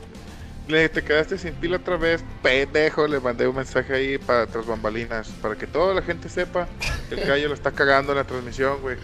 le, 0.68 0.90
te 0.90 1.04
quedaste 1.04 1.38
sin 1.38 1.54
pila 1.54 1.78
otra 1.78 1.98
vez, 1.98 2.24
pendejo. 2.42 3.08
Le 3.08 3.20
mandé 3.20 3.48
un 3.48 3.56
mensaje 3.56 3.94
ahí 3.94 4.18
para 4.18 4.48
tras 4.48 4.66
bambalinas, 4.66 5.28
para 5.42 5.56
que 5.56 5.68
toda 5.68 5.94
la 5.94 6.02
gente 6.02 6.30
sepa 6.30 6.68
que 7.10 7.16
el 7.16 7.22
Cayo 7.28 7.48
lo 7.48 7.54
está 7.54 7.72
cagando 7.72 8.12
en 8.12 8.18
la 8.18 8.24
transmisión, 8.26 8.82
güey. 8.82 8.98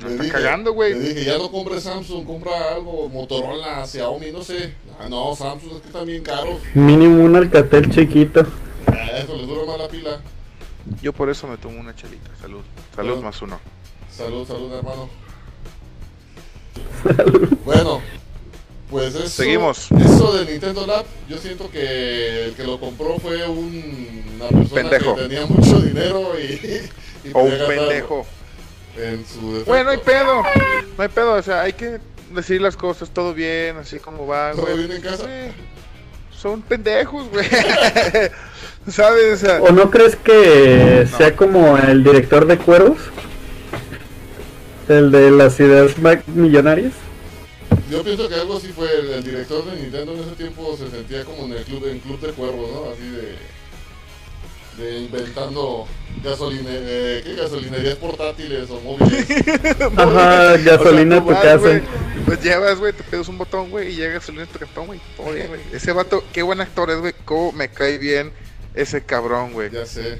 Lo 0.00 0.06
Le 0.08 0.12
está 0.14 0.24
dije- 0.24 0.34
cagando, 0.34 0.70
Le 0.70 0.74
güey. 0.76 0.94
dije, 0.98 1.24
ya 1.24 1.38
no 1.38 1.50
compres 1.50 1.84
Samsung, 1.84 2.26
compra 2.26 2.74
algo, 2.74 3.08
Motorola, 3.08 3.86
Xiaomi, 3.86 4.32
no 4.32 4.42
sé. 4.42 4.74
Ah, 4.98 5.08
no, 5.08 5.36
Samsung 5.36 5.72
es 5.76 5.80
que 5.82 5.86
están 5.86 6.06
bien 6.06 6.22
caros. 6.22 6.60
Mínimo 6.74 7.22
un 7.22 7.36
alcatel 7.36 7.90
chiquito. 7.90 8.40
Eso 9.16 9.36
les 9.36 9.46
dura 9.46 9.64
más 9.66 9.78
la 9.78 9.88
pila. 9.88 10.20
Yo 11.00 11.12
por 11.12 11.30
eso 11.30 11.46
me 11.46 11.56
tomo 11.56 11.78
una 11.80 11.94
chelita. 11.94 12.28
Salud. 12.40 12.62
Salud 12.94 13.10
Salud. 13.12 13.24
más 13.24 13.40
uno. 13.42 13.60
Salud, 14.10 14.46
salud, 14.46 14.72
hermano. 14.72 15.08
Bueno, 17.64 18.00
pues 18.90 19.14
eso. 19.14 19.28
Seguimos. 19.28 19.88
Eso 19.92 20.36
de 20.36 20.50
Nintendo 20.52 20.86
Lab, 20.86 21.04
yo 21.28 21.38
siento 21.38 21.70
que 21.70 22.44
el 22.46 22.54
que 22.54 22.64
lo 22.64 22.78
compró 22.78 23.18
fue 23.18 23.46
un- 23.48 24.22
una 24.36 24.48
persona 24.48 24.74
Pendejo. 24.90 25.14
que 25.16 25.22
tenía 25.22 25.46
mucho 25.46 25.80
dinero 25.80 26.32
y. 26.38 26.88
y 27.28 27.30
O 27.32 27.40
un 27.40 27.50
pendejo. 27.50 28.26
En 28.96 29.24
su. 29.26 29.64
Bueno, 29.66 29.84
no 29.84 29.90
hay 29.90 29.98
pedo. 29.98 30.42
No 30.96 31.02
hay 31.02 31.08
pedo. 31.08 31.32
O 31.34 31.42
sea, 31.42 31.62
hay 31.62 31.72
que 31.72 31.98
decir 32.32 32.60
las 32.60 32.76
cosas 32.76 33.10
todo 33.10 33.34
bien, 33.34 33.76
así 33.78 33.98
como 33.98 34.26
va, 34.26 34.52
¿Todo 34.52 34.62
güey. 34.62 34.76
bien 34.78 34.92
en 34.92 35.00
casa? 35.02 35.24
Sí. 35.24 35.52
Son 36.36 36.60
pendejos, 36.62 37.28
güey. 37.30 37.46
¿Sabes? 38.88 39.42
O 39.42 39.46
sea, 39.46 39.62
¿O 39.62 39.72
no 39.72 39.90
crees 39.90 40.14
que 40.16 41.08
sea 41.16 41.34
como 41.34 41.78
el 41.78 42.04
director 42.04 42.46
de 42.46 42.58
cuervos? 42.58 42.98
El 44.88 45.10
de 45.10 45.30
las 45.30 45.58
ideas 45.60 45.92
millonarias. 46.26 46.92
Yo 47.90 48.02
pienso 48.02 48.28
que 48.28 48.34
algo 48.34 48.56
así 48.56 48.68
fue. 48.68 48.88
El, 48.98 49.10
el 49.10 49.24
director 49.24 49.64
de 49.64 49.80
Nintendo 49.80 50.12
en 50.14 50.20
ese 50.20 50.32
tiempo 50.32 50.76
se 50.76 50.90
sentía 50.90 51.24
como 51.24 51.44
en 51.44 51.52
el 51.52 51.64
club, 51.64 51.86
en 51.86 52.00
club 52.00 52.20
de 52.20 52.32
cuervos, 52.32 52.70
¿no? 52.70 52.90
Así 52.90 53.08
de. 53.08 53.36
De 54.76 54.98
inventando 54.98 55.86
gasoline, 56.24 56.66
eh, 56.68 57.22
¿qué? 57.24 57.36
gasolinerías 57.36 57.94
portátiles 57.94 58.68
o 58.70 58.80
móviles. 58.80 59.24
Ajá, 59.96 60.56
gasolina 60.56 61.18
O 61.18 61.20
sea, 61.20 61.26
tu 61.26 61.30
vas, 61.30 61.42
casa. 61.42 61.80
Pues 62.26 62.42
llevas, 62.42 62.78
güey, 62.80 62.92
te 62.92 63.04
pedas 63.04 63.28
un 63.28 63.38
botón, 63.38 63.70
güey, 63.70 63.92
y 63.92 63.94
llega 63.94 64.14
gasolina 64.14 64.42
a 64.42 64.46
tu 64.46 64.58
bien, 65.32 65.46
güey. 65.46 65.60
Ese 65.72 65.92
vato, 65.92 66.24
qué 66.32 66.42
buen 66.42 66.60
actor 66.60 66.90
es, 66.90 66.98
güey. 66.98 67.14
Cómo 67.24 67.52
me 67.52 67.68
cae 67.68 67.98
bien 67.98 68.32
ese 68.74 69.04
cabrón, 69.04 69.52
güey. 69.52 69.70
ya 69.70 69.86
sé. 69.86 70.18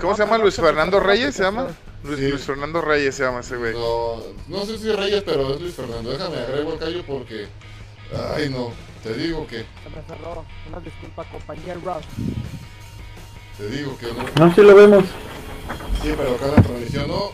¿Cómo 0.00 0.16
se 0.16 0.24
llama? 0.24 0.38
¿Luis 0.38 0.56
Fernando 0.56 0.98
Reyes 0.98 1.34
se 1.34 1.44
llama? 1.44 1.68
Luis, 2.04 2.18
Sí. 2.18 2.28
Luis 2.28 2.42
Fernando 2.42 2.80
Reyes 2.80 3.14
se 3.14 3.22
llama 3.24 3.40
ese 3.40 3.56
güey. 3.56 3.74
No, 3.74 4.22
no 4.48 4.64
sé 4.66 4.78
si 4.78 4.90
Reyes, 4.90 5.22
pero 5.24 5.54
es 5.54 5.60
Luis 5.60 5.74
Fernando. 5.74 6.10
Déjame 6.10 6.38
agrego 6.38 6.72
el 6.74 6.78
callo 6.78 7.02
porque. 7.06 7.46
Ay, 8.34 8.48
no. 8.48 8.72
Te 9.02 9.14
digo 9.14 9.46
que. 9.46 9.58
Se 9.58 9.90
me 9.94 10.02
cerró. 10.08 10.44
Una 10.68 10.80
disculpa, 10.80 11.24
compañía 11.30 11.74
Ross. 11.84 12.04
Te 13.58 13.68
digo 13.68 13.96
que 13.98 14.06
no. 14.06 14.46
No, 14.46 14.54
sí 14.54 14.60
lo 14.62 14.74
vemos. 14.74 15.04
Sí, 16.02 16.14
pero 16.16 16.34
acá 16.34 16.46
en 16.46 16.54
la 16.56 16.62
transmisión 16.62 17.08
no. 17.08 17.32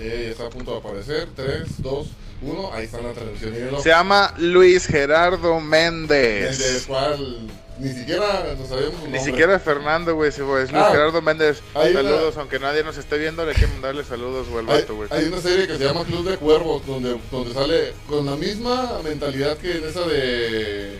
Eh, 0.00 0.28
está 0.30 0.46
a 0.46 0.50
punto 0.50 0.72
de 0.72 0.78
aparecer. 0.78 1.28
3, 1.34 1.82
2, 1.82 2.08
1. 2.42 2.70
Ahí 2.72 2.84
está 2.86 3.00
la 3.02 3.12
transmisión. 3.12 3.52
Mírenlo. 3.52 3.80
Se 3.82 3.90
llama 3.90 4.32
Luis 4.38 4.86
Gerardo 4.86 5.58
El 5.58 5.64
Méndez. 5.64 6.58
de 6.58 6.86
cual 6.86 7.48
ni 7.78 7.92
siquiera 7.92 8.54
nos 8.58 8.68
sabemos 8.68 8.94
Ni 8.98 9.02
nombre. 9.04 9.20
siquiera 9.24 9.58
Fernando, 9.58 10.14
güey, 10.14 10.30
güey, 10.30 10.64
es 10.64 10.72
Luis 10.72 10.84
Ah, 10.84 10.90
Gerardo 10.90 11.22
Méndez. 11.22 11.62
una- 11.74 11.92
Saludos, 11.92 12.36
aunque 12.36 12.58
nadie 12.58 12.82
nos 12.84 12.96
esté 12.98 13.18
viendo, 13.18 13.44
le 13.44 13.52
hay 13.52 13.56
que 13.56 13.66
mandarle 13.68 14.04
saludos, 14.04 14.48
güey, 14.48 14.60
al 14.60 14.66
vato, 14.66 14.94
güey. 14.96 15.08
hay 15.12 15.24
una 15.26 15.40
serie 15.40 15.66
que 15.66 15.76
se 15.78 15.84
llama 15.84 16.04
Club 16.04 16.28
de 16.28 16.36
Cuervos, 16.36 16.86
donde, 16.86 17.18
donde 17.30 17.54
sale 17.54 17.92
con 18.08 18.26
la 18.26 18.36
misma 18.36 19.00
mentalidad 19.04 19.56
que 19.58 19.76
en 19.78 19.84
esa 19.88 20.00
de. 20.06 20.98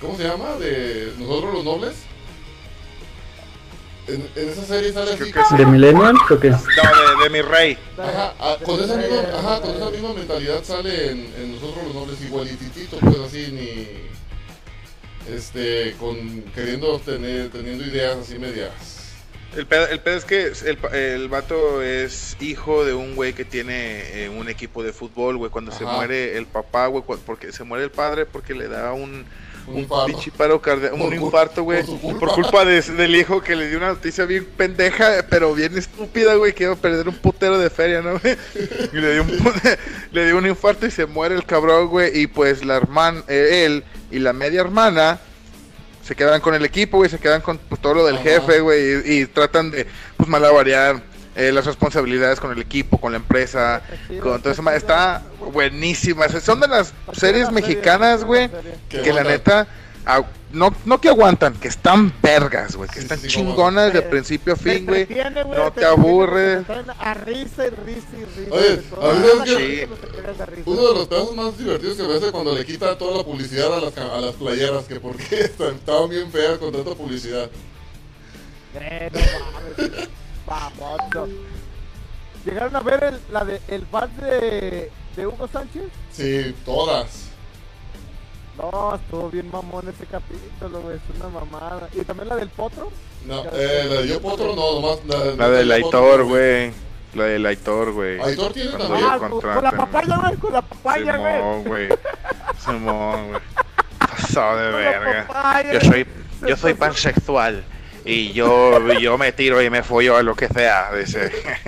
¿Cómo 0.00 0.16
se 0.16 0.24
llama? 0.24 0.56
De 0.56 1.12
Nosotros 1.18 1.54
los 1.54 1.64
Nobles. 1.64 1.94
En, 4.08 4.28
en 4.36 4.48
esa 4.50 4.64
serie 4.64 4.92
sale 4.92 5.16
Creo 5.16 5.42
así. 5.42 5.56
que. 5.56 5.64
¿De 5.64 5.66
Millennials 5.66 6.20
o 6.30 6.38
qué? 6.38 6.50
No, 6.50 6.56
de, 6.58 7.24
de 7.24 7.30
mi 7.30 7.42
rey. 7.42 7.76
Ajá, 7.98 8.34
ah, 8.38 8.56
con, 8.64 8.78
esa 8.78 8.94
misma, 8.96 9.16
ajá, 9.36 9.60
con 9.60 9.74
esa 9.74 9.90
misma 9.90 10.12
mentalidad 10.12 10.62
sale 10.62 11.10
en, 11.10 11.34
en 11.36 11.52
Nosotros 11.56 11.84
los 11.86 11.94
Nobles 11.94 12.20
igualititito, 12.22 12.98
pues 12.98 13.18
así, 13.18 13.48
ni. 13.50 14.06
Este, 15.34 15.94
con. 15.98 16.42
queriendo 16.54 16.98
tener, 17.00 17.50
teniendo 17.50 17.84
ideas 17.84 18.16
así 18.18 18.38
medias. 18.38 18.70
El 19.56 19.66
pedo, 19.66 19.86
el 19.88 20.00
pedo 20.00 20.16
es 20.18 20.24
que 20.26 20.42
el, 20.66 20.78
el 20.94 21.28
vato 21.28 21.80
es 21.82 22.36
hijo 22.40 22.84
de 22.84 22.92
un 22.92 23.14
güey 23.16 23.32
que 23.32 23.44
tiene 23.44 24.24
eh, 24.24 24.28
un 24.28 24.48
equipo 24.50 24.82
de 24.82 24.92
fútbol, 24.92 25.36
güey. 25.38 25.50
Cuando 25.50 25.72
se 25.72 25.84
muere 25.84 26.36
el 26.36 26.46
papá, 26.46 26.88
güey, 26.88 27.02
porque 27.24 27.52
se 27.52 27.64
muere 27.64 27.84
el 27.84 27.90
padre 27.90 28.26
porque 28.26 28.52
le 28.54 28.68
da 28.68 28.92
un, 28.92 29.24
Un 29.66 29.74
un 29.74 29.78
infarto. 29.78 30.06
pinche 30.08 30.30
paro 30.30 30.60
cardíaco, 30.60 30.96
un 30.96 31.14
infarto, 31.14 31.62
güey. 31.62 31.82
por 31.84 31.98
culpa. 32.00 32.18
Por 32.20 32.32
culpa 32.34 32.64
de- 32.66 32.82
del 32.82 33.16
hijo 33.16 33.40
que 33.40 33.56
le 33.56 33.68
dio 33.68 33.78
una 33.78 33.88
noticia 33.88 34.26
bien 34.26 34.44
pendeja, 34.44 35.24
pero 35.30 35.54
bien 35.54 35.78
estúpida, 35.78 36.34
güey, 36.34 36.52
que 36.52 36.64
iba 36.64 36.74
a 36.74 36.76
perder 36.76 37.08
un 37.08 37.16
putero 37.16 37.56
de 37.58 37.70
feria, 37.70 38.02
¿no, 38.02 38.18
güey? 38.18 38.36
Y 38.92 38.96
le 38.96 39.12
dio 39.14 39.22
un, 39.22 39.52
le 40.12 40.26
dio 40.26 40.36
un 40.36 40.46
infarto 40.46 40.84
y 40.86 40.90
se 40.90 41.06
muere 41.06 41.34
el 41.34 41.46
cabrón, 41.46 41.88
güey. 41.88 42.10
Y 42.20 42.26
pues 42.26 42.62
la 42.62 42.76
hermana, 42.76 43.22
él 43.28 43.84
y 44.10 44.18
la 44.18 44.32
media 44.32 44.60
hermana 44.60 45.18
se 46.02 46.14
quedan 46.14 46.40
con 46.40 46.54
el 46.54 46.64
equipo, 46.64 46.98
güey, 46.98 47.10
se 47.10 47.18
quedan 47.18 47.40
con 47.40 47.58
pues, 47.58 47.80
todo 47.80 47.94
lo 47.94 48.06
del 48.06 48.16
Ajá. 48.16 48.24
jefe, 48.24 48.60
güey, 48.60 49.02
y, 49.04 49.20
y 49.20 49.26
tratan 49.26 49.70
de, 49.70 49.86
pues, 50.16 50.28
malabarear 50.28 51.02
eh, 51.36 51.52
las 51.52 51.66
responsabilidades 51.66 52.40
con 52.40 52.50
el 52.50 52.60
equipo, 52.60 52.98
con 52.98 53.12
la 53.12 53.18
empresa, 53.18 53.82
con 54.22 54.40
todo 54.40 54.52
eso. 54.52 54.70
Está 54.70 55.22
buenísima. 55.52 56.28
Son 56.28 56.60
de 56.60 56.68
las 56.68 56.94
series 57.12 57.52
mexicanas, 57.52 58.24
güey, 58.24 58.48
Que 58.88 59.02
que 59.02 59.12
la 59.12 59.22
neta, 59.22 59.66
no, 60.52 60.72
no 60.84 61.00
que 61.00 61.08
aguantan, 61.08 61.54
que 61.54 61.68
están 61.68 62.12
vergas, 62.22 62.76
güey, 62.76 62.88
que 62.88 62.96
Sí, 62.96 63.02
están 63.02 63.18
sí, 63.18 63.28
sí, 63.28 63.36
como- 63.36 63.50
chingonas 63.50 63.92
de 63.92 64.02
principio 64.02 64.52
a 64.54 64.56
fin, 64.56 64.86
güey. 64.86 65.06
No 65.08 65.72
te 65.72 65.80
te 65.80 66.64
traen 66.64 66.90
A 66.98 67.14
risa 67.14 67.66
y 67.66 67.70
risa 67.70 68.06
y 68.16 68.24
risa. 68.40 68.50
Oye, 68.52 68.82
a 70.40 70.46
risa. 70.46 70.62
Uno 70.70 70.88
de 70.88 70.94
los 70.94 71.08
pedazos 71.08 71.34
más 71.34 71.58
divertidos 71.58 71.96
que 71.96 72.02
me 72.04 72.14
hace 72.14 72.30
cuando 72.30 72.54
le 72.54 72.64
quita 72.64 72.96
toda 72.96 73.18
la 73.18 73.24
publicidad 73.24 73.74
a 73.74 73.80
las, 73.80 73.98
a 73.98 74.20
las 74.20 74.34
playeras, 74.36 74.84
que 74.84 75.00
porque 75.00 75.40
estaban 75.40 76.08
bien 76.08 76.30
feas 76.30 76.58
con 76.58 76.72
tanta 76.72 76.94
publicidad. 76.94 77.50
Vamos. 80.46 81.30
¿Llegaron 82.44 82.76
a 82.76 82.80
ver 82.80 83.02
el, 83.02 83.20
la 83.32 83.44
de, 83.44 83.60
el 83.66 83.84
vals 83.86 84.16
de, 84.18 84.92
de 85.16 85.26
Hugo 85.26 85.48
Sánchez? 85.52 85.82
Sí, 86.12 86.54
todas. 86.64 87.25
No, 88.58 88.94
estuvo 88.94 89.30
bien 89.30 89.50
mamón 89.50 89.88
ese 89.88 90.06
capítulo, 90.06 90.80
güey. 90.80 90.96
Es 90.96 91.02
una 91.16 91.28
mamada. 91.28 91.88
¿Y 91.92 92.00
también 92.04 92.28
la 92.28 92.36
del 92.36 92.48
potro? 92.48 92.90
No, 93.26 93.44
eh, 93.52 93.86
la 93.88 94.00
de 94.02 94.08
Yo 94.08 94.20
Potro 94.20 94.54
no, 94.54 94.80
nomás. 94.80 94.98
La, 95.06 95.34
La 95.46 95.50
del 95.50 95.68
Yo 95.68 95.74
Aitor, 95.74 96.24
güey. 96.24 96.72
La 97.14 97.24
del 97.24 97.44
Aitor, 97.46 97.92
güey. 97.92 98.20
Aitor 98.20 98.52
tiene 98.52 98.70
también. 98.72 99.04
Ah, 99.04 99.16
con, 99.18 99.40
con 99.40 99.64
la 99.64 99.72
papaya, 99.72 100.16
güey. 100.16 100.36
Con 100.36 100.52
la 100.52 100.62
papaya, 100.62 101.16
güey. 101.16 101.34
Simón, 101.36 101.64
güey. 101.64 101.88
Simón, 102.64 103.28
güey. 103.28 103.40
Pasado 103.98 104.56
de 104.58 104.70
Con 104.72 104.84
la 104.84 104.90
verga. 104.90 105.26
papaya, 105.26 105.72
Yo 105.72 105.80
soy, 105.80 106.06
yo 106.48 106.56
soy 106.56 106.74
pansexual 106.74 107.64
y 108.04 108.32
yo, 108.32 108.78
yo 109.00 109.18
me 109.18 109.32
tiro 109.32 109.60
y 109.60 109.68
me 109.68 109.82
follo 109.82 110.16
a 110.16 110.22
lo 110.22 110.34
que 110.34 110.48
sea. 110.48 110.92
Dice. 110.94 111.30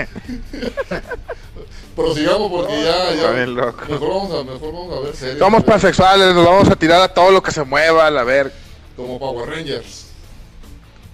Prosigamos 1.98 2.48
porque 2.48 2.80
ya, 2.80 3.12
ya. 3.12 3.30
bien 3.32 3.56
loco. 3.56 3.82
Mejor 3.88 4.08
vamos 4.08 4.30
a, 4.32 4.44
mejor 4.44 4.72
vamos 4.72 4.96
a 4.96 5.00
ver 5.00 5.16
series. 5.16 5.38
Somos 5.38 5.64
pansexuales, 5.64 6.32
nos 6.32 6.44
vamos 6.44 6.70
a 6.70 6.76
tirar 6.76 7.02
a 7.02 7.08
todo 7.08 7.32
lo 7.32 7.42
que 7.42 7.50
se 7.50 7.64
mueva, 7.64 8.06
a 8.06 8.24
ver. 8.24 8.52
Como 8.94 9.18
Power 9.18 9.48
Rangers. 9.48 10.06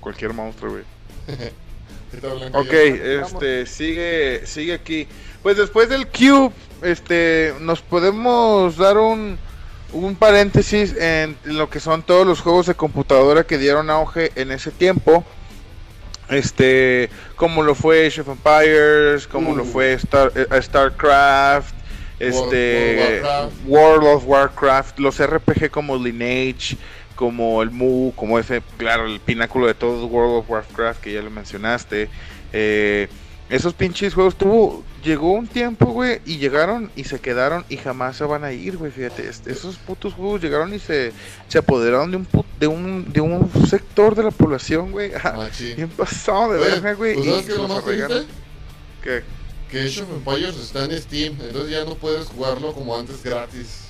Cualquier 0.00 0.34
monstruo, 0.34 0.72
güey. 0.72 0.84
Ok, 2.52 2.72
este, 2.72 3.66
sigue, 3.66 4.46
sigue 4.46 4.74
aquí. 4.74 5.08
Pues 5.42 5.56
después 5.56 5.88
del 5.88 6.06
Cube, 6.06 6.52
este, 6.82 7.52
nos 7.60 7.80
podemos 7.80 8.76
dar 8.76 8.98
un, 8.98 9.36
un 9.92 10.14
paréntesis 10.14 10.94
en 10.96 11.36
lo 11.44 11.68
que 11.68 11.80
son 11.80 12.04
todos 12.04 12.24
los 12.24 12.40
juegos 12.40 12.66
de 12.66 12.76
computadora 12.76 13.44
que 13.44 13.58
dieron 13.58 13.90
auge 13.90 14.30
en 14.36 14.52
ese 14.52 14.70
tiempo. 14.70 15.24
Este, 16.28 17.10
como 17.36 17.62
lo 17.62 17.74
fue 17.74 18.06
Age 18.06 18.22
of 18.22 18.28
Empires, 18.28 19.26
como 19.26 19.50
Uh. 19.50 19.56
lo 19.56 19.64
fue 19.64 19.92
Star, 19.94 20.32
eh, 20.34 20.46
StarCraft, 20.62 21.74
este, 22.18 23.20
World 23.22 23.24
of 23.24 23.24
Warcraft. 23.24 23.66
World 23.66 24.06
of 24.06 24.24
Warcraft, 24.26 24.98
los 25.00 25.18
RPG 25.20 25.70
como 25.70 25.96
Lineage, 25.96 26.76
como 27.14 27.62
el 27.62 27.70
Mu, 27.70 28.12
como 28.14 28.38
ese, 28.38 28.62
claro, 28.78 29.06
el 29.06 29.20
pináculo 29.20 29.66
de 29.66 29.74
todo 29.74 30.06
World 30.06 30.38
of 30.38 30.50
Warcraft 30.50 31.00
que 31.00 31.12
ya 31.12 31.22
lo 31.22 31.30
mencionaste. 31.30 32.08
Eh, 32.52 33.08
esos 33.50 33.74
pinches 33.74 34.14
juegos 34.14 34.36
tuvo, 34.36 34.82
llegó 35.04 35.32
un 35.32 35.46
tiempo, 35.46 35.86
güey, 35.86 36.20
y 36.26 36.38
llegaron 36.38 36.90
y 36.96 37.04
se 37.04 37.20
quedaron 37.20 37.64
y 37.68 37.76
jamás 37.76 38.16
se 38.16 38.24
van 38.24 38.42
a 38.42 38.52
ir, 38.52 38.76
güey, 38.76 38.90
fíjate, 38.90 39.28
es- 39.28 39.42
esos 39.46 39.76
putos 39.76 40.14
juegos 40.14 40.40
llegaron 40.42 40.72
y 40.74 40.78
se, 40.78 41.12
se 41.48 41.58
apoderaron 41.58 42.10
de 42.10 42.16
un, 42.16 42.26
put- 42.26 42.46
de 42.58 42.66
un 42.66 43.12
de 43.12 43.20
un 43.20 43.50
sector 43.68 44.14
de 44.14 44.24
la 44.24 44.30
población, 44.30 44.90
güey. 44.92 45.12
Machín. 45.36 45.76
Bien 45.76 45.88
pasado 45.90 46.52
de 46.54 46.58
verga, 46.58 46.94
güey. 46.94 47.14
pues, 47.14 47.26
y 47.26 47.30
¿sabes 47.30 47.46
qué 47.46 47.54
lo 47.54 47.68
más 47.68 47.84
triste? 47.84 48.24
¿Qué? 49.02 49.22
Que 49.70 49.80
Age 49.82 50.02
of 50.02 50.08
Empires 50.10 50.56
está 50.56 50.84
en 50.84 51.00
Steam, 51.00 51.36
entonces 51.40 51.70
ya 51.70 51.84
no 51.84 51.94
puedes 51.96 52.26
jugarlo 52.28 52.72
como 52.72 52.96
antes 52.96 53.22
gratis. 53.22 53.80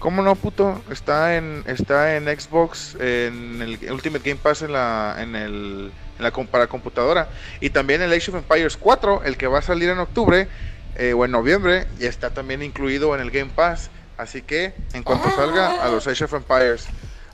¿Cómo 0.00 0.22
no, 0.22 0.34
puto? 0.36 0.80
Está 0.90 1.36
en 1.36 1.64
está 1.66 2.16
en 2.16 2.24
Xbox, 2.26 2.94
en 3.00 3.60
el 3.62 3.90
Ultimate 3.92 4.28
Game 4.30 4.40
Pass 4.42 4.62
en 4.62 4.72
la 4.72 5.16
en 5.18 5.34
el 5.34 5.90
en 6.18 6.24
la 6.24 6.30
para 6.30 6.66
computadora 6.66 7.28
y 7.60 7.70
también 7.70 8.02
el 8.02 8.12
Age 8.12 8.30
of 8.30 8.36
Empires 8.38 8.76
4, 8.76 9.22
el 9.24 9.36
que 9.36 9.46
va 9.46 9.60
a 9.60 9.62
salir 9.62 9.88
en 9.88 9.98
octubre 9.98 10.48
eh, 10.96 11.12
o 11.12 11.24
en 11.24 11.30
noviembre, 11.30 11.86
ya 11.98 12.08
está 12.08 12.30
también 12.30 12.62
incluido 12.62 13.14
en 13.14 13.20
el 13.20 13.30
Game 13.30 13.50
Pass. 13.54 13.90
Así 14.16 14.42
que 14.42 14.74
en 14.94 15.04
cuanto 15.04 15.28
Ah. 15.28 15.34
salga 15.36 15.82
a 15.84 15.88
los 15.88 16.06
Age 16.08 16.24
of 16.24 16.34
Empires, 16.34 16.86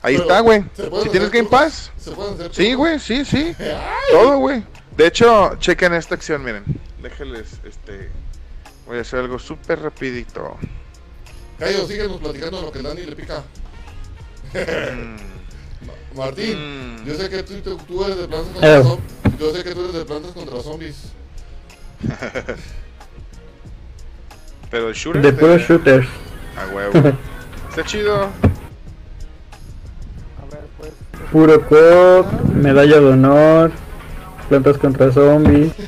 ahí 0.03 0.15
está, 0.15 0.39
güey. 0.41 0.63
¿se 0.75 0.83
pueden 0.83 1.05
Si 1.05 1.09
tienes 1.09 1.31
Game? 1.31 1.49
Pass, 1.49 1.91
Se 1.97 2.11
pueden 2.11 2.35
hacer 2.35 2.53
sí, 2.53 2.75
güey, 2.75 2.99
sí, 2.99 3.25
sí. 3.25 3.55
Todo, 4.11 4.37
güey. 4.37 4.63
De 4.95 5.07
hecho, 5.07 5.55
chequen 5.59 5.93
esta 5.95 6.13
acción, 6.15 6.43
miren. 6.43 6.63
Déjenles, 7.01 7.59
este, 7.65 8.11
voy 8.85 8.99
a 8.99 9.01
hacer 9.01 9.19
algo 9.19 9.39
súper 9.39 9.81
rapidito. 9.81 10.57
Cayo, 11.57 11.87
síguenos 11.87 12.19
platicando 12.19 12.61
lo 12.61 12.71
que 12.71 12.81
Dani 12.81 13.01
le 13.01 13.15
pica. 13.15 13.43
Mm. 14.53 15.15
Martín, 16.15 16.95
Mm. 17.01 17.05
yo 17.05 17.13
sé 17.15 17.29
que 17.29 17.43
tú, 17.43 17.53
tú- 17.61 17.77
tú 17.77 18.03
eres 18.05 18.17
de 18.17 18.27
plantas 18.27 18.51
contra 18.53 18.77
Eh. 18.79 18.83
zombies. 18.83 19.39
Yo 19.39 19.51
sé 19.53 19.63
que 19.63 19.73
tú 19.75 19.79
eres 19.81 19.93
de 19.93 20.05
plantas 20.05 20.31
contra 20.31 20.61
zombies. 20.61 21.11
Pero 24.71 24.89
el 24.89 24.93
shooter 24.95 25.21
De 25.21 25.33
puros 25.33 25.61
shooters. 25.61 26.07
A 26.57 26.67
huevo. 26.73 26.93
Está 27.69 27.83
chido. 27.85 28.23
A 28.23 28.27
ver, 30.51 30.61
pues. 30.77 30.91
Puro 31.31 31.61
cop, 31.67 32.25
medalla 32.53 32.99
de 32.99 33.05
honor, 33.07 33.71
plantas 34.49 34.77
contra 34.77 35.11
zombies. 35.11 35.73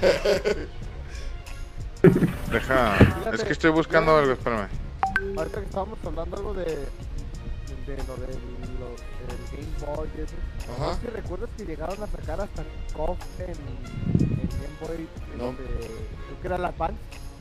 Deja. 2.51 2.97
Es 3.33 3.43
que 3.43 3.53
estoy 3.53 3.71
buscando 3.71 4.15
algo, 4.17 4.33
espérame. 4.33 4.67
Ahorita 5.37 5.59
que 5.59 5.65
estábamos 5.65 5.97
hablando 6.05 6.37
algo 6.37 6.53
de. 6.53 6.63
de 6.65 6.77
lo 7.87 7.93
del 7.95 7.97
lo- 7.97 7.97
del 8.17 8.56
Game 9.57 9.95
Boy. 9.95 10.07
Ajá. 10.75 10.91
¿No 10.91 10.97
te 10.97 11.09
recuerdas 11.09 11.49
que 11.57 11.65
llegaron 11.65 12.03
a 12.03 12.07
sacar 12.07 12.41
hasta 12.41 12.63
KOF 12.95 13.17
en, 13.39 13.47
en 13.49 14.49
Game 14.49 14.77
Boy? 14.81 15.07
No. 15.37 15.49
Este, 15.51 15.63
creo 15.63 16.41
que 16.41 16.47
era 16.47 16.57
la 16.57 16.67
Advance. 16.69 16.95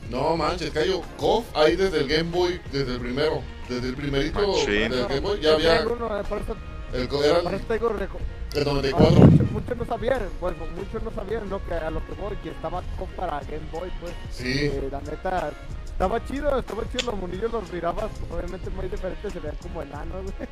No 0.09 0.37
manches, 0.37 0.71
Cayo. 0.71 1.01
KOF 1.17 1.45
ahí 1.55 1.75
desde 1.75 1.99
el 2.01 2.07
Game 2.07 2.31
Boy, 2.31 2.59
desde 2.71 2.93
el 2.93 2.99
primero. 2.99 3.41
Desde 3.69 3.89
el 3.89 3.95
primerito 3.95 4.39
Machín. 4.47 4.89
del 4.91 5.07
Game 5.07 5.19
Boy 5.19 5.41
ya 5.41 5.57
que 5.57 5.69
había. 5.69 5.87
uno, 5.87 6.19
eh, 6.19 6.23
por 6.27 6.37
eso, 6.39 6.55
El, 6.93 7.01
era 7.01 7.09
por 7.09 7.25
eso 7.25 7.49
el, 7.55 7.61
te 7.61 7.73
digo, 7.73 7.89
reco- 7.89 8.19
el 8.55 8.67
ahora, 8.67 8.81
94. 8.81 9.19
muchos, 9.19 9.51
muchos 9.51 9.77
no 9.77 9.85
sabían, 9.85 10.21
bueno, 10.39 10.57
muchos 10.77 11.03
no 11.03 11.11
sabían 11.11 11.49
lo 11.49 11.63
que, 11.65 11.73
a 11.73 11.89
lo 11.91 12.05
que 12.07 12.13
voy, 12.13 12.35
que 12.37 12.49
estaba 12.51 12.81
KOF 12.97 13.09
para 13.17 13.41
Game 13.41 13.67
Boy, 13.71 13.91
pues. 13.99 14.13
Sí. 14.31 14.53
Eh, 14.67 14.87
la 14.89 15.01
neta, 15.01 15.51
estaba 15.97 16.23
chido, 16.25 16.59
estaba 16.59 16.83
chido, 16.91 17.11
los 17.11 17.19
monillos 17.19 17.51
los 17.51 17.73
mirabas, 17.73 18.11
pues, 18.19 18.31
obviamente 18.31 18.69
muy 18.69 18.87
diferentes, 18.87 19.33
se 19.33 19.39
veían 19.39 19.57
como 19.63 19.81
enanos, 19.81 20.21
güey. 20.21 20.47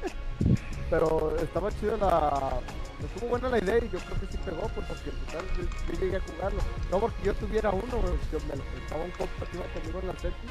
Pero 0.90 1.36
estaba 1.38 1.70
chido 1.80 1.98
la... 1.98 2.58
Estuvo 3.00 3.30
buena 3.30 3.50
la 3.50 3.60
idea 3.60 3.78
y 3.78 3.90
yo 3.90 4.00
creo 4.00 4.20
que 4.22 4.26
sí 4.32 4.40
pegó, 4.44 4.62
pues 4.70 4.88
porque 4.88 5.12
total, 5.12 5.46
yo, 5.56 5.64
yo 5.64 6.00
llegué 6.00 6.18
a 6.18 6.22
jugarlo. 6.22 6.60
No 6.90 7.00
porque 7.00 7.22
yo 7.24 7.36
tuviera 7.36 7.70
uno, 7.70 7.96
güey, 8.02 8.18
yo 8.32 8.40
me 8.50 8.56
lo 8.56 8.64
prestaba 8.64 9.04
un 9.04 9.12
compa 9.12 9.46
que 9.46 9.58
iba 9.58 9.68
conmigo 9.68 10.00
en 10.00 10.08
la 10.08 10.14
secu 10.18 10.48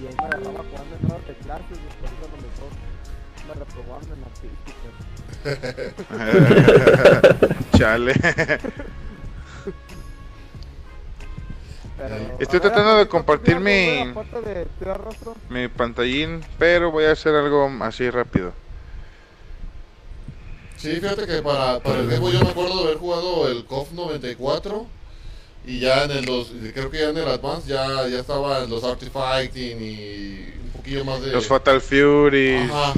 y 0.00 0.06
ahí 0.06 0.14
me 0.16 0.24
agarraba 0.24 0.64
jugando 0.70 0.96
en 0.96 1.04
horas 1.10 1.26
de 1.26 1.34
clases 1.34 1.76
y 1.76 1.88
por 2.00 2.08
eso 2.08 2.24
a 2.24 2.32
lo 2.32 2.40
mejor 2.48 2.72
me 3.46 3.52
reprobaban 3.60 4.08
en 4.08 4.24
artísticas. 4.24 4.94
Chale. 7.78 8.14
Pero, 12.00 12.16
Estoy 12.38 12.60
tratando 12.60 12.96
de 12.96 13.06
compartir 13.08 13.54
¿tú 13.56 13.60
mi- 13.60 13.70
de? 13.70 14.14
Mi 15.50 15.68
pantallín, 15.68 16.42
pero 16.58 16.90
voy 16.90 17.04
a 17.04 17.12
hacer 17.12 17.34
algo 17.34 17.70
así 17.80 18.08
rápido. 18.08 18.52
Sí, 20.78 20.92
fíjate 20.96 21.26
que 21.26 21.42
para, 21.42 21.78
para 21.80 22.00
el 22.00 22.06
Game 22.06 22.20
Boy 22.20 22.32
yo 22.32 22.40
me 22.40 22.48
acuerdo 22.50 22.78
de 22.78 22.84
haber 22.84 22.96
jugado 22.96 23.48
el 23.48 23.66
KOF 23.66 23.92
94 23.92 24.86
y 25.66 25.78
ya 25.78 26.04
en 26.04 26.10
el 26.12 26.24
dos, 26.24 26.52
creo 26.72 26.90
que 26.90 27.00
ya 27.00 27.10
en 27.10 27.18
el 27.18 27.28
Advance 27.28 27.68
ya, 27.68 28.08
ya 28.08 28.20
estaban 28.20 28.70
los 28.70 28.82
Artifighting 28.82 29.76
y 29.78 30.54
un 30.64 30.70
poquillo 30.72 31.04
más 31.04 31.20
de... 31.20 31.32
Los 31.32 31.46
Fatal 31.46 31.82
Furies. 31.82 32.70
Ajá. 32.70 32.94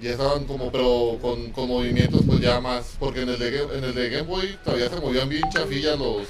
Ya 0.00 0.12
estaban 0.12 0.46
como, 0.46 0.72
pero 0.72 1.18
con, 1.20 1.50
con 1.50 1.68
movimientos 1.68 2.22
pues 2.26 2.40
ya 2.40 2.60
más, 2.60 2.96
porque 2.98 3.22
en 3.22 3.28
el 3.28 3.38
de, 3.38 3.62
en 3.76 3.84
el 3.84 3.94
de 3.94 4.08
Game 4.08 4.22
Boy 4.26 4.56
todavía 4.64 4.88
se 4.88 4.96
movían 5.00 5.28
bien 5.28 5.42
chafillas 5.52 5.98
los, 5.98 6.28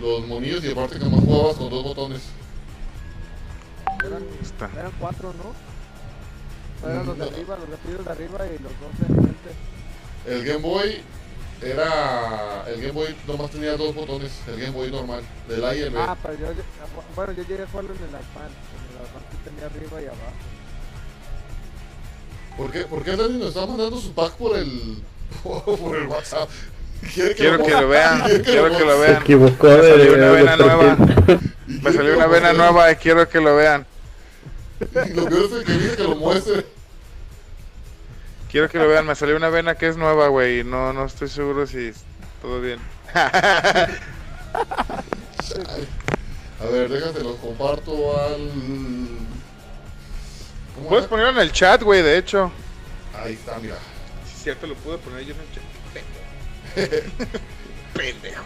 los 0.00 0.26
monillos 0.26 0.64
y 0.64 0.70
aparte 0.72 0.98
que 0.98 1.04
más 1.06 1.20
jugabas 1.20 1.56
con 1.56 1.70
dos 1.70 1.82
botones. 1.84 2.22
Eran, 4.04 4.22
Está. 4.42 4.70
eran 4.78 4.92
cuatro, 4.98 5.32
¿no? 5.34 6.88
Eran 6.88 7.06
los 7.06 7.16
de 7.18 7.24
arriba, 7.24 7.56
los 7.56 7.68
de 7.68 7.74
arriba 7.76 8.02
de 8.04 8.10
arriba 8.10 8.46
y 8.46 8.62
los 8.62 8.72
dos 8.80 8.98
de 8.98 9.06
enfrente. 9.14 9.50
El 10.26 10.44
Game 10.44 10.58
Boy 10.60 11.00
era... 11.62 12.64
El 12.66 12.80
Game 12.80 12.92
Boy 12.92 13.16
nomás 13.26 13.50
tenía 13.50 13.76
dos 13.76 13.94
botones, 13.94 14.32
el 14.48 14.56
Game 14.60 14.72
Boy 14.72 14.90
normal, 14.90 15.22
del 15.48 15.64
A 15.64 15.74
y 15.74 15.80
el 15.80 15.90
B. 15.90 15.98
Ah, 16.00 16.16
pero 16.22 16.34
yo, 16.34 16.52
yo- 16.52 16.62
bueno, 17.16 17.32
yo 17.32 17.42
llegué 17.44 17.62
a 17.62 17.66
jugarlo 17.68 17.92
en 17.94 18.02
el 18.02 18.08
Advance. 18.14 18.56
En 18.74 18.96
el 18.96 19.06
Advance 19.06 19.28
que 19.30 19.50
tenía 19.50 19.66
arriba 19.66 20.02
y 20.02 20.06
abajo. 20.06 20.32
¿Por 22.58 22.70
qué, 22.70 22.80
¿Por 22.84 23.02
qué 23.02 23.16
Dani 23.16 23.38
nos 23.38 23.48
está 23.48 23.66
mandando 23.66 23.98
su 23.98 24.12
pack 24.12 24.32
por 24.34 24.56
el, 24.56 25.02
por 25.42 25.96
el 25.96 26.06
WhatsApp? 26.08 26.48
¿Quiere 27.14 27.34
Quiero 27.34 27.62
que 27.62 27.70
lo 27.70 27.88
vean, 27.88 28.22
¿Quiere 28.22 28.42
quiero 28.42 28.70
que 28.76 28.84
lo 28.84 28.92
Se 28.94 28.98
vean. 29.00 29.22
equivocó 29.22 29.66
Me 29.68 29.76
de, 29.76 29.90
salió 29.90 30.14
una 30.14 30.30
vena 30.30 30.56
nueva. 30.56 30.96
Me 31.66 31.92
salió 31.92 32.16
una 32.16 32.26
vena 32.26 32.52
nueva 32.52 32.90
y 32.92 32.96
quiero 32.96 33.28
que 33.28 33.40
lo 33.40 33.56
vean. 33.56 33.86
Lo 34.80 35.24
peor 35.28 35.48
es 35.58 35.64
que 35.64 35.72
dice 35.72 35.96
que 35.96 36.02
lo 36.02 36.16
muestre. 36.16 36.66
Quiero 38.50 38.68
que 38.68 38.78
lo 38.78 38.88
vean, 38.88 39.06
me 39.06 39.14
salió 39.14 39.36
una 39.36 39.48
vena 39.48 39.74
que 39.74 39.88
es 39.88 39.96
nueva, 39.96 40.28
güey. 40.28 40.60
y 40.60 40.64
No, 40.64 40.92
no 40.92 41.04
estoy 41.06 41.28
seguro 41.28 41.66
si 41.66 41.88
es 41.88 42.04
todo 42.40 42.60
bien. 42.60 42.78
A 46.60 46.66
ver, 46.66 46.88
déjate, 46.88 47.22
lo 47.22 47.36
comparto 47.36 48.18
al... 48.18 48.48
¿Cómo 50.74 50.88
Puedes 50.88 51.04
era? 51.04 51.10
ponerlo 51.10 51.32
en 51.32 51.38
el 51.38 51.52
chat, 51.52 51.82
güey, 51.82 52.02
de 52.02 52.16
hecho. 52.18 52.50
Ahí 53.22 53.34
está, 53.34 53.58
mira. 53.58 53.76
Si 54.26 54.36
es 54.36 54.42
cierto, 54.42 54.66
lo 54.66 54.74
pude 54.76 54.98
poner 54.98 55.24
yo 55.24 55.34
en 55.34 55.40
el 55.40 55.46
chat. 55.52 55.53
Pendejo. 57.94 58.44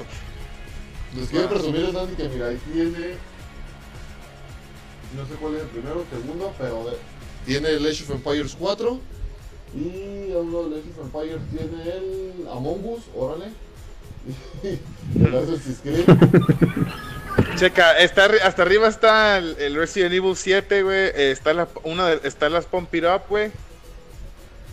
Les 1.16 1.28
quiero 1.28 1.48
presumir 1.48 1.92
Dani 1.92 2.14
que 2.14 2.28
mira, 2.28 2.48
ahí 2.48 2.58
tiene... 2.72 3.14
No 5.16 5.24
sé 5.26 5.34
cuál 5.40 5.54
es 5.56 5.62
el 5.62 5.68
primero, 5.68 6.04
el 6.12 6.18
segundo, 6.20 6.52
pero 6.58 6.84
de- 6.90 6.98
tiene 7.46 7.70
el 7.70 7.86
Age 7.86 8.04
of 8.04 8.10
Empires 8.10 8.54
4 8.58 9.00
y 9.74 10.32
a 10.32 10.38
uno 10.38 10.64
del 10.64 10.80
Age 10.80 10.90
of 11.00 11.06
Empires 11.06 11.40
tiene 11.50 11.82
el 11.96 12.46
Among 12.50 12.84
Us, 12.84 13.02
órale. 13.16 13.46
El 15.18 15.34
Assassin's 15.34 15.78
Creed. 15.82 16.04
Checa, 17.56 17.98
está, 17.98 18.26
hasta 18.44 18.60
arriba 18.62 18.88
está 18.88 19.38
el, 19.38 19.56
el 19.58 19.74
Resident 19.74 20.12
Evil 20.12 20.36
7, 20.36 20.82
güey. 20.82 20.96
eh, 21.14 21.30
Está 21.30 21.54
la, 21.54 21.66
una 21.84 22.08
de, 22.08 22.28
está 22.28 22.50
las 22.50 22.66
Pump 22.66 22.94
It 22.94 23.04
Up, 23.04 23.22
güey. 23.30 23.50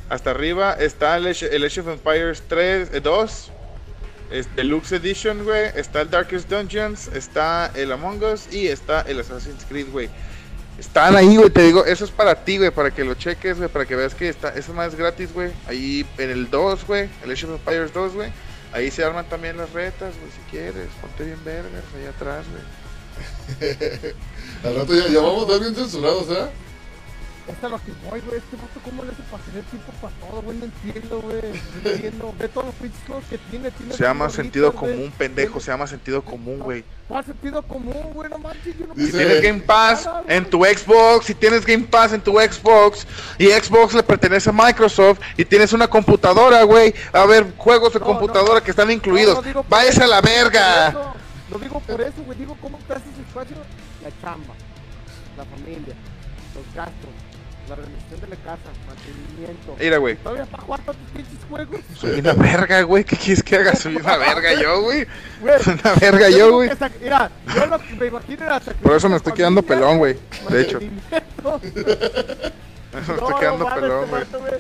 Hasta 0.10 0.32
arriba 0.32 0.74
está 0.74 1.18
el 1.18 1.26
el 1.26 1.64
Age 1.64 1.82
of 1.82 1.88
Empires 1.88 2.44
3, 2.48 2.90
eh, 2.94 3.00
2. 3.02 3.52
es 4.32 4.56
Deluxe 4.56 4.94
Edition, 4.94 5.44
güey. 5.44 5.72
Está 5.76 6.02
el 6.02 6.10
Darkest 6.10 6.50
Dungeons, 6.50 7.08
está 7.08 7.72
el 7.74 7.92
Among 7.92 8.24
Us 8.24 8.54
y 8.54 8.68
está 8.68 9.02
el 9.02 9.20
Assassin's 9.20 9.66
Creed, 9.68 9.88
güey. 9.92 10.10
Están 10.78 11.16
ahí, 11.16 11.38
güey, 11.38 11.50
te 11.50 11.64
digo, 11.64 11.86
eso 11.86 12.04
es 12.04 12.12
para 12.12 12.36
ti, 12.44 12.58
güey, 12.58 12.70
para 12.70 12.92
que 12.92 13.06
lo 13.06 13.14
cheques, 13.14 13.58
güey, 13.58 13.70
para 13.70 13.86
que 13.86 13.96
veas 13.96 14.14
que 14.14 14.28
está, 14.28 14.50
eso 14.50 14.74
más 14.74 14.90
es 14.90 14.96
gratis, 14.96 15.34
güey. 15.34 15.52
Ahí 15.68 16.06
en 16.18 16.30
el 16.30 16.50
2, 16.50 16.86
güey, 16.86 17.10
el 17.24 17.32
Age 17.32 17.46
of 17.46 17.52
Empires 17.54 17.94
2, 17.94 18.14
güey. 18.14 18.32
Ahí 18.74 18.92
se 18.92 19.04
arman 19.04 19.28
también 19.30 19.56
las 19.58 19.72
retas, 19.72 20.14
güey, 20.20 20.32
si 20.32 20.52
quieres. 20.52 20.90
Ponte 21.00 21.24
bien 21.24 21.40
vergas, 21.46 21.84
ahí 21.98 22.06
atrás, 22.06 22.46
güey. 22.52 23.74
Al 24.66 24.76
rato 24.76 24.94
ya, 24.94 25.08
ya 25.08 25.20
vamos 25.22 25.44
a 25.44 25.46
estar 25.46 25.60
bien 25.62 25.76
censurados, 25.76 26.30
¿eh? 26.30 26.50
Esta 27.48 27.68
es 27.68 27.72
lo 27.72 27.78
que 27.78 27.92
voy, 28.10 28.20
güey. 28.22 28.38
Este 28.40 28.56
vato, 28.56 28.80
¿cómo 28.84 29.04
le 29.04 29.12
hace 29.12 29.22
para 29.30 29.44
tener 29.44 29.64
tiempo 29.66 29.92
para 30.02 30.14
todo, 30.16 30.42
güey? 30.42 30.58
No 30.58 30.66
entiendo, 30.66 31.22
güey. 31.22 31.42
No 31.84 31.90
entiendo. 31.92 32.34
Ve 32.40 32.48
todos 32.50 32.66
los 32.66 32.76
pinches 32.76 33.00
juegos 33.06 33.24
que 33.30 33.38
tiene. 33.38 33.70
tiene 33.72 33.94
Se 33.94 34.04
llama 34.04 34.30
sentido 34.32 34.72
güey. 34.72 34.94
común, 34.94 35.14
pendejo, 35.16 35.60
se 35.60 35.70
llama 35.72 35.86
sentido 35.86 36.24
común, 36.24 36.58
güey. 36.60 36.84
¿Cuál 37.08 37.24
sentido 37.24 37.62
común, 37.62 38.14
güey? 38.16 38.30
No 38.32 38.40
manches, 38.40 38.76
yo 38.80 38.88
no 38.88 38.96
Si 38.96 39.12
tienes 39.12 39.42
Game 39.44 39.60
Pass 39.62 40.10
en 40.28 40.50
tu 40.50 40.64
Xbox, 40.66 41.26
si 41.28 41.36
tienes 41.36 41.64
Game 41.64 41.84
Pass 41.84 42.14
en 42.14 42.22
tu 42.22 42.40
Xbox 42.40 43.06
y 43.38 43.46
Xbox 43.52 43.94
le 43.94 44.02
pertenece 44.02 44.50
a 44.50 44.54
Microsoft 44.54 45.20
y 45.38 45.46
tienes 45.46 45.72
una 45.72 45.88
computadora, 45.88 46.64
güey, 46.64 46.96
a 47.14 47.26
ver, 47.28 47.46
juegos 47.58 47.94
de 47.94 48.00
No, 48.00 48.06
computadora 48.08 48.60
no. 48.60 48.64
que 48.64 48.72
están 48.72 48.90
incluidos. 48.90 49.40
Váyase 49.70 50.04
a 50.04 50.08
la 50.08 50.22
verga. 50.22 51.14
Lo 51.52 51.60
digo 51.60 51.80
por 51.80 52.02
eso, 52.02 52.24
güey. 52.26 52.40
Digo, 52.40 52.58
¿cómo 52.60 52.80
te 52.88 52.94
haces 52.94 53.08
espacio? 53.28 53.56
La 54.04 54.10
chamba, 54.20 54.56
la 55.38 55.46
familia, 55.46 55.94
los 56.56 56.66
gastos, 56.74 57.10
organización 58.06 58.22
de 58.22 58.28
la 58.28 58.36
casa, 58.44 58.70
mantenimiento. 58.88 59.76
Mira, 59.80 59.98
güey. 59.98 60.16
¿Todavía 60.18 60.46
para 60.46 60.64
jugar 60.64 60.80
tantos 60.82 61.06
pinches 61.14 61.40
juegos? 61.50 61.80
Soy 61.96 62.20
una 62.20 62.34
verga, 62.34 62.82
güey. 62.84 63.04
¿Qué 63.04 63.16
quieres 63.18 63.44
que 63.44 63.56
haga? 63.58 63.76
Soy 63.76 63.96
una 63.96 64.18
verga 64.18 64.54
yo, 64.62 64.82
güey. 64.82 65.08
Güey, 65.42 65.64
Soy 65.64 65.74
una 65.84 65.94
verga 65.96 66.30
yo, 66.30 66.54
güey. 66.54 66.70
Mira, 67.02 67.32
yo 67.56 67.66
lo 67.66 67.80
que 67.80 67.94
me 67.96 68.06
imagino 68.08 68.46
era 68.46 68.60
Por 68.60 68.96
eso 68.96 69.10
me 69.10 69.18
estoy 69.18 69.34
quedando 69.34 69.62
familia, 69.64 69.86
pelón, 69.88 69.98
güey. 70.00 70.18
De 70.50 70.62
hecho, 70.62 70.80
me 70.80 70.88
estoy 73.02 73.34
quedando 73.40 73.66
pelón, 73.76 74.04
este 74.04 74.10
güey. 74.10 74.24
vato, 74.24 74.40
güey. 74.40 74.54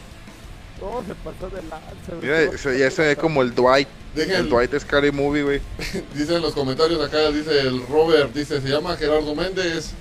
No, 0.81 1.03
se 1.07 1.15
pasó 1.15 1.49
de 1.55 1.61
lanza, 1.63 1.85
güey. 2.09 2.21
Mira, 2.21 2.77
ya 2.77 2.91
se 2.91 3.01
ve 3.01 3.15
como 3.15 3.41
el 3.41 3.55
Dwight. 3.55 3.87
Dejen- 4.15 4.31
El 4.35 4.49
Dwight 4.49 4.79
Scary 4.79 5.11
Movie, 5.11 5.43
güey. 5.43 5.61
Dice 6.13 6.35
en 6.35 6.41
los 6.41 6.53
comentarios 6.53 7.03
acá, 7.05 7.29
dice 7.31 7.59
el 7.61 7.85
Robert, 7.87 8.33
dice, 8.33 8.61
se 8.61 8.67
llama 8.69 8.95
Gerardo 8.95 9.35
Méndez. 9.35 9.91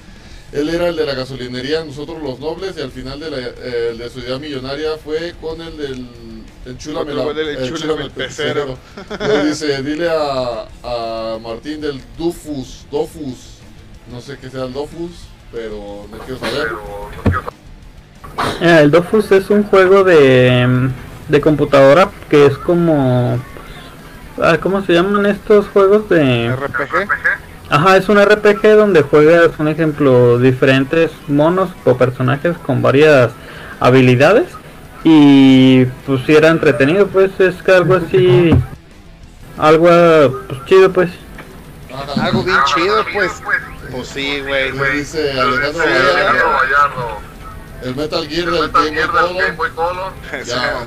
Él 0.55 0.69
era 0.69 0.89
el 0.89 0.97
de 0.97 1.05
la 1.05 1.15
gasolinería, 1.15 1.85
nosotros 1.85 2.23
los 2.23 2.39
nobles, 2.39 2.77
y 2.79 2.81
al 2.81 2.91
final 2.93 3.19
de, 3.19 3.31
la, 3.31 3.39
eh, 3.39 3.89
el 3.91 3.99
de 3.99 4.09
su 4.09 4.21
idea 4.21 4.39
millonaria 4.39 4.91
fue 5.03 5.35
con 5.41 5.61
el 5.61 5.77
del 5.77 6.07
enchúlame 6.65 7.13
la- 7.13 7.23
enchúlame 7.65 8.03
el 8.05 8.11
pecero. 8.13 8.79
Luego 9.19 9.45
dice, 9.45 9.83
dile 9.83 10.09
a, 10.09 10.67
a 10.85 11.39
Martín 11.43 11.81
del 11.81 12.01
Dufus, 12.17 12.87
Dofus, 12.91 13.59
no 14.13 14.21
sé 14.21 14.39
qué 14.41 14.49
sea 14.49 14.65
el 14.65 14.73
Dofus, 14.73 15.11
pero 15.53 16.07
no 16.11 16.19
quiero 16.19 16.39
saber. 16.39 16.69
Eh, 18.61 18.79
el 18.83 18.91
Dofus 18.91 19.33
es 19.33 19.51
un 19.51 19.65
juego 19.65 20.05
de, 20.05 20.91
de 21.29 21.41
computadora 21.41 22.11
que 22.31 22.47
es 22.47 22.57
como... 22.59 23.41
ah, 24.41 24.59
¿Cómo 24.63 24.85
se 24.85 24.93
llaman 24.93 25.27
estos 25.27 25.67
juegos 25.69 26.09
de...? 26.09 26.55
RPG. 26.55 27.09
Ajá, 27.75 27.97
es 27.97 28.09
un 28.09 28.25
RPG 28.25 28.77
donde 28.77 29.03
juegas, 29.03 29.51
un 29.59 29.66
ejemplo, 29.66 30.39
diferentes 30.39 31.11
monos 31.27 31.70
o 31.85 31.97
personajes 31.97 32.57
con 32.59 32.83
varias 32.83 33.33
habilidades. 33.81 34.47
Y 35.03 35.85
pues 36.07 36.25
si 36.25 36.37
era 36.37 36.51
entretenido, 36.51 37.09
pues 37.09 37.33
es 37.41 37.61
que 37.64 37.72
algo 37.72 37.97
así... 37.97 38.55
Algo 39.59 39.89
pues, 40.49 40.64
chido, 40.66 40.93
pues. 40.93 41.11
Algo 42.20 42.45
bien 42.45 42.59
chido, 42.75 43.05
pues. 43.12 43.43
Pues 43.91 44.09
sí, 44.09 44.41
güey. 44.41 44.72
Dice 44.97 45.33
Alejandro 45.33 45.85
Gallardo, 45.85 47.20
el 47.83 47.97
Metal 47.97 48.29
Gear 48.29 48.51
del 48.51 48.70
Game 48.70 49.53
Boy 49.53 49.70
Color. 49.70 50.12
Ya, 50.45 50.85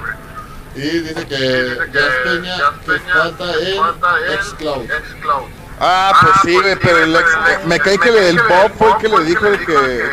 güey. 0.00 0.86
Y 0.86 1.00
dice 1.00 1.26
que 1.26 1.76
Gas 1.92 2.12
Peña, 2.24 2.56
que 2.84 3.78
falta 3.78 4.18
el 4.26 4.42
Xcloud. 4.42 5.63
Ah, 5.80 6.12
pues 6.20 6.32
sí, 6.44 6.60
güey, 6.60 6.76
pero 6.76 6.98
el 6.98 7.16
ex, 7.16 7.28
me 7.66 7.80
cae 7.80 7.98
que 7.98 8.28
el 8.28 8.38
Bob 8.38 8.72
fue 8.78 8.90
el 8.90 8.96
que 8.98 9.08
le 9.08 9.24
dijo 9.24 9.42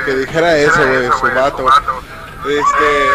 que, 0.05 0.15
dijera 0.15 0.57
eso, 0.57 0.87
güey, 0.87 1.09
su 1.19 1.35
vato. 1.35 1.67
Este, 2.47 3.07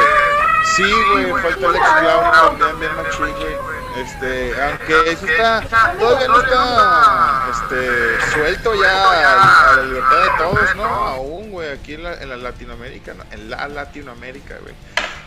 sí, 0.77 0.93
güey, 1.13 1.33
falta 1.43 1.67
el 1.67 1.77
ex 1.77 1.89
Cloud 2.01 2.59
también, 2.59 2.81
bien 2.81 2.97
machín, 2.97 3.33
güey. 3.33 3.77
Este, 3.97 4.63
aunque 4.63 5.11
eso 5.11 5.27
está, 5.27 5.63
todavía 5.99 6.29
no 6.29 6.39
está, 6.39 7.49
este, 7.51 8.31
suelto 8.35 8.75
ya 8.75 9.71
a, 9.71 9.77
la 9.77 9.83
libertad 9.85 10.23
de 10.23 10.31
todos, 10.37 10.77
¿no? 10.77 10.85
Aún, 10.85 11.51
güey, 11.51 11.71
aquí 11.71 11.95
en 11.95 12.03
la, 12.03 12.15
en 12.15 12.29
la 12.29 12.37
Latinoamérica, 12.37 13.15
¿no? 13.15 13.25
en 13.31 13.49
la 13.49 13.67
Latinoamérica, 13.69 14.59
güey. 14.61 14.75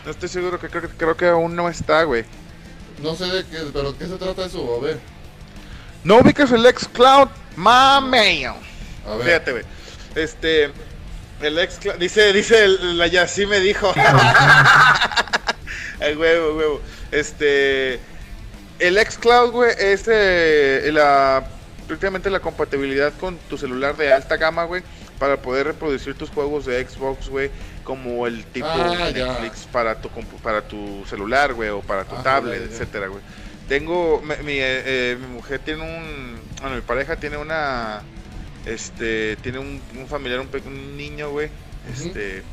No 0.05 0.11
estoy 0.11 0.29
seguro 0.29 0.59
que 0.59 0.69
creo, 0.69 0.87
creo 0.95 1.17
que 1.17 1.27
aún 1.27 1.55
no 1.55 1.67
está, 1.67 2.03
güey. 2.03 2.25
No 3.01 3.15
sé 3.15 3.25
de 3.25 3.43
qué, 3.45 3.57
pero 3.73 3.97
¿qué 3.97 4.05
se 4.05 4.17
trata 4.17 4.45
eso? 4.45 4.77
A 4.79 4.85
ver, 4.85 4.99
No 6.03 6.17
ubicas 6.19 6.51
el 6.51 6.65
ex 6.65 6.87
Cloud, 6.87 7.27
mame. 7.55 8.45
a 8.47 8.55
ver. 9.15 9.25
Fíjate, 9.25 9.51
güey. 9.51 9.63
Este. 10.15 10.71
El 11.41 11.57
ex. 11.59 11.79
Dice, 11.99 12.33
dice 12.33 12.63
el- 12.65 12.97
la 12.97 13.07
ya 13.07 13.27
sí 13.27 13.45
me 13.45 13.59
dijo. 13.59 13.93
el 15.99 16.17
huevo, 16.17 16.55
huevo. 16.57 16.81
Este. 17.11 17.99
El 18.79 18.97
ex 18.97 19.17
Cloud, 19.17 19.51
güey, 19.51 19.71
es 19.77 20.03
eh, 20.07 20.89
la. 20.93 21.45
Prácticamente 21.87 22.29
la 22.29 22.39
compatibilidad 22.39 23.11
con 23.19 23.37
tu 23.49 23.57
celular 23.57 23.97
de 23.97 24.13
alta 24.13 24.37
gama, 24.37 24.63
güey. 24.65 24.83
Para 25.17 25.41
poder 25.41 25.67
reproducir 25.67 26.15
tus 26.15 26.29
juegos 26.29 26.65
de 26.65 26.85
Xbox, 26.87 27.27
güey. 27.29 27.49
Como 27.83 28.27
el 28.27 28.45
tipo 28.45 28.67
Ah. 28.69 29.09
Netflix 29.11 29.67
para 29.71 29.95
tu, 29.99 30.09
para 30.43 30.61
tu 30.61 31.03
celular, 31.09 31.53
güey. 31.53 31.69
O 31.69 31.81
para 31.81 32.03
tu 32.05 32.15
Ah, 32.15 32.23
tablet, 32.23 32.61
ya, 32.61 32.67
ya. 32.67 32.71
etcétera, 32.73 33.07
güey. 33.07 33.21
Tengo. 33.69 34.21
Mi, 34.21 34.35
mi, 34.43 34.53
eh, 34.53 34.83
eh, 34.85 35.17
mi 35.19 35.27
mujer 35.27 35.61
tiene 35.63 35.83
un. 35.83 36.39
Bueno, 36.61 36.75
mi 36.75 36.81
pareja 36.81 37.15
tiene 37.15 37.37
una 37.37 38.01
este 38.65 39.35
tiene 39.37 39.59
un, 39.59 39.81
un 39.97 40.07
familiar 40.07 40.39
un, 40.39 40.49
un 40.65 40.97
niño 40.97 41.31
güey 41.31 41.49
este 41.91 42.43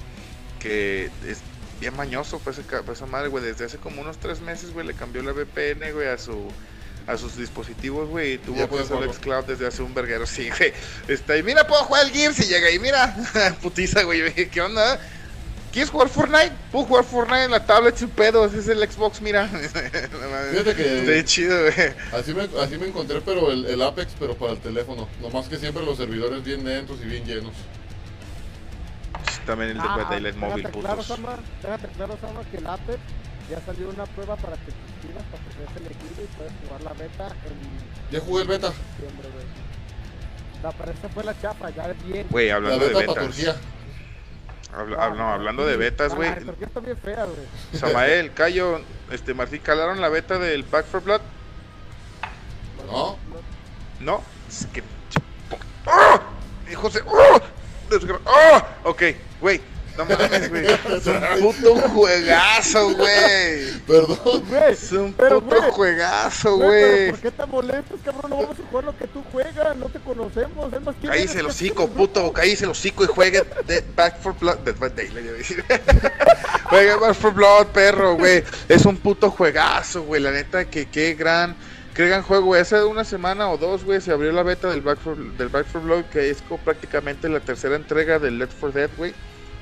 que 0.59 1.11
es 1.27 1.39
bien 1.81 1.95
mañoso 1.97 2.39
pues, 2.39 2.61
pues, 2.85 2.99
esa 2.99 3.07
madre 3.07 3.29
güey 3.29 3.45
desde 3.45 3.65
hace 3.65 3.79
como 3.79 4.01
unos 4.01 4.19
tres 4.19 4.41
meses 4.41 4.73
güey 4.73 4.87
le 4.87 4.95
cambió 4.95 5.23
la 5.23 5.33
VPN 5.33 5.93
güey 5.93 6.09
a 6.09 6.19
su 6.19 6.49
a 7.07 7.17
sus 7.17 7.37
dispositivos 7.37 8.09
güey 8.09 8.35
y 8.35 8.39
tuvo 8.39 8.63
acceso 8.63 8.99
al. 8.99 9.13
Xcloud 9.13 9.45
desde 9.45 9.67
hace 9.67 9.83
un 9.83 9.95
verguero 9.95 10.27
sí 10.27 10.49
güey 10.57 10.73
está 11.09 11.37
y 11.37 11.43
mira 11.43 11.67
puedo 11.67 11.85
jugar 11.85 12.07
el 12.07 12.13
Gears 12.13 12.39
y 12.41 12.45
llega 12.45 12.71
y 12.71 12.79
mira 12.79 13.15
putiza 13.63 14.03
güey 14.05 14.49
qué 14.51 14.61
onda 14.61 15.01
¿Quieres 15.77 15.91
jugar 15.91 16.09
Fortnite? 16.09 16.53
Puedo 16.73 16.87
jugar 16.87 17.05
Fortnite 17.05 17.45
en 17.45 17.51
la 17.51 17.67
tablet 17.67 17.95
sin 17.97 18.09
pedos, 18.09 18.55
es 18.55 18.67
el 18.67 18.79
Xbox, 18.91 19.21
mira. 19.21 19.47
Fíjate 20.51 20.75
que- 20.75 21.01
Está 21.19 21.25
chido, 21.29 21.55
güey. 21.65 21.93
Así 22.19 22.33
me, 22.33 22.49
así 22.63 22.79
me 22.79 22.87
encontré, 22.87 23.21
pero 23.21 23.51
el, 23.53 23.67
el 23.67 23.83
Apex, 23.83 24.15
pero 24.19 24.35
para 24.37 24.53
el 24.53 24.59
teléfono. 24.61 25.07
Nomás 25.21 25.49
que 25.51 25.59
siempre 25.59 25.85
los 25.85 25.99
servidores 25.99 26.43
bien 26.43 26.65
lentos 26.65 26.99
y 27.03 27.05
bien 27.05 27.27
llenos. 27.27 27.53
También 29.45 29.73
el 29.73 29.77
de 29.77 29.83
Ah, 29.87 29.99
Mobile, 30.09 30.31
déjate 30.33 30.81
claro, 30.81 30.97
putos. 31.03 31.07
Sama, 31.09 31.37
déjate 31.63 31.89
claro, 31.89 32.19
Sama, 32.23 32.41
que 32.51 32.57
el 32.57 32.67
Apex 32.67 32.99
ya 33.51 33.61
salió 33.67 33.91
una 33.91 34.07
prueba 34.07 34.37
para 34.37 34.57
que 34.57 34.73
te 34.73 34.93
inscribas 34.95 35.25
para 35.31 35.45
que 35.45 35.51
seas 35.59 35.77
elegible 35.77 36.23
y 36.25 36.37
puedes 36.39 36.53
jugar 36.65 36.81
la 36.85 36.93
beta 36.95 37.27
en 37.29 38.13
Ya 38.17 38.21
jugué 38.25 38.43
el 38.45 38.49
beta. 38.49 38.73
No, 40.63 40.73
pero 40.73 40.93
fue 41.13 41.23
la 41.23 41.39
chapa, 41.39 41.69
ya 41.69 41.91
es 41.91 42.07
bien. 42.07 42.27
Güey, 42.31 42.49
La 42.49 42.61
de 42.61 42.79
beta 42.79 42.93
para 42.95 43.07
betas. 43.09 43.25
Turquía. 43.27 43.57
Habla- 44.75 45.11
no, 45.11 45.29
hablando 45.33 45.65
de 45.67 45.77
betas, 45.77 46.15
güey. 46.15 46.29
Está 46.61 46.81
bien 46.81 46.97
fea, 46.99 47.25
güey. 47.25 47.47
Samael, 47.73 48.33
Cayo, 48.35 48.81
este, 49.11 49.33
Martín, 49.33 49.61
¿calaron 49.63 50.01
la 50.01 50.09
beta 50.09 50.39
del 50.39 50.65
Back 50.65 50.87
for 50.87 51.03
Blood? 51.03 51.21
¿No? 52.87 53.19
No. 54.01 54.23
Es 54.49 54.67
que... 54.73 54.83
¡Oh! 55.87 56.21
José... 56.75 57.01
¡Oh! 57.07 57.41
¡Oh! 58.25 58.63
Ok, 58.85 59.03
güey. 59.41 59.61
No 59.97 60.05
mames, 60.05 60.51
güey. 60.51 60.67
Es 60.97 61.07
un 61.07 61.41
puto 61.41 61.75
juegazo, 61.89 62.95
güey. 62.95 63.73
Perdón. 63.87 64.19
Güey, 64.49 64.73
Es 64.73 64.93
un 64.93 65.13
Pero, 65.15 65.41
puto 65.41 65.57
güey, 65.57 65.71
juegazo, 65.71 66.57
güey, 66.57 66.83
pero. 66.83 67.11
¿por 67.13 67.21
qué 67.21 67.31
te 67.31 67.47
molestas, 67.47 67.99
cabrón? 68.05 68.31
No 68.31 68.37
vamos 68.37 68.57
a 68.59 68.69
jugar 68.71 68.85
lo 68.85 68.97
que 68.97 69.07
tú 69.07 69.25
juegas, 69.33 69.77
no 69.77 69.89
te 69.89 69.99
conocemos. 70.01 70.73
Es 70.73 70.81
más, 70.83 70.95
¿quién 71.01 71.13
Cállese 71.13 71.25
eres? 71.25 71.37
el 71.37 71.43
¿Qué 71.47 71.51
hocico, 71.51 71.89
puto. 71.89 72.33
Cállese 72.33 72.65
el 72.65 72.71
hocico 72.71 73.05
y 73.05 73.07
juegue 73.07 73.43
de 73.67 73.85
Back 73.95 74.21
for 74.21 74.39
Blood. 74.39 74.59
Dead 74.59 74.77
by 74.77 74.91
Daylight, 74.91 75.25
iba 75.25 75.35
a 75.35 75.39
decir. 75.39 75.65
Juegue 76.65 76.95
Back 76.97 77.15
for 77.15 77.33
Blood, 77.33 77.67
perro, 77.69 78.17
güey. 78.17 78.43
Es 78.69 78.85
un 78.87 78.97
puto 78.97 79.31
juegazo, 79.31 80.03
güey. 80.03 80.21
La 80.21 80.31
neta, 80.33 80.65
que 80.65 80.87
qué 80.87 81.15
gran. 81.15 81.57
Qué 81.95 82.07
gran 82.07 82.23
juego, 82.23 82.47
güey. 82.47 82.61
Hace 82.61 82.83
una 82.85 83.05
semana 83.05 83.49
o 83.49 83.57
dos, 83.57 83.83
güey, 83.85 84.03
se 84.03 84.13
abrió 84.13 84.31
la 84.31 84.43
beta 84.43 84.69
del 84.69 84.83
Back 84.83 84.99
for, 84.99 85.17
del 85.17 85.49
Back 85.49 85.67
for 85.67 85.81
Blood, 85.81 86.05
que 86.13 86.29
es 86.29 86.43
como 86.43 86.61
prácticamente 86.63 87.27
la 87.31 87.41
tercera 87.41 87.75
entrega 87.75 88.19
del 88.19 88.39
Left 88.39 88.53
4 88.61 88.79
Dead, 88.81 88.91
güey. 88.99 89.15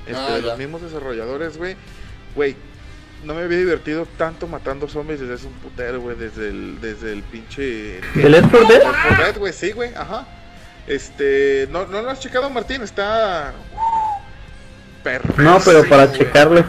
Este, 0.05 0.15
Ah, 0.15 0.37
los 0.41 0.57
mismos 0.57 0.81
desarrolladores, 0.81 1.57
güey. 1.57 1.75
Güey, 2.35 2.55
no 3.23 3.33
me 3.33 3.41
había 3.41 3.57
divertido 3.57 4.07
tanto 4.17 4.47
matando 4.47 4.87
zombies 4.87 5.19
desde 5.19 5.33
hace 5.35 5.47
un 5.47 5.53
putero, 5.53 5.99
güey, 6.01 6.15
desde 6.15 6.49
el, 6.49 6.79
desde 6.81 7.13
el 7.13 7.23
pinche... 7.23 7.99
¿El 8.15 8.31
Left 8.31 8.49
4 8.51 8.67
Dead? 8.67 8.83
Left 8.83 8.97
4 9.07 9.23
Dead, 9.25 9.37
güey, 9.39 9.53
sí, 9.53 9.71
güey, 9.71 9.93
ajá. 9.95 10.27
Este, 10.87 11.67
no, 11.71 11.87
no 11.87 12.01
lo 12.01 12.09
has 12.11 12.19
checado, 12.19 12.49
Martín, 12.49 12.81
está... 12.83 13.53
Perro. 15.05 15.35
No, 15.37 15.59
pero 15.63 15.87
para 15.87 16.11
checarlo. 16.11 16.65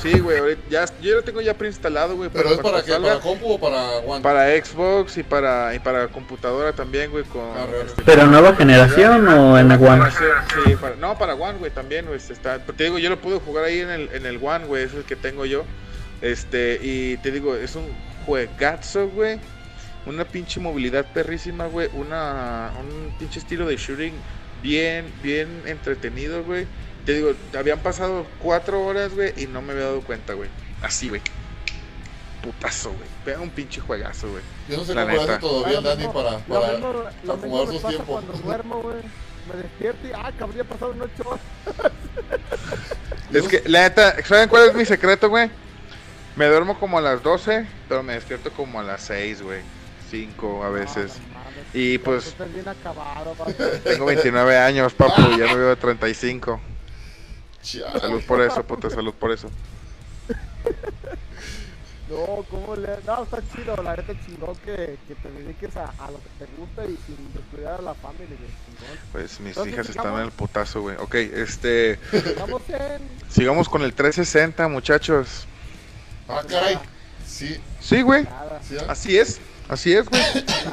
Sí, 0.00 0.20
güey, 0.20 0.38
ahorita 0.38 0.62
ya, 0.70 0.84
yo 1.00 1.16
lo 1.16 1.22
tengo 1.22 1.40
ya 1.40 1.54
preinstalado, 1.54 2.14
güey. 2.14 2.30
Pero 2.32 2.50
es 2.50 2.58
para 2.58 2.80
qué, 2.80 2.92
salga. 2.92 3.08
para 3.08 3.20
compu 3.20 3.54
o 3.54 3.58
para 3.58 3.96
One. 3.98 4.22
Para 4.22 4.64
Xbox 4.64 5.18
y 5.18 5.24
para, 5.24 5.74
y 5.74 5.80
para 5.80 6.06
computadora 6.06 6.72
también, 6.72 7.10
güey, 7.10 7.24
con... 7.24 7.42
Ah, 7.42 7.66
este, 7.84 8.02
¿Pero 8.04 8.26
nueva 8.28 8.54
generación 8.54 9.26
o 9.26 9.58
en 9.58 9.72
One? 9.72 10.04
Sí, 10.64 10.76
para- 10.76 10.94
no, 10.94 11.18
para 11.18 11.34
One, 11.34 11.58
güey, 11.58 11.72
también, 11.72 12.06
güey, 12.06 12.18
este, 12.18 12.34
está, 12.34 12.60
te 12.60 12.84
digo, 12.84 12.98
yo 13.00 13.10
lo 13.10 13.20
pude 13.20 13.40
jugar 13.40 13.64
ahí 13.64 13.80
en 13.80 13.90
el, 13.90 14.10
en 14.12 14.26
el 14.26 14.38
One, 14.40 14.66
güey, 14.66 14.84
es 14.84 14.94
el 14.94 15.02
que 15.02 15.16
tengo 15.16 15.44
yo, 15.44 15.64
este, 16.20 16.78
y 16.80 17.16
te 17.16 17.32
digo, 17.32 17.56
es 17.56 17.74
un 17.74 17.88
juegazo, 18.26 19.08
güey, 19.08 19.40
una 20.06 20.24
pinche 20.24 20.60
movilidad 20.60 21.04
perrísima, 21.12 21.66
güey, 21.66 21.88
una, 21.94 22.70
un 22.78 23.18
pinche 23.18 23.40
estilo 23.40 23.66
de 23.66 23.76
shooting 23.76 24.14
bien, 24.62 25.06
bien 25.20 25.48
entretenido, 25.66 26.44
güey, 26.44 26.66
te 27.04 27.14
digo, 27.14 27.32
habían 27.58 27.78
pasado 27.80 28.26
cuatro 28.40 28.82
horas, 28.84 29.14
güey, 29.14 29.32
y 29.36 29.46
no 29.46 29.60
me 29.62 29.72
había 29.72 29.84
dado 29.84 30.00
cuenta, 30.02 30.34
güey, 30.34 30.48
así, 30.82 31.08
güey, 31.08 31.20
putazo, 32.42 32.90
güey, 32.90 33.08
Pega 33.24 33.40
un 33.40 33.50
pinche 33.50 33.80
juegazo, 33.80 34.28
güey. 34.30 34.42
Yo 34.68 34.78
no 34.78 34.84
sé 34.84 34.94
La 34.94 35.02
cómo 35.02 35.14
lo 35.14 35.20
hace 35.22 35.30
neta. 35.30 35.40
todavía 35.40 35.80
Lo 35.80 35.88
Dani 35.88 36.02
mismo- 36.06 36.12
para, 36.12 36.30
lo 36.32 36.60
para 36.60 36.72
mismo- 36.72 37.32
acomodar 37.32 37.66
me 37.68 37.72
sus 37.74 37.82
pasa 37.82 37.88
tiempos. 37.96 38.06
Cuando 38.24 38.32
duermo, 38.44 38.82
güey, 38.82 38.96
me 39.52 39.62
despierto 39.62 40.06
y, 40.08 40.10
ah, 40.12 40.32
que 40.36 40.44
habría 40.44 40.64
pasado 40.64 40.90
un 40.92 41.02
8 41.02 41.28
horas. 41.28 41.40
Es 43.32 43.48
que, 43.48 43.62
la 43.66 43.82
neta, 43.82 44.14
¿saben 44.24 44.48
cuál 44.48 44.68
es 44.68 44.74
mi 44.74 44.84
secreto, 44.84 45.28
güey? 45.30 45.50
Me 46.36 46.46
duermo 46.46 46.78
como 46.78 46.98
a 46.98 47.00
las 47.00 47.22
12, 47.22 47.66
pero 47.88 48.02
me 48.02 48.12
despierto 48.14 48.50
como 48.52 48.80
a 48.80 48.82
las 48.82 49.02
6, 49.02 49.40
güey. 49.42 49.60
5 50.10 50.64
a 50.64 50.68
veces. 50.70 51.12
No, 51.32 51.38
no 51.38 51.50
Y 51.72 51.96
pues 51.98 52.26
estás 52.26 52.52
bien 52.52 52.68
acabado, 52.68 53.34
tengo 53.84 54.04
29 54.04 54.58
años, 54.58 54.92
papu, 54.92 55.22
ya 55.38 55.46
me 55.46 55.54
veo 55.56 55.68
de 55.70 55.76
35. 55.76 56.60
Chale. 57.62 58.00
Salud 58.00 58.22
por 58.26 58.40
eso, 58.42 58.62
puta, 58.64 58.90
salud 58.90 59.14
por 59.14 59.30
eso. 59.32 59.48
No, 62.10 62.44
¿cómo 62.50 62.76
le.? 62.76 62.88
No, 63.06 63.22
está 63.22 63.38
chido, 63.54 63.76
la 63.82 63.96
neta 63.96 64.12
chingón 64.26 64.54
que, 64.56 64.98
que 65.08 65.14
te 65.14 65.30
dediques 65.30 65.74
a, 65.76 65.94
a 65.98 66.10
lo 66.10 66.18
que 66.18 66.44
te 66.44 66.46
gusta 66.58 66.84
y 66.84 66.98
sin 67.06 67.32
descuidar 67.32 67.78
a 67.78 67.82
la 67.82 67.94
familia, 67.94 68.36
güey. 68.38 68.50
Chingón. 68.66 68.98
Pues 69.12 69.40
mis 69.40 69.48
Entonces, 69.50 69.72
hijas 69.72 69.88
están 69.88 70.02
sigamos. 70.02 70.20
en 70.20 70.26
el 70.26 70.32
putazo, 70.32 70.82
güey. 70.82 70.96
Ok, 70.96 71.14
este. 71.14 71.92
Estamos 72.12 72.62
en. 72.68 73.02
Sigamos 73.30 73.68
con 73.68 73.82
el 73.82 73.94
360, 73.94 74.68
muchachos. 74.68 75.46
Ah, 76.28 76.42
caray. 76.46 76.78
Sí, 77.26 77.58
Sí, 77.80 78.02
güey. 78.02 78.26
Ah. 78.30 78.60
Así 78.88 79.16
es. 79.16 79.40
Así 79.72 79.94
es, 79.94 80.06
güey. 80.06 80.22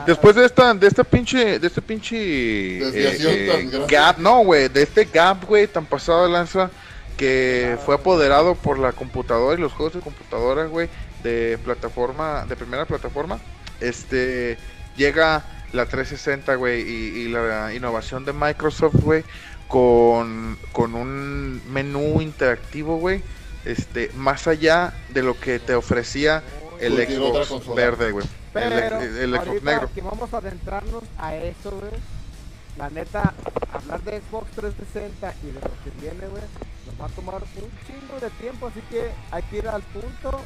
Después 0.05 0.35
de 0.35 0.45
esta, 0.45 0.73
de 0.73 0.85
esta 0.85 1.05
pinche, 1.05 1.57
de 1.57 1.67
este 1.67 1.81
pinche 1.81 2.80
grande. 2.91 3.85
gap, 3.88 4.17
no, 4.17 4.43
güey, 4.43 4.67
de 4.67 4.84
este 4.84 5.05
gap, 5.05 5.45
güey, 5.45 5.67
tan 5.67 5.85
pasado 5.85 6.26
de 6.26 6.34
lanza 6.34 6.69
que 7.15 7.77
fue 7.85 7.95
apoderado 7.95 8.55
por 8.55 8.77
la 8.77 8.91
computadora 8.91 9.57
y 9.57 9.61
los 9.61 9.71
juegos 9.71 9.93
de 9.93 10.01
computadora, 10.01 10.65
güey, 10.65 10.89
de 11.23 11.57
plataforma, 11.63 12.45
de 12.45 12.57
primera 12.57 12.84
plataforma, 12.84 13.39
este, 13.80 14.57
llega 14.97 15.45
la 15.71 15.85
360, 15.85 16.55
güey, 16.55 16.81
y, 16.81 17.19
y 17.19 17.27
la 17.30 17.73
innovación 17.73 18.26
de 18.26 18.34
Microsoft, 18.34 18.95
güey, 18.95 19.23
con, 19.69 20.57
con 20.73 20.93
un 20.93 21.61
menú 21.71 22.19
interactivo, 22.19 22.97
güey, 22.97 23.23
este, 23.63 24.11
más 24.15 24.47
allá 24.47 24.93
de 25.13 25.23
lo 25.23 25.39
que 25.39 25.59
te 25.59 25.73
ofrecía 25.76 26.43
el 26.80 27.22
otra 27.22 27.45
Xbox 27.45 27.76
verde, 27.76 28.11
güey. 28.11 28.26
El, 28.26 28.31
Pero, 28.53 28.99
el- 29.01 29.18
el 29.18 29.30
Xbox 29.35 29.47
ahorita 29.47 29.72
negro. 29.72 29.89
que 29.93 30.01
vamos 30.01 30.34
a 30.34 30.38
adentrarnos 30.38 31.03
a 31.18 31.35
eso, 31.35 31.72
güey. 31.72 31.91
La 32.77 32.89
neta, 32.89 33.34
hablar 33.73 34.01
de 34.03 34.22
Xbox 34.22 34.51
360 34.51 35.34
y 35.43 35.47
de 35.47 35.53
lo 35.53 35.60
que 35.60 35.89
viene, 35.99 36.27
güey, 36.27 36.41
nos 36.85 37.01
va 37.01 37.06
a 37.07 37.10
tomar 37.10 37.35
un 37.35 37.69
chingo 37.85 38.19
de 38.22 38.30
tiempo, 38.41 38.68
así 38.68 38.80
que 38.89 39.11
hay 39.31 39.43
que 39.43 39.57
ir 39.57 39.68
al 39.68 39.81
punto. 39.84 40.41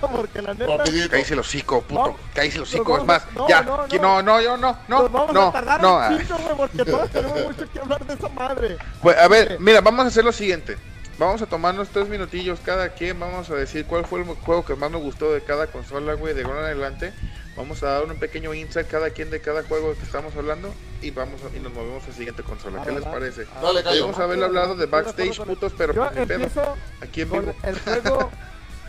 porque 0.12 0.40
la 0.40 0.54
neta. 0.54 0.78
Cállese 1.10 1.34
el 1.34 1.40
hocico, 1.40 1.82
puto. 1.82 2.06
No, 2.06 2.16
Cállese 2.32 2.56
el 2.56 2.60
nos 2.62 2.72
hocico. 2.72 2.96
Es 2.98 3.04
más, 3.04 3.26
no, 3.34 3.46
ya. 3.48 3.60
no, 3.60 3.84
que- 3.86 3.98
no. 3.98 4.22
No, 4.22 4.22
no, 4.22 4.40
yo 4.40 4.56
no. 4.56 4.78
No, 4.88 5.02
nos 5.02 5.12
vamos 5.12 5.32
no, 5.34 5.48
a 5.48 5.52
tardar 5.52 5.82
no. 5.82 5.96
un 5.96 6.02
ah. 6.02 6.18
chingo, 6.18 6.38
güey, 6.38 6.56
porque 6.56 6.84
todos 6.90 7.10
tenemos 7.10 7.40
mucho 7.44 7.70
que 7.70 7.78
hablar 7.78 8.06
de 8.06 8.14
esa 8.14 8.28
madre. 8.30 8.76
Pues, 9.02 9.18
a 9.18 9.28
ver, 9.28 9.60
mira, 9.60 9.80
vamos 9.82 10.06
a 10.06 10.08
hacer 10.08 10.24
lo 10.24 10.32
siguiente. 10.32 10.78
Vamos 11.18 11.40
a 11.42 11.46
tomarnos 11.46 11.88
tres 11.90 12.08
minutillos 12.08 12.58
cada 12.64 12.88
quien. 12.90 13.18
Vamos 13.20 13.48
a 13.50 13.54
decir 13.54 13.86
cuál 13.86 14.04
fue 14.04 14.20
el 14.20 14.26
juego 14.26 14.64
que 14.64 14.74
más 14.74 14.90
nos 14.90 15.02
gustó 15.02 15.32
de 15.32 15.42
cada 15.42 15.68
consola, 15.68 16.14
güey, 16.14 16.34
de 16.34 16.42
ahora 16.42 16.58
en 16.60 16.64
adelante. 16.66 17.12
Vamos 17.56 17.82
a 17.84 17.86
dar 17.90 18.04
un 18.04 18.16
pequeño 18.18 18.52
insight 18.52 18.88
cada 18.88 19.10
quien 19.10 19.30
de 19.30 19.40
cada 19.40 19.62
juego 19.62 19.94
que 19.94 20.02
estamos 20.02 20.34
hablando 20.34 20.74
y 21.00 21.12
vamos 21.12 21.40
a- 21.44 21.56
y 21.56 21.60
nos 21.60 21.72
movemos 21.72 22.02
a 22.02 22.08
la 22.08 22.14
siguiente 22.14 22.42
consola. 22.42 22.82
¿Qué 22.82 22.90
les 22.90 23.04
parece? 23.04 23.46
Dale, 23.62 23.84
callo. 23.84 24.00
Vamos 24.02 24.18
a 24.18 24.24
haber 24.24 24.42
hablado 24.42 24.74
de 24.74 24.86
backstage, 24.86 25.40
putos, 25.44 25.72
pero 25.78 25.94
Yo 25.94 26.10
ni 26.10 26.26
pedo. 26.26 26.34
empiezo 26.44 26.76
Aquí 27.00 27.20
en 27.20 27.30
vivo. 27.30 27.54
el 27.62 27.78
juego, 27.78 28.30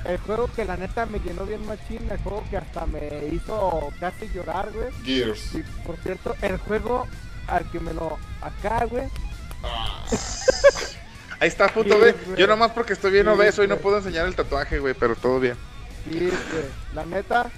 el 0.06 0.18
juego 0.18 0.49
que 0.56 0.65
la 0.65 0.77
neta 0.77 1.06
me 1.06 1.19
llenó 1.19 1.45
bien 1.45 1.64
machín, 1.68 2.10
el 2.10 2.18
juego 2.18 2.43
que 2.49 2.57
hasta 2.57 2.88
me 2.88 3.27
hizo 3.31 3.93
casi 3.99 4.27
llorar, 4.30 4.72
güey. 4.72 4.88
Gears. 5.03 5.53
Y 5.53 5.64
por 5.85 5.97
cierto, 5.97 6.35
el 6.41 6.57
juego 6.57 7.06
al 7.47 7.69
que 7.69 7.80
me 7.80 7.93
lo 7.93 8.18
acá, 8.41 8.85
güey. 8.85 9.07
Ahí 11.40 11.48
está, 11.48 11.68
puto, 11.68 11.94
Sí, 11.95 11.99
güey. 11.99 12.38
Yo 12.38 12.48
nomás 12.48 12.72
porque 12.72 12.94
estoy 12.94 13.12
bien 13.12 13.26
Sí, 13.26 13.32
obeso 13.32 13.64
y 13.64 13.68
no 13.68 13.78
puedo 13.78 13.98
enseñar 13.98 14.26
el 14.26 14.36
tatuaje, 14.36 14.80
güey, 14.80 14.94
pero 14.94 15.16
todo 15.16 15.40
bien. 15.40 15.56
Y 16.10 16.20
güey, 16.20 16.34
la 16.94 17.06
neta, 17.06 17.49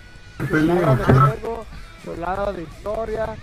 chulada 0.47 0.95
de 0.95 1.03
juego, 1.05 1.65
chulada 2.03 2.53
de 2.53 2.63
historia, 2.63 3.35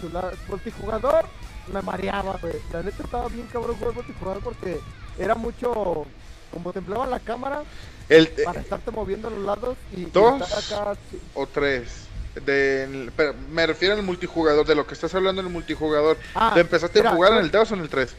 chulada. 0.00 0.32
Multijugador, 0.48 1.24
me 1.72 1.82
mareaba, 1.82 2.38
güey. 2.40 2.54
La 2.72 2.82
neta 2.82 3.02
estaba 3.02 3.28
bien 3.28 3.46
cabrón 3.52 3.76
jugar 3.76 3.94
multijugador 3.94 4.42
porque 4.42 4.80
era 5.18 5.34
mucho. 5.34 6.06
Como 6.52 6.70
templaba 6.70 7.06
la 7.06 7.18
cámara 7.18 7.62
El, 8.10 8.28
para 8.28 8.60
estarte 8.60 8.90
moviendo 8.90 9.28
a 9.28 9.30
los 9.30 9.40
lados 9.40 9.78
y, 9.96 10.02
y 10.02 10.04
¿Dos? 10.04 10.42
estar 10.42 10.88
acá. 10.88 11.00
sí. 11.10 11.18
o 11.32 11.46
tres. 11.46 12.08
De, 12.44 13.10
pero 13.16 13.34
me 13.50 13.66
refiero 13.66 13.94
al 13.94 14.02
multijugador, 14.02 14.66
de 14.66 14.74
lo 14.74 14.86
que 14.86 14.92
estás 14.92 15.14
hablando 15.14 15.40
en 15.40 15.46
el 15.46 15.52
multijugador. 15.52 16.18
Ah, 16.34 16.50
¿Te 16.52 16.60
empezaste 16.60 16.98
mira, 17.00 17.10
a 17.10 17.14
jugar 17.14 17.32
en 17.32 17.38
el 17.38 17.50
2 17.50 17.70
o 17.70 17.74
en 17.74 17.80
el 17.80 17.88
3? 17.88 18.14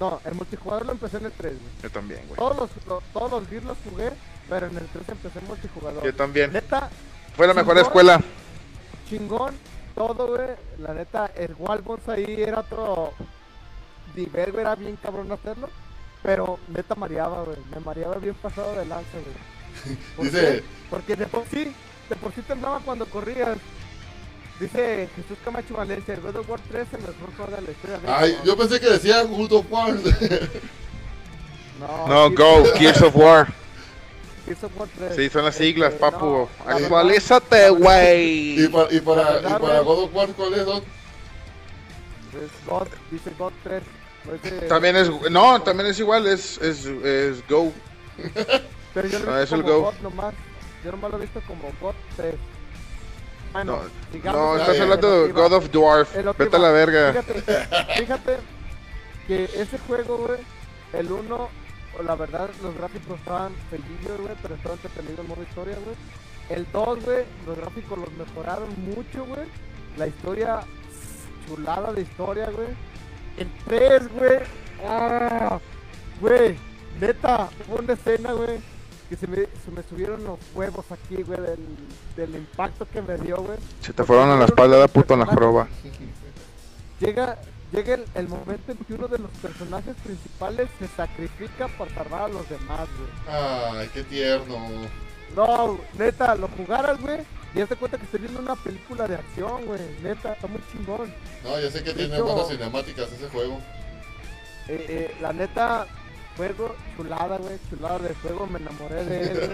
No, 0.00 0.20
el 0.24 0.34
multijugador 0.34 0.86
lo 0.86 0.92
empecé 0.92 1.18
en 1.18 1.26
el 1.26 1.32
3, 1.32 1.52
güey. 1.52 1.72
Yo 1.82 1.90
también, 1.90 2.22
güey. 2.26 2.36
Todos 2.38 2.56
los, 2.56 2.70
lo- 2.86 3.02
todos 3.12 3.30
los 3.30 3.48
Gears 3.48 3.64
los 3.66 3.78
jugué, 3.88 4.10
pero 4.48 4.66
en 4.66 4.76
el 4.78 4.86
3 4.86 5.08
empecé 5.10 5.38
en 5.38 5.46
multijugador. 5.46 6.02
Yo 6.04 6.14
también. 6.14 6.52
Neta, 6.52 6.88
Fue 7.36 7.46
la 7.46 7.54
mejor 7.54 7.78
escuela. 7.78 8.20
chingón, 9.08 9.54
todo, 9.94 10.26
güey. 10.28 10.48
La 10.78 10.94
neta, 10.94 11.26
el 11.36 11.54
Walbons 11.58 12.08
ahí 12.08 12.42
era 12.42 12.60
otro 12.60 13.12
nivel, 14.16 14.52
güey, 14.52 14.62
era 14.62 14.74
bien 14.74 14.96
cabrón 14.96 15.30
hacerlo. 15.32 15.68
Pero 16.22 16.58
neta 16.68 16.94
mareaba, 16.94 17.42
güey. 17.44 17.56
Me 17.74 17.80
mareaba 17.80 18.16
bien 18.16 18.34
pasado 18.34 18.72
de 18.76 18.84
lanza, 18.86 19.12
güey. 19.12 19.96
¿Por 20.16 20.24
Dice- 20.24 20.40
qué? 20.40 20.64
Porque 20.90 21.16
de 21.16 21.26
por 21.26 21.44
sí, 21.46 21.72
de 22.08 22.16
por 22.16 22.32
sí 22.34 22.42
temblaba 22.42 22.80
cuando 22.80 23.06
corrías. 23.06 23.56
Dice 24.60 25.08
Jesús 25.16 25.38
Camacho 25.44 25.74
Valencia, 25.74 26.12
el 26.14 26.20
God 26.20 26.36
of 26.36 26.48
War 26.50 26.60
3 26.70 26.86
es 26.86 26.92
el 26.94 27.00
mejor 27.00 27.34
juego 27.36 27.56
de 27.56 27.62
la 27.62 27.70
historia 27.70 27.98
de 27.98 28.08
Ay, 28.10 28.38
yo 28.44 28.56
pensé 28.58 28.78
que 28.78 28.90
decía 28.90 29.22
God 29.24 29.52
of 29.52 29.66
War. 29.70 29.94
No, 31.80 32.06
No, 32.06 32.30
Go, 32.30 32.64
Gears 32.76 33.00
of 33.00 33.16
War. 33.16 33.48
Gears 34.44 34.62
of 34.64 34.72
War 34.78 34.86
3. 34.98 35.16
Sí, 35.16 35.30
son 35.30 35.44
las 35.46 35.54
Este, 35.54 35.64
siglas, 35.64 35.94
no, 35.94 35.98
papu. 35.98 36.48
verdad- 36.66 36.82
Actualízate, 36.82 37.66
y, 37.66 37.70
güey. 37.70 38.68
para, 38.68 38.92
y, 38.92 39.00
para, 39.00 39.38
y 39.40 39.42
para. 39.44 39.80
God 39.80 40.04
of 40.04 40.14
War, 40.14 40.28
¿cuál 40.36 40.54
es? 40.54 40.66
Don? 40.66 40.78
Es 40.82 42.66
God, 42.68 42.86
dice 43.10 43.30
God 43.38 43.52
3. 43.64 43.82
no 44.26 44.34
es 44.34 44.42
de- 44.42 44.68
También 44.68 44.96
es. 44.96 45.08
No, 45.30 45.62
también 45.62 45.88
es 45.88 45.98
igual, 45.98 46.26
es, 46.26 46.58
es, 46.58 46.84
es 46.84 47.48
Go. 47.48 47.72
Pero 48.92 49.08
yo 49.08 49.18
lo 49.20 49.26
no, 49.26 49.38
he 49.38 49.42
es 49.44 49.50
visto 49.50 49.56
el 49.56 49.62
como 49.62 49.74
Go. 49.74 49.82
God 49.84 49.94
nomás. 50.02 50.34
Yo 50.84 50.90
nomás 50.90 51.10
lo 51.12 51.16
he 51.16 51.20
visto 51.22 51.40
como 51.46 51.62
God 51.80 51.94
3. 52.16 52.34
Bueno, 53.52 53.80
No, 54.24 54.32
no 54.32 54.56
estás 54.58 54.80
hablando 54.80 55.26
de. 55.26 55.32
God 55.32 55.52
of 55.52 55.70
Dwarf. 55.70 56.14
Vete 56.38 56.56
a 56.56 56.58
la 56.58 56.70
verga. 56.70 57.12
Fíjate, 57.12 57.94
fíjate 57.96 58.36
que 59.26 59.44
ese 59.44 59.78
juego, 59.86 60.18
güey, 60.18 60.38
el 60.92 61.10
1, 61.10 61.48
la 62.04 62.14
verdad, 62.14 62.50
los 62.62 62.74
gráficos 62.76 63.18
estaban 63.18 63.52
feilillos, 63.70 64.20
güey, 64.20 64.34
pero 64.42 64.54
estaba 64.54 64.74
entretenido 64.74 65.22
el 65.22 65.28
modo 65.28 65.42
historia, 65.42 65.76
güey. 65.84 65.96
El 66.48 66.66
2, 66.72 67.04
güey, 67.04 67.24
los 67.46 67.56
gráficos 67.56 67.98
los 67.98 68.12
mejoraron 68.12 68.68
mucho, 68.78 69.24
güey. 69.24 69.46
La 69.96 70.06
historia, 70.06 70.60
chulada 71.46 71.92
de 71.92 72.02
historia, 72.02 72.50
güey. 72.50 72.68
El 73.36 73.48
3, 73.66 74.12
güey, 74.12 74.38
¡ah! 74.86 75.58
güey, 76.20 76.56
neta, 77.00 77.48
hubo 77.68 77.78
una 77.78 77.92
escena, 77.94 78.32
güey, 78.32 78.58
que 79.10 79.16
se 79.16 79.26
me, 79.26 79.36
se 79.36 79.70
me 79.74 79.82
subieron 79.82 80.24
los 80.24 80.38
huevos 80.54 80.86
aquí, 80.90 81.22
güey, 81.22 81.38
del, 81.40 81.58
del 82.16 82.34
impacto 82.36 82.86
que 82.88 83.02
me 83.02 83.18
dio, 83.18 83.36
güey. 83.42 83.58
Se 83.82 83.92
te 83.92 84.04
fueron 84.04 84.30
a 84.30 84.36
la 84.36 84.44
espalda, 84.46 84.78
da 84.78 84.88
puto 84.88 85.12
en 85.14 85.20
la 85.20 85.26
joroba. 85.26 85.68
Llega, 87.00 87.38
llega 87.72 87.94
el, 87.94 88.04
el 88.14 88.28
momento 88.28 88.72
en 88.72 88.78
que 88.78 88.94
uno 88.94 89.08
de 89.08 89.18
los 89.18 89.30
personajes 89.42 89.96
principales 90.04 90.68
se 90.78 90.86
sacrifica 90.88 91.68
por 91.68 91.88
salvar 91.94 92.22
a 92.22 92.28
los 92.28 92.48
demás, 92.48 92.88
güey. 92.96 93.36
Ay, 93.36 93.90
qué 93.92 94.04
tierno. 94.04 94.56
No, 95.34 95.78
neta, 95.98 96.34
lo 96.34 96.48
jugaras, 96.48 97.00
güey. 97.00 97.18
Y 97.54 97.60
haz 97.60 97.68
de 97.68 97.76
cuenta 97.76 97.96
que 97.98 98.04
estoy 98.04 98.20
viendo 98.20 98.38
una 98.40 98.54
película 98.54 99.08
de 99.08 99.16
acción, 99.16 99.64
güey. 99.66 99.80
Neta, 100.02 100.34
está 100.34 100.46
muy 100.46 100.60
chingón. 100.70 101.12
No, 101.42 101.58
ya 101.58 101.70
sé 101.70 101.82
que 101.82 101.90
De 101.90 101.96
tiene 101.96 102.14
hecho- 102.14 102.24
buenas 102.26 102.48
cinemáticas 102.48 103.10
ese 103.12 103.28
juego. 103.28 103.58
Eh, 104.68 104.86
eh, 104.88 105.16
la 105.20 105.32
neta, 105.32 105.86
juego 106.48 106.74
chulada, 106.96 107.36
güey. 107.38 107.56
Chulada 107.68 107.98
de 107.98 108.14
juego, 108.22 108.46
me 108.46 108.58
enamoré 108.58 109.04
de 109.04 109.22
él, 109.22 109.50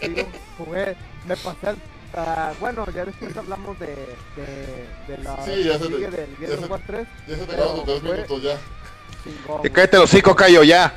güey. 0.00 0.14
Digo, 0.14 0.28
jugué, 0.58 0.96
me 1.26 1.36
pasé 1.36 1.68
al. 1.68 1.76
ah, 2.14 2.52
bueno, 2.60 2.84
ya 2.94 3.04
después 3.04 3.36
hablamos 3.36 3.78
de, 3.78 3.86
de, 3.86 4.86
de 5.16 5.22
la 5.22 5.36
Sí, 5.44 5.64
ya 5.64 5.72
se 5.74 5.78
te- 5.80 5.84
sigue 5.86 6.08
del 6.10 6.30
ya 6.32 6.36
Gears 6.46 6.58
se- 6.58 6.64
of 6.64 6.70
War 6.70 6.80
3. 6.86 7.08
Ya 7.28 7.36
se 7.36 7.46
te 7.46 7.56
los 7.56 7.84
fue- 8.00 8.00
minutos 8.12 8.42
ya. 8.42 8.58
Chingón, 9.24 9.62
Que 9.62 9.68
güey. 9.68 9.72
cállate 9.72 9.96
los 9.98 10.04
hocico, 10.12 10.34
Cayo, 10.36 10.62
ya. 10.62 10.92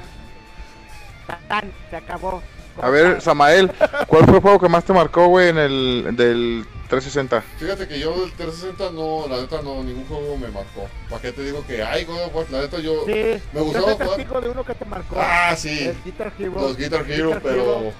Tan, 1.47 1.71
se 1.89 1.95
acabó. 1.95 2.41
A 2.81 2.89
ver, 2.89 3.21
Samael, 3.21 3.71
¿cuál 4.07 4.25
fue 4.25 4.35
el 4.35 4.41
juego 4.41 4.59
que 4.59 4.69
más 4.69 4.83
te 4.85 4.93
marcó, 4.93 5.27
güey, 5.27 5.49
en 5.49 5.57
el 5.57 6.07
del 6.15 6.65
360? 6.89 7.41
Fíjate 7.59 7.87
que 7.87 7.99
yo 7.99 8.11
del 8.19 8.31
360 8.33 8.91
no, 8.91 9.27
la 9.27 9.41
neta 9.41 9.61
no, 9.61 9.83
ningún 9.83 10.05
juego 10.07 10.35
me 10.37 10.47
marcó. 10.47 10.89
¿Para 11.09 11.21
qué 11.21 11.31
te 11.31 11.43
digo 11.43 11.65
que, 11.65 11.83
ay, 11.83 12.03
God 12.05 12.23
of 12.23 12.35
War, 12.35 12.49
la 12.49 12.61
neta 12.61 12.79
yo... 12.79 13.05
Sí, 13.05 13.41
Me 13.53 13.61
gustaba 13.61 13.93
jugar- 13.93 14.43
de 14.43 14.49
uno 14.49 14.65
que 14.65 14.73
te 14.73 14.85
marcó. 14.85 15.15
Ah, 15.19 15.55
sí, 15.55 15.87
El 15.87 16.03
Guitar 16.03 16.33
Hero. 16.39 16.51
los 16.55 16.75
Guitar 16.77 17.05
Hero, 17.09 17.27
Guitar 17.27 17.41
pero... 17.43 17.79
Hero. 17.81 17.93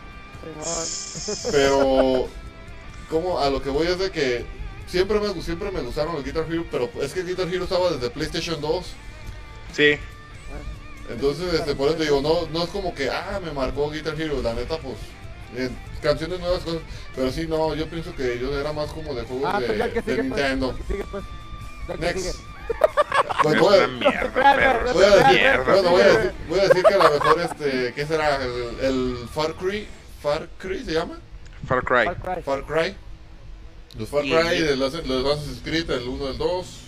Pero... 1.52 2.28
Como 3.10 3.40
a 3.40 3.50
lo 3.50 3.62
que 3.62 3.70
voy 3.70 3.88
es 3.88 3.98
de 3.98 4.12
que 4.12 4.46
siempre 4.88 5.20
me, 5.20 5.42
siempre 5.42 5.72
me 5.72 5.82
gustaron 5.82 6.14
los 6.16 6.24
Guitar 6.24 6.46
Hero, 6.50 6.64
pero 6.70 6.90
es 7.02 7.12
que 7.14 7.24
Guitar 7.24 7.48
Hero 7.52 7.64
estaba 7.64 7.90
desde 7.92 8.10
PlayStation 8.12 8.62
2. 8.62 8.86
Sí. 9.74 9.98
Entonces, 11.10 11.54
este, 11.56 11.74
por 11.74 11.88
eso 11.90 11.98
te 11.98 12.04
digo, 12.04 12.22
no, 12.22 12.48
no 12.52 12.64
es 12.66 12.70
como 12.70 12.94
que, 12.94 13.10
ah, 13.10 13.40
me 13.44 13.52
marcó 13.52 13.90
Guitar 13.90 14.20
Hero, 14.20 14.42
la 14.44 14.54
neta, 14.54 14.78
pues, 14.78 14.96
eh, 15.56 15.70
canciones 16.02 16.40
nuevas, 16.40 16.62
cosas, 16.64 16.82
pero 17.16 17.32
sí, 17.32 17.48
no, 17.48 17.74
yo 17.76 17.88
pienso 17.90 18.16
que 18.16 18.38
yo 18.40 18.58
era 18.60 18.72
más 18.74 18.92
como 18.92 19.14
de 19.14 19.24
juegos 19.24 19.50
Ah, 19.54 19.60
de, 19.60 19.68
pues 19.68 19.78
que 19.94 20.02
de 20.02 20.02
sigue, 20.02 20.16
pues. 20.16 20.24
Nintendo. 20.26 20.76
Sigue, 20.88 21.06
pues. 21.12 22.00
Next. 22.00 22.18
sigue. 22.20 22.34
Pues 23.42 23.56
Es 23.56 23.62
voy 23.62 23.76
una 23.78 23.84
a, 23.86 23.88
mierda, 23.88 24.94
voy 24.94 25.04
a 25.04 25.10
decir, 25.16 25.32
Mierda, 25.40 25.64
bueno, 25.64 25.92
voy 26.50 26.60
a 26.60 26.64
decir, 26.68 26.84
que 26.84 26.94
a 26.94 26.98
lo 26.98 27.10
mejor, 27.12 27.40
este, 27.42 27.94
¿qué 27.96 28.06
será? 28.06 28.44
El, 28.44 28.80
el 28.82 29.18
Far 29.34 29.54
Cry, 29.56 29.88
Far 30.22 30.50
Cry 30.58 30.84
se 30.84 30.92
llama? 30.94 31.20
Far 31.66 31.84
Cry. 31.84 32.06
Far 32.06 32.22
Cry. 32.22 32.44
Far 32.44 32.66
Cry. 32.66 32.96
Los 33.98 34.10
Far 34.10 34.26
Y- 34.26 34.32
Cry, 34.34 34.60
de 34.62 34.76
los, 34.76 34.94
los 35.08 35.26
Assassin's 35.38 35.62
Creed, 35.64 35.90
el 35.90 36.08
1, 36.10 36.28
el 36.30 36.38
2. 36.38 36.80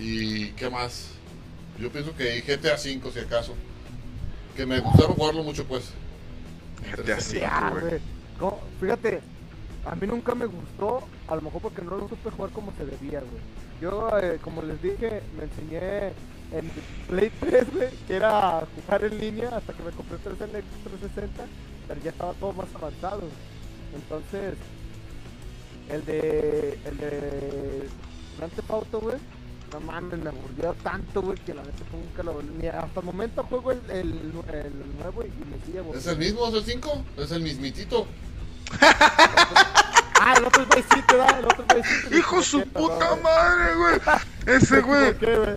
¿Y 0.00 0.48
qué 0.52 0.68
más? 0.68 1.08
Yo 1.78 1.90
pienso 1.90 2.14
que 2.16 2.40
GTA 2.42 2.76
5 2.76 3.10
si 3.12 3.20
acaso. 3.20 3.54
Que 4.56 4.66
me 4.66 4.80
gustaron 4.80 5.14
jugarlo 5.14 5.42
mucho 5.42 5.64
pues. 5.64 5.84
Güey. 7.70 7.82
güey. 7.84 8.00
No, 8.40 8.58
fíjate, 8.80 9.20
a 9.84 9.94
mí 9.94 10.06
nunca 10.06 10.34
me 10.34 10.46
gustó, 10.46 11.02
a 11.28 11.36
lo 11.36 11.42
mejor 11.42 11.62
porque 11.62 11.82
no 11.82 11.96
lo 11.96 12.08
supe 12.08 12.30
jugar 12.30 12.50
como 12.50 12.72
se 12.72 12.86
debía, 12.86 13.20
güey. 13.20 13.42
Yo, 13.80 14.10
eh, 14.18 14.38
como 14.42 14.62
les 14.62 14.80
dije, 14.80 15.22
me 15.36 15.44
enseñé 15.44 16.12
en 16.52 16.70
Play 17.08 17.30
3, 17.40 17.72
güey, 17.74 17.90
que 18.06 18.16
era 18.16 18.62
jugar 18.76 19.04
en 19.04 19.18
línea 19.18 19.48
hasta 19.56 19.72
que 19.72 19.82
me 19.82 19.90
compré 19.90 20.18
3 20.18 20.40
en 20.40 20.56
el 20.56 20.62
360, 20.62 21.44
pero 21.88 22.00
ya 22.00 22.10
estaba 22.10 22.32
todo 22.34 22.52
más 22.52 22.68
avanzado. 22.74 23.22
Entonces, 23.94 24.54
el 25.88 26.04
de. 26.04 26.78
El 26.84 26.96
de. 26.98 27.88
Grand 28.38 28.52
Theft 28.52 28.70
Auto, 28.70 29.00
güey. 29.00 29.16
No 29.72 29.80
mames, 29.80 30.18
me 30.18 30.28
aburrió 30.30 30.74
tanto, 30.82 31.22
güey, 31.22 31.38
que 31.38 31.54
la 31.54 31.62
neta 31.62 31.82
nunca 31.92 32.22
lo 32.22 32.42
ni 32.42 32.66
Hasta 32.68 33.00
el 33.00 33.06
momento 33.06 33.42
juego 33.44 33.72
el, 33.72 33.80
el, 33.90 34.06
el 34.52 34.98
nuevo 34.98 35.22
y 35.22 35.28
me 35.44 35.56
sigue 35.64 35.78
¿Es 35.78 36.06
aburriendo. 36.06 36.10
el 36.10 36.18
mismo? 36.18 36.48
¿Es 36.48 36.54
el 36.54 36.64
5? 36.64 37.04
¿Es 37.18 37.30
el 37.32 37.42
mismitito? 37.42 38.06
Ah, 40.24 40.34
el 40.36 40.44
otro 40.44 40.62
es 40.62 40.68
Vice 40.68 41.04
¿verdad? 41.10 41.38
El 41.40 41.44
otro 41.46 41.64
es. 41.76 42.12
Hijo 42.16 42.42
su 42.42 42.60
puta 42.68 43.16
madre, 43.16 43.74
güey. 43.74 44.00
Ese, 44.56 44.80
güey. 44.80 45.16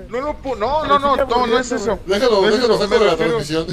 No 0.10 0.22
lo 0.22 0.42
pu- 0.42 0.58
No, 0.58 0.84
no, 0.88 0.98
no, 0.98 1.16
no, 1.16 1.46
no 1.46 1.60
es 1.60 1.72
eso. 1.72 2.00
Déjalo, 2.08 2.42
No 2.42 2.50
es 2.50 2.56
déjalo 2.60 2.88
me 2.88 3.06
la 3.06 3.16
transmisión. 3.16 3.68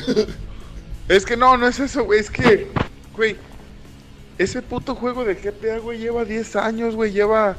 Es 1.08 1.24
que 1.24 1.34
no, 1.38 1.56
no 1.56 1.66
es 1.66 1.80
eso, 1.80 2.04
güey. 2.04 2.20
Es 2.20 2.30
que, 2.30 2.70
güey, 3.16 3.38
ese 4.36 4.60
puto 4.60 4.94
juego 4.94 5.24
de 5.24 5.34
GTA, 5.36 5.78
güey, 5.78 5.98
lleva 5.98 6.26
10 6.26 6.56
años, 6.56 6.94
güey. 6.94 7.10
Lleva. 7.12 7.56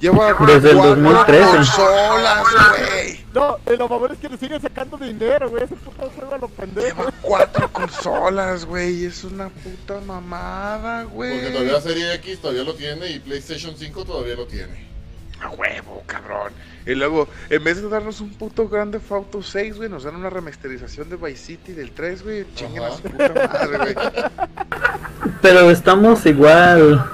Lleva. 0.00 0.34
Desde 0.46 0.70
el 0.70 0.76
cuatro 0.76 0.96
2013. 0.96 1.56
consolas, 1.56 2.44
güey. 2.78 3.24
No, 3.34 3.56
y 3.72 3.76
lo 3.76 3.88
favor 3.88 4.12
es 4.12 4.18
que 4.18 4.28
le 4.28 4.36
siguen 4.36 4.60
sacando 4.60 4.96
dinero, 4.96 5.50
güey. 5.50 5.64
Ese 5.64 5.76
puto 5.76 6.10
juego 6.10 6.34
a 6.34 6.38
lo 6.38 6.48
pendejo. 6.48 7.02
Lleva 7.02 7.12
cuatro 7.20 7.72
consolas, 7.72 8.64
güey. 8.64 9.04
Es 9.04 9.24
una 9.24 9.48
puta 9.48 10.00
mamada, 10.06 11.04
güey. 11.04 11.40
Porque 11.40 11.50
todavía 11.50 11.80
Serie 11.80 12.14
X 12.14 12.40
todavía 12.40 12.64
lo 12.64 12.74
tiene 12.74 13.10
y 13.10 13.18
PlayStation 13.18 13.76
5 13.76 14.04
todavía 14.04 14.34
lo 14.34 14.46
tiene. 14.46 14.88
A 15.40 15.50
huevo, 15.50 16.02
cabrón. 16.06 16.52
Y 16.84 16.94
luego, 16.94 17.28
en 17.50 17.62
vez 17.62 17.80
de 17.80 17.88
darnos 17.88 18.20
un 18.20 18.30
puto 18.30 18.68
Grande 18.68 18.98
Auto 19.10 19.42
6, 19.42 19.76
güey, 19.76 19.88
nos 19.88 20.04
dan 20.04 20.16
una 20.16 20.30
remasterización 20.30 21.10
de 21.10 21.16
Vice 21.16 21.36
City 21.44 21.72
del 21.72 21.92
3, 21.92 22.22
güey. 22.22 22.46
Chinguen 22.54 22.82
a 22.82 22.90
su 22.90 23.02
puta 23.02 23.32
madre, 23.34 23.94
güey. 23.94 24.06
Pero 25.42 25.70
estamos 25.70 26.24
igual, 26.26 27.08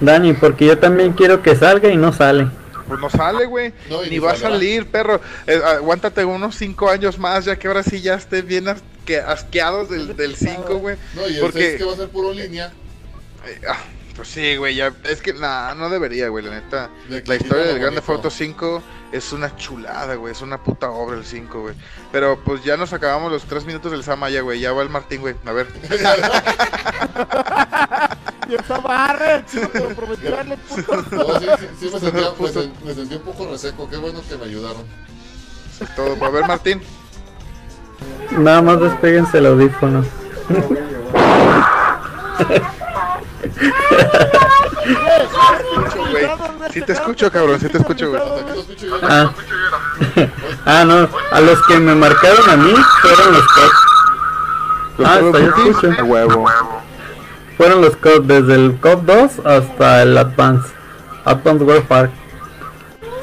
Dani, 0.00 0.32
porque 0.32 0.66
yo 0.66 0.78
también 0.78 1.12
quiero 1.12 1.42
que 1.42 1.54
salga 1.56 1.88
y 1.90 1.96
no 1.96 2.12
sale. 2.12 2.48
Pues 2.88 2.98
no 3.00 3.08
sale, 3.10 3.46
güey. 3.46 3.72
No, 3.88 4.02
ni 4.02 4.10
ni 4.10 4.18
va 4.18 4.32
a 4.32 4.36
salir, 4.36 4.86
perro. 4.86 5.20
Eh, 5.46 5.60
aguántate 5.64 6.24
unos 6.24 6.56
5 6.56 6.90
años 6.90 7.18
más, 7.18 7.44
ya 7.44 7.56
que 7.56 7.68
ahora 7.68 7.82
sí 7.82 8.00
ya 8.00 8.14
estés 8.14 8.44
bien 8.44 8.64
asque- 8.66 9.22
asqueados 9.24 9.90
del, 9.90 10.16
del 10.16 10.34
5, 10.34 10.76
güey. 10.78 10.96
No, 11.14 11.28
y 11.28 11.34
el 11.34 11.40
Porque- 11.40 11.62
6 11.68 11.76
que 11.78 11.84
va 11.84 11.92
a 11.92 11.96
ser 11.96 12.08
puro 12.08 12.32
línea. 12.32 12.72
Eh, 13.46 13.60
ah, 13.68 13.78
pues 14.20 14.32
sí, 14.32 14.56
güey, 14.56 14.74
ya. 14.74 14.92
Es 15.04 15.22
que 15.22 15.32
nah, 15.32 15.72
no 15.72 15.88
debería, 15.88 16.28
güey, 16.28 16.44
la 16.44 16.50
neta. 16.50 16.90
De 17.08 17.22
La 17.24 17.36
historia 17.36 17.64
del 17.64 17.78
Grande. 17.78 18.02
Auto 18.06 18.28
5 18.28 18.82
es 19.12 19.32
una 19.32 19.56
chulada, 19.56 20.14
güey. 20.16 20.32
Es 20.32 20.42
una 20.42 20.62
puta 20.62 20.90
obra 20.90 21.16
el 21.16 21.24
5, 21.24 21.58
güey. 21.58 21.74
Pero 22.12 22.38
pues 22.44 22.62
ya 22.62 22.76
nos 22.76 22.92
acabamos 22.92 23.32
los 23.32 23.44
3 23.44 23.64
minutos 23.64 23.90
del 23.92 24.04
Samaya, 24.04 24.42
güey. 24.42 24.60
Ya 24.60 24.72
va 24.74 24.82
el 24.82 24.90
Martín, 24.90 25.22
güey. 25.22 25.36
A 25.46 25.52
ver. 25.52 25.68
Y 28.46 28.54
esa 28.56 28.78
barra, 28.80 29.46
chico, 29.46 29.68
te 29.68 29.80
lo 29.80 29.88
prometí 29.94 30.26
darle 30.26 30.58
puto. 30.58 31.02
No, 31.12 31.40
sí, 31.40 31.46
sí, 31.60 31.66
sí 31.78 31.90
me, 31.90 31.98
sentía, 32.00 32.30
me, 32.38 32.48
sen- 32.48 32.72
me 32.84 32.92
sentí 32.94 33.14
un 33.14 33.22
poco 33.22 33.48
reseco. 33.50 33.88
Qué 33.88 33.96
bueno 33.96 34.20
que 34.28 34.36
me 34.36 34.44
ayudaron. 34.44 34.82
Eso 35.72 35.84
es 35.84 35.94
todo. 35.94 36.22
A 36.22 36.28
ver, 36.30 36.46
Martín. 36.46 36.82
Nada 38.32 38.60
más 38.60 38.78
despeguense 38.80 39.38
el 39.38 39.46
audífono. 39.46 40.04
Sí 46.72 46.82
te 46.82 46.92
escucho, 46.92 47.30
cabrón. 47.30 47.60
Sí 47.60 47.68
te 47.68 47.78
escucho, 47.78 48.10
güey. 48.10 48.22
Ah. 49.02 49.32
ah, 50.66 50.84
no, 50.84 51.08
a 51.30 51.40
los 51.40 51.64
que 51.66 51.78
me 51.78 51.94
marcaron 51.94 52.48
a 52.48 52.56
mí 52.56 52.72
fueron 53.02 53.32
los 53.32 53.46
COD. 53.46 53.70
¿Los 54.98 55.08
Ah, 55.08 55.14
hasta 55.14 55.38
yo 55.40 55.46
escucho. 55.46 55.92
A 55.98 56.04
huevo. 56.04 56.46
Fueron 57.56 57.80
los 57.82 57.96
COD 57.96 58.22
desde 58.22 58.54
el 58.54 58.76
COD 58.80 58.98
2 58.98 59.30
hasta 59.44 60.02
el 60.02 60.16
Advance. 60.16 60.68
Advance 61.24 61.64
Warfare. 61.64 62.10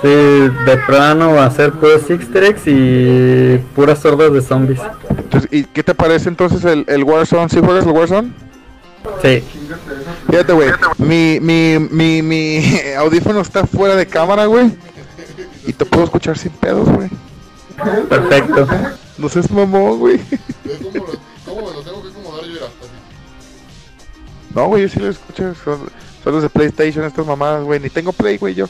Sí, 0.01 0.07
de 0.07 0.77
plano 0.85 1.41
hacer 1.41 1.71
puros 1.71 2.07
easter 2.09 2.43
eggs 2.43 2.61
y 2.67 3.57
puras 3.75 4.05
hordas 4.05 4.31
de 4.31 4.41
zombies. 4.41 4.79
Entonces, 5.09 5.51
¿Y 5.51 5.63
qué 5.63 5.81
te 5.81 5.95
parece 5.95 6.29
entonces 6.29 6.63
el, 6.65 6.85
el 6.87 7.03
Warzone? 7.03 7.49
¿Sí 7.49 7.59
juegas 7.59 7.83
el 7.85 7.91
Warzone? 7.91 8.31
Sí. 9.23 9.43
Fíjate, 10.29 10.53
güey. 10.53 10.71
Mi, 10.97 11.39
mi, 11.39 11.79
mi, 11.79 12.21
mi 12.21 12.63
audífono 12.97 13.41
está 13.41 13.65
fuera 13.65 13.95
de 13.95 14.05
cámara, 14.05 14.45
güey. 14.45 14.71
Y 15.65 15.73
te 15.73 15.85
puedo 15.85 16.05
escuchar 16.05 16.37
sin 16.37 16.51
pedos, 16.51 16.87
güey. 16.89 17.09
Perfecto. 18.09 18.67
No 19.17 19.29
seas 19.29 19.49
mamón, 19.51 19.99
güey. 19.99 20.17
¿Ves 20.63 20.77
¿Cómo, 21.45 21.67
me 21.67 21.73
lo 21.73 21.81
tengo 21.81 22.01
que 22.03 22.09
acomodar 22.09 22.45
yo? 22.45 22.59
No, 24.53 24.67
güey, 24.67 24.83
yo 24.83 24.89
sí 24.89 24.99
lo 24.99 25.09
escucho. 25.09 25.55
Son, 25.63 25.89
son 26.23 26.33
los 26.33 26.43
de 26.43 26.49
PlayStation, 26.49 27.05
estas 27.05 27.25
mamadas, 27.25 27.63
güey. 27.63 27.79
Ni 27.79 27.89
tengo 27.89 28.11
Play, 28.11 28.37
güey, 28.37 28.53
yo. 28.53 28.67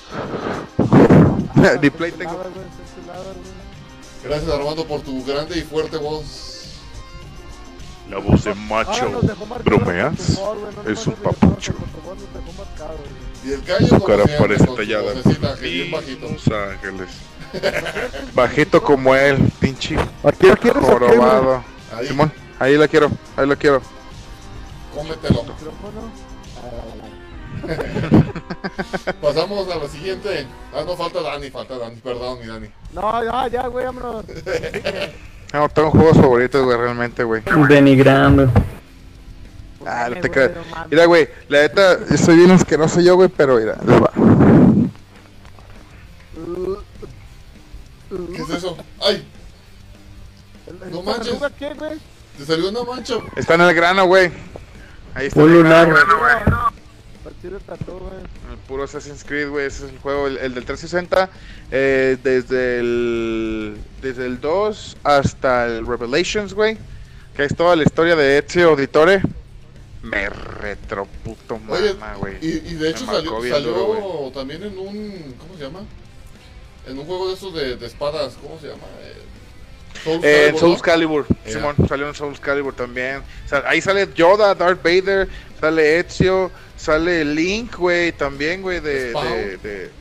Ni 1.82 1.90
Play 1.90 2.12
tengo. 2.12 2.40
Gracias 4.24 4.52
Armando 4.52 4.86
por 4.86 5.02
tu 5.02 5.24
grande 5.24 5.58
y 5.58 5.62
fuerte 5.62 5.98
voz. 5.98 6.47
La 8.10 8.20
voz 8.20 8.44
de 8.44 8.54
macho. 8.56 9.22
¿Bromeas? 9.66 10.40
Es 10.86 11.08
un 11.08 11.14
papucho. 11.14 11.74
Y 13.44 13.52
el 13.52 13.88
Su 13.88 14.04
cara 14.04 14.24
parece 14.40 14.68
tallada. 14.68 15.14
Los 15.14 16.48
Ángeles. 16.48 17.10
Bajito 18.34 18.84
como 18.84 19.16
él, 19.16 19.38
pinche 19.60 19.96
¿Aquí 20.24 20.48
quieres 20.60 20.84
jorobado. 20.84 21.64
Ahí, 21.96 22.08
Simón, 22.08 22.32
ahí 22.60 22.78
la 22.78 22.88
quiero, 22.88 23.10
ahí 23.38 23.48
la 23.48 23.56
quiero. 23.56 23.82
cómetelo. 24.94 25.44
micrófono. 25.44 26.28
Pasamos 29.22 29.70
a 29.70 29.78
la 29.78 29.88
siguiente. 29.88 30.46
Ah, 30.74 30.84
no, 30.86 30.96
falta 30.96 31.22
Dani, 31.22 31.50
falta 31.50 31.78
Dani. 31.78 31.96
Perdón, 31.98 32.40
mi 32.40 32.48
Dani. 32.48 32.68
No, 32.94 33.24
ya, 33.24 33.48
ya, 33.48 33.68
güey, 33.68 33.86
vámonos. 33.86 34.26
No, 35.54 35.70
tengo 35.70 35.92
juegos 35.92 36.18
favoritos, 36.18 36.64
güey, 36.66 36.78
realmente, 36.78 37.24
güey. 37.24 37.42
Denigrando. 37.70 38.52
Ah, 39.86 40.08
no 40.10 40.16
te 40.20 40.28
güey, 40.28 40.32
creas. 40.32 40.52
Mira, 40.92 41.06
güey, 41.06 41.30
la 41.48 41.62
neta, 41.62 42.18
soy 42.18 42.36
bien 42.38 42.52
asqueroso 42.52 43.00
yo, 43.00 43.16
güey, 43.16 43.30
pero 43.30 43.56
mira, 43.58 43.78
les 43.86 44.02
va. 44.02 44.12
¿Qué 48.36 48.42
es 48.42 48.50
eso? 48.50 48.78
¡Ay! 49.02 49.26
No 50.92 51.00
¿Esta 51.00 51.12
manches. 51.12 51.34
qué, 51.58 51.74
güey? 51.74 52.00
Te 52.38 52.46
salió 52.46 52.70
una 52.70 52.84
mancha. 52.84 53.16
Está 53.36 53.56
en 53.56 53.62
el 53.62 53.74
grano, 53.74 54.06
güey. 54.06 54.32
Ahí 55.14 55.28
está. 55.28 55.42
Un 55.42 55.52
en 55.52 55.56
el 55.58 55.64
grano, 55.64 55.94
lunar. 55.94 56.18
güey, 56.20 56.74
puro 58.68 58.84
Assassin's 58.84 59.24
Creed, 59.24 59.50
güey, 59.50 59.66
ese 59.68 59.86
es 59.86 59.92
el 59.92 60.00
juego, 60.00 60.28
el, 60.28 60.38
el 60.38 60.54
del 60.54 60.66
360, 60.66 61.30
eh, 61.72 62.18
desde 62.24 62.80
el 62.80 63.78
desde 64.02 64.26
el 64.26 64.40
2 64.42 64.98
hasta 65.04 65.66
el 65.68 65.86
Revelations, 65.88 66.54
güey, 66.54 66.78
que 67.36 67.44
es 67.46 67.56
toda 67.56 67.76
la 67.76 67.84
historia 67.84 68.16
de 68.16 68.38
Ezio 68.40 68.70
Auditore. 68.70 69.22
Me 70.04 70.30
retro 70.30 71.06
puto 71.24 71.60
Oye, 71.70 71.94
mama, 71.96 72.16
güey. 72.16 72.38
y, 72.42 72.48
y 72.48 72.74
de 72.76 72.90
hecho 72.92 73.06
Me 73.06 73.14
salió, 73.14 73.42
salió 73.50 73.72
duro, 73.74 74.32
también 74.34 74.64
en 74.64 74.78
un. 74.78 75.36
¿Cómo 75.38 75.58
se 75.58 75.64
llama? 75.64 75.82
En 76.88 76.98
un 77.00 77.06
juego 77.06 77.28
de 77.28 77.34
esos 77.34 77.54
de, 77.54 77.76
de 77.76 77.86
espadas. 77.86 78.36
¿Cómo 78.42 78.58
se 78.60 78.68
llama? 78.68 78.84
Eh, 79.02 79.24
Soul 80.04 80.20
Eh, 80.24 80.48
en 80.48 80.56
Calibur, 80.56 80.60
Souls. 80.60 80.82
Calibur. 80.82 81.26
Simón, 81.46 81.76
salió 81.90 82.08
en 82.08 82.14
Souls 82.16 82.40
Calibur 82.40 82.74
también. 82.74 83.18
O 83.46 83.50
sea, 83.50 83.64
ahí 83.68 83.82
sale 83.82 84.08
Yoda, 84.16 84.54
Darth 84.56 84.82
Vader, 84.82 85.28
sale 85.60 86.00
Ezio, 86.00 86.52
sale 86.78 87.26
Link, 87.26 87.76
güey, 87.76 88.12
también, 88.14 88.62
güey, 88.62 88.80
de, 88.80 89.12
de, 89.12 89.58
de- 89.58 89.92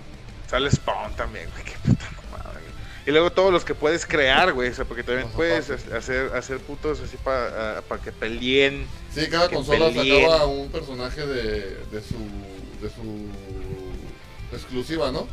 Sale 0.48 0.70
Spawn 0.70 1.15
también, 1.16 1.48
güey, 1.51 1.65
qué 1.65 1.73
puta 1.85 2.05
mamada, 2.31 2.53
güey. 2.53 2.65
Y 3.07 3.11
luego 3.11 3.32
todos 3.32 3.53
los 3.53 3.65
que 3.65 3.74
puedes 3.74 4.07
crear, 4.07 4.53
güey, 4.53 4.70
o 4.70 4.74
sea, 4.74 4.85
porque 4.85 5.03
también 5.03 5.28
puedes 5.31 5.70
hacer, 5.70 6.32
hacer 6.36 6.59
putos 6.61 7.01
así 7.01 7.16
para 7.19 7.82
que 8.05 8.12
peleen. 8.12 8.86
Sí, 9.12 9.27
cada 9.28 9.48
consola 9.48 9.89
peleen. 9.89 10.24
sacaba 10.28 10.47
un 10.47 10.70
personaje 10.70 11.27
de, 11.27 11.77
de 11.90 12.01
su. 12.01 12.16
de 12.81 12.89
su. 12.90 13.28
exclusiva, 14.55 15.11
¿no? 15.11 15.27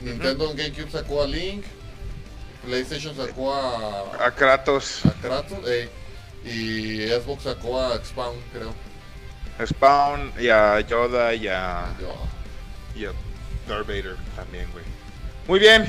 Nintendo 0.00 0.50
en 0.50 0.56
GameCube 0.56 0.90
sacó 0.90 1.22
a 1.22 1.26
Link. 1.26 1.64
PlayStation 2.64 3.14
sacó 3.16 3.54
a. 3.54 4.26
A 4.26 4.34
Kratos, 4.34 5.04
a 5.06 5.12
Kratos. 5.20 5.58
eh, 5.66 5.88
y 6.44 7.06
Xbox 7.08 7.44
sacó 7.44 7.80
a 7.80 8.04
Spawn, 8.04 8.36
creo. 8.52 8.74
Spawn, 9.66 10.32
y 10.38 10.48
a 10.48 10.80
Yoda, 10.80 11.34
y 11.34 11.48
a, 11.48 11.86
y 12.94 13.04
a 13.04 13.12
Darth 13.68 13.86
Vader 13.86 14.16
también, 14.36 14.66
güey. 14.72 14.84
Muy 15.46 15.58
bien, 15.58 15.84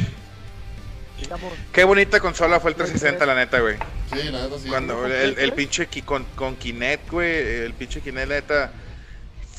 qué 1.74 1.84
bonita 1.84 2.20
consola 2.20 2.60
fue 2.60 2.72
el 2.72 2.76
360, 2.78 3.26
la 3.26 3.36
neta, 3.36 3.60
güey. 3.60 3.76
Sí, 4.14 4.30
la 4.32 4.44
neta 4.44 4.58
sí. 4.62 4.70
Cuando 4.70 5.06
el, 5.06 5.54
pinche 5.54 5.88
Ki- 5.88 6.02
con, 6.02 6.24
con 6.36 6.56
Kinect, 6.56 7.10
güey, 7.12 7.64
el 7.66 7.74
pinche 7.74 8.02
Kinect, 8.02 8.30
neta, 8.30 8.72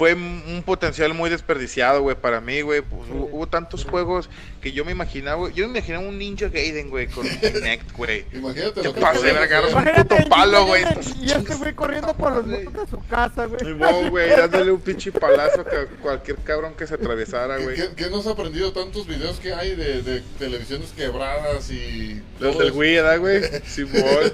fue 0.01 0.15
un 0.15 0.63
potencial 0.65 1.13
muy 1.13 1.29
desperdiciado, 1.29 2.01
güey, 2.01 2.17
para 2.17 2.41
mí, 2.41 2.63
güey. 2.63 2.81
Pues, 2.81 3.03
hu- 3.11 3.29
hubo 3.33 3.47
tantos 3.47 3.85
juegos 3.85 4.31
que 4.63 4.73
yo 4.73 4.83
me 4.83 4.93
imaginaba, 4.93 5.37
güey. 5.37 5.53
Yo 5.53 5.69
me 5.69 5.77
imaginaba 5.79 6.09
un 6.09 6.17
Ninja 6.17 6.49
Gaiden, 6.49 6.89
güey, 6.89 7.07
con 7.09 7.29
Kinect, 7.41 7.93
güey. 7.93 8.25
Imagínate 8.33 8.81
¿Qué 8.81 8.89
lo 8.89 8.95
que 8.95 9.01
pasa, 9.03 9.19
podías 9.19 9.35
verga? 9.39 9.59
hacer. 9.59 9.69
Un 9.77 9.83
puto 9.85 9.91
Imagínate, 9.91 10.27
palo, 10.31 10.65
güey. 10.65 10.85
Y 11.21 11.31
este 11.31 11.55
güey 11.55 11.75
corriendo 11.75 12.15
por 12.15 12.33
los 12.33 12.47
muros 12.47 12.73
de 12.73 12.87
su 12.91 13.07
casa, 13.09 13.45
güey. 13.45 13.61
Simón, 13.61 14.09
güey, 14.09 14.31
dándole 14.31 14.73
un 14.73 14.81
pinche 14.81 15.13
palazo 15.13 15.61
a 15.61 16.01
cualquier 16.01 16.39
cabrón 16.39 16.73
que 16.79 16.87
se 16.87 16.95
atravesara, 16.95 17.59
¿Qué, 17.59 17.65
güey. 17.65 17.77
qué, 17.77 17.89
qué 17.95 18.09
no 18.09 18.21
has 18.21 18.27
aprendido 18.27 18.73
tantos 18.73 19.07
videos 19.07 19.39
que 19.39 19.53
hay 19.53 19.77
de, 19.77 20.01
de 20.01 20.23
televisiones 20.39 20.93
quebradas 20.97 21.71
y. 21.71 22.23
Los 22.39 22.57
del? 22.59 22.73
Wii, 22.73 22.95
¿verdad, 22.95 23.19
güey? 23.19 23.43
Simón. 23.67 24.33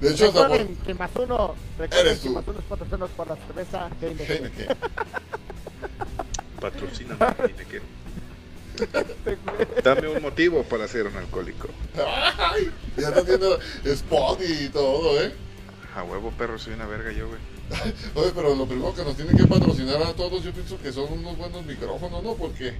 De 0.00 0.10
hecho, 0.12 0.26
hasta 0.28 0.46
por- 0.48 0.50
Recuerden 0.58 0.76
que 0.86 0.94
más 0.94 1.10
uno, 1.16 1.54
recuerden 1.78 2.06
Eres 2.06 2.18
que 2.20 2.28
tú. 2.28 2.34
más 2.34 2.44
uno 2.46 2.58
es 2.58 2.64
patrocinado 2.66 3.08
por 3.08 3.26
la 3.28 3.36
cerveza 3.36 3.90
Heineken. 4.00 4.52
Patrocíname, 6.60 7.26
Heineken. 7.38 7.82
Dame 9.82 10.08
un 10.08 10.22
motivo 10.22 10.62
para 10.64 10.86
ser 10.86 11.06
un 11.06 11.16
alcohólico. 11.16 11.68
Ay, 12.38 12.70
ya 12.96 13.08
está 13.08 13.20
haciendo 13.20 13.58
spot 13.84 14.40
y 14.48 14.68
todo, 14.68 15.20
¿eh? 15.20 15.32
A 15.96 16.04
huevo, 16.04 16.30
perro, 16.38 16.58
soy 16.58 16.74
una 16.74 16.86
verga 16.86 17.10
yo, 17.12 17.26
güey. 17.28 17.40
Oye, 18.14 18.32
pero 18.34 18.54
lo 18.54 18.66
primero 18.66 18.94
que 18.94 19.02
nos 19.04 19.16
tienen 19.16 19.36
que 19.36 19.46
patrocinar 19.46 20.00
a 20.02 20.12
todos, 20.14 20.42
yo 20.44 20.52
pienso 20.52 20.80
que 20.80 20.92
son 20.92 21.12
unos 21.12 21.36
buenos 21.36 21.64
micrófonos, 21.66 22.22
¿no? 22.22 22.34
Porque. 22.34 22.74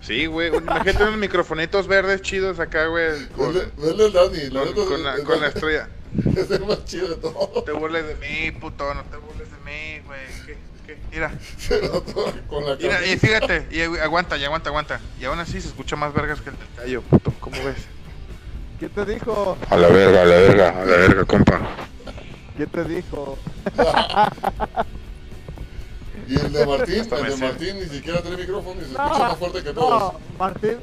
Sí, 0.00 0.26
güey. 0.26 0.54
Imagínate 0.54 1.02
unos 1.04 1.18
microfonitos 1.18 1.86
verdes 1.86 2.22
chidos 2.22 2.58
acá, 2.60 2.86
güey. 2.86 3.26
Con, 3.28 3.52
vele 3.54 4.06
el 4.06 4.12
Dani, 4.12 4.72
con- 4.74 4.86
con 4.86 5.02
la, 5.04 5.18
con 5.22 5.40
la 5.40 5.48
estrella. 5.48 5.88
Es 6.36 6.50
el 6.50 6.66
más 6.66 6.84
chido 6.84 7.08
de 7.08 7.16
todo. 7.16 7.50
No 7.54 7.62
te 7.62 7.72
burles 7.72 8.06
de 8.06 8.14
mí, 8.16 8.50
puto. 8.52 8.94
No 8.94 9.02
te 9.04 9.16
burles 9.16 9.48
de 9.50 9.56
mí, 9.64 10.00
güey. 10.06 10.20
¿Qué? 10.46 10.56
¿Qué? 10.86 10.98
Mira. 11.10 11.32
Se 11.58 11.80
con 12.48 12.64
la 12.66 12.76
Mira, 12.76 13.04
y 13.06 13.18
fíjate. 13.18 13.66
Y 13.70 13.80
aguanta, 13.82 14.36
y 14.36 14.44
aguanta, 14.44 14.70
aguanta. 14.70 15.00
Y 15.20 15.24
aún 15.24 15.38
así 15.38 15.60
se 15.60 15.68
escucha 15.68 15.96
más 15.96 16.12
vergas 16.14 16.40
que 16.40 16.50
el 16.50 16.56
del 16.56 16.68
callo, 16.76 17.02
puto. 17.02 17.32
¿Cómo 17.40 17.56
ves? 17.64 17.86
¿Quién 18.78 18.90
te 18.90 19.04
dijo? 19.04 19.56
A 19.70 19.76
la 19.76 19.88
verga, 19.88 20.22
a 20.22 20.24
la 20.24 20.34
verga, 20.34 20.68
a 20.70 20.84
la 20.84 20.96
verga, 20.96 21.24
compa. 21.24 21.60
¿Quién 22.56 22.68
te 22.68 22.84
dijo? 22.84 23.38
Y 26.26 26.36
el 26.36 26.52
de 26.52 26.66
Martín, 26.66 27.00
Hasta 27.00 27.18
el 27.18 27.24
de 27.24 27.30
sé. 27.32 27.44
Martín 27.44 27.76
ni 27.80 27.86
siquiera 27.86 28.20
tiene 28.22 28.36
micrófono 28.38 28.80
y 28.80 28.84
se 28.84 28.90
escucha 28.92 29.18
más 29.18 29.36
fuerte 29.38 29.62
que 29.62 29.72
no, 29.72 29.80
todos. 29.80 30.14
Martín. 30.38 30.78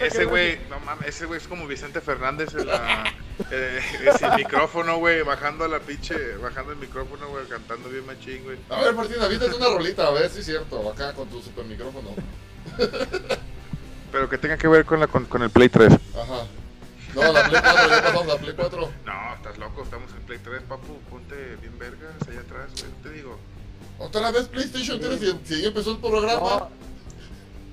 Ese- 0.00 0.24
güey, 0.24 0.58
no 0.68 0.80
mames, 0.80 1.08
ese 1.08 1.26
güey 1.26 1.40
es 1.40 1.46
como 1.46 1.66
Vicente 1.66 2.00
Fernández 2.00 2.54
en 2.54 2.66
la, 2.66 3.04
eh, 3.50 3.80
sin 4.18 4.34
micrófono, 4.36 4.96
güey, 4.98 5.22
bajando 5.22 5.68
la 5.68 5.78
pinche, 5.80 6.36
bajando 6.38 6.72
el 6.72 6.78
micrófono, 6.78 7.28
güey, 7.28 7.46
cantando 7.46 7.88
bien 7.88 8.04
machín, 8.06 8.42
güey. 8.44 8.58
A 8.70 8.80
ver, 8.80 8.94
Martín, 8.94 9.20
avítate 9.20 9.54
una 9.54 9.68
rolita, 9.68 10.06
a 10.08 10.10
ver 10.10 10.28
si 10.30 10.40
es 10.40 10.46
cierto, 10.46 10.90
acá 10.90 11.12
con 11.12 11.28
tu 11.28 11.40
super 11.40 11.64
micrófono. 11.64 12.10
Pero 14.12 14.28
que 14.28 14.38
tenga 14.38 14.56
que 14.56 14.68
ver 14.68 14.84
con, 14.84 15.00
la, 15.00 15.06
con, 15.06 15.24
con 15.26 15.42
el 15.42 15.50
Play 15.50 15.68
3. 15.68 15.92
Ajá. 15.92 16.46
No, 17.14 17.32
la 17.32 17.48
Play 17.48 17.60
4, 17.62 17.88
ya 17.88 18.02
pasamos 18.02 18.26
la 18.26 18.36
Play 18.38 18.54
4. 18.56 18.90
No, 19.04 19.34
estás 19.34 19.58
loco, 19.58 19.82
estamos 19.82 20.10
en 20.12 20.22
Play 20.22 20.38
3, 20.42 20.62
papu, 20.68 20.98
ponte 21.10 21.56
bien 21.60 21.78
vergas 21.78 22.12
allá 22.28 22.40
atrás, 22.40 22.70
güey, 22.80 22.92
te 23.02 23.10
digo. 23.10 23.38
Otra 24.06 24.30
vez 24.30 24.48
PlayStation 24.48 25.00
3 25.00 25.22
y 25.22 25.38
si 25.46 25.54
ahí 25.54 25.66
empezó 25.66 25.92
el 25.92 25.98
programa. 25.98 26.40
No, 26.40 26.84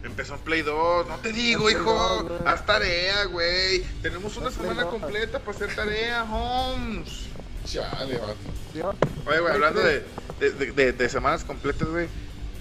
Empezó 0.03 0.33
en 0.33 0.39
Play 0.39 0.63
2, 0.63 1.07
no 1.07 1.15
te 1.17 1.31
digo, 1.31 1.69
hijo, 1.69 1.93
2, 1.93 2.23
güey. 2.23 2.39
haz 2.45 2.65
tarea, 2.65 3.25
güey. 3.25 3.83
Tenemos 4.01 4.35
una 4.35 4.49
semana 4.49 4.83
2. 4.83 4.91
completa 4.99 5.37
para 5.39 5.55
hacer 5.55 5.75
tarea, 5.75 6.23
Holmes. 6.23 7.27
Chale, 7.65 8.17
vato. 8.17 8.95
Oye, 9.27 9.39
güey, 9.39 9.53
hablando 9.53 9.81
3. 9.81 10.01
de, 10.39 10.51
de, 10.51 10.71
de, 10.71 10.93
de 10.93 11.09
semanas 11.09 11.43
completas, 11.43 11.87
güey. 11.87 12.07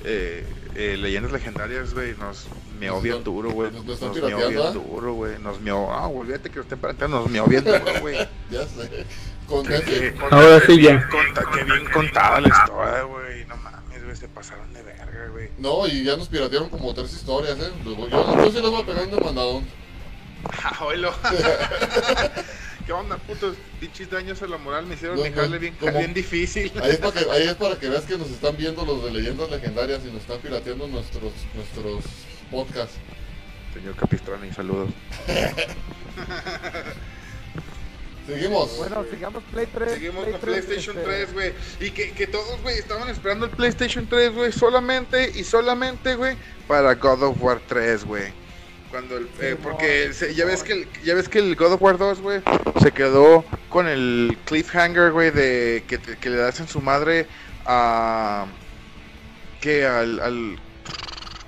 Eh, 0.05 0.45
eh, 0.75 0.97
leyendas 0.99 1.33
legendarias, 1.33 1.95
güey, 1.95 2.15
nos 2.19 2.45
bien 2.79 2.93
están- 2.95 3.25
duro, 3.25 3.51
güey. 3.53 3.71
nos- 3.71 3.87
Nos, 3.87 3.99
pirateando, 4.15 4.49
bien 4.49 4.61
¿ah? 4.63 4.71
duro, 4.73 5.15
güey. 5.15 5.39
Nos 5.39 5.61
meó, 5.63 5.91
ah, 5.95 6.09
olvídate 6.09 6.51
que 6.51 6.57
nos 6.57 6.67
estén 6.67 6.79
pirateando, 6.79 7.21
nos 7.21 7.31
meó 7.31 7.47
bien 7.47 7.65
duro, 7.65 7.81
güey. 8.03 8.17
Ya 8.51 8.67
sé. 8.67 9.07
Ahora 10.31 10.61
sí, 10.67 10.77
bien 10.79 10.99
ya. 11.01 11.09
conta- 11.09 11.51
que 11.53 11.65
bien 11.65 11.85
contada 11.93 12.41
la 12.41 12.49
historia, 12.49 13.03
güey. 13.03 13.45
No 13.47 13.57
mames, 13.57 14.05
güey, 14.05 14.17
se 14.17 14.29
pasaron 14.29 14.73
de 14.73 14.83
verga, 14.83 15.29
güey. 15.33 15.51
No, 15.59 15.87
y 15.87 16.05
ya 16.05 16.17
nos 16.17 16.29
piratearon 16.29 16.69
como 16.71 16.95
tres 16.95 17.13
historias, 17.13 17.59
¿eh? 17.59 17.71
Yo, 17.85 18.09
yo 18.09 18.47
sí 18.51 18.61
les 18.61 18.71
voy 18.71 18.83
a 18.83 18.87
pegar 18.87 19.05
un 19.05 19.11
demandadón. 19.17 19.65
Ah, 20.65 20.85
oílo. 20.87 21.13
¿Qué 22.87 22.93
onda, 22.95 23.19
putos? 23.19 23.57
Pinches 23.79 24.11
daños 24.11 24.41
a 24.41 24.47
la 24.47 24.57
moral 24.57 24.87
me 24.87 24.95
hicieron 24.95 25.19
No, 25.19 25.23
jale 25.35 25.59
bien, 25.59 25.77
bien 25.81 26.15
difícil. 26.15 26.73
Ahí 26.83 26.93
es, 26.93 26.97
para 26.97 27.13
que, 27.13 27.31
ahí 27.31 27.43
es 27.47 27.55
para 27.57 27.77
que 27.77 27.89
veas 27.91 28.05
que 28.05 28.17
nos 28.17 28.31
están 28.31 28.57
viendo 28.57 28.85
los 28.87 29.05
de 29.05 29.11
leyendas 29.13 29.51
legendarias 29.51 30.01
y 30.03 30.07
nos 30.11 30.23
están 30.23 30.39
pirateando 30.39 30.89
nuestros, 30.89 31.33
nuestros 31.55 32.05
podcasts. 32.51 32.97
Señor 33.75 33.95
Capistrani, 33.97 34.51
saludos. 34.53 34.89
Seguimos. 38.27 38.77
Bueno, 38.77 39.05
sigamos 39.11 39.43
Play 39.51 39.67
3. 39.73 39.93
Seguimos 39.93 40.23
Play 40.25 40.33
con 40.33 40.41
3, 40.41 40.65
PlayStation 40.65 40.99
este, 40.99 41.11
3, 41.11 41.33
güey. 41.33 41.53
Y 41.81 41.91
que, 41.91 42.13
que 42.13 42.27
todos, 42.27 42.61
güey, 42.63 42.79
estaban 42.79 43.09
esperando 43.09 43.47
el 43.47 43.51
PlayStation 43.53 44.07
3, 44.09 44.35
güey, 44.35 44.53
solamente 44.53 45.33
y 45.35 45.45
solamente, 45.45 46.15
güey, 46.15 46.37
para 46.69 46.95
God 46.95 47.23
of 47.25 47.43
War 47.43 47.61
3, 47.67 48.05
güey. 48.05 48.33
Cuando 48.91 49.17
el, 49.17 49.29
eh, 49.41 49.57
porque 49.63 50.13
se- 50.13 50.35
ya 50.35 50.45
ves 50.45 50.63
que 50.65 50.73
el, 50.73 50.89
ya 51.05 51.15
ves 51.15 51.29
que 51.29 51.39
el 51.39 51.55
God 51.57 51.75
of 51.75 51.83
War 51.83 51.97
2, 51.97 52.21
güey, 52.21 52.43
se 52.83 52.91
quedó 52.93 53.45
con 53.69 53.87
el 53.89 54.37
cliffhanger, 54.47 55.13
güey, 55.13 55.31
de 55.31 55.85
que, 55.87 55.99
te- 55.99 56.17
que 56.19 56.29
le 56.31 56.37
das 56.37 56.59
en 56.61 56.67
su 56.69 56.81
madre 56.81 57.27
a 57.67 58.47
que 59.61 59.87
al, 59.87 60.19
al 60.21 60.59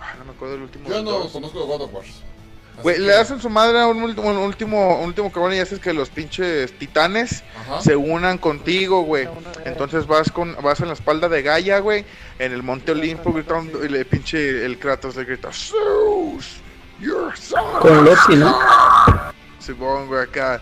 ah, 0.00 0.14
no 0.18 0.24
me 0.26 0.30
acuerdo 0.32 0.54
del 0.54 0.62
último 0.64 0.88
Yo 0.88 1.02
no 1.02 1.28
conozco 1.30 1.66
God 1.66 1.82
of 1.82 1.94
War. 1.94 2.04
Güey, 2.82 2.96
Así 2.96 3.04
le 3.04 3.12
que- 3.12 3.18
hacen 3.18 3.40
su 3.40 3.50
madre 3.50 3.80
a 3.80 3.86
un 3.86 4.02
último, 4.02 4.28
un 4.30 4.36
último, 4.38 4.98
un 5.00 5.06
último 5.08 5.30
cabrón 5.30 5.54
y 5.54 5.58
haces 5.58 5.78
que 5.78 5.92
los 5.92 6.08
pinches 6.08 6.72
titanes 6.78 7.42
Ajá. 7.60 7.80
se 7.82 7.94
unan 7.96 8.38
contigo, 8.38 9.02
güey. 9.02 9.28
Entonces 9.64 10.06
vas 10.06 10.32
con 10.32 10.56
vas 10.62 10.80
en 10.80 10.88
la 10.88 10.94
espalda 10.94 11.28
de 11.28 11.42
Gaia, 11.42 11.78
güey, 11.80 12.04
en 12.38 12.52
el 12.52 12.62
Monte 12.62 12.92
Olimpo 12.92 13.32
gritando 13.32 13.84
y 13.84 13.88
le 13.88 14.04
pinche 14.04 14.64
el 14.64 14.78
Kratos 14.78 15.16
le 15.16 15.24
grita 15.24 15.50
Zeus, 15.52 16.56
your 17.00 17.36
son. 17.36 17.80
Con 17.80 18.04
Loki, 18.04 18.36
¿no? 18.36 18.56
Simón, 19.58 20.06
güey, 20.08 20.22
acá. 20.22 20.60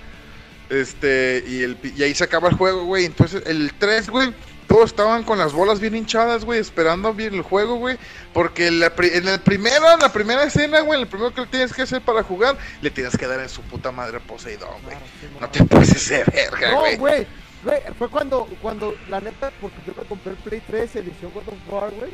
Este, 0.69 1.43
y, 1.49 1.62
el, 1.62 1.77
pi- 1.77 1.93
y 1.97 2.03
ahí 2.03 2.15
se 2.15 2.24
acaba 2.24 2.49
el 2.49 2.55
juego, 2.57 2.85
güey. 2.85 3.05
Entonces, 3.05 3.43
el 3.47 3.73
3, 3.78 4.09
güey, 4.09 4.32
todos 4.71 4.85
estaban 4.91 5.25
con 5.25 5.37
las 5.37 5.53
bolas 5.53 5.81
bien 5.81 5.97
hinchadas, 5.97 6.45
güey, 6.45 6.61
esperando 6.61 7.13
bien 7.13 7.35
el 7.35 7.43
juego, 7.43 7.75
güey. 7.75 7.99
Porque 8.33 8.71
la 8.71 8.95
pri- 8.95 9.11
en 9.15 9.27
el 9.27 9.41
primero, 9.41 9.85
en 9.93 9.99
la 9.99 10.13
primera 10.13 10.45
escena, 10.45 10.79
güey, 10.83 11.01
el 11.03 11.09
primero 11.09 11.35
que 11.35 11.45
tienes 11.47 11.73
que 11.73 11.83
hacer 11.83 12.01
para 12.03 12.23
jugar, 12.23 12.57
le 12.81 12.89
tienes 12.93 13.17
que 13.19 13.27
dar 13.27 13.41
en 13.41 13.49
su 13.49 13.63
puta 13.63 13.91
madre 13.91 14.19
a 14.19 14.21
Poseidón, 14.21 14.81
güey. 14.85 14.97
No 15.35 15.41
no. 15.41 15.51
te 15.51 15.65
pases 15.65 16.09
de 16.09 16.23
verga, 16.23 16.71
No, 16.71 16.79
güey. 16.83 16.97
güey. 16.99 17.27
Güey, 17.65 17.81
fue 17.99 18.09
cuando, 18.09 18.49
cuando, 18.63 18.95
la 19.09 19.21
neta, 19.21 19.51
porque 19.61 19.77
yo 19.85 19.93
me 20.01 20.05
compré 20.05 20.31
el 20.33 20.39
Play 20.39 20.63
3 20.69 20.97
edición 20.97 21.33
God 21.35 21.49
of 21.49 21.55
War, 21.69 21.91
güey. 21.91 22.13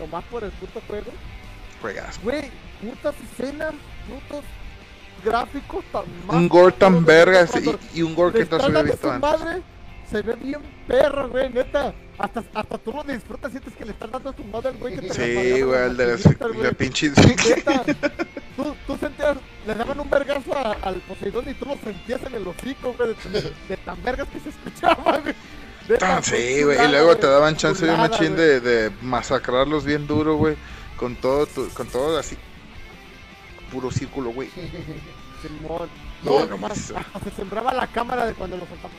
Nomás 0.00 0.24
por 0.24 0.42
el 0.42 0.50
puto 0.52 0.80
juego. 0.88 1.12
Juegas. 1.82 2.18
Güey, 2.22 2.50
putas 2.80 3.14
escenas, 3.32 3.74
putos 4.08 4.42
gráficos 5.22 5.84
tan 5.92 6.04
Un 6.34 6.48
gore 6.48 6.72
tan 6.72 7.04
vergas 7.04 7.50
y, 7.92 7.98
y 7.98 8.02
un 8.02 8.14
gore 8.14 8.38
le 8.40 8.46
que 8.48 8.56
no 8.56 8.64
había 8.64 8.74
dando 8.78 8.92
visto 8.92 9.10
antes. 9.12 9.20
madre, 9.40 9.62
se 10.10 10.22
ve 10.22 10.34
bien 10.34 10.60
perro, 10.86 11.28
güey, 11.28 11.50
neta. 11.50 11.94
Hasta, 12.18 12.42
hasta 12.54 12.78
tú 12.78 12.92
lo 12.92 13.02
disfrutas, 13.02 13.50
sientes 13.50 13.74
que 13.74 13.84
le 13.84 13.92
están 13.92 14.10
dando 14.10 14.32
su 14.34 14.44
madre 14.44 14.68
al 14.70 14.76
güey 14.76 14.94
que 14.96 15.08
te 15.08 15.14
Sí, 15.14 15.62
güey, 15.62 15.80
el 15.86 15.96
de 15.96 16.06
las, 16.06 16.24
la 16.40 16.72
pinche. 16.72 17.10
Neta, 17.10 17.84
tú, 18.56 18.76
tú 18.86 18.96
sentías, 18.98 19.36
le 19.66 19.74
daban 19.74 19.98
un 20.00 20.10
vergazo 20.10 20.54
a- 20.54 20.76
al 20.82 20.96
Poseidón 20.96 21.48
y 21.48 21.54
tú 21.54 21.64
lo 21.66 21.76
sentías 21.78 22.20
en 22.26 22.34
el 22.34 22.46
hocico, 22.46 22.92
güey, 22.98 23.14
de, 23.32 23.52
de 23.68 23.76
tan 23.78 24.02
vergas 24.02 24.28
que 24.28 24.40
se 24.40 24.50
escuchaba, 24.50 25.18
güey. 25.18 25.34
Ah, 26.02 26.20
Sí, 26.22 26.62
güey, 26.62 26.84
y 26.84 26.88
luego 26.88 27.16
te 27.16 27.26
daban 27.26 27.56
chance 27.56 27.84
de 27.86 27.92
un 27.92 27.98
machín 28.00 28.36
de, 28.36 28.60
de 28.60 28.90
masacrarlos 29.02 29.84
bien 29.84 30.06
duro, 30.06 30.36
güey. 30.36 30.56
Con 30.96 31.16
todo, 31.16 31.46
tu- 31.46 31.68
con 31.70 31.86
todo 31.88 32.18
así. 32.18 32.36
Puro 33.72 33.90
círculo, 33.90 34.30
güey. 34.30 34.50
Simón. 35.40 35.88
No, 36.22 36.40
No, 36.40 36.46
nomás 36.46 36.92
se 37.24 37.30
sembraba 37.34 37.72
la 37.72 37.86
cámara 37.86 38.26
de 38.26 38.34
cuando 38.34 38.56
lo 38.58 38.66
soltamos. 38.66 38.96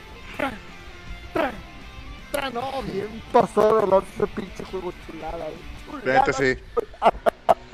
No, 2.53 2.82
bien 2.84 3.22
pasado 3.32 3.84
el 3.84 3.94
otro 3.94 4.28
pinche 4.36 4.64
juego 4.66 4.94
chulada, 5.06 5.45
güey. 5.90 6.06
La 6.06 6.14
neta, 6.14 6.34
sí. 6.34 6.58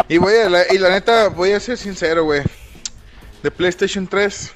Y, 0.08 0.18
voy 0.18 0.34
a 0.36 0.50
la, 0.50 0.74
y 0.74 0.78
la 0.78 0.90
neta, 0.90 1.30
voy 1.30 1.52
a 1.52 1.60
ser 1.60 1.78
sincero, 1.78 2.24
güey. 2.24 2.42
De 3.44 3.52
PlayStation 3.52 4.08
3, 4.08 4.52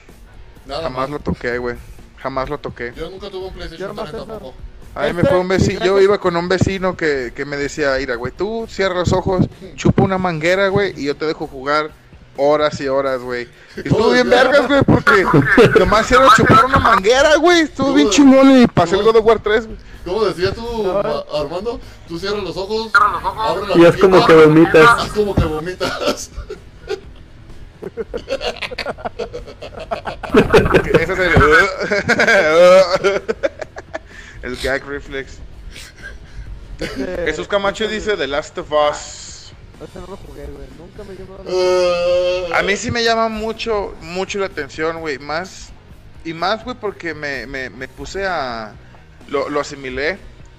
Nada 0.65 0.84
jamás 0.84 1.02
más. 1.02 1.10
lo 1.11 1.19
toqué, 1.19 1.57
güey. 1.57 1.76
Jamás 2.18 2.49
lo 2.49 2.57
toqué. 2.57 2.94
Yo 2.95 3.10
nunca 3.10 3.30
tuve 3.30 3.48
un 3.48 3.53
PlayStation 3.53 3.90
nomás 3.90 4.10
3 4.10 4.15
eso. 4.22 4.26
tampoco. 4.32 4.56
A 4.94 5.03
mí 5.06 5.14
me 5.14 5.22
Este, 5.22 5.30
fue 5.30 5.40
un 5.40 5.48
vecino, 5.48 5.86
yo 5.86 6.02
iba 6.02 6.19
con 6.19 6.36
un 6.36 6.49
vecino 6.49 6.98
que, 6.98 7.32
que 7.34 7.45
me 7.45 7.56
decía, 7.56 7.95
mira, 7.98 8.15
güey, 8.15 8.34
tú 8.34 8.65
cierra 8.69 8.95
los 8.95 9.14
ojos, 9.14 9.48
chupa 9.76 10.03
una 10.03 10.18
manguera, 10.18 10.68
güey, 10.68 10.94
y 10.99 11.06
yo 11.06 11.15
te 11.15 11.26
dejo 11.26 11.48
jugar 11.48 11.91
horas 12.36 12.80
y 12.82 12.88
horas, 12.88 13.22
güey. 13.22 13.48
Y 13.78 13.88
estuvo 13.88 14.11
bien 14.11 14.30
vergas, 14.30 14.68
güey, 14.68 14.82
porque 14.84 15.26
nomás 15.80 16.11
era 16.11 16.28
chupar 16.36 16.65
una 16.65 16.80
manguera, 16.80 17.36
güey. 17.38 17.61
Estuvo 17.61 17.94
bien 17.94 18.10
chingón 18.10 18.61
y 18.61 18.68
pasé 18.68 18.98
el 18.98 19.03
God 19.03 19.18
of 19.18 19.26
War 19.26 19.40
3, 19.40 19.68
güey. 19.68 19.78
¿Cómo 20.06 20.26
decías 20.26 20.53
tú, 20.56 20.84
Ma- 20.84 21.23
Armando? 21.40 21.80
Tú 22.07 22.18
cierras 22.18 22.44
los 22.44 22.57
ojos, 22.57 22.91
abres 22.95 23.69
la 23.69 23.78
Y 23.78 23.86
es 23.86 23.98
como 23.98 24.26
que 24.26 24.34
vomitas. 24.34 25.03
y 25.03 25.06
es 25.07 25.14
como 25.14 25.36
que 25.36 25.44
vomitas. 25.45 26.32
Ese 30.99 31.14
es 31.14 31.19
el... 31.19 31.32
el 34.44 34.57
gag 34.57 34.86
reflex. 34.88 35.38
Jesús 37.26 37.48
Camacho 37.48 37.88
dice 37.88 38.18
The 38.18 38.28
Last 38.28 38.57
of 38.57 38.72
Us. 38.72 39.52
Ese 39.82 39.99
no 39.99 40.07
lo 40.07 40.18
jugué, 40.18 40.45
güey. 40.48 40.68
Nunca 40.78 41.03
me 41.03 41.15
llamó 41.15 41.38
la 41.44 41.52
Eh, 41.52 42.49
A 42.56 42.61
mí 42.64 42.76
sí 42.76 42.91
me 42.91 43.03
llama 43.03 43.30
mucho, 43.30 43.95
mucho 44.02 44.40
la 44.40 44.45
atención, 44.48 44.99
güey. 44.99 45.18
Más, 45.19 45.69
y 46.23 46.34
más, 46.34 46.64
güey, 46.64 46.76
porque 46.80 47.14
me, 47.14 47.45
me, 47.48 47.69
me 47.69 47.88
puse 47.88 48.26
a... 48.28 48.73
Lo, 49.31 49.49
lo 49.49 49.61
asimilé 49.61 50.17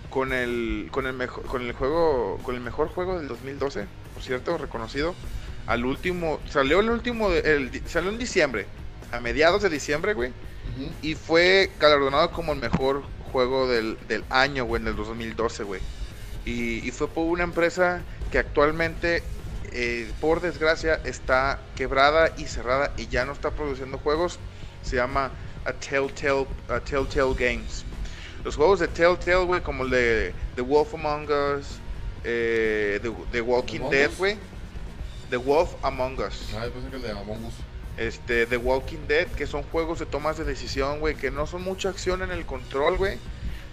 con 0.08 0.32
el, 0.32 0.88
con, 0.90 1.06
el 1.06 1.12
mejor, 1.12 1.44
con 1.44 1.62
el 1.62 1.72
juego, 1.74 2.38
con 2.42 2.54
el 2.54 2.60
mejor 2.60 2.88
juego 2.88 3.18
del 3.18 3.28
2012, 3.28 3.86
por 4.14 4.22
cierto, 4.22 4.58
reconocido. 4.58 5.14
Al 5.66 5.84
último, 5.84 6.40
salió 6.48 6.80
el 6.80 6.90
último, 6.90 7.30
el, 7.30 7.82
salió 7.86 8.10
en 8.10 8.18
diciembre, 8.18 8.66
a 9.12 9.20
mediados 9.20 9.62
de 9.62 9.68
diciembre, 9.68 10.14
güey. 10.14 10.32
Y 11.02 11.14
fue 11.14 11.70
galardonado 11.78 12.30
como 12.30 12.52
el 12.52 12.60
mejor 12.60 13.02
juego 13.30 13.68
del, 13.68 13.98
del 14.08 14.24
año, 14.30 14.64
güey, 14.64 14.80
en 14.80 14.88
el 14.88 14.96
2012, 14.96 15.64
güey. 15.64 15.82
Y, 16.44 16.86
y 16.86 16.90
fue 16.92 17.08
por 17.08 17.26
una 17.26 17.44
empresa 17.44 18.02
que 18.30 18.38
actualmente, 18.38 19.22
eh, 19.72 20.10
por 20.18 20.40
desgracia, 20.40 20.94
está 21.04 21.60
quebrada 21.76 22.32
y 22.36 22.46
cerrada 22.46 22.92
y 22.96 23.08
ya 23.08 23.24
no 23.24 23.32
está 23.32 23.50
produciendo 23.50 23.98
juegos. 23.98 24.40
Se 24.82 24.96
llama 24.96 25.30
a 25.64 25.72
Telltale, 25.74 26.46
a 26.68 26.80
Telltale 26.80 27.34
Games. 27.34 27.84
Los 28.44 28.56
juegos 28.56 28.80
de 28.80 28.88
Telltale, 28.88 29.44
güey, 29.44 29.60
como 29.62 29.84
el 29.84 29.90
de 29.90 30.34
The 30.56 30.62
Wolf 30.62 30.94
Among 30.94 31.28
Us, 31.30 31.80
eh, 32.24 32.98
The, 33.02 33.12
The 33.32 33.40
Walking 33.40 33.88
Dead, 33.88 34.10
güey. 34.16 34.36
The 35.30 35.36
Wolf 35.38 35.74
Among 35.82 36.18
Us 36.20 36.52
Ay, 36.54 36.70
pensé 36.70 36.90
que 36.90 36.96
el 36.96 37.02
de 37.02 37.10
Among 37.12 37.44
Us. 37.46 37.54
este, 37.96 38.46
The 38.46 38.56
Walking 38.56 39.06
Dead, 39.08 39.28
que 39.28 39.46
son 39.46 39.62
juegos 39.64 39.98
de 39.98 40.06
tomas 40.06 40.36
de 40.38 40.44
decisión, 40.44 41.00
güey, 41.00 41.14
que 41.14 41.30
no 41.30 41.46
son 41.46 41.62
mucha 41.62 41.88
acción 41.90 42.22
en 42.22 42.30
el 42.30 42.44
control, 42.46 42.96
güey, 42.96 43.18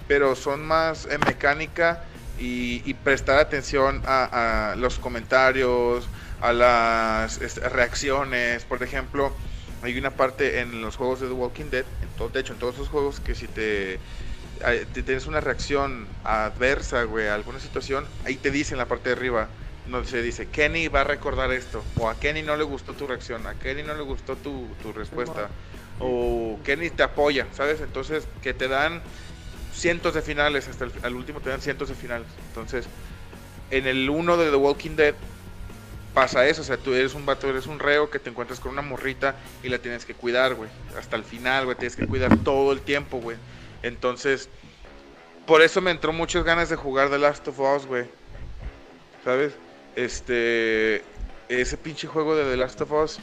pero 0.07 0.35
son 0.35 0.65
más 0.65 1.05
en 1.05 1.19
mecánica 1.25 2.03
y, 2.37 2.81
y 2.89 2.93
prestar 2.93 3.39
atención 3.39 4.01
a, 4.05 4.71
a 4.71 4.75
los 4.75 4.99
comentarios, 4.99 6.07
a 6.41 6.53
las 6.53 7.41
este, 7.41 7.67
reacciones, 7.69 8.63
por 8.65 8.81
ejemplo, 8.83 9.33
hay 9.81 9.97
una 9.97 10.11
parte 10.11 10.59
en 10.59 10.81
los 10.81 10.95
juegos 10.97 11.19
de 11.21 11.27
The 11.27 11.33
Walking 11.33 11.69
Dead, 11.71 11.85
en 12.01 12.09
todo, 12.17 12.29
de 12.29 12.39
hecho, 12.41 12.53
en 12.53 12.59
todos 12.59 12.75
esos 12.75 12.89
juegos, 12.89 13.19
que 13.19 13.35
si 13.35 13.47
te 13.47 13.99
tienes 14.93 15.27
una 15.27 15.39
reacción 15.41 16.07
adversa, 16.23 17.03
güey, 17.03 17.27
a 17.27 17.35
alguna 17.35 17.59
situación, 17.59 18.05
ahí 18.25 18.35
te 18.35 18.51
dice 18.51 18.73
en 18.73 18.77
la 18.77 18.85
parte 18.85 19.09
de 19.09 19.15
arriba, 19.15 19.47
no 19.87 20.03
se 20.03 20.21
dice, 20.21 20.47
Kenny 20.47 20.87
va 20.87 21.01
a 21.01 21.03
recordar 21.05 21.51
esto, 21.51 21.83
o 21.97 22.09
a 22.09 22.19
Kenny 22.19 22.43
no 22.43 22.55
le 22.55 22.63
gustó 22.63 22.93
tu 22.93 23.07
reacción, 23.07 23.47
a 23.47 23.55
Kenny 23.55 23.83
no 23.83 23.95
le 23.95 24.03
gustó 24.03 24.35
tu, 24.35 24.67
tu 24.81 24.93
respuesta, 24.93 25.49
o 25.99 26.59
Kenny 26.63 26.89
te 26.89 27.03
apoya, 27.03 27.47
¿sabes? 27.53 27.81
Entonces, 27.81 28.27
que 28.41 28.53
te 28.53 28.67
dan 28.67 29.01
cientos 29.73 30.13
de 30.13 30.21
finales, 30.21 30.67
hasta 30.67 30.85
el 30.85 30.91
al 31.01 31.15
último 31.15 31.39
te 31.39 31.49
dan 31.49 31.61
cientos 31.61 31.89
de 31.89 31.95
finales. 31.95 32.27
Entonces, 32.49 32.85
en 33.71 33.87
el 33.87 34.09
uno 34.09 34.37
de 34.37 34.49
The 34.49 34.55
Walking 34.55 34.95
Dead 34.95 35.15
pasa 36.13 36.47
eso, 36.47 36.61
o 36.61 36.65
sea, 36.65 36.77
tú 36.77 36.93
eres 36.93 37.13
un 37.13 37.25
vato, 37.25 37.47
eres 37.49 37.67
un 37.67 37.79
reo 37.79 38.09
que 38.09 38.19
te 38.19 38.29
encuentras 38.29 38.59
con 38.59 38.71
una 38.71 38.81
morrita 38.81 39.35
y 39.63 39.69
la 39.69 39.77
tienes 39.77 40.05
que 40.05 40.13
cuidar, 40.13 40.55
güey, 40.55 40.69
hasta 40.97 41.15
el 41.15 41.23
final, 41.23 41.65
güey, 41.65 41.77
tienes 41.77 41.95
que 41.95 42.07
cuidar 42.07 42.35
todo 42.37 42.71
el 42.71 42.81
tiempo, 42.81 43.17
güey. 43.17 43.37
Entonces, 43.83 44.49
por 45.45 45.61
eso 45.61 45.81
me 45.81 45.91
entró 45.91 46.13
muchas 46.13 46.43
ganas 46.43 46.69
de 46.69 46.75
jugar 46.75 47.09
The 47.09 47.17
Last 47.17 47.47
of 47.47 47.59
Us, 47.59 47.85
güey. 47.85 48.05
¿Sabes? 49.23 49.53
Este. 49.95 51.03
Ese 51.47 51.77
pinche 51.77 52.07
juego 52.07 52.35
de 52.35 52.43
The 52.49 52.57
Last 52.57 52.81
of 52.81 52.91
Us. 52.91 53.19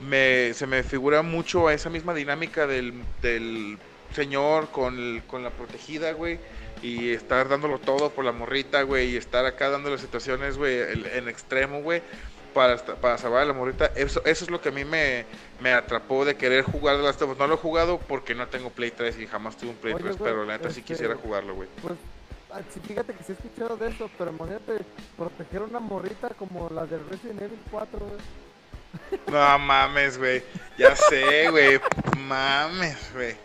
Me, 0.00 0.54
se 0.54 0.66
me 0.66 0.84
figura 0.84 1.22
mucho 1.22 1.66
a 1.66 1.74
esa 1.74 1.90
misma 1.90 2.14
dinámica 2.14 2.68
del, 2.68 2.94
del 3.20 3.78
señor 4.14 4.68
con, 4.70 5.20
con 5.26 5.42
la 5.42 5.50
protegida, 5.50 6.12
güey. 6.12 6.38
Y 6.82 7.10
estar 7.10 7.48
dándolo 7.48 7.80
todo 7.80 8.10
por 8.10 8.24
la 8.24 8.30
morrita, 8.30 8.82
güey. 8.82 9.10
Y 9.10 9.16
estar 9.16 9.44
acá 9.44 9.68
dando 9.70 9.90
las 9.90 10.00
situaciones, 10.00 10.56
güey, 10.56 10.78
en 11.14 11.28
extremo, 11.28 11.82
güey. 11.82 12.02
Para, 12.54 12.76
para 12.76 13.18
salvar 13.18 13.42
a 13.42 13.46
la 13.46 13.52
morrita. 13.52 13.86
Eso, 13.94 14.22
eso 14.24 14.44
es 14.44 14.50
lo 14.50 14.60
que 14.60 14.70
a 14.70 14.72
mí 14.72 14.84
me, 14.84 15.24
me 15.60 15.72
atrapó 15.72 16.24
de 16.24 16.36
querer 16.36 16.64
jugar 16.64 16.96
of 16.96 17.22
Us. 17.22 17.38
No 17.38 17.46
lo 17.46 17.54
he 17.54 17.58
jugado 17.58 17.98
porque 17.98 18.34
no 18.34 18.46
tengo 18.48 18.70
Play 18.70 18.90
3 18.90 19.18
y 19.18 19.26
jamás 19.26 19.56
tuve 19.56 19.70
un 19.70 19.76
Play 19.76 19.94
Oye, 19.94 20.04
3. 20.04 20.18
güey, 20.18 20.30
pero 20.30 20.44
la 20.44 20.56
neta 20.56 20.70
sí 20.70 20.82
quisiera 20.82 21.14
jugarlo, 21.16 21.54
güey. 21.54 21.68
Pues, 21.82 21.94
ah, 22.52 22.60
sí, 22.72 22.80
fíjate 22.80 23.12
que 23.12 23.22
sí 23.24 23.32
he 23.32 23.34
escuchado 23.34 23.76
de 23.76 23.88
eso, 23.88 24.10
pero 24.18 24.30
imagínate 24.30 24.84
proteger 25.16 25.62
una 25.62 25.80
morrita 25.80 26.30
como 26.30 26.68
la 26.70 26.86
de 26.86 26.98
Resident 27.10 27.42
Evil 27.42 27.60
4, 27.70 27.98
güey. 27.98 28.20
No 29.30 29.58
mames, 29.58 30.18
güey. 30.18 30.42
Ya 30.78 30.96
sé, 30.96 31.50
güey. 31.50 31.80
Mames, 32.18 33.12
güey. 33.14 33.36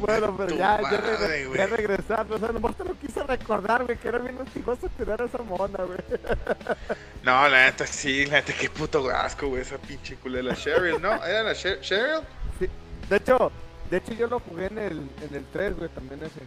Bueno, 0.00 0.34
pero 0.36 0.50
ya, 0.56 0.80
ya, 0.82 0.90
regre- 1.00 1.68
regresando, 1.68 2.36
o 2.36 2.38
sea, 2.38 2.48
nomás 2.48 2.76
te 2.76 2.84
lo 2.84 2.98
quise 2.98 3.22
recordar, 3.22 3.84
güey, 3.84 3.96
que 3.98 4.08
era 4.08 4.18
bien 4.18 4.38
hostigoso 4.40 4.88
cuidar 4.96 5.22
a 5.22 5.24
esa 5.26 5.38
mona, 5.38 5.78
güey. 5.84 5.98
No, 7.22 7.48
la 7.48 7.64
neta 7.64 7.86
sí, 7.86 8.26
la 8.26 8.34
neta 8.36 8.52
qué 8.52 8.68
puto 8.68 9.08
asco, 9.10 9.48
güey. 9.48 9.62
Esa 9.62 9.78
pinche 9.78 10.16
culera. 10.16 10.42
La 10.44 10.54
Cheryl, 10.54 11.00
¿no? 11.00 11.14
¿Era 11.24 11.42
la 11.42 11.52
Sher- 11.54 11.80
Cheryl? 11.80 12.20
Sí, 12.58 12.68
de 13.08 13.16
hecho, 13.16 13.50
de 13.90 13.96
hecho 13.96 14.12
yo 14.12 14.26
lo 14.26 14.40
jugué 14.40 14.66
en 14.66 14.78
el, 14.78 14.92
en 15.22 15.34
el 15.34 15.44
3, 15.52 15.76
güey, 15.76 15.88
también 15.88 16.20
ese. 16.22 16.40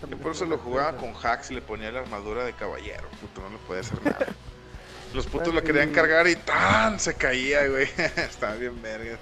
Ese 0.00 0.10
Yo 0.10 0.16
por 0.16 0.32
eso 0.32 0.46
lo 0.46 0.56
jugaba 0.56 0.96
3, 0.96 1.02
con 1.02 1.14
hacks 1.22 1.50
y 1.50 1.54
le 1.56 1.60
ponía 1.60 1.92
la 1.92 2.00
armadura 2.00 2.44
de 2.44 2.54
caballero. 2.54 3.06
Puto, 3.20 3.42
no 3.42 3.50
le 3.50 3.58
puede 3.66 3.80
hacer 3.80 4.02
nada. 4.04 4.26
Los 5.12 5.26
putos 5.26 5.52
lo 5.54 5.62
querían 5.62 5.90
cargar 5.90 6.26
y 6.26 6.34
¡tan! 6.36 6.98
Se 6.98 7.12
caía, 7.14 7.68
güey. 7.68 7.86
Estaba 8.16 8.54
bien 8.54 8.80
verga. 8.80 9.18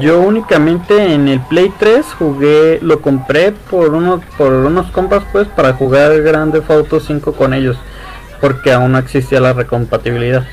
Yo 0.00 0.20
únicamente 0.20 1.14
en 1.14 1.28
el 1.28 1.40
Play 1.40 1.72
3 1.78 2.04
jugué, 2.18 2.80
lo 2.82 3.00
compré 3.00 3.52
por 3.52 3.94
unos, 3.94 4.24
por 4.36 4.52
unos 4.52 4.90
compas 4.90 5.22
pues 5.30 5.46
para 5.46 5.74
jugar 5.74 6.22
Grande 6.22 6.60
Auto 6.68 6.98
5 6.98 7.32
con 7.34 7.54
ellos, 7.54 7.76
porque 8.40 8.72
aún 8.72 8.92
no 8.92 8.98
existía 8.98 9.40
la 9.40 9.52
recompatibilidad. 9.52 10.44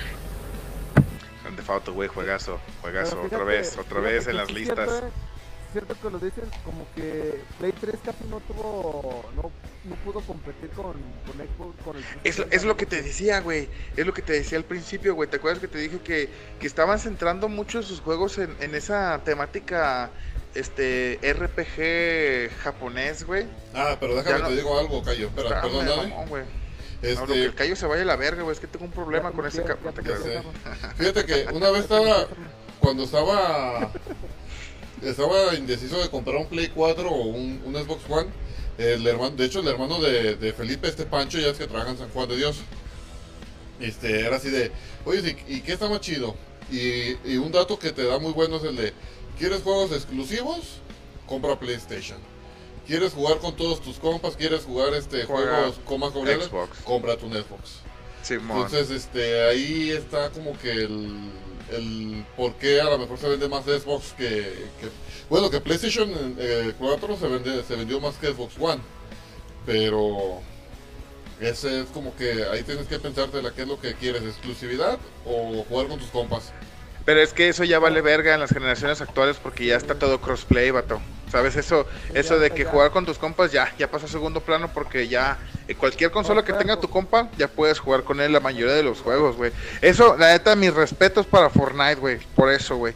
Grande 1.44 1.64
Auto, 1.68 1.94
güey, 1.94 2.10
juegazo, 2.10 2.60
juegazo, 2.82 3.22
otra 3.24 3.44
vez, 3.44 3.76
otra 3.80 4.02
vez 4.02 4.28
en 4.28 4.38
las 4.38 4.52
listas. 4.52 4.88
Cierto, 4.88 5.08
eh, 5.08 5.33
cierto 5.74 5.96
que 6.02 6.10
lo 6.10 6.20
dicen, 6.20 6.46
como 6.64 6.86
que 6.96 7.42
Play 7.60 7.74
3 7.82 7.96
casi 8.06 8.24
no 8.30 8.40
tuvo, 8.42 9.26
no, 9.36 9.52
no 9.84 9.96
pudo 10.06 10.22
competir 10.22 10.70
con, 10.70 10.94
con 10.94 11.36
Xbox, 11.38 11.84
con 11.84 11.98
el 11.98 12.04
Es, 12.24 12.40
lo- 12.40 12.46
es 12.50 12.64
lo 12.64 12.78
que 12.78 12.86
te 12.86 13.02
decía, 13.02 13.42
güey. 13.42 13.68
Es 13.98 14.06
lo 14.06 14.14
que 14.14 14.22
te 14.22 14.32
decía 14.34 14.58
al 14.58 14.64
principio, 14.64 15.16
güey. 15.16 15.30
¿Te 15.30 15.38
acuerdas 15.38 15.60
que 15.60 15.68
te 15.68 15.78
dije 15.80 16.00
que, 16.00 16.30
que 16.60 16.68
estaban 16.68 17.00
centrando 17.00 17.50
mucho 17.50 17.84
sus 17.84 18.00
juegos 18.00 18.38
en, 18.38 18.56
en 18.62 18.76
esa 18.76 19.20
temática 19.26 20.10
este 20.56 21.20
RPG 21.24 22.56
japonés, 22.64 23.26
güey? 23.26 23.46
Ah, 23.74 23.98
pero 24.00 24.16
déjame 24.16 24.40
no- 24.40 24.48
te 24.50 24.56
digo 24.56 24.80
algo, 24.80 25.04
Cayo. 25.04 25.28
Espera, 25.28 25.50
Está 25.50 25.62
perdón, 25.64 25.86
güey. 26.30 26.44
No, 26.46 27.10
lo 27.10 27.26
que 27.28 27.34
Este, 27.34 27.44
el 27.44 27.54
callo 27.56 27.76
se 27.76 27.86
vaya 27.86 28.04
a 28.04 28.06
la 28.06 28.16
verga, 28.16 28.44
güey. 28.44 28.54
Es 28.54 28.62
que 28.62 28.68
tengo 28.68 28.86
un 28.86 28.92
problema 28.92 29.30
Ya, 29.30 29.36
con 29.36 29.46
ese 29.46 29.58
sé. 29.64 29.76
fíjate 30.98 31.26
que 31.26 31.48
una 31.52 31.70
vez 31.72 31.82
estaba, 31.82 32.28
cuando 32.80 33.04
estaba, 33.04 33.92
estaba 35.10 35.56
indeciso 35.56 36.02
de 36.02 36.10
comprar 36.10 36.38
un 36.38 36.48
Play 36.48 36.70
4 36.70 37.10
o 37.10 37.26
un, 37.28 37.62
un 37.66 37.76
Xbox 37.76 38.02
One, 38.10 38.30
el 38.78 39.06
hermano, 39.06 39.36
de 39.36 39.46
hecho 39.46 39.60
el 39.60 39.68
hermano 39.68 40.02
de, 40.02 40.36
de 40.36 40.54
Felipe, 40.54 40.88
este 40.88 41.06
Pancho, 41.06 41.40
ya 41.40 41.50
es 41.50 41.58
que 41.58 41.68
trabaja 41.68 41.92
en 41.92 41.98
San 41.98 42.10
Juan 42.10 42.28
de 42.28 42.38
Dios, 42.38 42.58
este, 43.80 44.22
era 44.22 44.38
así 44.38 44.50
de, 44.50 44.72
oye, 45.06 45.36
¿y, 45.48 45.62
qué 45.62 45.74
está 45.74 45.90
más 45.90 46.02
chido? 46.02 46.36
Y, 46.72 47.18
y 47.26 47.38
un 47.38 47.52
dato 47.52 47.78
que 47.78 47.92
te 47.92 48.04
da 48.04 48.18
muy 48.20 48.32
bueno 48.32 48.58
es 48.58 48.64
el 48.64 48.76
de, 48.76 48.94
¿quieres 49.38 49.62
juegos 49.62 49.92
exclusivos? 49.92 50.80
Compra 51.28 51.60
PlayStation. 51.60 52.18
¿Quieres 52.88 53.14
jugar 53.14 53.38
con 53.40 53.56
todos 53.56 53.82
tus 53.82 53.98
compas? 53.98 54.36
¿Quieres 54.36 54.64
jugar 54.64 54.94
este 54.94 55.24
Juega 55.24 55.56
juegos 55.56 55.80
comas. 55.86 56.12
Cómprate 56.84 57.26
un 57.26 57.34
Xbox. 57.34 57.80
Simón. 58.24 58.64
Entonces, 58.64 58.90
este, 58.90 59.42
ahí 59.44 59.92
está 59.92 60.30
como 60.32 60.58
que 60.58 60.72
el, 60.72 61.32
el 61.76 62.26
por 62.36 62.54
qué 62.56 62.82
a 62.82 62.86
lo 62.86 62.98
mejor 62.98 63.18
se 63.18 63.30
vende 63.30 63.48
más 63.48 63.66
Xbox 63.66 64.14
que, 64.18 64.66
bueno, 65.30 65.50
que 65.50 65.60
PlayStation 65.60 66.10
eh, 66.38 66.74
4 66.78 67.18
se, 67.18 67.28
vende, 67.28 67.64
se 67.64 67.76
vendió 67.76 68.00
más 68.00 68.16
que 68.16 68.28
Xbox 68.28 68.56
One, 68.60 68.82
pero 69.66 70.42
ese 71.40 71.82
es 71.82 71.88
como 71.88 72.16
que 72.16 72.46
ahí 72.52 72.64
tienes 72.64 72.88
que 72.88 73.00
pensarte 73.00 73.42
la 73.42 73.52
qué 73.52 73.64
es 73.64 73.68
lo 73.68 73.80
que 73.80 73.94
quieres, 73.96 74.24
exclusividad 74.24 74.98
o 75.26 75.64
jugar 75.68 75.88
con 75.88 76.00
tus 76.00 76.10
compas. 76.10 76.54
Pero 77.06 77.22
es 77.22 77.34
que 77.34 77.50
eso 77.50 77.64
ya 77.64 77.80
vale 77.80 78.02
verga 78.02 78.34
en 78.34 78.40
las 78.40 78.52
generaciones 78.52 79.02
actuales 79.02 79.38
porque 79.42 79.66
ya 79.66 79.76
está 79.76 79.96
todo 79.96 80.22
crossplay, 80.22 80.72
vato. 80.72 81.02
¿Sabes? 81.34 81.56
Eso, 81.56 81.88
eso 82.14 82.38
de 82.38 82.52
que 82.52 82.64
jugar 82.64 82.92
con 82.92 83.08
tus 83.08 83.18
compas 83.18 83.52
ya, 83.52 83.74
ya 83.80 83.90
pasa 83.90 84.06
a 84.06 84.08
segundo 84.08 84.40
plano 84.42 84.70
porque 84.72 85.08
ya 85.08 85.40
eh, 85.68 85.74
cualquier 85.74 86.12
consola 86.12 86.46
que 86.46 86.54
tenga 86.54 86.80
tu 86.80 86.88
compa, 86.92 87.28
ya 87.40 87.48
puedes 87.48 87.80
jugar 87.80 88.04
con 88.04 88.22
él 88.22 88.32
la 88.32 88.40
mayoría 88.40 88.76
de 88.76 88.84
los 88.84 89.02
juegos, 89.02 89.36
güey. 89.36 89.52
Eso, 89.82 90.16
la 90.16 90.28
neta, 90.34 90.56
mis 90.56 90.72
respetos 90.72 91.26
para 91.26 91.50
Fortnite, 91.50 91.96
güey. 91.96 92.20
Por 92.36 92.52
eso, 92.52 92.76
güey. 92.76 92.94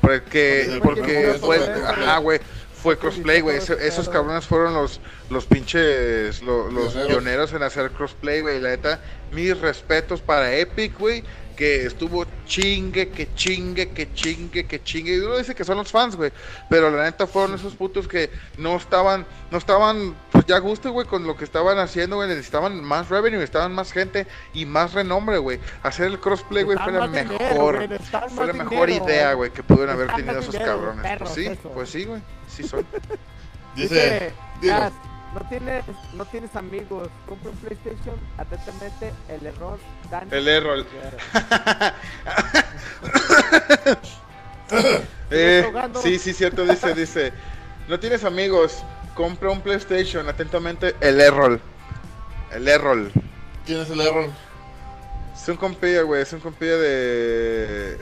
Porque, 0.00 0.80
Porque 0.82 1.34
porque 1.36 1.38
fue 1.40 1.58
ajá, 1.58 2.16
güey. 2.18 2.40
Fue 2.82 2.98
crossplay, 2.98 3.40
güey. 3.42 3.58
Eso- 3.58 3.78
esos 3.78 4.08
cabrones 4.08 4.46
fueron 4.46 4.72
los, 4.74 5.00
los 5.30 5.44
pinches, 5.46 6.42
lo- 6.42 6.70
los 6.70 6.92
Pioneros. 6.92 7.06
pioneros 7.08 7.52
en 7.52 7.62
hacer 7.64 7.90
crossplay, 7.90 8.40
güey. 8.40 8.60
La 8.60 8.70
neta, 8.70 9.00
mis 9.30 9.58
respetos 9.60 10.20
para 10.22 10.54
Epic, 10.56 10.98
güey 10.98 11.22
que 11.54 11.86
estuvo 11.86 12.26
chingue, 12.46 13.08
que 13.10 13.32
chingue, 13.34 13.90
que 13.90 14.12
chingue, 14.14 14.66
que 14.66 14.82
chingue. 14.82 15.14
Y 15.16 15.18
uno 15.20 15.38
dice 15.38 15.54
que 15.54 15.64
son 15.64 15.76
los 15.78 15.90
fans, 15.90 16.16
güey. 16.16 16.32
Pero 16.68 16.90
la 16.90 17.04
neta 17.04 17.26
fueron 17.26 17.54
esos 17.54 17.74
putos 17.74 18.06
que 18.08 18.30
no 18.58 18.76
estaban, 18.76 19.26
no 19.50 19.58
estaban, 19.58 20.14
pues 20.32 20.46
ya 20.46 20.56
a 20.56 20.60
gusto, 20.60 20.90
güey, 20.92 21.06
con 21.06 21.26
lo 21.26 21.36
que 21.36 21.44
estaban 21.44 21.78
haciendo, 21.78 22.16
güey. 22.16 22.28
Necesitaban 22.28 22.82
más 22.82 23.08
revenue, 23.08 23.38
necesitaban 23.38 23.72
más 23.72 23.92
gente 23.92 24.26
y 24.52 24.66
más 24.66 24.92
renombre, 24.92 25.38
güey. 25.38 25.60
Hacer 25.82 26.06
el 26.06 26.20
crossplay, 26.20 26.64
güey, 26.64 26.78
fue 26.78 26.92
la 26.92 27.06
mejor, 27.06 27.38
dinero, 27.38 27.64
güey, 27.72 27.88
necesitaban 27.88 28.30
fue 28.30 28.46
la 28.46 28.52
mejor 28.52 28.88
dinero. 28.88 29.04
idea, 29.06 29.32
güey, 29.34 29.50
que 29.52 29.62
pudieron 29.62 29.90
haber 29.90 30.12
tenido 30.14 30.38
esos 30.40 30.52
dinero, 30.52 30.72
cabrones. 30.72 31.02
perros, 31.02 31.30
Pues 31.30 31.34
sí, 31.34 31.46
eso. 31.46 31.68
pues 31.70 31.88
sí, 31.90 32.04
güey, 32.04 32.22
sí 32.48 32.62
son. 32.64 32.86
Dice, 33.76 34.32
digo, 34.60 34.90
no 35.34 35.48
tienes, 35.48 35.84
no 36.14 36.24
tienes 36.24 36.54
amigos, 36.56 37.08
compra 37.28 37.50
un 37.50 37.56
PlayStation, 37.56 38.14
atentamente, 38.38 39.12
el 39.28 39.46
error, 39.46 39.78
Dani. 40.10 40.30
El 40.30 40.48
error. 40.48 40.86
Eh, 45.30 45.64
sí, 46.02 46.18
sí, 46.18 46.32
cierto, 46.32 46.64
dice, 46.64 46.94
dice. 46.94 47.32
No 47.88 48.00
tienes 48.00 48.24
amigos, 48.24 48.82
compra 49.14 49.50
un 49.50 49.60
PlayStation, 49.60 50.28
atentamente, 50.28 50.94
el 51.00 51.20
error. 51.20 51.60
El 52.52 52.68
error. 52.68 53.10
¿quién 53.66 53.80
es 53.80 53.90
el 53.90 54.00
error? 54.00 54.30
Es 55.34 55.48
un 55.48 55.56
compilla, 55.56 56.02
güey, 56.02 56.22
es 56.22 56.32
un 56.32 56.40
compilla 56.40 56.76
de... 56.76 57.98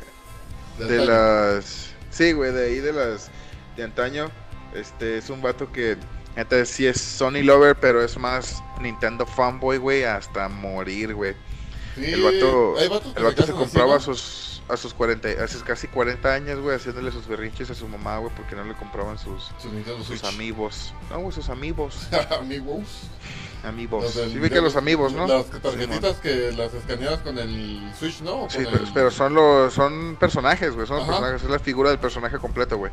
De 0.78 1.00
año. 1.00 1.04
las... 1.04 1.90
Sí, 2.10 2.32
güey, 2.32 2.52
de 2.52 2.66
ahí 2.66 2.78
de 2.80 2.92
las... 2.92 3.30
De 3.76 3.84
antaño. 3.84 4.30
Este, 4.74 5.18
es 5.18 5.30
un 5.30 5.40
vato 5.42 5.72
que... 5.72 5.96
Neta, 6.36 6.64
sí 6.64 6.86
es 6.86 7.00
Sony 7.00 7.42
Lover, 7.42 7.76
pero 7.76 8.02
es 8.02 8.16
más 8.16 8.62
Nintendo 8.80 9.26
fanboy, 9.26 9.76
güey, 9.78 10.04
hasta 10.04 10.48
morir, 10.48 11.14
güey. 11.14 11.34
Sí, 11.94 12.06
El 12.06 12.22
vato, 12.22 12.78
el 13.16 13.22
vato 13.24 13.46
se 13.46 13.52
compraba 13.52 13.94
a 13.94 13.96
así, 13.98 14.08
¿no? 14.08 14.14
sus, 14.14 14.62
a 14.66 14.76
sus 14.78 14.94
40, 14.94 15.28
a 15.44 15.46
sus 15.46 15.62
casi 15.62 15.88
40 15.88 16.32
años, 16.32 16.58
güey, 16.60 16.74
haciéndole 16.76 17.12
sus 17.12 17.26
berrinches 17.28 17.68
a 17.70 17.74
su 17.74 17.86
mamá, 17.86 18.16
güey, 18.16 18.32
porque 18.34 18.56
no 18.56 18.64
le 18.64 18.72
compraban 18.74 19.18
sus, 19.18 19.50
sus 20.06 20.24
amigos. 20.24 20.94
No, 21.10 21.18
güey, 21.20 21.32
sus 21.32 21.50
amigos. 21.50 22.08
Amigos. 22.40 22.86
Amigos. 23.62 24.14
Del- 24.16 24.32
Sí, 24.32 24.38
vi 24.38 24.48
que 24.48 24.60
los 24.62 24.74
amigos, 24.74 25.12
¿no? 25.12 25.26
Las 25.26 25.46
tarjetitas 25.50 26.16
que 26.16 26.50
las 26.56 26.72
escaneas 26.74 27.20
con 27.20 27.38
el 27.38 27.92
Switch, 27.96 28.20
¿no? 28.22 28.48
Sí, 28.48 28.58
pero, 28.64 28.84
el- 28.84 28.92
pero 28.94 29.10
son 29.10 29.34
los 29.34 29.74
son 29.74 30.16
personajes, 30.18 30.74
güey, 30.74 30.86
son 30.86 31.06
personajes, 31.06 31.42
es 31.44 31.50
la 31.50 31.58
figura 31.58 31.90
del 31.90 31.98
personaje 31.98 32.38
completo, 32.38 32.78
güey. 32.78 32.90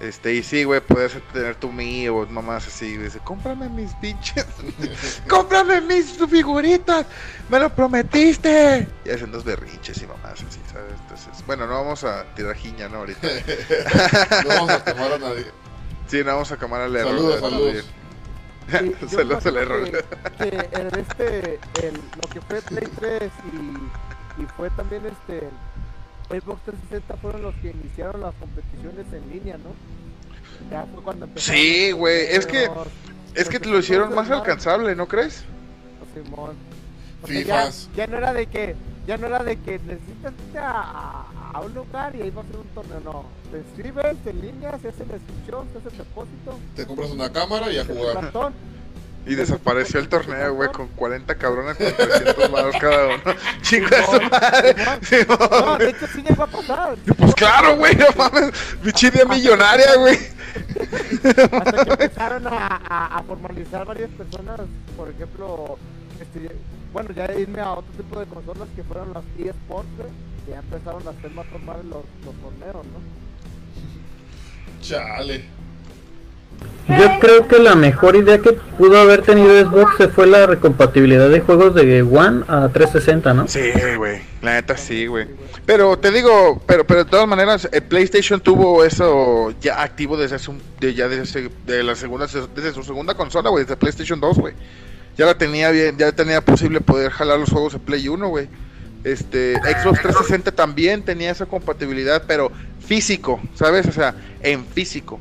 Este, 0.00 0.34
y 0.34 0.42
sí, 0.42 0.64
güey, 0.64 0.80
puedes 0.80 1.12
tener 1.30 1.56
tu 1.56 1.70
Mi 1.70 2.08
o 2.08 2.26
mamás 2.26 2.66
así, 2.66 2.94
güey, 2.94 3.04
dice, 3.04 3.18
cómprame 3.18 3.68
mis 3.68 3.92
pinches, 3.96 4.46
cómprame 5.28 5.82
mis 5.82 6.16
figuritas, 6.26 7.04
me 7.50 7.58
lo 7.58 7.68
prometiste. 7.68 8.88
Y 9.04 9.10
hacen 9.10 9.30
dos 9.30 9.44
berrinches 9.44 10.00
y 10.00 10.06
mamás 10.06 10.42
así, 10.42 10.58
¿sabes? 10.72 10.94
Entonces, 11.02 11.44
bueno, 11.46 11.66
no 11.66 11.74
vamos 11.74 12.02
a 12.04 12.24
tirar 12.34 12.56
jiña, 12.56 12.88
¿no? 12.88 12.98
Ahorita. 12.98 13.28
No 14.42 14.48
vamos 14.48 14.70
a 14.70 14.84
quemar 14.84 15.12
a 15.12 15.18
nadie. 15.18 15.46
Sí, 16.06 16.18
no 16.24 16.32
vamos 16.32 16.52
a 16.52 16.56
quemar 16.58 16.80
al 16.80 16.96
error. 16.96 17.10
Saludos, 17.10 17.40
saludos. 17.40 17.84
Sí, 18.70 19.16
Saludos 19.16 19.46
al 19.46 19.56
error. 19.58 19.84
Que, 19.84 20.00
que 20.38 20.68
en 20.72 20.98
este, 20.98 21.60
el, 21.82 21.94
lo 21.94 22.28
que 22.32 22.40
fue 22.40 22.62
Play 22.62 22.88
3 22.98 23.22
y, 23.52 24.42
y 24.42 24.46
fue 24.56 24.70
también 24.70 25.02
este 25.06 25.50
Xbox 26.30 26.62
360 26.64 27.16
fueron 27.16 27.42
los 27.42 27.54
que 27.56 27.70
iniciaron 27.70 28.20
las 28.20 28.34
competiciones 28.34 29.06
en 29.12 29.30
línea, 29.30 29.56
¿no? 29.58 29.70
Ya 30.70 30.86
fue 30.92 31.02
cuando 31.02 31.26
empezaron 31.26 31.60
Sí, 31.60 31.92
güey, 31.92 32.26
es 32.26 32.46
que- 32.46 32.70
Es 33.34 33.48
que 33.48 33.58
porque 33.58 33.68
lo 33.70 33.78
hicieron 33.78 34.14
más 34.14 34.30
alcanzable, 34.30 34.94
¿no 34.96 35.06
crees? 35.06 35.44
Simón. 36.14 36.52
Porque 37.20 37.44
ya, 37.44 37.70
no 38.06 38.16
era 38.16 38.32
de 38.32 38.46
que 38.46 38.74
ya 39.06 39.16
no 39.16 39.26
era 39.26 39.42
de 39.42 39.56
que 39.56 39.72
necesitas 39.72 40.32
irte 40.46 40.58
a, 40.58 41.26
un 41.64 41.74
lugar 41.74 42.14
y 42.16 42.22
ahí 42.22 42.30
va 42.30 42.42
a 42.42 42.46
ser 42.46 42.56
un 42.56 42.66
torneo, 42.68 43.00
no. 43.04 43.24
Te 43.50 43.58
inscribes 43.58 44.16
en 44.24 44.40
línea, 44.40 44.78
se 44.78 44.88
hace 44.88 45.04
la 45.06 45.16
inscripción, 45.16 45.68
se 45.72 45.78
hace 45.78 45.88
el 45.88 45.98
depósito, 45.98 46.58
Te 46.76 46.86
compras 46.86 47.10
una 47.10 47.30
cámara 47.30 47.70
y 47.70 47.78
a 47.78 47.84
jugar. 47.84 48.20
cartón. 48.20 48.54
Y 49.26 49.34
desapareció 49.34 50.00
el 50.00 50.08
torneo, 50.08 50.54
güey, 50.54 50.70
con 50.72 50.88
40 50.88 51.34
cabrones 51.36 51.76
con 51.76 51.94
300 51.94 52.50
baros 52.50 52.74
cada 52.80 53.06
uno. 53.08 53.22
Chingo 53.62 53.88
de 53.88 54.04
su 54.06 54.20
madre. 54.30 54.74
No, 55.28 55.76
de 55.78 55.90
hecho 55.90 56.06
sí 56.08 56.22
llegó 56.26 56.42
a 56.44 56.46
pasar. 56.46 56.96
Pues 57.18 57.34
claro, 57.34 57.76
güey, 57.76 57.94
no 57.96 58.06
mames. 58.16 58.50
Pinche 58.82 59.08
idea 59.08 59.24
millonaria, 59.26 59.94
güey. 59.96 60.18
Hasta 61.52 61.84
que 61.84 61.90
empezaron 62.04 62.46
a, 62.46 62.66
a- 62.88 63.18
a 63.18 63.22
formalizar 63.22 63.84
varias 63.86 64.10
personas, 64.10 64.60
por 64.96 65.08
ejemplo, 65.10 65.78
este, 66.20 66.56
bueno, 66.92 67.10
ya 67.14 67.30
irme 67.34 67.60
a 67.60 67.72
otro 67.72 67.92
tipo 67.96 68.18
de 68.18 68.26
consolas 68.26 68.68
que 68.74 68.82
fueron 68.82 69.12
las 69.12 69.22
eSports, 69.38 69.86
que 70.46 70.50
ya 70.52 70.58
empezaron 70.60 71.06
a 71.06 71.10
hacer 71.10 71.30
más 71.32 71.46
formales 71.48 71.84
los, 71.84 72.04
los 72.24 72.34
torneos, 72.36 72.86
¿no? 72.86 73.00
Chale. 74.82 75.44
Yo 76.98 77.20
creo 77.20 77.46
que 77.46 77.58
la 77.58 77.76
mejor 77.76 78.16
idea 78.16 78.38
que 78.38 78.52
pudo 78.52 78.98
haber 78.98 79.22
tenido 79.22 79.50
Xbox 79.60 80.12
fue 80.12 80.26
la 80.26 80.46
recompatibilidad 80.46 81.28
de 81.28 81.40
juegos 81.40 81.74
de 81.74 82.02
One 82.02 82.44
a 82.48 82.68
360, 82.68 83.32
¿no? 83.32 83.46
Sí, 83.46 83.60
güey. 83.96 84.20
La 84.42 84.54
neta 84.54 84.76
sí, 84.76 85.06
güey. 85.06 85.28
Pero 85.66 85.98
te 85.98 86.10
digo, 86.10 86.60
pero 86.66 86.84
pero 86.84 87.04
de 87.04 87.10
todas 87.10 87.28
maneras, 87.28 87.68
el 87.70 87.82
PlayStation 87.82 88.40
tuvo 88.40 88.84
eso 88.84 89.54
ya 89.60 89.82
activo 89.82 90.16
desde 90.16 90.38
su, 90.40 90.54
de, 90.80 90.94
ya 90.94 91.08
desde, 91.08 91.50
de 91.64 91.82
la 91.84 91.94
segunda, 91.94 92.26
desde 92.26 92.72
su 92.72 92.82
segunda 92.82 93.14
consola, 93.14 93.50
güey, 93.50 93.64
desde 93.64 93.76
PlayStation 93.76 94.18
2, 94.18 94.38
güey. 94.38 94.54
Ya 95.16 95.26
la 95.26 95.38
tenía 95.38 95.70
bien, 95.70 95.96
ya 95.96 96.10
tenía 96.10 96.40
posible 96.40 96.80
poder 96.80 97.12
jalar 97.12 97.38
los 97.38 97.50
juegos 97.50 97.74
de 97.74 97.78
Play 97.78 98.08
1, 98.08 98.28
güey. 98.28 98.48
Este, 99.04 99.54
Xbox 99.54 100.02
360 100.02 100.52
también 100.52 101.02
tenía 101.02 101.30
esa 101.30 101.46
compatibilidad, 101.46 102.24
pero 102.26 102.50
físico, 102.84 103.40
¿sabes? 103.54 103.86
O 103.86 103.92
sea, 103.92 104.14
en 104.42 104.64
físico 104.66 105.20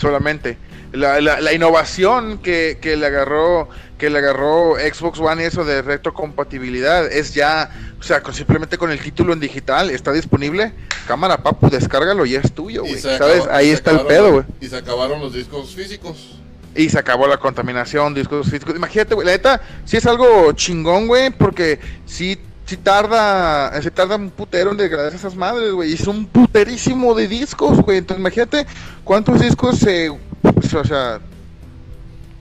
solamente. 0.00 0.58
La, 0.92 1.20
la- 1.20 1.40
la 1.40 1.52
innovación 1.52 2.38
que, 2.38 2.78
que 2.80 2.96
le 2.96 3.06
agarró 3.06 3.68
que 3.96 4.08
le 4.10 4.18
agarró 4.18 4.76
Xbox 4.76 5.18
One 5.20 5.42
y 5.42 5.46
eso 5.46 5.62
de 5.64 5.82
retrocompatibilidad 5.82 7.06
es 7.12 7.34
ya, 7.34 7.70
o 8.00 8.02
sea, 8.02 8.22
con- 8.22 8.32
simplemente 8.34 8.78
con 8.78 8.90
el 8.90 8.98
título 9.00 9.32
en 9.32 9.40
digital 9.40 9.90
está 9.90 10.10
disponible. 10.12 10.72
Cámara, 11.06 11.42
papu, 11.42 11.68
descárgalo 11.68 12.24
y 12.24 12.34
es 12.34 12.52
tuyo, 12.52 12.82
güey. 12.82 12.98
¿Sabes? 12.98 13.42
acabó- 13.42 13.50
Ahí 13.52 13.70
está 13.70 13.90
el 13.92 14.00
pedo, 14.06 14.32
güey. 14.32 14.44
Y 14.60 14.66
se 14.68 14.76
acabaron 14.78 15.20
los 15.20 15.34
discos 15.34 15.74
físicos. 15.74 16.36
Y 16.74 16.88
se 16.88 16.98
acabó 16.98 17.26
la 17.26 17.36
contaminación, 17.38 18.14
discos 18.14 18.48
físicos. 18.48 18.74
Imagínate, 18.76 19.14
güey, 19.14 19.26
la 19.26 19.32
neta, 19.32 19.60
sí 19.84 19.96
es 19.96 20.06
algo 20.06 20.52
chingón, 20.52 21.06
güey, 21.08 21.30
porque 21.30 21.78
sí, 22.06 22.38
sí 22.70 22.76
tarda, 22.76 23.82
sí 23.82 23.90
tarda 23.90 24.14
un 24.14 24.30
putero 24.30 24.70
en 24.70 24.76
degradar 24.76 25.12
esas 25.12 25.34
madres, 25.34 25.72
güey. 25.72 25.90
Y 25.90 25.94
es 25.94 26.06
un 26.06 26.24
puterísimo 26.24 27.16
de 27.16 27.26
discos, 27.26 27.82
güey. 27.82 27.98
Entonces, 27.98 28.20
imagínate 28.20 28.64
cuántos 29.02 29.40
discos 29.40 29.76
se, 29.78 30.16
pues, 30.40 30.72
o 30.74 30.84
sea, 30.84 31.20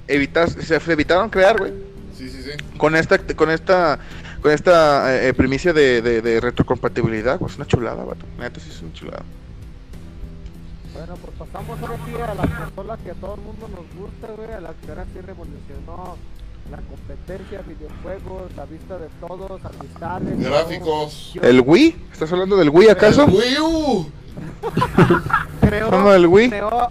evitas, 0.07 0.51
se 0.51 0.75
evitaron 0.91 1.31
crear, 1.31 1.57
güey. 1.57 1.73
Sí, 2.15 2.29
sí, 2.29 2.43
sí. 2.43 2.51
Con 2.77 2.95
esta, 2.95 3.17
con 3.17 3.49
esta, 3.49 3.97
con 4.43 4.51
esta 4.51 5.15
eh, 5.15 5.29
eh, 5.29 5.33
primicia 5.33 5.73
de, 5.73 6.03
de, 6.03 6.21
de 6.21 6.39
retrocompatibilidad, 6.39 7.39
pues 7.39 7.55
una 7.55 7.65
chulada, 7.65 8.03
vato. 8.03 8.25
Neta 8.37 8.59
sí 8.59 8.69
es 8.69 8.81
una 8.83 8.93
chulada. 8.93 9.23
Bueno, 10.93 11.15
pues 11.15 11.33
pasamos 11.39 11.79
ahora 11.81 11.97
sí 12.05 12.13
a 12.21 12.35
la 12.35 12.65
consola 12.65 12.97
que 12.97 13.09
a 13.09 13.13
todo 13.15 13.33
el 13.33 13.41
mundo 13.41 13.67
nos 13.67 13.99
gusta, 13.99 14.27
güey, 14.37 14.51
a 14.51 14.59
la 14.59 14.73
que 14.73 14.89
ahora 14.89 15.05
sí 15.11 15.21
revolucionó 15.21 16.17
la 16.71 16.77
competencia, 16.77 17.61
videojuegos, 17.61 18.55
la 18.55 18.65
vista 18.65 18.97
de 18.97 19.07
todos, 19.19 19.61
amistades. 19.65 20.39
Gráficos. 20.39 21.31
todo. 21.33 21.49
¿El 21.49 21.61
Wii? 21.61 21.95
¿Estás 22.11 22.31
hablando 22.31 22.57
del 22.57 22.69
Wii 22.69 22.89
acaso? 22.89 23.25
El 23.25 23.31
Wii 23.31 23.59
U. 23.59 24.11
Creó, 25.61 25.85
¿Hablando 25.87 26.11
del 26.11 26.27
Wii? 26.27 26.49
Creó, 26.49 26.89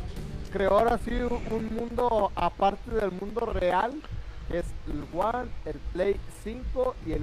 creó 0.53 0.79
ahora 0.79 0.99
sí 1.05 1.13
un, 1.13 1.41
un 1.57 1.75
mundo 1.75 2.33
aparte 2.35 2.91
del 2.91 3.13
mundo 3.13 3.47
real, 3.47 3.93
que 4.51 4.59
es 4.59 4.67
el 4.89 5.19
One, 5.19 5.49
el 5.65 5.77
Play 5.93 6.17
5 6.45 6.95
y 7.07 7.13
el 7.13 7.23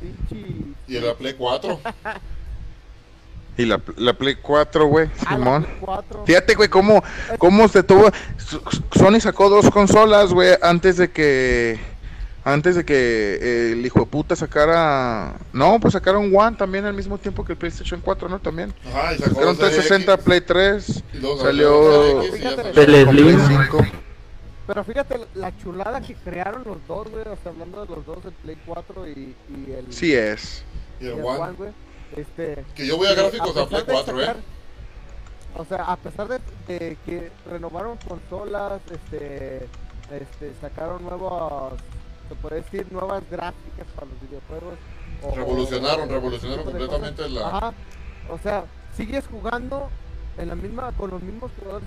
pinche... 0.00 0.46
Y 0.86 0.96
el 0.96 1.14
Play 1.16 1.34
4. 1.34 1.80
Y 3.58 3.64
la, 3.64 3.80
la 3.96 4.12
Play 4.14 4.36
4, 4.36 4.86
güey, 4.86 5.08
Ah, 5.24 5.32
la 5.32 5.36
Simón. 5.38 5.62
Play 5.64 5.76
4. 5.80 6.24
Fíjate, 6.26 6.54
güey, 6.54 6.68
cómo, 6.68 7.02
cómo 7.38 7.68
se 7.68 7.82
tuvo. 7.82 8.10
Sony 8.94 9.20
sacó 9.20 9.48
dos 9.48 9.70
consolas, 9.70 10.32
güey, 10.32 10.50
antes 10.62 10.96
de 10.98 11.10
que. 11.10 11.78
Antes 12.44 12.76
de 12.76 12.84
que 12.84 12.94
eh, 12.94 13.72
el 13.72 13.84
hijo 13.84 14.00
de 14.00 14.06
puta 14.06 14.36
sacara. 14.36 15.34
No, 15.52 15.80
pues 15.80 15.94
sacaron 15.94 16.30
One 16.32 16.56
también 16.56 16.84
al 16.84 16.94
mismo 16.94 17.18
tiempo 17.18 17.44
que 17.44 17.52
el 17.54 17.58
PlayStation 17.58 18.00
4, 18.00 18.28
¿no? 18.28 18.38
También. 18.38 18.72
Ajá, 18.88 19.14
y 19.14 19.18
sacó 19.18 19.30
Sacaron 19.30 19.58
la 19.58 19.70
serie 19.70 19.82
360, 19.88 20.12
X. 20.14 20.24
Play 20.24 20.40
3. 20.42 21.02
Y 21.14 21.16
luego 21.18 21.42
Salió. 21.42 22.22
y. 22.24 22.26
El 22.46 22.72
Play 22.72 23.04
Slim. 23.06 23.40
5. 23.64 23.78
Pero 24.68 24.84
fíjate 24.84 25.20
la 25.34 25.56
chulada 25.58 26.00
que 26.00 26.14
crearon 26.14 26.62
los 26.64 26.76
dos, 26.86 27.08
güey, 27.10 27.22
o 27.22 27.36
sea, 27.42 27.52
hablando 27.52 27.84
de 27.86 27.94
los 27.96 28.04
dos, 28.06 28.18
el 28.24 28.32
Play 28.32 28.56
4 28.66 29.08
y, 29.08 29.10
y 29.48 29.72
el... 29.72 29.92
Sí 29.92 30.12
es. 30.14 30.62
Y 31.00 31.04
y 31.04 31.08
el 31.08 31.18
el 31.18 31.24
One. 31.24 31.38
One, 31.40 31.52
güey. 31.56 31.70
Este, 32.16 32.64
Que 32.74 32.86
yo 32.86 32.96
voy 32.96 33.06
a 33.08 33.14
gráficos 33.14 33.56
a 33.56 33.66
Play 33.66 33.82
de 33.84 33.92
4, 33.92 34.22
eh. 34.22 34.34
O 35.58 35.64
sea, 35.64 35.84
a 35.84 35.96
pesar 35.96 36.28
de, 36.28 36.38
de 36.66 36.96
que 37.06 37.30
renovaron 37.50 37.96
consolas, 38.08 38.80
este, 38.90 39.66
este, 40.10 40.52
sacaron 40.60 41.02
nuevos, 41.04 41.74
se 42.28 42.34
puede 42.36 42.56
decir, 42.62 42.86
nuevas 42.90 43.22
gráficas 43.30 43.86
para 43.94 44.06
los 44.06 44.20
videojuegos. 44.22 44.74
o- 45.22 45.34
Revolucionaron, 45.34 46.08
o- 46.08 46.12
revolucionaron 46.12 46.64
completamente 46.64 47.28
la- 47.28 47.48
Ajá. 47.48 47.72
O 48.30 48.38
sea, 48.38 48.64
sigues 48.96 49.24
jugando 49.26 49.88
en 50.36 50.48
la 50.48 50.54
misma, 50.54 50.92
con 50.92 51.10
los 51.10 51.22
mismos 51.22 51.50
jugadores, 51.58 51.86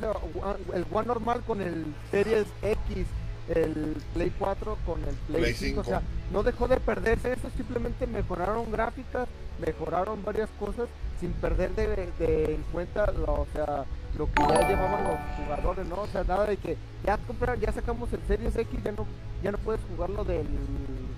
el 0.73 0.85
One 0.91 1.07
normal 1.07 1.41
con 1.45 1.61
el 1.61 1.85
Series 2.09 2.47
X, 2.63 3.05
el 3.49 3.97
Play 4.13 4.31
4 4.37 4.77
con 4.85 4.99
el 5.03 5.15
Play, 5.27 5.41
Play 5.41 5.53
5, 5.53 5.81
o 5.81 5.83
5. 5.83 5.99
sea, 5.99 6.01
no 6.31 6.43
dejó 6.43 6.67
de 6.67 6.77
perderse 6.79 7.33
eso, 7.33 7.49
simplemente 7.57 8.05
mejoraron 8.07 8.71
gráficas, 8.71 9.27
mejoraron 9.65 10.23
varias 10.23 10.49
cosas 10.59 10.87
sin 11.19 11.31
perder 11.33 11.71
de, 11.75 11.87
de 12.19 12.55
en 12.55 12.63
cuenta 12.71 13.11
lo, 13.11 13.33
o 13.33 13.47
sea, 13.53 13.83
lo 14.17 14.25
que 14.31 14.41
ya 14.41 14.67
llevaban 14.67 15.03
los 15.03 15.17
jugadores, 15.37 15.85
¿no? 15.87 16.01
O 16.01 16.07
sea, 16.07 16.23
nada 16.23 16.45
de 16.45 16.57
que 16.57 16.77
ya 17.05 17.17
compraron, 17.17 17.59
ya 17.59 17.71
sacamos 17.71 18.11
el 18.13 18.19
Series 18.27 18.55
X, 18.55 18.79
ya 18.83 18.91
no, 18.93 19.05
ya 19.43 19.51
no 19.51 19.57
puedes 19.57 19.81
jugarlo 19.89 20.23
del 20.23 20.47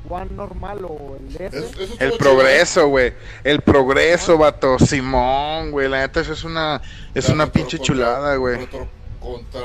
One 0.10 0.32
normal 0.36 0.84
o 0.86 1.18
el 1.20 1.36
S. 1.42 1.72
El 2.00 2.14
progreso, 2.18 2.88
güey. 2.88 3.14
El 3.44 3.62
progreso, 3.62 4.38
vato. 4.38 4.78
Simón, 4.80 5.72
güey. 5.72 5.88
La 5.88 6.00
neta, 6.02 6.20
eso 6.20 6.34
es 6.34 6.44
una, 6.44 6.82
es 7.14 7.30
La 7.30 7.36
una 7.36 7.46
pinche 7.52 7.78
contra- 7.78 7.86
chulada, 7.96 8.36
güey. 8.36 8.68
Contra. 9.22 9.62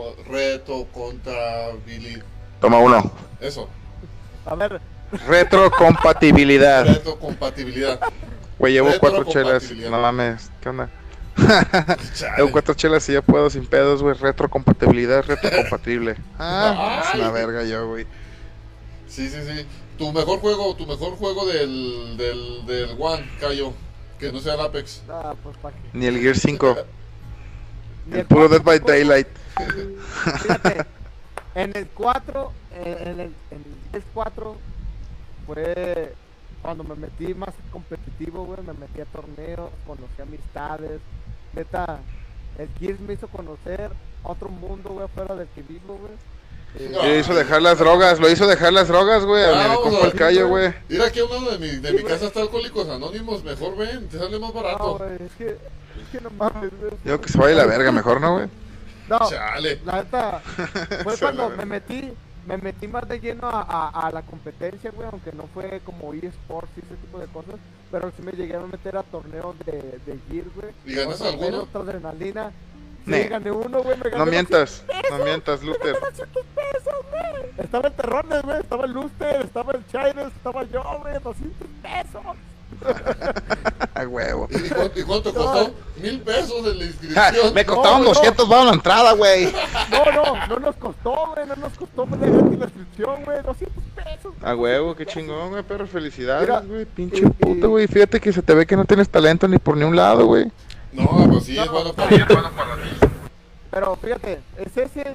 Co- 0.00 0.16
reto 0.28 0.86
contra. 0.92 1.70
Billy. 1.86 2.22
Toma 2.60 2.78
uno. 2.78 3.10
Eso. 3.40 3.68
A 4.46 4.54
ver, 4.54 4.80
Retrocompatibilidad. 5.26 6.86
Reto 6.86 7.18
compatibilidad. 7.18 8.00
Güey, 8.58 8.72
llevo 8.74 8.90
cuatro 9.00 9.24
chelas. 9.24 9.62
Retrocompatibilidad. 9.62 9.90
No 9.90 10.00
mames. 10.00 10.50
¿Qué 10.60 10.68
onda? 10.68 10.90
Llevo 12.36 12.50
cuatro 12.50 12.74
chelas 12.74 13.08
y 13.08 13.12
ya 13.14 13.22
puedo 13.22 13.48
sin 13.50 13.66
pedos, 13.66 14.02
güey. 14.02 14.14
Retrocompatibilidad, 14.14 15.24
retrocompatible. 15.24 16.16
Ah, 16.38 17.02
es 17.08 17.14
una 17.18 17.30
verga 17.30 17.64
yo, 17.64 17.88
güey. 17.88 18.06
Sí, 19.08 19.28
sí, 19.28 19.38
sí. 19.46 19.66
Tu 19.98 20.12
mejor 20.12 20.38
juego, 20.40 20.74
tu 20.76 20.86
mejor 20.86 21.16
juego 21.16 21.46
del, 21.46 22.16
del, 22.16 22.66
del 22.66 22.96
One, 22.98 23.28
Cayo. 23.40 23.72
Que 24.18 24.30
no 24.32 24.38
sea 24.40 24.54
el 24.54 24.60
Apex. 24.60 25.02
ah, 25.08 25.34
pues 25.42 25.56
pa' 25.58 25.70
qué. 25.70 25.78
Ni 25.94 26.06
el 26.06 26.18
Gear 26.20 26.36
5. 26.36 26.76
El 28.12 28.24
puro 28.26 28.48
Dead 28.48 28.62
by 28.62 28.78
Daylight. 28.80 29.28
Fíjate, 30.42 30.86
en 31.54 31.76
el 31.76 31.86
4, 31.88 32.52
eh, 32.74 33.02
en 33.06 33.20
el, 33.20 33.34
en 33.50 33.64
el 33.92 34.02
4 34.14 34.56
fue 35.46 36.14
cuando 36.62 36.84
me 36.84 36.94
metí 36.94 37.32
más 37.34 37.54
competitivo, 37.72 38.44
güey, 38.44 38.60
me 38.62 38.74
metí 38.74 39.00
a 39.00 39.06
torneos, 39.06 39.70
conocí 39.86 40.20
amistades, 40.20 41.00
neta, 41.54 42.00
el 42.58 42.68
Gears 42.78 43.00
me 43.00 43.14
hizo 43.14 43.28
conocer 43.28 43.90
otro 44.22 44.48
mundo, 44.48 44.90
güey, 44.90 45.08
fuera 45.14 45.34
del 45.34 45.48
que 45.48 45.62
vivo, 45.62 45.98
güey. 45.98 46.12
Eh, 46.78 46.90
No. 46.92 47.02
Lo 47.02 47.16
hizo 47.18 47.34
dejar 47.34 47.62
las 47.62 47.78
drogas, 47.78 48.20
lo 48.20 48.30
hizo 48.30 48.46
dejar 48.46 48.72
las 48.72 48.88
drogas, 48.88 49.24
güey. 49.24 49.42
A 49.42 49.48
mi 49.48 49.54
Vamos 49.54 49.78
compa 49.80 50.04
a 50.04 50.06
el 50.06 50.12
callo, 50.14 50.48
güey. 50.48 50.72
Mira 50.88 51.06
aquí 51.06 51.18
a 51.20 51.24
un 51.24 51.30
lado 51.30 51.50
de 51.50 51.58
mi, 51.58 51.68
de 51.80 51.92
mi 51.92 52.02
casa 52.04 52.26
está 52.26 52.40
Alcohólicos 52.42 52.88
Anónimos. 52.88 53.42
Mejor 53.42 53.76
ven, 53.76 54.08
te 54.08 54.18
sale 54.18 54.38
más 54.38 54.54
no, 54.54 54.62
barato. 54.62 55.04
es 55.06 55.32
que, 55.36 55.56
que 56.10 56.20
no 56.20 56.30
mames, 56.30 56.70
güey. 56.80 56.92
Digo 57.04 57.20
que 57.20 57.28
se 57.28 57.38
vaya 57.38 57.56
la 57.56 57.66
verga 57.66 57.92
mejor, 57.92 58.20
¿no, 58.20 58.34
güey? 58.34 58.48
No, 59.08 59.18
Chale. 59.28 59.80
La 59.84 60.02
neta, 60.02 60.40
fue 61.04 61.16
cuando 61.18 61.50
me 61.50 61.64
metí, 61.64 62.12
me 62.46 62.56
metí 62.58 62.86
más 62.88 63.08
de 63.08 63.18
lleno 63.20 63.48
a, 63.48 63.62
a- 63.62 64.06
a 64.06 64.10
la 64.12 64.22
competencia, 64.22 64.90
güey, 64.92 65.08
aunque 65.10 65.32
no 65.32 65.44
fue 65.52 65.80
como 65.84 66.12
eSports 66.14 66.70
y 66.76 66.80
ese 66.80 66.94
tipo 66.96 67.18
de 67.18 67.26
cosas, 67.26 67.56
pero 67.90 68.12
sí 68.16 68.22
me 68.22 68.32
llegué 68.32 68.54
a 68.56 68.60
meter 68.60 68.96
a 68.96 69.02
torneos 69.02 69.56
de, 69.66 69.72
de 70.06 70.18
Gear, 70.30 70.44
güey. 70.54 70.72
¿Y 70.86 70.94
ganas 70.94 71.20
alguno? 71.22 71.62
Otra 71.62 71.80
adrenalina. 71.80 72.50
Sí, 73.04 73.10
Ne. 73.12 73.24
gané 73.28 73.50
uno, 73.50 73.82
güey, 73.82 73.96
me 73.96 74.10
gané 74.10 74.18
No 74.18 74.24
200 74.26 74.30
mientas, 74.30 74.84
pesos, 74.86 75.18
no 75.18 75.24
mientas, 75.24 75.62
Luther. 75.62 75.98
200 76.00 76.44
pesos, 76.54 76.94
güey. 77.10 77.64
Estaba 77.64 77.88
el 77.88 77.94
Terrones, 77.94 78.42
güey, 78.42 78.60
estaba 78.60 78.84
el 78.84 78.92
Luster, 78.92 79.40
estaba 79.40 79.72
el 79.72 79.86
Chines, 79.86 80.26
estaba 80.36 80.64
yo, 80.64 80.82
güey, 81.02 81.14
200 81.14 81.68
pesos. 81.82 82.22
A 83.94 84.06
huevo. 84.06 84.48
¿Y, 84.50 84.68
cuánto, 84.70 85.00
y 85.00 85.02
cuánto 85.02 85.34
costó? 85.34 85.74
Mil 86.00 86.20
pesos 86.20 86.58
en 86.66 86.78
la 86.78 86.84
Ja, 86.84 87.28
inscripción. 87.28 87.54
me 87.54 87.66
costaban 87.66 87.98
No, 88.00 88.08
no. 88.08 88.14
200 88.14 88.48
baros 88.48 88.66
la 88.66 88.72
entrada, 88.72 89.12
güey. 89.12 89.52
No, 89.90 90.12
no, 90.12 90.46
no 90.46 90.58
nos 90.58 90.76
costó, 90.76 91.32
güey, 91.34 91.46
no 91.46 91.56
nos 91.56 91.72
costó 91.76 92.06
pues, 92.06 92.20
gratis 92.20 92.58
la 92.58 92.64
inscripción, 92.64 93.24
güey, 93.24 93.42
200 93.42 93.84
pesos. 93.94 94.32
A 94.42 94.54
huevo, 94.54 94.94
qué 94.94 95.04
chingón, 95.04 95.50
güey, 95.50 95.62
perro. 95.62 95.86
Felicidades, 95.86 96.48
güey. 96.66 96.86
Pinche 96.86 97.18
y- 97.26 97.28
puto, 97.28 97.68
güey. 97.70 97.86
Fíjate 97.88 98.20
que 98.20 98.32
se 98.32 98.40
te 98.42 98.54
ve 98.54 98.66
que 98.66 98.76
no 98.76 98.84
tienes 98.86 99.08
talento 99.10 99.46
ni 99.48 99.58
por 99.58 99.76
ni 99.76 99.84
un 99.84 99.94
lado, 99.96 100.24
güey. 100.26 100.50
No, 100.92 101.06
pues 101.30 101.44
sí, 101.44 101.58
es 101.58 101.66
No. 101.66 101.72
bueno 101.72 101.92
para 101.92 102.08
Pero 103.70 103.96
fíjate, 103.96 104.40
es 104.56 104.76
ese 104.76 105.14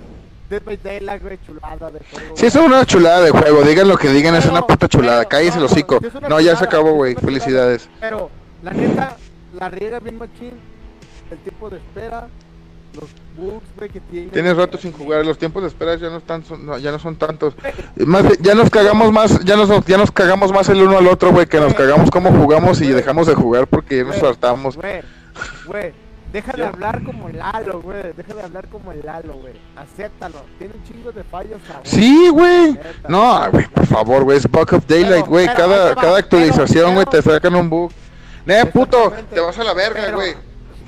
Dead 0.56 0.64
by 0.66 0.78
Daylight, 0.78 1.22
güey, 1.22 1.40
chulada 1.46 1.92
de 1.92 2.00
juego. 2.12 2.36
Si 2.38 2.46
eso 2.46 2.60
es 2.62 2.66
una 2.66 2.86
chulada 2.86 3.22
de 3.22 3.32
juego, 3.32 3.62
digan 3.64 3.88
lo 3.88 3.98
que 3.98 4.10
digan, 4.10 4.36
es 4.36 4.46
una 4.46 4.66
puta 4.66 4.88
chulada. 4.88 5.20
pero- 5.20 5.30
Cállese 5.30 5.58
el 5.58 5.64
no, 5.64 5.66
hocico. 5.66 6.00
No, 6.30 6.40
ya 6.40 6.56
se 6.56 6.64
acabó, 6.66 6.92
güey. 6.94 7.16
Felicidades. 7.16 7.90
Pero, 8.00 8.30
la 8.64 8.72
neta, 8.72 9.18
la 9.60 9.70
riega 9.70 10.00
bien 10.00 10.18
machín, 10.18 10.54
el 11.32 11.38
tiempo 11.40 11.70
de 11.70 11.78
espera, 11.78 12.28
los 12.94 13.10
bugs, 13.38 13.66
güey, 13.78 13.90
que 13.90 14.00
tiene. 14.00 14.28
Tienes 14.30 14.56
rato 14.56 14.78
sin 14.78 14.94
jugar, 14.94 15.26
los 15.26 15.38
tiempos 15.38 15.62
de 15.64 15.68
espera 15.68 15.96
ya 15.96 16.10
no 16.10 16.18
están, 16.18 16.46
son- 16.46 16.66
no, 16.66 16.78
ya 16.78 16.92
no 16.92 17.00
son 17.00 17.18
tantos. 17.18 17.54
Más, 17.98 18.24
bien, 18.24 18.36
ya 18.42 18.56
nos 18.56 18.70
cagamos 18.70 19.12
más, 19.12 19.44
ya 19.44 19.58
nos, 19.58 19.86
ya 19.86 19.98
nos 19.98 20.12
cagamos 20.12 20.52
más 20.54 20.70
el 20.70 20.82
uno 20.82 20.98
al 20.98 21.08
otro, 21.08 21.32
güey, 21.32 21.46
que 21.46 21.60
nos 21.60 21.74
cagamos 21.74 22.10
cómo 22.10 22.32
jugamos 22.32 22.80
y 22.82 22.88
dejamos 22.88 23.28
de 23.28 23.36
jugar 23.36 23.68
porque 23.68 23.98
ya 23.98 24.04
nos 24.06 24.24
hartamos. 24.24 24.78
Güey, 24.78 25.02
güey, 25.68 25.94
Deja 26.36 26.52
de 26.52 26.66
hablar 26.66 27.02
como 27.02 27.30
Lalo, 27.30 27.82
güey. 27.82 28.12
Deja 28.12 28.34
de 28.34 28.42
hablar 28.42 28.68
como 28.68 28.92
el 28.92 29.06
Lalo, 29.06 29.36
güey. 29.36 29.54
Acéptalo. 29.78 30.42
Tiene 30.58 30.74
un 30.74 30.84
chingo 30.84 31.14
de 31.14 31.24
fallos 31.24 31.62
aún. 31.74 31.86
Sí, 31.86 32.28
güey. 32.28 32.78
No, 33.08 33.50
güey, 33.52 33.66
por 33.70 33.86
favor, 33.86 34.26
güey, 34.26 34.40
es 34.40 34.52
Bug 34.52 34.74
of 34.74 34.86
Daylight, 34.86 35.28
güey. 35.28 35.46
Cada, 35.48 35.96
cada 35.96 36.18
actualización, 36.18 36.94
güey, 36.94 37.06
te 37.06 37.22
sacan 37.22 37.56
un 37.56 37.70
bug. 37.70 37.90
Ne, 38.46 38.66
puto, 38.66 39.14
te 39.34 39.40
vas 39.40 39.58
a 39.58 39.64
la 39.64 39.74
verga, 39.74 40.12
güey. 40.12 40.36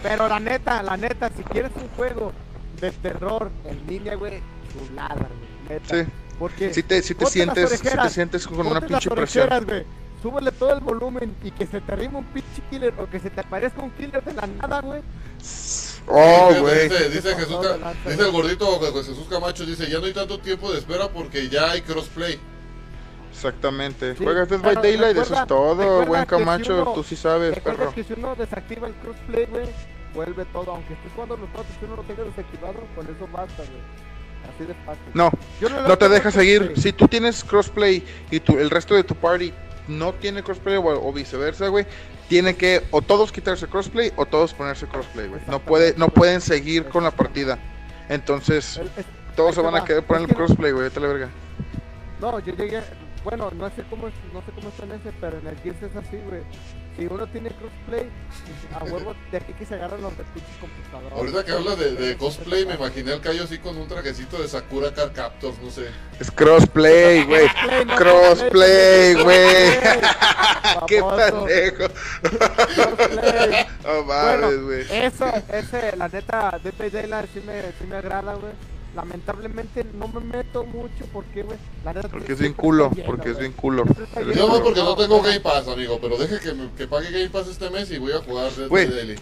Pero 0.04 0.28
la 0.28 0.38
neta, 0.42 0.84
la 0.84 0.98
neta, 0.98 1.30
si 1.30 1.44
quieres 1.44 1.72
un 1.78 1.88
juego 1.96 2.34
de 2.82 2.92
terror 2.92 3.50
en 3.64 3.88
línea, 3.88 4.16
güey, 4.16 4.42
chulada, 4.74 5.16
güey. 5.16 5.80
Neta. 5.80 5.96
Sí. 5.96 6.12
Porque 6.38 6.74
Si 6.74 6.84
te, 6.84 7.02
si 7.02 7.16
te 7.16 7.26
sientes, 7.26 7.70
si 7.70 7.88
te 7.88 8.10
sientes 8.10 8.46
con 8.46 8.68
una 8.68 8.82
pinche 8.82 9.10
presión. 9.10 9.48
Súbele 10.22 10.52
todo 10.52 10.74
el 10.74 10.80
volumen 10.80 11.36
y 11.44 11.52
que 11.52 11.66
se 11.68 11.80
te 11.80 11.92
arrime 11.92 12.18
un 12.18 12.26
pinche 12.26 12.62
killer 12.70 12.94
o 13.00 13.08
que 13.10 13.20
se 13.20 13.30
te 13.30 13.42
aparezca 13.42 13.82
un 13.82 13.92
killer 13.92 14.24
de 14.24 14.34
la 14.34 14.48
nada, 14.48 14.82
güey. 14.82 15.02
Oh, 16.08 16.48
Dice- 16.50 16.60
güey. 16.62 16.90
Dice, 16.90 17.10
dice 17.10 17.36
Jesús, 17.36 17.58
dice 18.06 18.22
el 18.24 18.32
gordito 18.32 18.80
Jesús 18.94 19.28
Camacho, 19.30 19.66
dice, 19.66 19.90
ya 19.90 20.00
no 20.00 20.06
hay 20.06 20.14
tanto 20.14 20.40
tiempo 20.40 20.72
de 20.72 20.80
espera 20.80 21.08
porque 21.10 21.50
ya 21.50 21.72
hay 21.72 21.82
crossplay. 21.82 22.40
Exactamente. 23.32 24.16
Sí, 24.16 24.24
Juegas 24.24 24.50
Dead 24.50 24.60
by 24.62 24.76
Daylight, 24.76 25.18
eso 25.18 25.36
es 25.36 25.48
todo, 25.48 26.06
buen 26.06 26.22
si 26.22 26.28
Camacho, 26.28 26.82
uno- 26.82 26.94
tú 26.94 27.04
sí 27.04 27.16
sabes, 27.16 27.60
perro. 27.60 27.94
que 27.94 28.04
si 28.04 28.14
uno 28.14 28.36
desactiva 28.36 28.88
el 28.88 28.96
crossplay, 28.96 29.46
güey, 29.46 29.68
vuelve 30.16 30.46
todo. 30.46 30.72
Aunque 30.72 30.94
estés 30.94 31.12
jugando 31.14 31.38
los 31.38 31.50
cuatro, 31.54 31.72
si 31.80 31.86
uno 31.86 31.98
lo 31.98 32.04
tenga 32.04 32.24
desactivado, 32.24 32.74
con 32.96 33.06
eso 33.06 33.28
basta, 33.32 33.58
güey. 33.58 34.08
Así 34.56 34.66
de 34.66 34.74
fácil. 34.86 35.04
No, 35.14 35.30
lo 35.62 35.88
no 35.90 35.98
te 35.98 36.10
deja 36.10 36.32
seguir. 36.32 36.74
Si 36.78 36.94
tú 36.94 37.08
tienes 37.08 37.44
crossplay 37.44 38.04
y 38.32 38.40
tu, 38.40 38.58
el 38.58 38.70
resto 38.72 38.96
de 38.96 39.04
tu 39.04 39.14
party 39.14 39.54
no 39.88 40.14
tiene 40.14 40.44
crossplay 40.44 40.78
o, 40.78 40.84
o 40.84 41.14
viceversa, 41.14 41.68
güey, 41.68 41.86
tiene 42.28 42.56
que 42.56 42.84
o 42.92 43.02
todos 43.02 43.32
quitarse 43.32 43.68
crossplay 43.68 44.12
o 44.16 44.26
todos 44.26 44.54
ponerse 44.54 44.86
crossplay, 44.88 45.28
güey. 45.28 45.42
No 45.48 45.60
puede, 45.60 45.94
no 45.98 46.10
pueden 46.10 46.42
seguir 46.42 46.86
con 46.90 47.04
la 47.04 47.12
partida. 47.12 47.58
Entonces, 48.10 48.80
todos 49.36 49.56
se 49.56 49.62
van 49.62 49.76
a 49.76 49.84
quedar 49.86 50.04
por 50.04 50.18
Es 50.18 50.24
el 50.30 50.36
crossplay, 50.36 50.72
güey, 50.72 50.84
vete 50.86 51.00
la 51.00 51.08
verga. 51.08 51.30
No, 52.20 52.40
yo 52.40 52.54
llegué, 52.56 52.82
bueno, 53.24 53.52
no 53.56 53.70
sé 53.70 53.84
cómo 53.90 54.08
es- 54.08 54.14
no 54.34 54.42
sé 54.42 54.52
cómo 54.56 54.70
está 54.70 54.84
en 54.86 54.92
ese, 54.94 55.12
pero 55.22 55.38
en 55.40 55.48
el 55.48 55.58
Gears 55.60 55.84
es 55.84 55.96
así, 55.96 56.18
güey. 56.28 56.42
Si 56.98 57.06
uno 57.06 57.28
tiene 57.28 57.52
crossplay, 57.52 58.10
a 58.74 58.84
huevo 58.84 59.16
de 59.32 59.38
aquí 59.38 59.54
que 59.54 59.66
se 59.68 59.76
agarran 59.76 60.02
los 60.02 60.18
de 60.18 60.24
pinches 60.24 60.58
computadores. 60.60 61.12
Ahorita 61.14 61.46
que 61.46 61.52
hablas 61.52 61.78
de, 61.78 61.92
de 61.92 62.18
cosplay, 62.18 62.66
me 62.66 62.74
imaginé 62.74 63.14
al 63.14 63.22
Cayo 63.22 63.44
así 63.44 63.60
con 63.60 63.78
un 63.78 63.88
trajecito 63.88 64.42
de 64.42 64.48
Sakura 64.48 64.92
Card 64.92 65.12
Captors, 65.14 65.60
no 65.62 65.70
sé. 65.70 65.90
Es 66.20 66.32
crossplay, 66.32 67.24
güey. 67.26 67.48
Crossplay, 67.96 69.14
güey. 69.14 69.80
Qué 70.88 71.04
pendejo. 71.04 71.94
Crossplay. 72.24 73.68
No 73.84 74.04
mames, 74.04 74.62
güey. 74.64 74.86
eso, 74.90 75.32
ese, 75.50 75.96
la 75.98 76.08
neta, 76.08 76.60
Dead 76.64 76.74
by 76.80 76.90
Daylight 76.90 77.30
sí 77.32 77.42
me, 77.46 77.62
sí 77.62 77.86
me 77.88 77.98
agrada, 77.98 78.34
güey. 78.34 78.54
Lamentablemente 78.96 79.86
no 79.94 80.08
me 80.08 80.20
meto 80.22 80.64
mucho 80.66 81.06
porque, 81.14 81.44
güey, 81.44 81.58
la 81.86 81.94
neta. 81.94 82.08
Porque 82.10 82.34
es 82.34 82.40
bien 82.40 82.54
culo, 82.54 82.90
lleno, 82.92 83.06
porque 83.06 83.30
es 83.32 83.38
bien 83.40 83.52
culo. 83.52 83.84
Yo 84.36 84.48
más 84.48 84.60
porque 84.60 84.82
no 84.82 84.96
tengo 84.96 85.22
Game 85.22 85.40
Pass, 85.40 85.68
amigo, 85.68 86.00
pero 86.02 86.18
deje 86.18 86.40
que, 86.40 86.54
me- 86.54 86.72
que 86.72 86.88
pague 86.88 87.12
Game 87.12 87.30
Pass 87.30 87.48
este 87.48 87.70
mes 87.70 87.92
y 87.92 88.00
voy 88.00 88.14
a 88.14 88.20
jugar 88.20 88.50
Güey. 88.70 89.16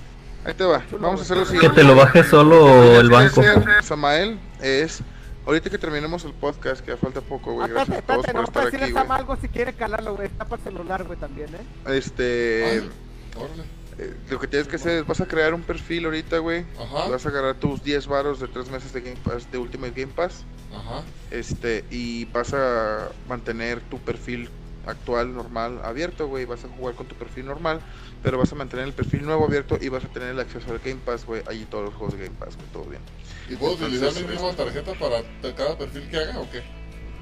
Ahí 0.46 0.54
te 0.54 0.64
va. 0.64 0.84
Vamos 1.00 1.20
a 1.20 1.24
hacer 1.24 1.38
lo 1.38 1.44
Que 1.44 1.50
siguiente. 1.52 1.82
te 1.82 1.84
lo 1.84 1.96
baje 1.96 2.24
solo 2.24 3.00
el 3.00 3.10
banco. 3.10 3.42
Que 3.42 3.84
Samael, 3.84 4.40
es 4.62 5.02
ahorita 5.46 5.70
que 5.70 5.78
terminemos 5.78 6.24
el 6.24 6.34
podcast, 6.34 6.82
que 6.86 6.92
ya 6.92 6.98
falta 6.98 7.20
poco, 7.22 7.54
güey. 7.54 7.68
Gracias 7.68 7.98
espérate, 7.98 8.04
a 8.12 8.16
todos 8.16 8.26
espérate, 8.28 8.32
por 8.34 8.42
no, 8.56 8.70
estar 8.70 8.82
aquí, 8.84 8.92
güey. 8.94 9.06
algo 9.20 9.36
si 9.42 9.48
quiere 9.50 9.74
calarlo, 9.74 10.16
güey. 10.16 10.28
Está 10.28 10.46
para 10.46 10.62
el 10.62 10.70
celular, 10.70 11.04
güey, 11.04 11.20
también, 11.20 11.50
¿eh? 11.56 11.96
Este, 11.98 12.64
Ay, 12.66 12.90
órale. 13.36 13.64
Eh, 13.98 14.14
lo 14.30 14.40
que 14.40 14.48
tienes 14.48 14.68
que 14.68 14.76
hacer 14.76 15.00
es 15.00 15.08
vas 15.08 15.22
a 15.22 15.26
crear 15.26 15.54
un 15.54 15.62
perfil 15.62 16.06
ahorita, 16.06 16.40
güey. 16.40 16.66
Ajá. 16.80 17.10
Vas 17.10 17.26
a 17.26 17.30
agarrar 17.30 17.56
tus 17.56 17.84
10 17.84 18.08
varos 18.08 18.40
de 18.40 18.48
3 18.48 18.70
meses 18.70 18.92
de 18.94 19.02
Game 19.02 19.18
Pass, 19.24 19.50
de 19.52 19.58
Ultimate 19.58 20.00
Game 20.00 20.14
Pass. 20.14 20.44
Ajá. 20.74 21.04
Este, 21.32 21.86
y 21.90 22.26
vas 22.26 22.54
a 22.54 23.10
mantener 23.30 23.80
tu 23.82 24.00
perfil 24.00 24.50
actual, 24.86 25.34
normal, 25.34 25.80
abierto, 25.84 26.28
güey. 26.28 26.46
Vas 26.46 26.64
a 26.66 26.68
jugar 26.68 26.96
con 26.96 27.08
tu 27.08 27.16
perfil 27.16 27.46
normal, 27.46 27.80
pero 28.22 28.38
vas 28.38 28.52
a 28.52 28.56
mantener 28.56 28.86
el 28.86 28.94
perfil 28.94 29.26
nuevo 29.26 29.46
abierto 29.46 29.78
y 29.80 29.90
vas 29.90 30.04
a 30.04 30.10
tener 30.10 30.30
el 30.30 30.40
acceso 30.40 30.72
al 30.72 30.80
Game 30.80 31.00
Pass, 31.06 31.26
güey. 31.26 31.42
Allí 31.48 31.66
todos 31.66 31.86
los 31.86 31.94
juegos 31.94 32.18
de 32.18 32.26
Game 32.26 32.38
Pass, 32.38 32.56
güey, 32.56 32.68
todo 32.74 32.84
bien. 32.86 33.02
¿Y 33.50 33.56
puedo 33.56 33.74
utilizar 33.74 34.10
Entonces, 34.10 34.24
mi 34.24 34.34
misma 34.34 34.52
tarjeta 34.54 34.94
para 34.94 35.54
cada 35.56 35.78
perfil 35.78 36.10
que 36.10 36.18
haga 36.18 36.40
o 36.40 36.50
qué? 36.50 36.62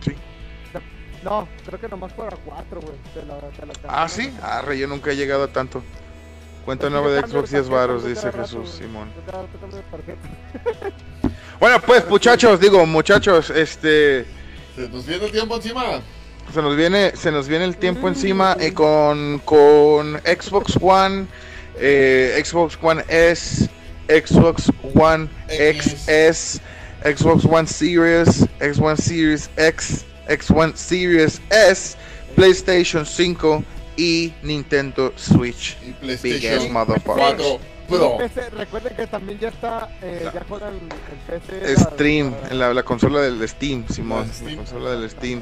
Sí. 0.04 0.16
No, 1.24 1.48
creo 1.66 1.80
que 1.80 1.88
nomás 1.88 2.12
para 2.14 2.36
cuatro, 2.38 2.82
güey. 2.82 2.96
Te 3.14 3.24
lo, 3.24 3.36
te 3.38 3.66
lo 3.66 3.74
Ah, 3.88 4.10
sí. 4.10 4.34
Ah, 4.42 4.62
re, 4.62 4.78
yo 4.78 4.88
nunca 4.88 5.12
he 5.12 5.16
llegado 5.16 5.44
a 5.44 5.48
tanto. 5.48 5.82
Cuenta 6.66 6.88
Pues 6.90 6.94
nueva 6.94 7.12
de 7.12 7.28
Xbox 7.28 7.52
de 7.52 7.58
10 7.58 7.70
varos, 7.70 8.06
dice 8.06 8.32
Jesús. 8.32 8.70
Simón. 8.70 9.10
Bueno, 11.60 11.80
pues 11.80 12.06
muchachos, 12.10 12.60
digo, 12.60 12.86
muchachos, 12.86 13.50
este 13.50 14.26
¿Se 14.76 14.90
nos 14.90 15.06
viene 15.06 15.26
el 15.26 15.32
tiempo 15.32 15.56
encima? 15.56 16.02
se 16.54 16.62
nos 16.62 16.76
viene 16.76 17.16
se 17.16 17.32
nos 17.32 17.48
viene 17.48 17.64
el 17.64 17.78
tiempo 17.78 18.08
encima 18.10 18.58
eh, 18.60 18.74
con 18.74 19.40
con 19.46 20.20
Xbox 20.26 20.78
One, 20.82 21.26
eh, 21.80 22.42
Xbox 22.44 22.78
One 22.82 23.04
S, 23.08 23.70
Xbox 24.10 24.70
One 24.94 25.30
X. 25.48 26.06
XS, 26.06 26.62
Xbox 27.04 27.46
One 27.46 27.68
Series, 27.68 28.46
Xbox 28.60 28.80
One 28.80 28.98
Series 28.98 29.50
X, 29.56 30.06
Xbox 30.28 30.52
One 30.52 30.74
Series 30.76 31.42
S, 31.50 31.96
PlayStation 32.36 33.06
5 33.06 33.64
y 33.98 34.34
Nintendo 34.44 35.14
Switch. 35.16 35.78
Y 35.86 35.92
PlayStation 35.92 36.72
motherfuckers. 36.72 37.36
4 37.36 37.60
Pro. 37.88 38.18
PC, 38.18 38.50
recuerden 38.52 38.96
que 38.96 39.06
también 39.08 39.38
ya 39.40 39.50
está, 39.50 39.90
eh, 40.02 40.28
ya 40.34 40.44
juegan 40.48 40.74
el 40.74 41.40
PC. 41.40 41.74
la- 41.76 41.84
Stream, 41.92 42.32
la- 42.44 42.48
en 42.50 42.60
la, 42.60 42.74
la 42.74 42.84
consola 42.84 43.20
del 43.22 43.48
Steam, 43.48 43.86
Simón, 43.90 44.26
La 44.28 44.34
Steam. 44.34 44.50
la 44.52 44.56
consola 44.58 44.92
del 44.92 45.10
Steam. 45.10 45.42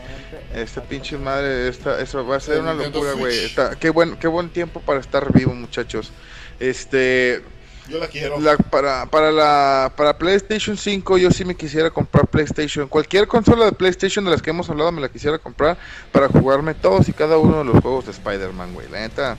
Esta 0.56 0.82
pinche 0.82 1.18
madre, 1.20 1.68
esta, 1.70 2.02
eso 2.02 2.26
va 2.26 2.38
a 2.38 2.40
ser 2.40 2.56
El 2.56 2.62
una 2.62 2.74
Nintendo 2.74 2.98
locura, 3.04 3.14
güey. 3.14 3.52
Qué 3.80 3.90
buen, 3.92 4.18
qué 4.18 4.28
buen 4.28 4.50
tiempo 4.50 4.82
para 4.82 5.00
estar 5.00 5.32
vivo, 5.32 5.54
muchachos. 5.54 6.12
Este, 6.60 7.44
Yo 7.90 7.98
la 7.98 8.08
quiero. 8.08 8.40
la- 8.40 8.58
para, 8.58 9.06
para 9.08 9.32
la, 9.32 9.92
para 9.96 10.18
PlayStation 10.18 10.78
5, 10.78 11.18
yo 11.18 11.32
sí 11.32 11.44
me 11.46 11.56
quisiera 11.56 11.90
comprar 11.90 12.28
PlayStation. 12.28 12.88
Cualquier 12.88 13.28
consola 13.28 13.66
de 13.66 13.72
PlayStation 13.74 14.24
de 14.24 14.32
las 14.32 14.42
que 14.42 14.52
hemos 14.52 14.70
hablado 14.70 14.92
me 14.92 15.02
la 15.02 15.10
quisiera 15.10 15.38
comprar 15.40 15.78
para 16.12 16.28
jugarme 16.28 16.74
todos 16.74 17.10
y 17.10 17.14
cada 17.14 17.38
uno 17.38 17.60
de 17.60 17.66
los 17.66 17.82
juegos 17.82 18.06
de 18.06 18.12
Spider-Man, 18.12 18.74
güey. 18.74 18.88
La 18.90 19.00
neta, 19.02 19.38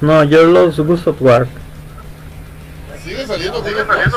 No, 0.00 0.24
yo 0.24 0.42
los 0.44 0.76
God 0.78 1.06
of 1.08 1.22
War. 1.22 1.46
Sigue 3.04 3.26
saliendo 3.26 3.62
Game 3.62 3.84
Pass. 3.84 4.12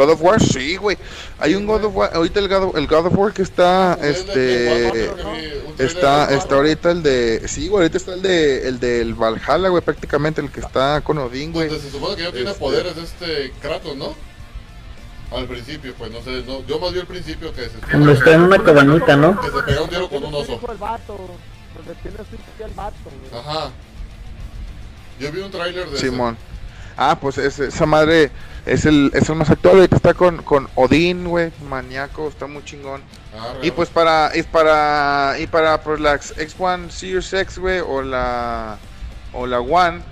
God 0.00 0.10
of 0.12 0.22
War, 0.22 0.40
sí, 0.42 0.76
güey. 0.76 0.96
Hay 1.38 1.54
un 1.54 1.66
God 1.66 1.84
of 1.84 1.94
War, 1.96 2.10
ahorita 2.14 2.40
el 2.40 2.48
God 2.48 2.62
of, 2.64 2.76
el 2.76 2.86
God 2.86 3.06
of 3.06 3.14
War 3.16 3.32
que 3.32 3.42
está, 3.42 3.98
este, 4.02 5.10
Está, 5.78 6.30
está 6.32 6.54
ahorita 6.56 6.90
el 6.90 7.02
de. 7.02 7.42
Sí, 7.48 7.68
güey, 7.68 7.82
ahorita 7.82 7.96
está 7.98 8.14
el 8.14 8.22
de 8.22 8.68
el 8.68 8.80
del 8.80 9.14
Valhalla, 9.14 9.68
güey, 9.68 9.82
prácticamente 9.82 10.40
el 10.40 10.50
que 10.50 10.60
está 10.60 11.00
con 11.00 11.18
Odín, 11.18 11.52
güey. 11.52 11.68
Donde 11.68 11.82
se 11.82 11.90
supone 11.90 12.16
que 12.16 12.22
ya 12.22 12.32
tiene 12.32 12.50
Este- 12.50 12.60
poderes 12.60 12.96
este 12.96 13.52
Kratos, 13.62 13.96
¿no? 13.96 14.14
Al 15.36 15.46
principio, 15.46 15.94
pues 15.96 16.10
no 16.10 16.20
sé, 16.22 16.42
no, 16.46 16.66
yo 16.66 16.78
más 16.80 16.92
vi 16.92 16.98
al 17.00 17.06
principio 17.06 17.52
que 17.54 17.62
se, 17.70 17.96
Donde 17.96 18.12
está 18.14 18.32
en 18.34 18.40
una 18.42 18.62
cabañita, 18.62 19.16
¿no? 19.16 19.40
que 19.40 19.46
se 19.50 19.62
pega 19.62 19.82
un 19.82 19.88
tiro 19.88 20.08
con 20.08 20.24
un 20.24 20.30
Tiene 20.32 20.54
oso. 20.54 20.72
el 20.72 20.76
vato, 20.78 21.16
donde 21.76 21.94
tiene 22.02 22.16
su 22.18 22.34
hijo 22.34 22.64
el 22.66 22.74
vato, 22.74 22.96
güey. 23.30 23.40
Ajá. 23.40 23.70
Yo 25.20 25.30
vi 25.32 25.40
un 25.40 25.50
tráiler 25.50 25.88
de 25.88 25.96
ese. 25.96 26.10
Simón. 26.10 26.36
Ah, 26.96 27.16
pues 27.20 27.38
ese- 27.38 27.68
esa 27.68 27.86
madre 27.86 28.30
es 28.66 28.84
el, 28.84 29.10
es 29.14 29.28
el 29.28 29.36
más 29.36 29.50
actual, 29.50 29.76
ahorita 29.76 29.96
está 29.96 30.14
con, 30.14 30.42
con 30.42 30.68
Odín, 30.74 31.28
güey, 31.28 31.52
maníaco, 31.68 32.28
está 32.28 32.46
muy 32.46 32.64
chingón. 32.64 33.02
Ah, 33.34 33.54
Y 33.62 33.70
pues 33.70 33.88
para, 33.88 34.28
es 34.28 34.46
para, 34.46 35.36
y 35.38 35.46
para 35.46 35.82
pues, 35.82 36.00
la 36.00 36.18
X1 36.18 36.90
Series 36.90 37.32
X, 37.32 37.58
güey, 37.58 37.80
o 37.80 38.02
la, 38.02 38.78
o 39.32 39.46
la 39.46 39.60
One, 39.60 40.02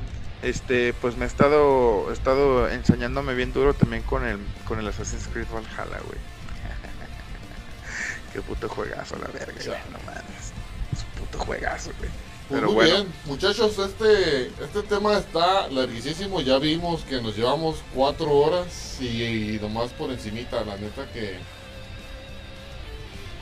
este, 0.43 0.93
pues 0.95 1.17
me 1.17 1.25
he 1.25 1.29
estado, 1.29 2.11
he 2.11 2.13
estado 2.13 2.69
enseñándome 2.69 3.35
bien 3.35 3.53
duro 3.53 3.75
también 3.75 4.03
con 4.03 4.27
el, 4.27 4.39
con 4.67 4.79
el 4.79 4.89
Assassin's 4.89 5.29
Creed 5.33 5.47
Valhalla, 5.53 5.99
güey. 6.05 6.19
Qué 8.33 8.43
puto 8.43 8.69
juegazo, 8.69 9.17
la 9.17 9.29
verga, 9.29 9.53
güey, 9.65 9.79
no 9.91 9.99
mames. 10.07 10.53
Es 10.93 11.03
un 11.03 11.25
puto 11.25 11.39
juegazo, 11.39 11.91
güey. 11.99 12.11
Pues 12.49 12.61
Pero 12.61 12.73
muy 12.73 12.75
bueno. 12.77 12.95
bien, 12.95 13.15
muchachos, 13.27 13.79
este, 13.79 14.47
este 14.47 14.83
tema 14.89 15.19
está 15.19 15.69
larguísimo, 15.69 16.41
ya 16.41 16.59
vimos 16.59 17.03
que 17.03 17.21
nos 17.21 17.37
llevamos 17.37 17.77
cuatro 17.95 18.31
horas 18.31 18.97
y, 19.01 19.55
y 19.55 19.59
nomás 19.61 19.91
por 19.91 20.11
encimita, 20.11 20.65
la 20.65 20.77
neta 20.79 21.07
que 21.13 21.37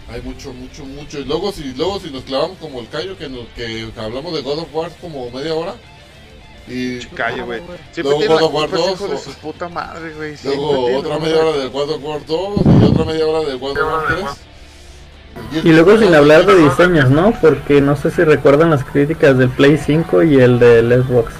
hay 0.08 0.22
mucho, 0.22 0.52
mucho, 0.52 0.84
mucho. 0.84 1.18
Y 1.18 1.24
luego 1.24 1.52
si, 1.52 1.72
luego 1.74 2.00
si 2.00 2.10
nos 2.10 2.24
clavamos 2.24 2.58
como 2.58 2.80
el 2.80 2.88
callo 2.88 3.16
que, 3.16 3.28
nos, 3.28 3.46
que 3.54 3.88
hablamos 3.96 4.34
de 4.34 4.42
God 4.42 4.58
of 4.60 4.74
War 4.74 4.90
como 5.00 5.30
media 5.30 5.54
hora 5.54 5.74
y 6.68 6.98
Calle, 7.06 7.42
güey. 7.42 7.62
Siempre 7.92 8.16
tiene 8.16 8.34
God 8.34 8.42
of 8.42 8.54
War 8.54 8.68
culpa 8.68 8.84
ese 8.84 8.90
2, 8.90 9.00
hijo 9.00 9.08
de 9.08 9.18
su 9.18 9.34
puta 9.34 9.68
madre, 9.68 10.14
güey. 10.14 10.36
Luego 10.42 10.98
otra 10.98 11.18
media 11.18 11.38
hora 11.38 11.56
del 11.58 11.70
God 11.70 11.90
of 11.90 12.04
War 12.04 12.26
2 12.26 12.60
y 12.80 12.84
otra 12.84 13.04
media 13.04 13.26
hora 13.26 13.48
del 13.48 13.58
God 13.58 13.78
of 13.78 13.84
War 13.84 14.06
3. 14.08 14.24
Y 15.64 15.68
luego 15.72 15.98
sin 15.98 16.14
hablar 16.14 16.44
de 16.46 16.54
diseños, 16.56 17.10
¿no? 17.10 17.32
Porque 17.40 17.80
no 17.80 17.96
sé 17.96 18.10
si 18.10 18.24
recuerdan 18.24 18.70
las 18.70 18.84
críticas 18.84 19.38
del 19.38 19.48
Play 19.50 19.78
5 19.78 20.22
y 20.24 20.40
el 20.40 20.58
del 20.58 21.04
Xbox. 21.04 21.32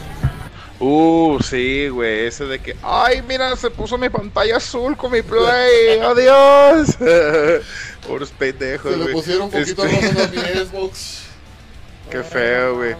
Uh, 0.79 1.39
sí, 1.43 1.89
güey, 1.89 2.27
ese 2.27 2.45
de 2.45 2.59
que, 2.59 2.77
ay, 2.83 3.23
mira, 3.27 3.57
se 3.57 3.71
puso 3.71 3.97
mi 3.97 4.11
pantalla 4.11 4.59
azul 4.59 4.95
con 4.97 5.11
mi 5.11 5.23
play, 5.23 5.99
adiós. 6.03 6.97
Pobres 8.07 8.31
pendejos, 8.39 8.91
Se 8.93 8.97
le 8.99 9.03
güey. 9.05 9.15
pusieron 9.15 9.45
un 9.45 9.51
poquito 9.51 9.85
Este, 9.87 10.09
rojo 10.13 10.23
a 10.23 10.29
mi 10.29 10.37
Xbox. 10.67 11.23
Qué 12.11 12.23
feo, 12.23 12.77
güey. 12.77 12.95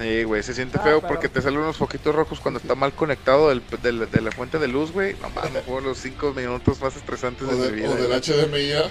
Sí, 0.00 0.22
güey, 0.24 0.42
se 0.42 0.54
siente 0.54 0.78
Ah, 0.80 0.84
feo 0.84 1.00
pero- 1.00 1.08
porque 1.08 1.28
te 1.28 1.42
salen 1.42 1.58
unos 1.60 1.76
foquitos 1.76 2.14
rojos 2.14 2.40
cuando 2.40 2.60
está 2.60 2.74
mal 2.74 2.92
conectado 2.92 3.50
del, 3.50 3.62
del- 3.82 4.10
de 4.10 4.20
la 4.22 4.30
fuente 4.32 4.58
de 4.58 4.68
luz, 4.68 4.92
güey. 4.92 5.14
No 5.20 5.28
mames, 5.30 5.64
fueron 5.64 5.84
los 5.84 5.98
5 5.98 6.32
minutos 6.34 6.80
más 6.80 6.96
estresantes 6.96 7.46
O, 7.46 7.50
de 7.50 7.56
mi 7.56 7.64
de- 7.64 7.72
vida. 7.72 7.90
o 7.90 7.94
del. 7.96 8.12
HDMI. 8.12 8.90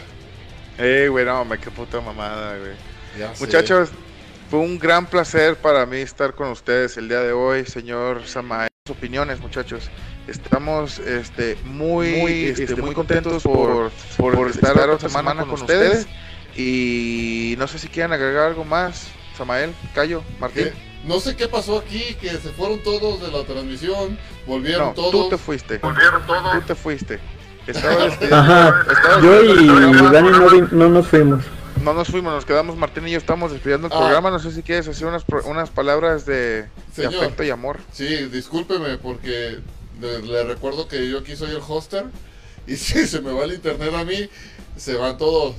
Eh, 0.77 1.07
güey, 1.09 1.25
no, 1.25 1.43
me 1.45 1.57
qué 1.57 1.71
puta 1.71 1.99
mamada, 2.01 2.57
güey. 2.57 2.73
Ya 3.17 3.33
sé. 3.33 3.45
Muchachos, 3.45 3.89
fue 4.49 4.59
un 4.59 4.77
gran 4.77 5.05
placer 5.05 5.55
para 5.55 5.85
mí 5.85 5.97
estar 5.97 6.33
con 6.35 6.49
ustedes 6.49 6.97
el 6.97 7.09
día 7.09 7.21
de 7.21 7.31
hoy, 7.31 7.65
señor 7.65 8.25
Samael. 8.25 8.69
Opiniones, 8.89 9.39
muchachos. 9.39 9.89
Estamos 10.27 10.99
este, 10.99 11.57
muy, 11.63 12.53
este, 12.57 12.75
muy 12.75 12.93
contentos 12.93 13.43
por, 13.43 13.91
por, 14.17 14.49
estar 14.49 14.77
otra 14.89 15.09
semana, 15.09 15.41
con 15.41 15.51
ustedes. 15.51 16.07
Y 16.55 17.55
no 17.57 17.67
sé 17.67 17.79
si 17.79 17.87
quieren 17.87 18.13
agregar 18.13 18.47
algo 18.47 18.63
más. 18.63 19.07
Samael, 19.37 19.73
Cayo, 19.93 20.23
Martín. 20.39 20.65
¿Qué? 20.65 20.87
No 21.05 21.19
sé 21.19 21.35
qué 21.35 21.47
pasó 21.47 21.77
aquí, 21.77 22.15
que 22.19 22.29
se 22.31 22.49
fueron 22.51 22.81
todos 22.83 23.21
de 23.21 23.31
la 23.31 23.43
transmisión, 23.43 24.17
volvieron 24.45 24.87
No, 24.87 24.93
todos. 24.93 25.11
tú 25.11 25.29
te 25.29 25.37
fuiste. 25.37 25.79
Tú 25.79 26.61
te 26.65 26.75
fuiste. 26.75 27.19
Estaba 27.68 28.06
despidiendo- 28.06 28.35
Ajá. 28.38 28.85
estaba 28.91 29.22
Yo 29.22 29.44
y. 29.44 29.68
Dani 30.11 30.30
no, 30.31 30.49
vi- 30.49 30.68
no 30.76 30.89
nos 30.89 31.07
fuimos. 31.07 31.44
No 31.84 31.94
nos 31.94 32.07
fuimos, 32.07 32.34
nos 32.34 32.45
quedamos 32.45 32.76
Martín 32.76 33.07
y 33.07 33.11
yo 33.11 33.18
estamos 33.18 33.52
despidiendo 33.52 33.88
el 33.88 33.94
Ah. 33.94 33.98
programa. 33.99 34.31
No 34.31 34.39
sé 34.39 34.52
si 34.52 34.64
quieres 34.64 34.88
hacer 34.88 35.07
unas, 35.07 35.23
pro- 35.23 35.44
unas 35.45 35.69
palabras 35.69 36.26
de, 36.26 36.64
de 36.64 36.68
Señor. 36.95 37.15
afecto 37.23 37.44
y 37.44 37.49
amor. 37.49 37.77
Sí, 37.94 38.07
discúlpeme 38.26 38.98
porque 38.98 39.60
le, 40.02 40.22
le 40.22 40.44
recuerdo 40.44 40.88
que 40.88 41.10
yo 41.10 41.19
aquí 41.19 41.35
soy 41.35 41.52
el 41.52 41.61
hoster 41.65 42.06
y 42.65 42.76
si 42.77 43.06
se 43.07 43.22
me 43.22 43.31
va 43.31 43.44
el 43.45 43.53
internet 43.53 43.94
a 43.95 44.03
mí, 44.03 44.30
se 44.76 44.95
van 44.95 45.18
todos. 45.18 45.56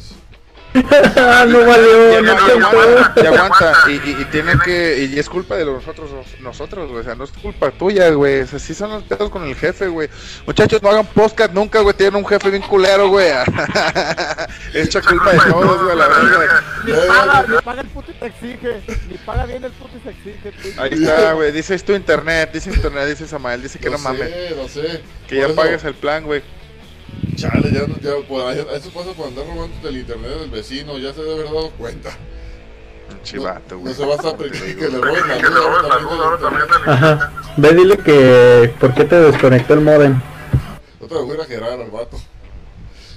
Ah, 0.75 1.45
no 1.49 1.67
valió, 1.67 2.13
Ya, 2.13 2.23
no 2.23 2.59
no, 2.59 2.69
aguanta, 2.69 3.23
ya 3.23 3.29
aguanta. 3.29 3.73
Y, 3.89 3.93
y, 3.93 4.17
y 4.21 4.25
tiene 4.27 4.53
que. 4.65 5.09
Y 5.13 5.19
es 5.19 5.29
culpa 5.29 5.57
de 5.57 5.65
nosotros, 5.65 6.11
nosotros, 6.41 6.89
güey. 6.91 7.01
O 7.01 7.05
sea, 7.05 7.15
no 7.15 7.25
es 7.25 7.31
culpa 7.31 7.71
tuya, 7.71 8.11
güey. 8.11 8.43
O 8.43 8.47
sea, 8.47 8.59
sí 8.59 8.75
son 8.75 8.91
los 8.91 9.03
pedos 9.05 9.31
con 9.31 9.45
el 9.45 9.55
jefe, 9.55 9.89
güey. 9.89 10.09
Muchachos, 10.47 10.83
no 10.83 10.91
hagan 10.91 11.07
podcast 11.07 11.53
nunca, 11.53 11.81
güey. 11.81 11.95
Tienen 11.97 12.17
un 12.17 12.27
jefe 12.27 12.51
bien 12.51 12.63
culero, 12.63 13.09
güey. 13.09 13.29
Echa 14.75 15.01
culpa 15.01 15.33
de 15.33 15.39
todos, 15.39 15.83
güey, 15.85 15.97
la 15.97 16.09
verga. 16.09 16.63
Ni 16.85 16.93
paga, 16.93 17.45
ni 17.49 17.57
paga 17.59 17.81
el 17.81 17.89
puto 17.89 18.11
y 18.11 18.15
te 18.15 18.27
exige. 18.27 18.83
Ni 19.09 19.19
paga 19.19 19.47
bien 19.47 19.65
el 19.65 19.73
puto 19.73 19.93
y 19.97 20.01
se 20.03 20.11
exige. 20.11 20.53
tú. 20.53 20.83
Ahí 20.83 20.91
está, 20.93 21.33
güey. 21.33 21.53
Dice 21.53 21.75
es 21.75 21.85
tu 21.85 21.93
internet, 21.95 22.51
dice 22.53 22.71
internet, 22.71 23.09
dice 23.09 23.27
Samael. 23.27 23.63
Dice 23.63 23.79
que 23.79 23.91
no 23.91 23.99
mames. 23.99 24.29
sé, 24.31 24.51
lo 24.55 24.69
sé. 24.69 25.01
Que 25.27 25.37
Por 25.37 25.39
ya 25.39 25.47
eso, 25.47 25.55
pagues 25.55 25.85
el 25.85 25.95
plan, 25.95 26.25
güey. 26.25 26.43
Chale, 27.39 27.71
ya, 27.73 27.87
ya, 28.03 28.13
ahí- 28.49 28.67
eso 28.77 28.91
pasa 28.91 29.13
por 29.13 29.29
andar 29.29 29.47
robando 29.47 29.77
del 29.83 29.97
internet 29.99 30.31
del 30.41 30.51
vecino, 30.51 30.99
ya 30.99 31.13
se 31.15 31.21
debe 31.23 31.35
haber 31.35 31.47
dado 31.47 31.71
cuenta. 31.71 32.11
Chivato, 33.23 33.77
No 33.77 33.81
güey. 33.83 33.95
se 33.95 34.05
va 34.05 34.15
a 34.15 34.19
que 34.37 34.89
le 34.89 34.99
roben 34.99 35.29
la 35.29 35.99
luz 35.99 36.13
ahora 36.21 36.39
también 36.39 36.63
internet. 36.65 36.89
Ajá. 36.89 37.33
Ve, 37.57 37.75
dile 37.75 37.97
que. 37.99 38.75
¿Por 38.81 38.95
qué 38.95 39.05
te 39.05 39.17
desconectó 39.21 39.75
el 39.75 39.81
modem? 39.81 40.21
No 41.01 41.07
te 41.07 41.15
voy 41.15 41.41
a 41.41 41.45
gerar 41.45 41.73
al 41.81 41.91
vato. 41.91 42.17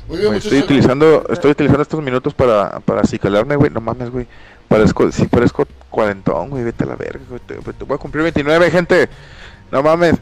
Muy 0.08 0.18
bien, 0.18 0.30
Güey, 0.30 0.40
muchachos. 0.40 0.46
estoy 0.46 0.60
utilizando, 0.60 1.26
estoy 1.30 1.52
utilizando 1.52 1.82
estos 1.84 2.02
minutos 2.02 2.34
para, 2.34 2.80
para 2.82 3.02
acicalarme, 3.02 3.56
güey. 3.56 3.70
No 3.72 3.82
mames, 3.82 4.10
güey. 4.12 4.28
Parezco, 4.68 5.12
sí, 5.12 5.26
parezco 5.28 5.68
cuarentón, 5.90 6.50
güey. 6.52 6.64
Vete 6.64 6.84
a 6.84 6.88
la 6.88 6.96
verga, 6.96 7.24
güey. 7.28 7.42
Te, 7.46 7.56
te 7.56 7.84
voy 7.84 7.96
a 7.96 7.98
cumplir 7.98 8.24
29, 8.24 8.72
gente. 8.72 9.10
No 9.72 9.84
mames. 9.84 10.16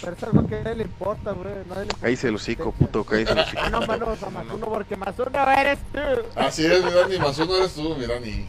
Pero 0.00 0.16
es 0.16 0.22
algo 0.22 0.46
que 0.46 0.56
a 0.56 0.62
nadie 0.62 0.76
le 0.76 0.82
importa, 0.84 1.32
güey. 1.32 1.46
nadie 1.54 1.64
le 1.66 1.82
importa. 1.82 2.00
Cállese 2.00 2.28
el 2.28 2.34
hocico, 2.36 2.72
puto. 2.72 3.04
Cállese 3.04 3.32
el 3.32 3.38
hocico. 3.40 3.62
Ah, 3.64 3.70
no, 3.70 3.80
mano, 3.86 4.06
o 4.08 4.16
sea, 4.16 4.30
más 4.30 4.44
uno 4.52 4.66
porque 4.66 4.96
más 4.96 5.14
uno 5.18 5.50
eres 5.50 5.78
tú. 5.92 5.98
Así 6.36 6.66
es, 6.66 6.84
mi 6.84 6.90
Dani, 6.90 7.18
más 7.18 7.38
uno 7.38 7.56
eres 7.56 7.72
tú, 7.74 7.94
mi 7.96 8.06
Dani. 8.06 8.46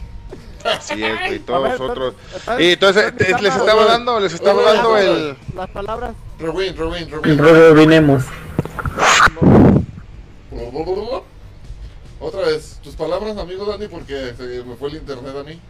Así 0.64 1.02
es, 1.04 1.18
güey. 1.20 1.38
Todos 1.40 1.80
otros. 1.80 2.14
entonces- 2.34 2.60
Y 2.66 2.72
entonces, 2.72 3.12
eh, 3.18 3.36
les 3.42 3.54
estaba 3.56 3.84
dando, 3.84 4.20
les 4.20 4.32
estaba 4.32 4.60
Oye, 4.62 4.72
dando 4.72 4.88
oye, 4.90 5.06
el. 5.30 5.36
Las 5.54 5.70
palabras. 5.70 6.14
Rewind, 6.38 6.76
rewind, 6.78 7.10
rewind. 7.10 7.40
Rebobinemos. 7.40 8.24
Otra 12.20 12.40
vez, 12.42 12.78
tus 12.82 12.94
palabras, 12.94 13.36
amigo 13.36 13.66
Dani, 13.66 13.86
porque 13.88 14.32
se 14.36 14.64
me 14.64 14.76
fue 14.76 14.88
el 14.88 14.96
internet 14.96 15.34
a 15.38 15.42
mí. 15.42 15.60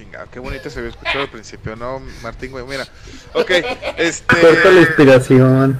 Chingado, 0.00 0.28
qué 0.32 0.38
bonito 0.38 0.70
se 0.70 0.78
había 0.78 0.90
escuchado 0.92 1.20
al 1.20 1.28
principio, 1.28 1.76
¿no, 1.76 2.00
Martín, 2.22 2.52
güey? 2.52 2.64
Mira. 2.64 2.86
Ok, 3.34 3.50
Corta 3.50 3.68
la 3.90 3.94
este. 3.98 4.80
inspiración. 4.80 5.78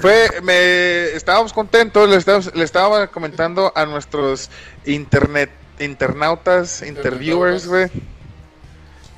Fue, 0.00 0.30
me, 0.42 1.08
estábamos 1.14 1.52
contentos, 1.52 2.08
le 2.08 2.16
estábamos- 2.16 2.54
le 2.54 2.64
estaba 2.64 3.08
comentando 3.08 3.72
a 3.76 3.84
nuestros 3.84 4.48
internet, 4.86 5.50
internautas, 5.78 6.80
interviewers, 6.80 7.66
güey. 7.66 7.90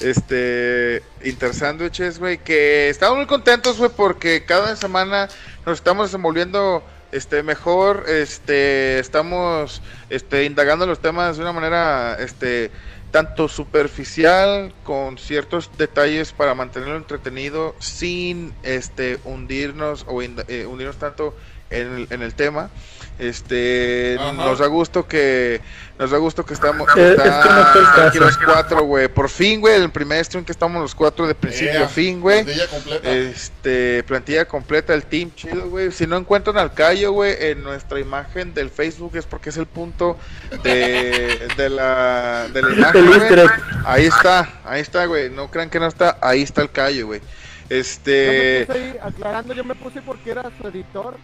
Este, 0.01 1.03
intersandwiches, 1.24 2.19
güey, 2.19 2.39
que 2.39 2.89
estamos 2.89 3.19
muy 3.19 3.27
contentos, 3.27 3.78
güey, 3.78 3.90
porque 3.97 4.45
cada 4.45 4.74
semana 4.74 5.28
nos 5.65 5.78
estamos 5.78 6.09
desenvolviendo, 6.09 6.82
este, 7.12 7.45
mejor, 7.45 8.05
este, 8.09 8.99
estamos, 8.99 9.81
este, 10.11 10.45
indagando 10.45 10.86
los 10.86 11.01
temas 11.01 11.36
de 11.36 11.43
una 11.43 11.53
manera, 11.53 12.16
este, 12.20 12.70
tanto 13.10 13.48
superficial, 13.48 14.74
con 14.85 15.18
ciertos 15.18 15.70
detalles 15.78 16.32
para 16.32 16.55
mantenerlo 16.55 16.97
entretenido, 16.97 17.74
sin, 17.78 18.55
este, 18.62 19.18
hundirnos 19.24 20.05
o 20.09 20.22
eh, 20.22 20.66
hundirnos 20.66 20.98
tanto 20.98 21.35
en 21.70 21.95
el, 21.95 22.07
en 22.11 22.23
el 22.23 22.35
tema. 22.35 22.70
Este, 23.19 24.16
Ajá. 24.16 24.31
nos 24.32 24.61
da 24.61 24.69
gusto 24.69 25.09
que, 25.09 25.61
nos 25.99 26.12
da 26.12 26.19
gusto 26.19 26.45
que 26.47 26.55
estamos, 26.55 26.89
Eh, 26.97 27.11
está- 27.11 27.24
es 27.24 27.47
que 27.47 27.53
no 27.53 27.65
fue 27.66 27.81
el 27.81 27.86
están 27.89 28.07
aquí 28.09 28.19
los 28.20 28.39
cuatro, 28.39 28.82
güey. 28.85 29.09
Por 29.09 29.28
fin, 29.28 29.61
güey, 29.61 29.74
el 29.74 29.90
primer 29.90 30.24
stream 30.24 30.45
que 30.45 30.53
estamos 30.53 30.81
los 30.81 30.95
cuatro 30.95 31.27
de 31.27 31.35
principio 31.35 31.85
a 31.85 31.89
fin, 31.89 32.20
güey. 32.20 32.45
plantilla 32.45 32.69
completa. 32.69 33.11
Este, 33.11 34.03
plantilla 34.05 34.45
completa, 34.47 34.95
el 34.95 35.03
team 35.03 35.32
chido, 35.35 35.69
güey. 35.69 35.90
Si 35.90 36.07
no 36.07 36.16
encuentran 36.16 36.59
al 36.59 36.73
Cayo, 36.74 37.11
güey, 37.11 37.35
en 37.40 37.65
nuestra 37.65 37.99
imagen 37.99 38.55
del 38.55 38.70
Facebook 38.70 39.16
es 39.16 39.27
porque 39.27 39.51
es 39.51 39.57
el 39.57 39.66
punto 39.66 40.16
de, 40.62 41.49
de 41.57 41.69
la, 41.70 42.47
de 42.55 42.62
la 42.62 42.69
imagen. 42.73 43.51
Ahí 43.85 44.07
está, 44.07 44.61
ahí 44.65 44.81
está, 44.81 45.07
güey. 45.07 45.28
No 45.28 45.51
crean 45.51 45.70
que 45.70 45.81
no 45.81 45.89
está, 45.89 46.19
ahí 46.20 46.43
está 46.43 46.62
el 46.62 46.70
Cayo, 46.70 47.07
güey. 47.09 47.19
Yo 47.20 47.27
me 47.74 47.81
Este, 47.81 48.65
puse 48.66 48.78
ahí 48.78 48.97
aclarando, 49.03 49.55
yo 49.55 49.65
me 49.65 49.74
puse 49.74 50.01
porque 50.03 50.31
era 50.31 50.45
su 50.61 50.69
editor, 50.69 51.16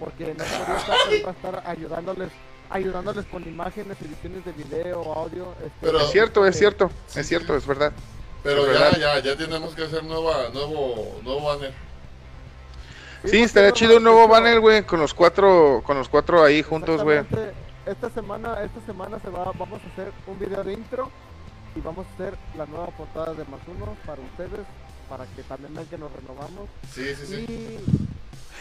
porque 0.00 0.34
no 0.34 0.44
podía 0.44 0.76
estar, 0.78 0.96
él 1.12 1.22
va 1.24 1.28
a 1.28 1.32
estar 1.32 1.62
ayudándoles, 1.66 2.30
ayudándoles 2.70 3.26
con 3.26 3.42
imágenes, 3.46 3.96
ediciones 4.00 4.44
de 4.44 4.52
video, 4.52 5.12
audio. 5.14 5.52
Este, 5.58 5.70
Pero- 5.82 6.00
es 6.00 6.10
cierto, 6.10 6.46
es 6.46 6.58
cierto, 6.58 6.90
es 7.14 7.28
cierto, 7.28 7.54
es 7.56 7.66
verdad. 7.66 7.92
Pero 8.42 8.66
es 8.66 8.72
ya, 8.78 8.84
verdad. 8.84 8.98
ya, 8.98 9.18
ya 9.20 9.36
tenemos 9.36 9.74
que 9.74 9.84
hacer 9.84 10.02
nueva, 10.02 10.48
nuevo, 10.52 11.20
nuevo 11.22 11.44
banner. 11.44 11.72
Sí, 13.26 13.42
estaría 13.42 13.70
chido 13.72 13.98
un 13.98 14.02
nuevo 14.04 14.26
banner, 14.26 14.60
güey, 14.60 14.82
con 14.82 14.98
los 14.98 15.12
cuatro, 15.12 15.82
con 15.84 15.98
los 15.98 16.08
cuatro 16.08 16.42
ahí 16.42 16.62
juntos, 16.62 17.02
güey. 17.02 17.20
Esta 17.84 18.08
semana, 18.10 18.62
esta 18.62 18.80
semana 18.86 19.18
se 19.20 19.28
va, 19.28 19.44
vamos 19.58 19.80
a 19.84 19.92
hacer 19.92 20.10
un 20.26 20.38
video 20.38 20.64
de 20.64 20.72
intro 20.72 21.10
y 21.76 21.80
vamos 21.80 22.06
a 22.06 22.14
hacer 22.14 22.38
la 22.56 22.64
nueva 22.64 22.86
portada 22.88 23.34
de 23.34 23.44
más 23.44 23.60
uno 23.66 23.94
para 24.06 24.22
ustedes, 24.22 24.66
para 25.08 25.26
que 25.26 25.42
también 25.42 25.74
vean 25.74 25.86
que 25.86 25.98
nos 25.98 26.10
renovamos. 26.12 26.68
Sí, 26.94 27.14
sí, 27.14 27.26
sí. 27.46 27.78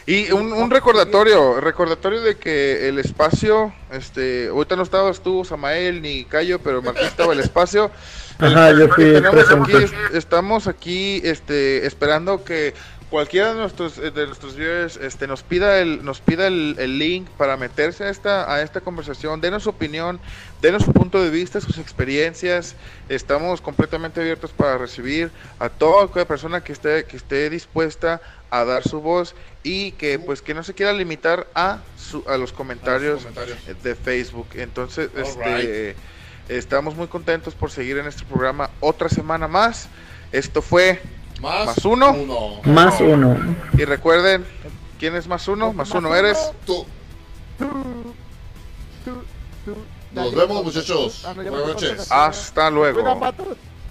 Y 0.09 0.31
un, 0.31 0.51
un 0.51 0.71
recordatorio, 0.71 1.61
recordatorio 1.61 2.21
de 2.21 2.35
que 2.35 2.89
el 2.89 2.97
espacio, 2.97 3.71
este, 3.91 4.47
ahorita 4.47 4.75
no 4.75 4.81
estabas 4.81 5.21
tú, 5.21 5.45
Samael, 5.45 6.01
ni 6.01 6.23
Cayo, 6.25 6.57
pero 6.57 6.81
Martín 6.81 7.05
estaba 7.05 7.31
el 7.33 7.39
espacio. 7.39 7.91
Ajá, 8.39 8.71
yo 8.71 8.87
fui 8.89 9.03
Tenemos 9.03 9.51
aquí, 9.51 9.73
estamos 10.13 10.67
aquí, 10.67 11.21
este, 11.23 11.85
esperando 11.85 12.43
que 12.43 12.73
cualquiera 13.09 13.53
de 13.53 13.55
nuestros 13.55 13.97
eh, 13.97 14.11
de 14.11 14.27
nuestros 14.27 14.55
viewers, 14.55 14.97
este, 14.97 15.27
nos 15.27 15.43
pida 15.43 15.79
el, 15.79 16.03
nos 16.03 16.21
pida 16.21 16.47
el, 16.47 16.75
el 16.79 16.99
link 16.99 17.27
para 17.31 17.57
meterse 17.57 18.03
a 18.03 18.09
esta, 18.09 18.53
a 18.53 18.61
esta 18.61 18.81
conversación, 18.81 19.41
denos 19.41 19.63
su 19.63 19.69
opinión, 19.69 20.19
denos 20.61 20.83
su 20.83 20.93
punto 20.93 21.21
de 21.21 21.29
vista, 21.29 21.59
sus 21.61 21.77
experiencias. 21.77 22.75
Estamos 23.09 23.61
completamente 23.61 24.21
abiertos 24.21 24.51
para 24.51 24.77
recibir 24.77 25.31
a 25.59 25.69
toda 25.69 26.05
aquella 26.05 26.27
persona 26.27 26.63
que 26.63 26.73
esté, 26.73 27.05
que 27.05 27.17
esté 27.17 27.49
dispuesta 27.49 28.21
a 28.49 28.63
dar 28.63 28.83
su 28.83 29.01
voz 29.01 29.35
y 29.63 29.91
que 29.93 30.19
pues 30.19 30.41
que 30.41 30.53
no 30.53 30.63
se 30.63 30.73
quiera 30.73 30.93
limitar 30.93 31.47
a 31.53 31.79
su, 31.97 32.23
a 32.27 32.37
los 32.37 32.53
comentarios 32.53 33.21
comentarios. 33.21 33.57
de 33.83 33.95
Facebook. 33.95 34.47
Entonces, 34.55 35.09
All 35.15 35.61
este 35.61 35.95
estamos 36.49 36.95
muy 36.95 37.07
contentos 37.07 37.53
por 37.53 37.71
seguir 37.71 37.97
en 37.99 38.07
este 38.07 38.25
programa 38.25 38.69
otra 38.79 39.07
semana 39.07 39.47
más. 39.47 39.87
Esto 40.31 40.61
fue 40.61 40.99
Más, 41.41 41.65
¿Más 41.67 41.85
uno? 41.85 42.11
uno. 42.11 42.61
Más 42.65 42.99
uno. 42.99 43.37
y 43.77 43.85
recuerden, 43.85 44.45
¿quién 44.99 45.15
es 45.15 45.27
más 45.27 45.47
uno? 45.47 45.71
Más 45.73 45.89
uno 45.91 46.13
eres. 46.15 46.51
Tú. 46.65 46.85
Nos 50.11 50.35
vemos, 50.35 50.63
muchachos. 50.63 51.23
Ah, 51.25 51.33
no, 51.35 51.43
Buenas 51.43 51.67
noches. 51.67 52.11
Hasta 52.11 52.69
luego. 52.69 53.01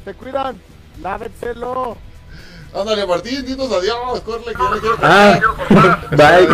Se 0.05 0.15
cuidan. 0.15 0.61
Lávenselo. 1.03 1.97
Ándale, 2.75 3.07
Martín, 3.07 3.47
dinos 3.47 3.73
adiós, 3.73 4.21
corre, 4.21 4.45
que 4.45 4.53
quiero 4.53 4.99
Ah, 5.03 5.41
Se 6.11 6.17
bye. 6.17 6.49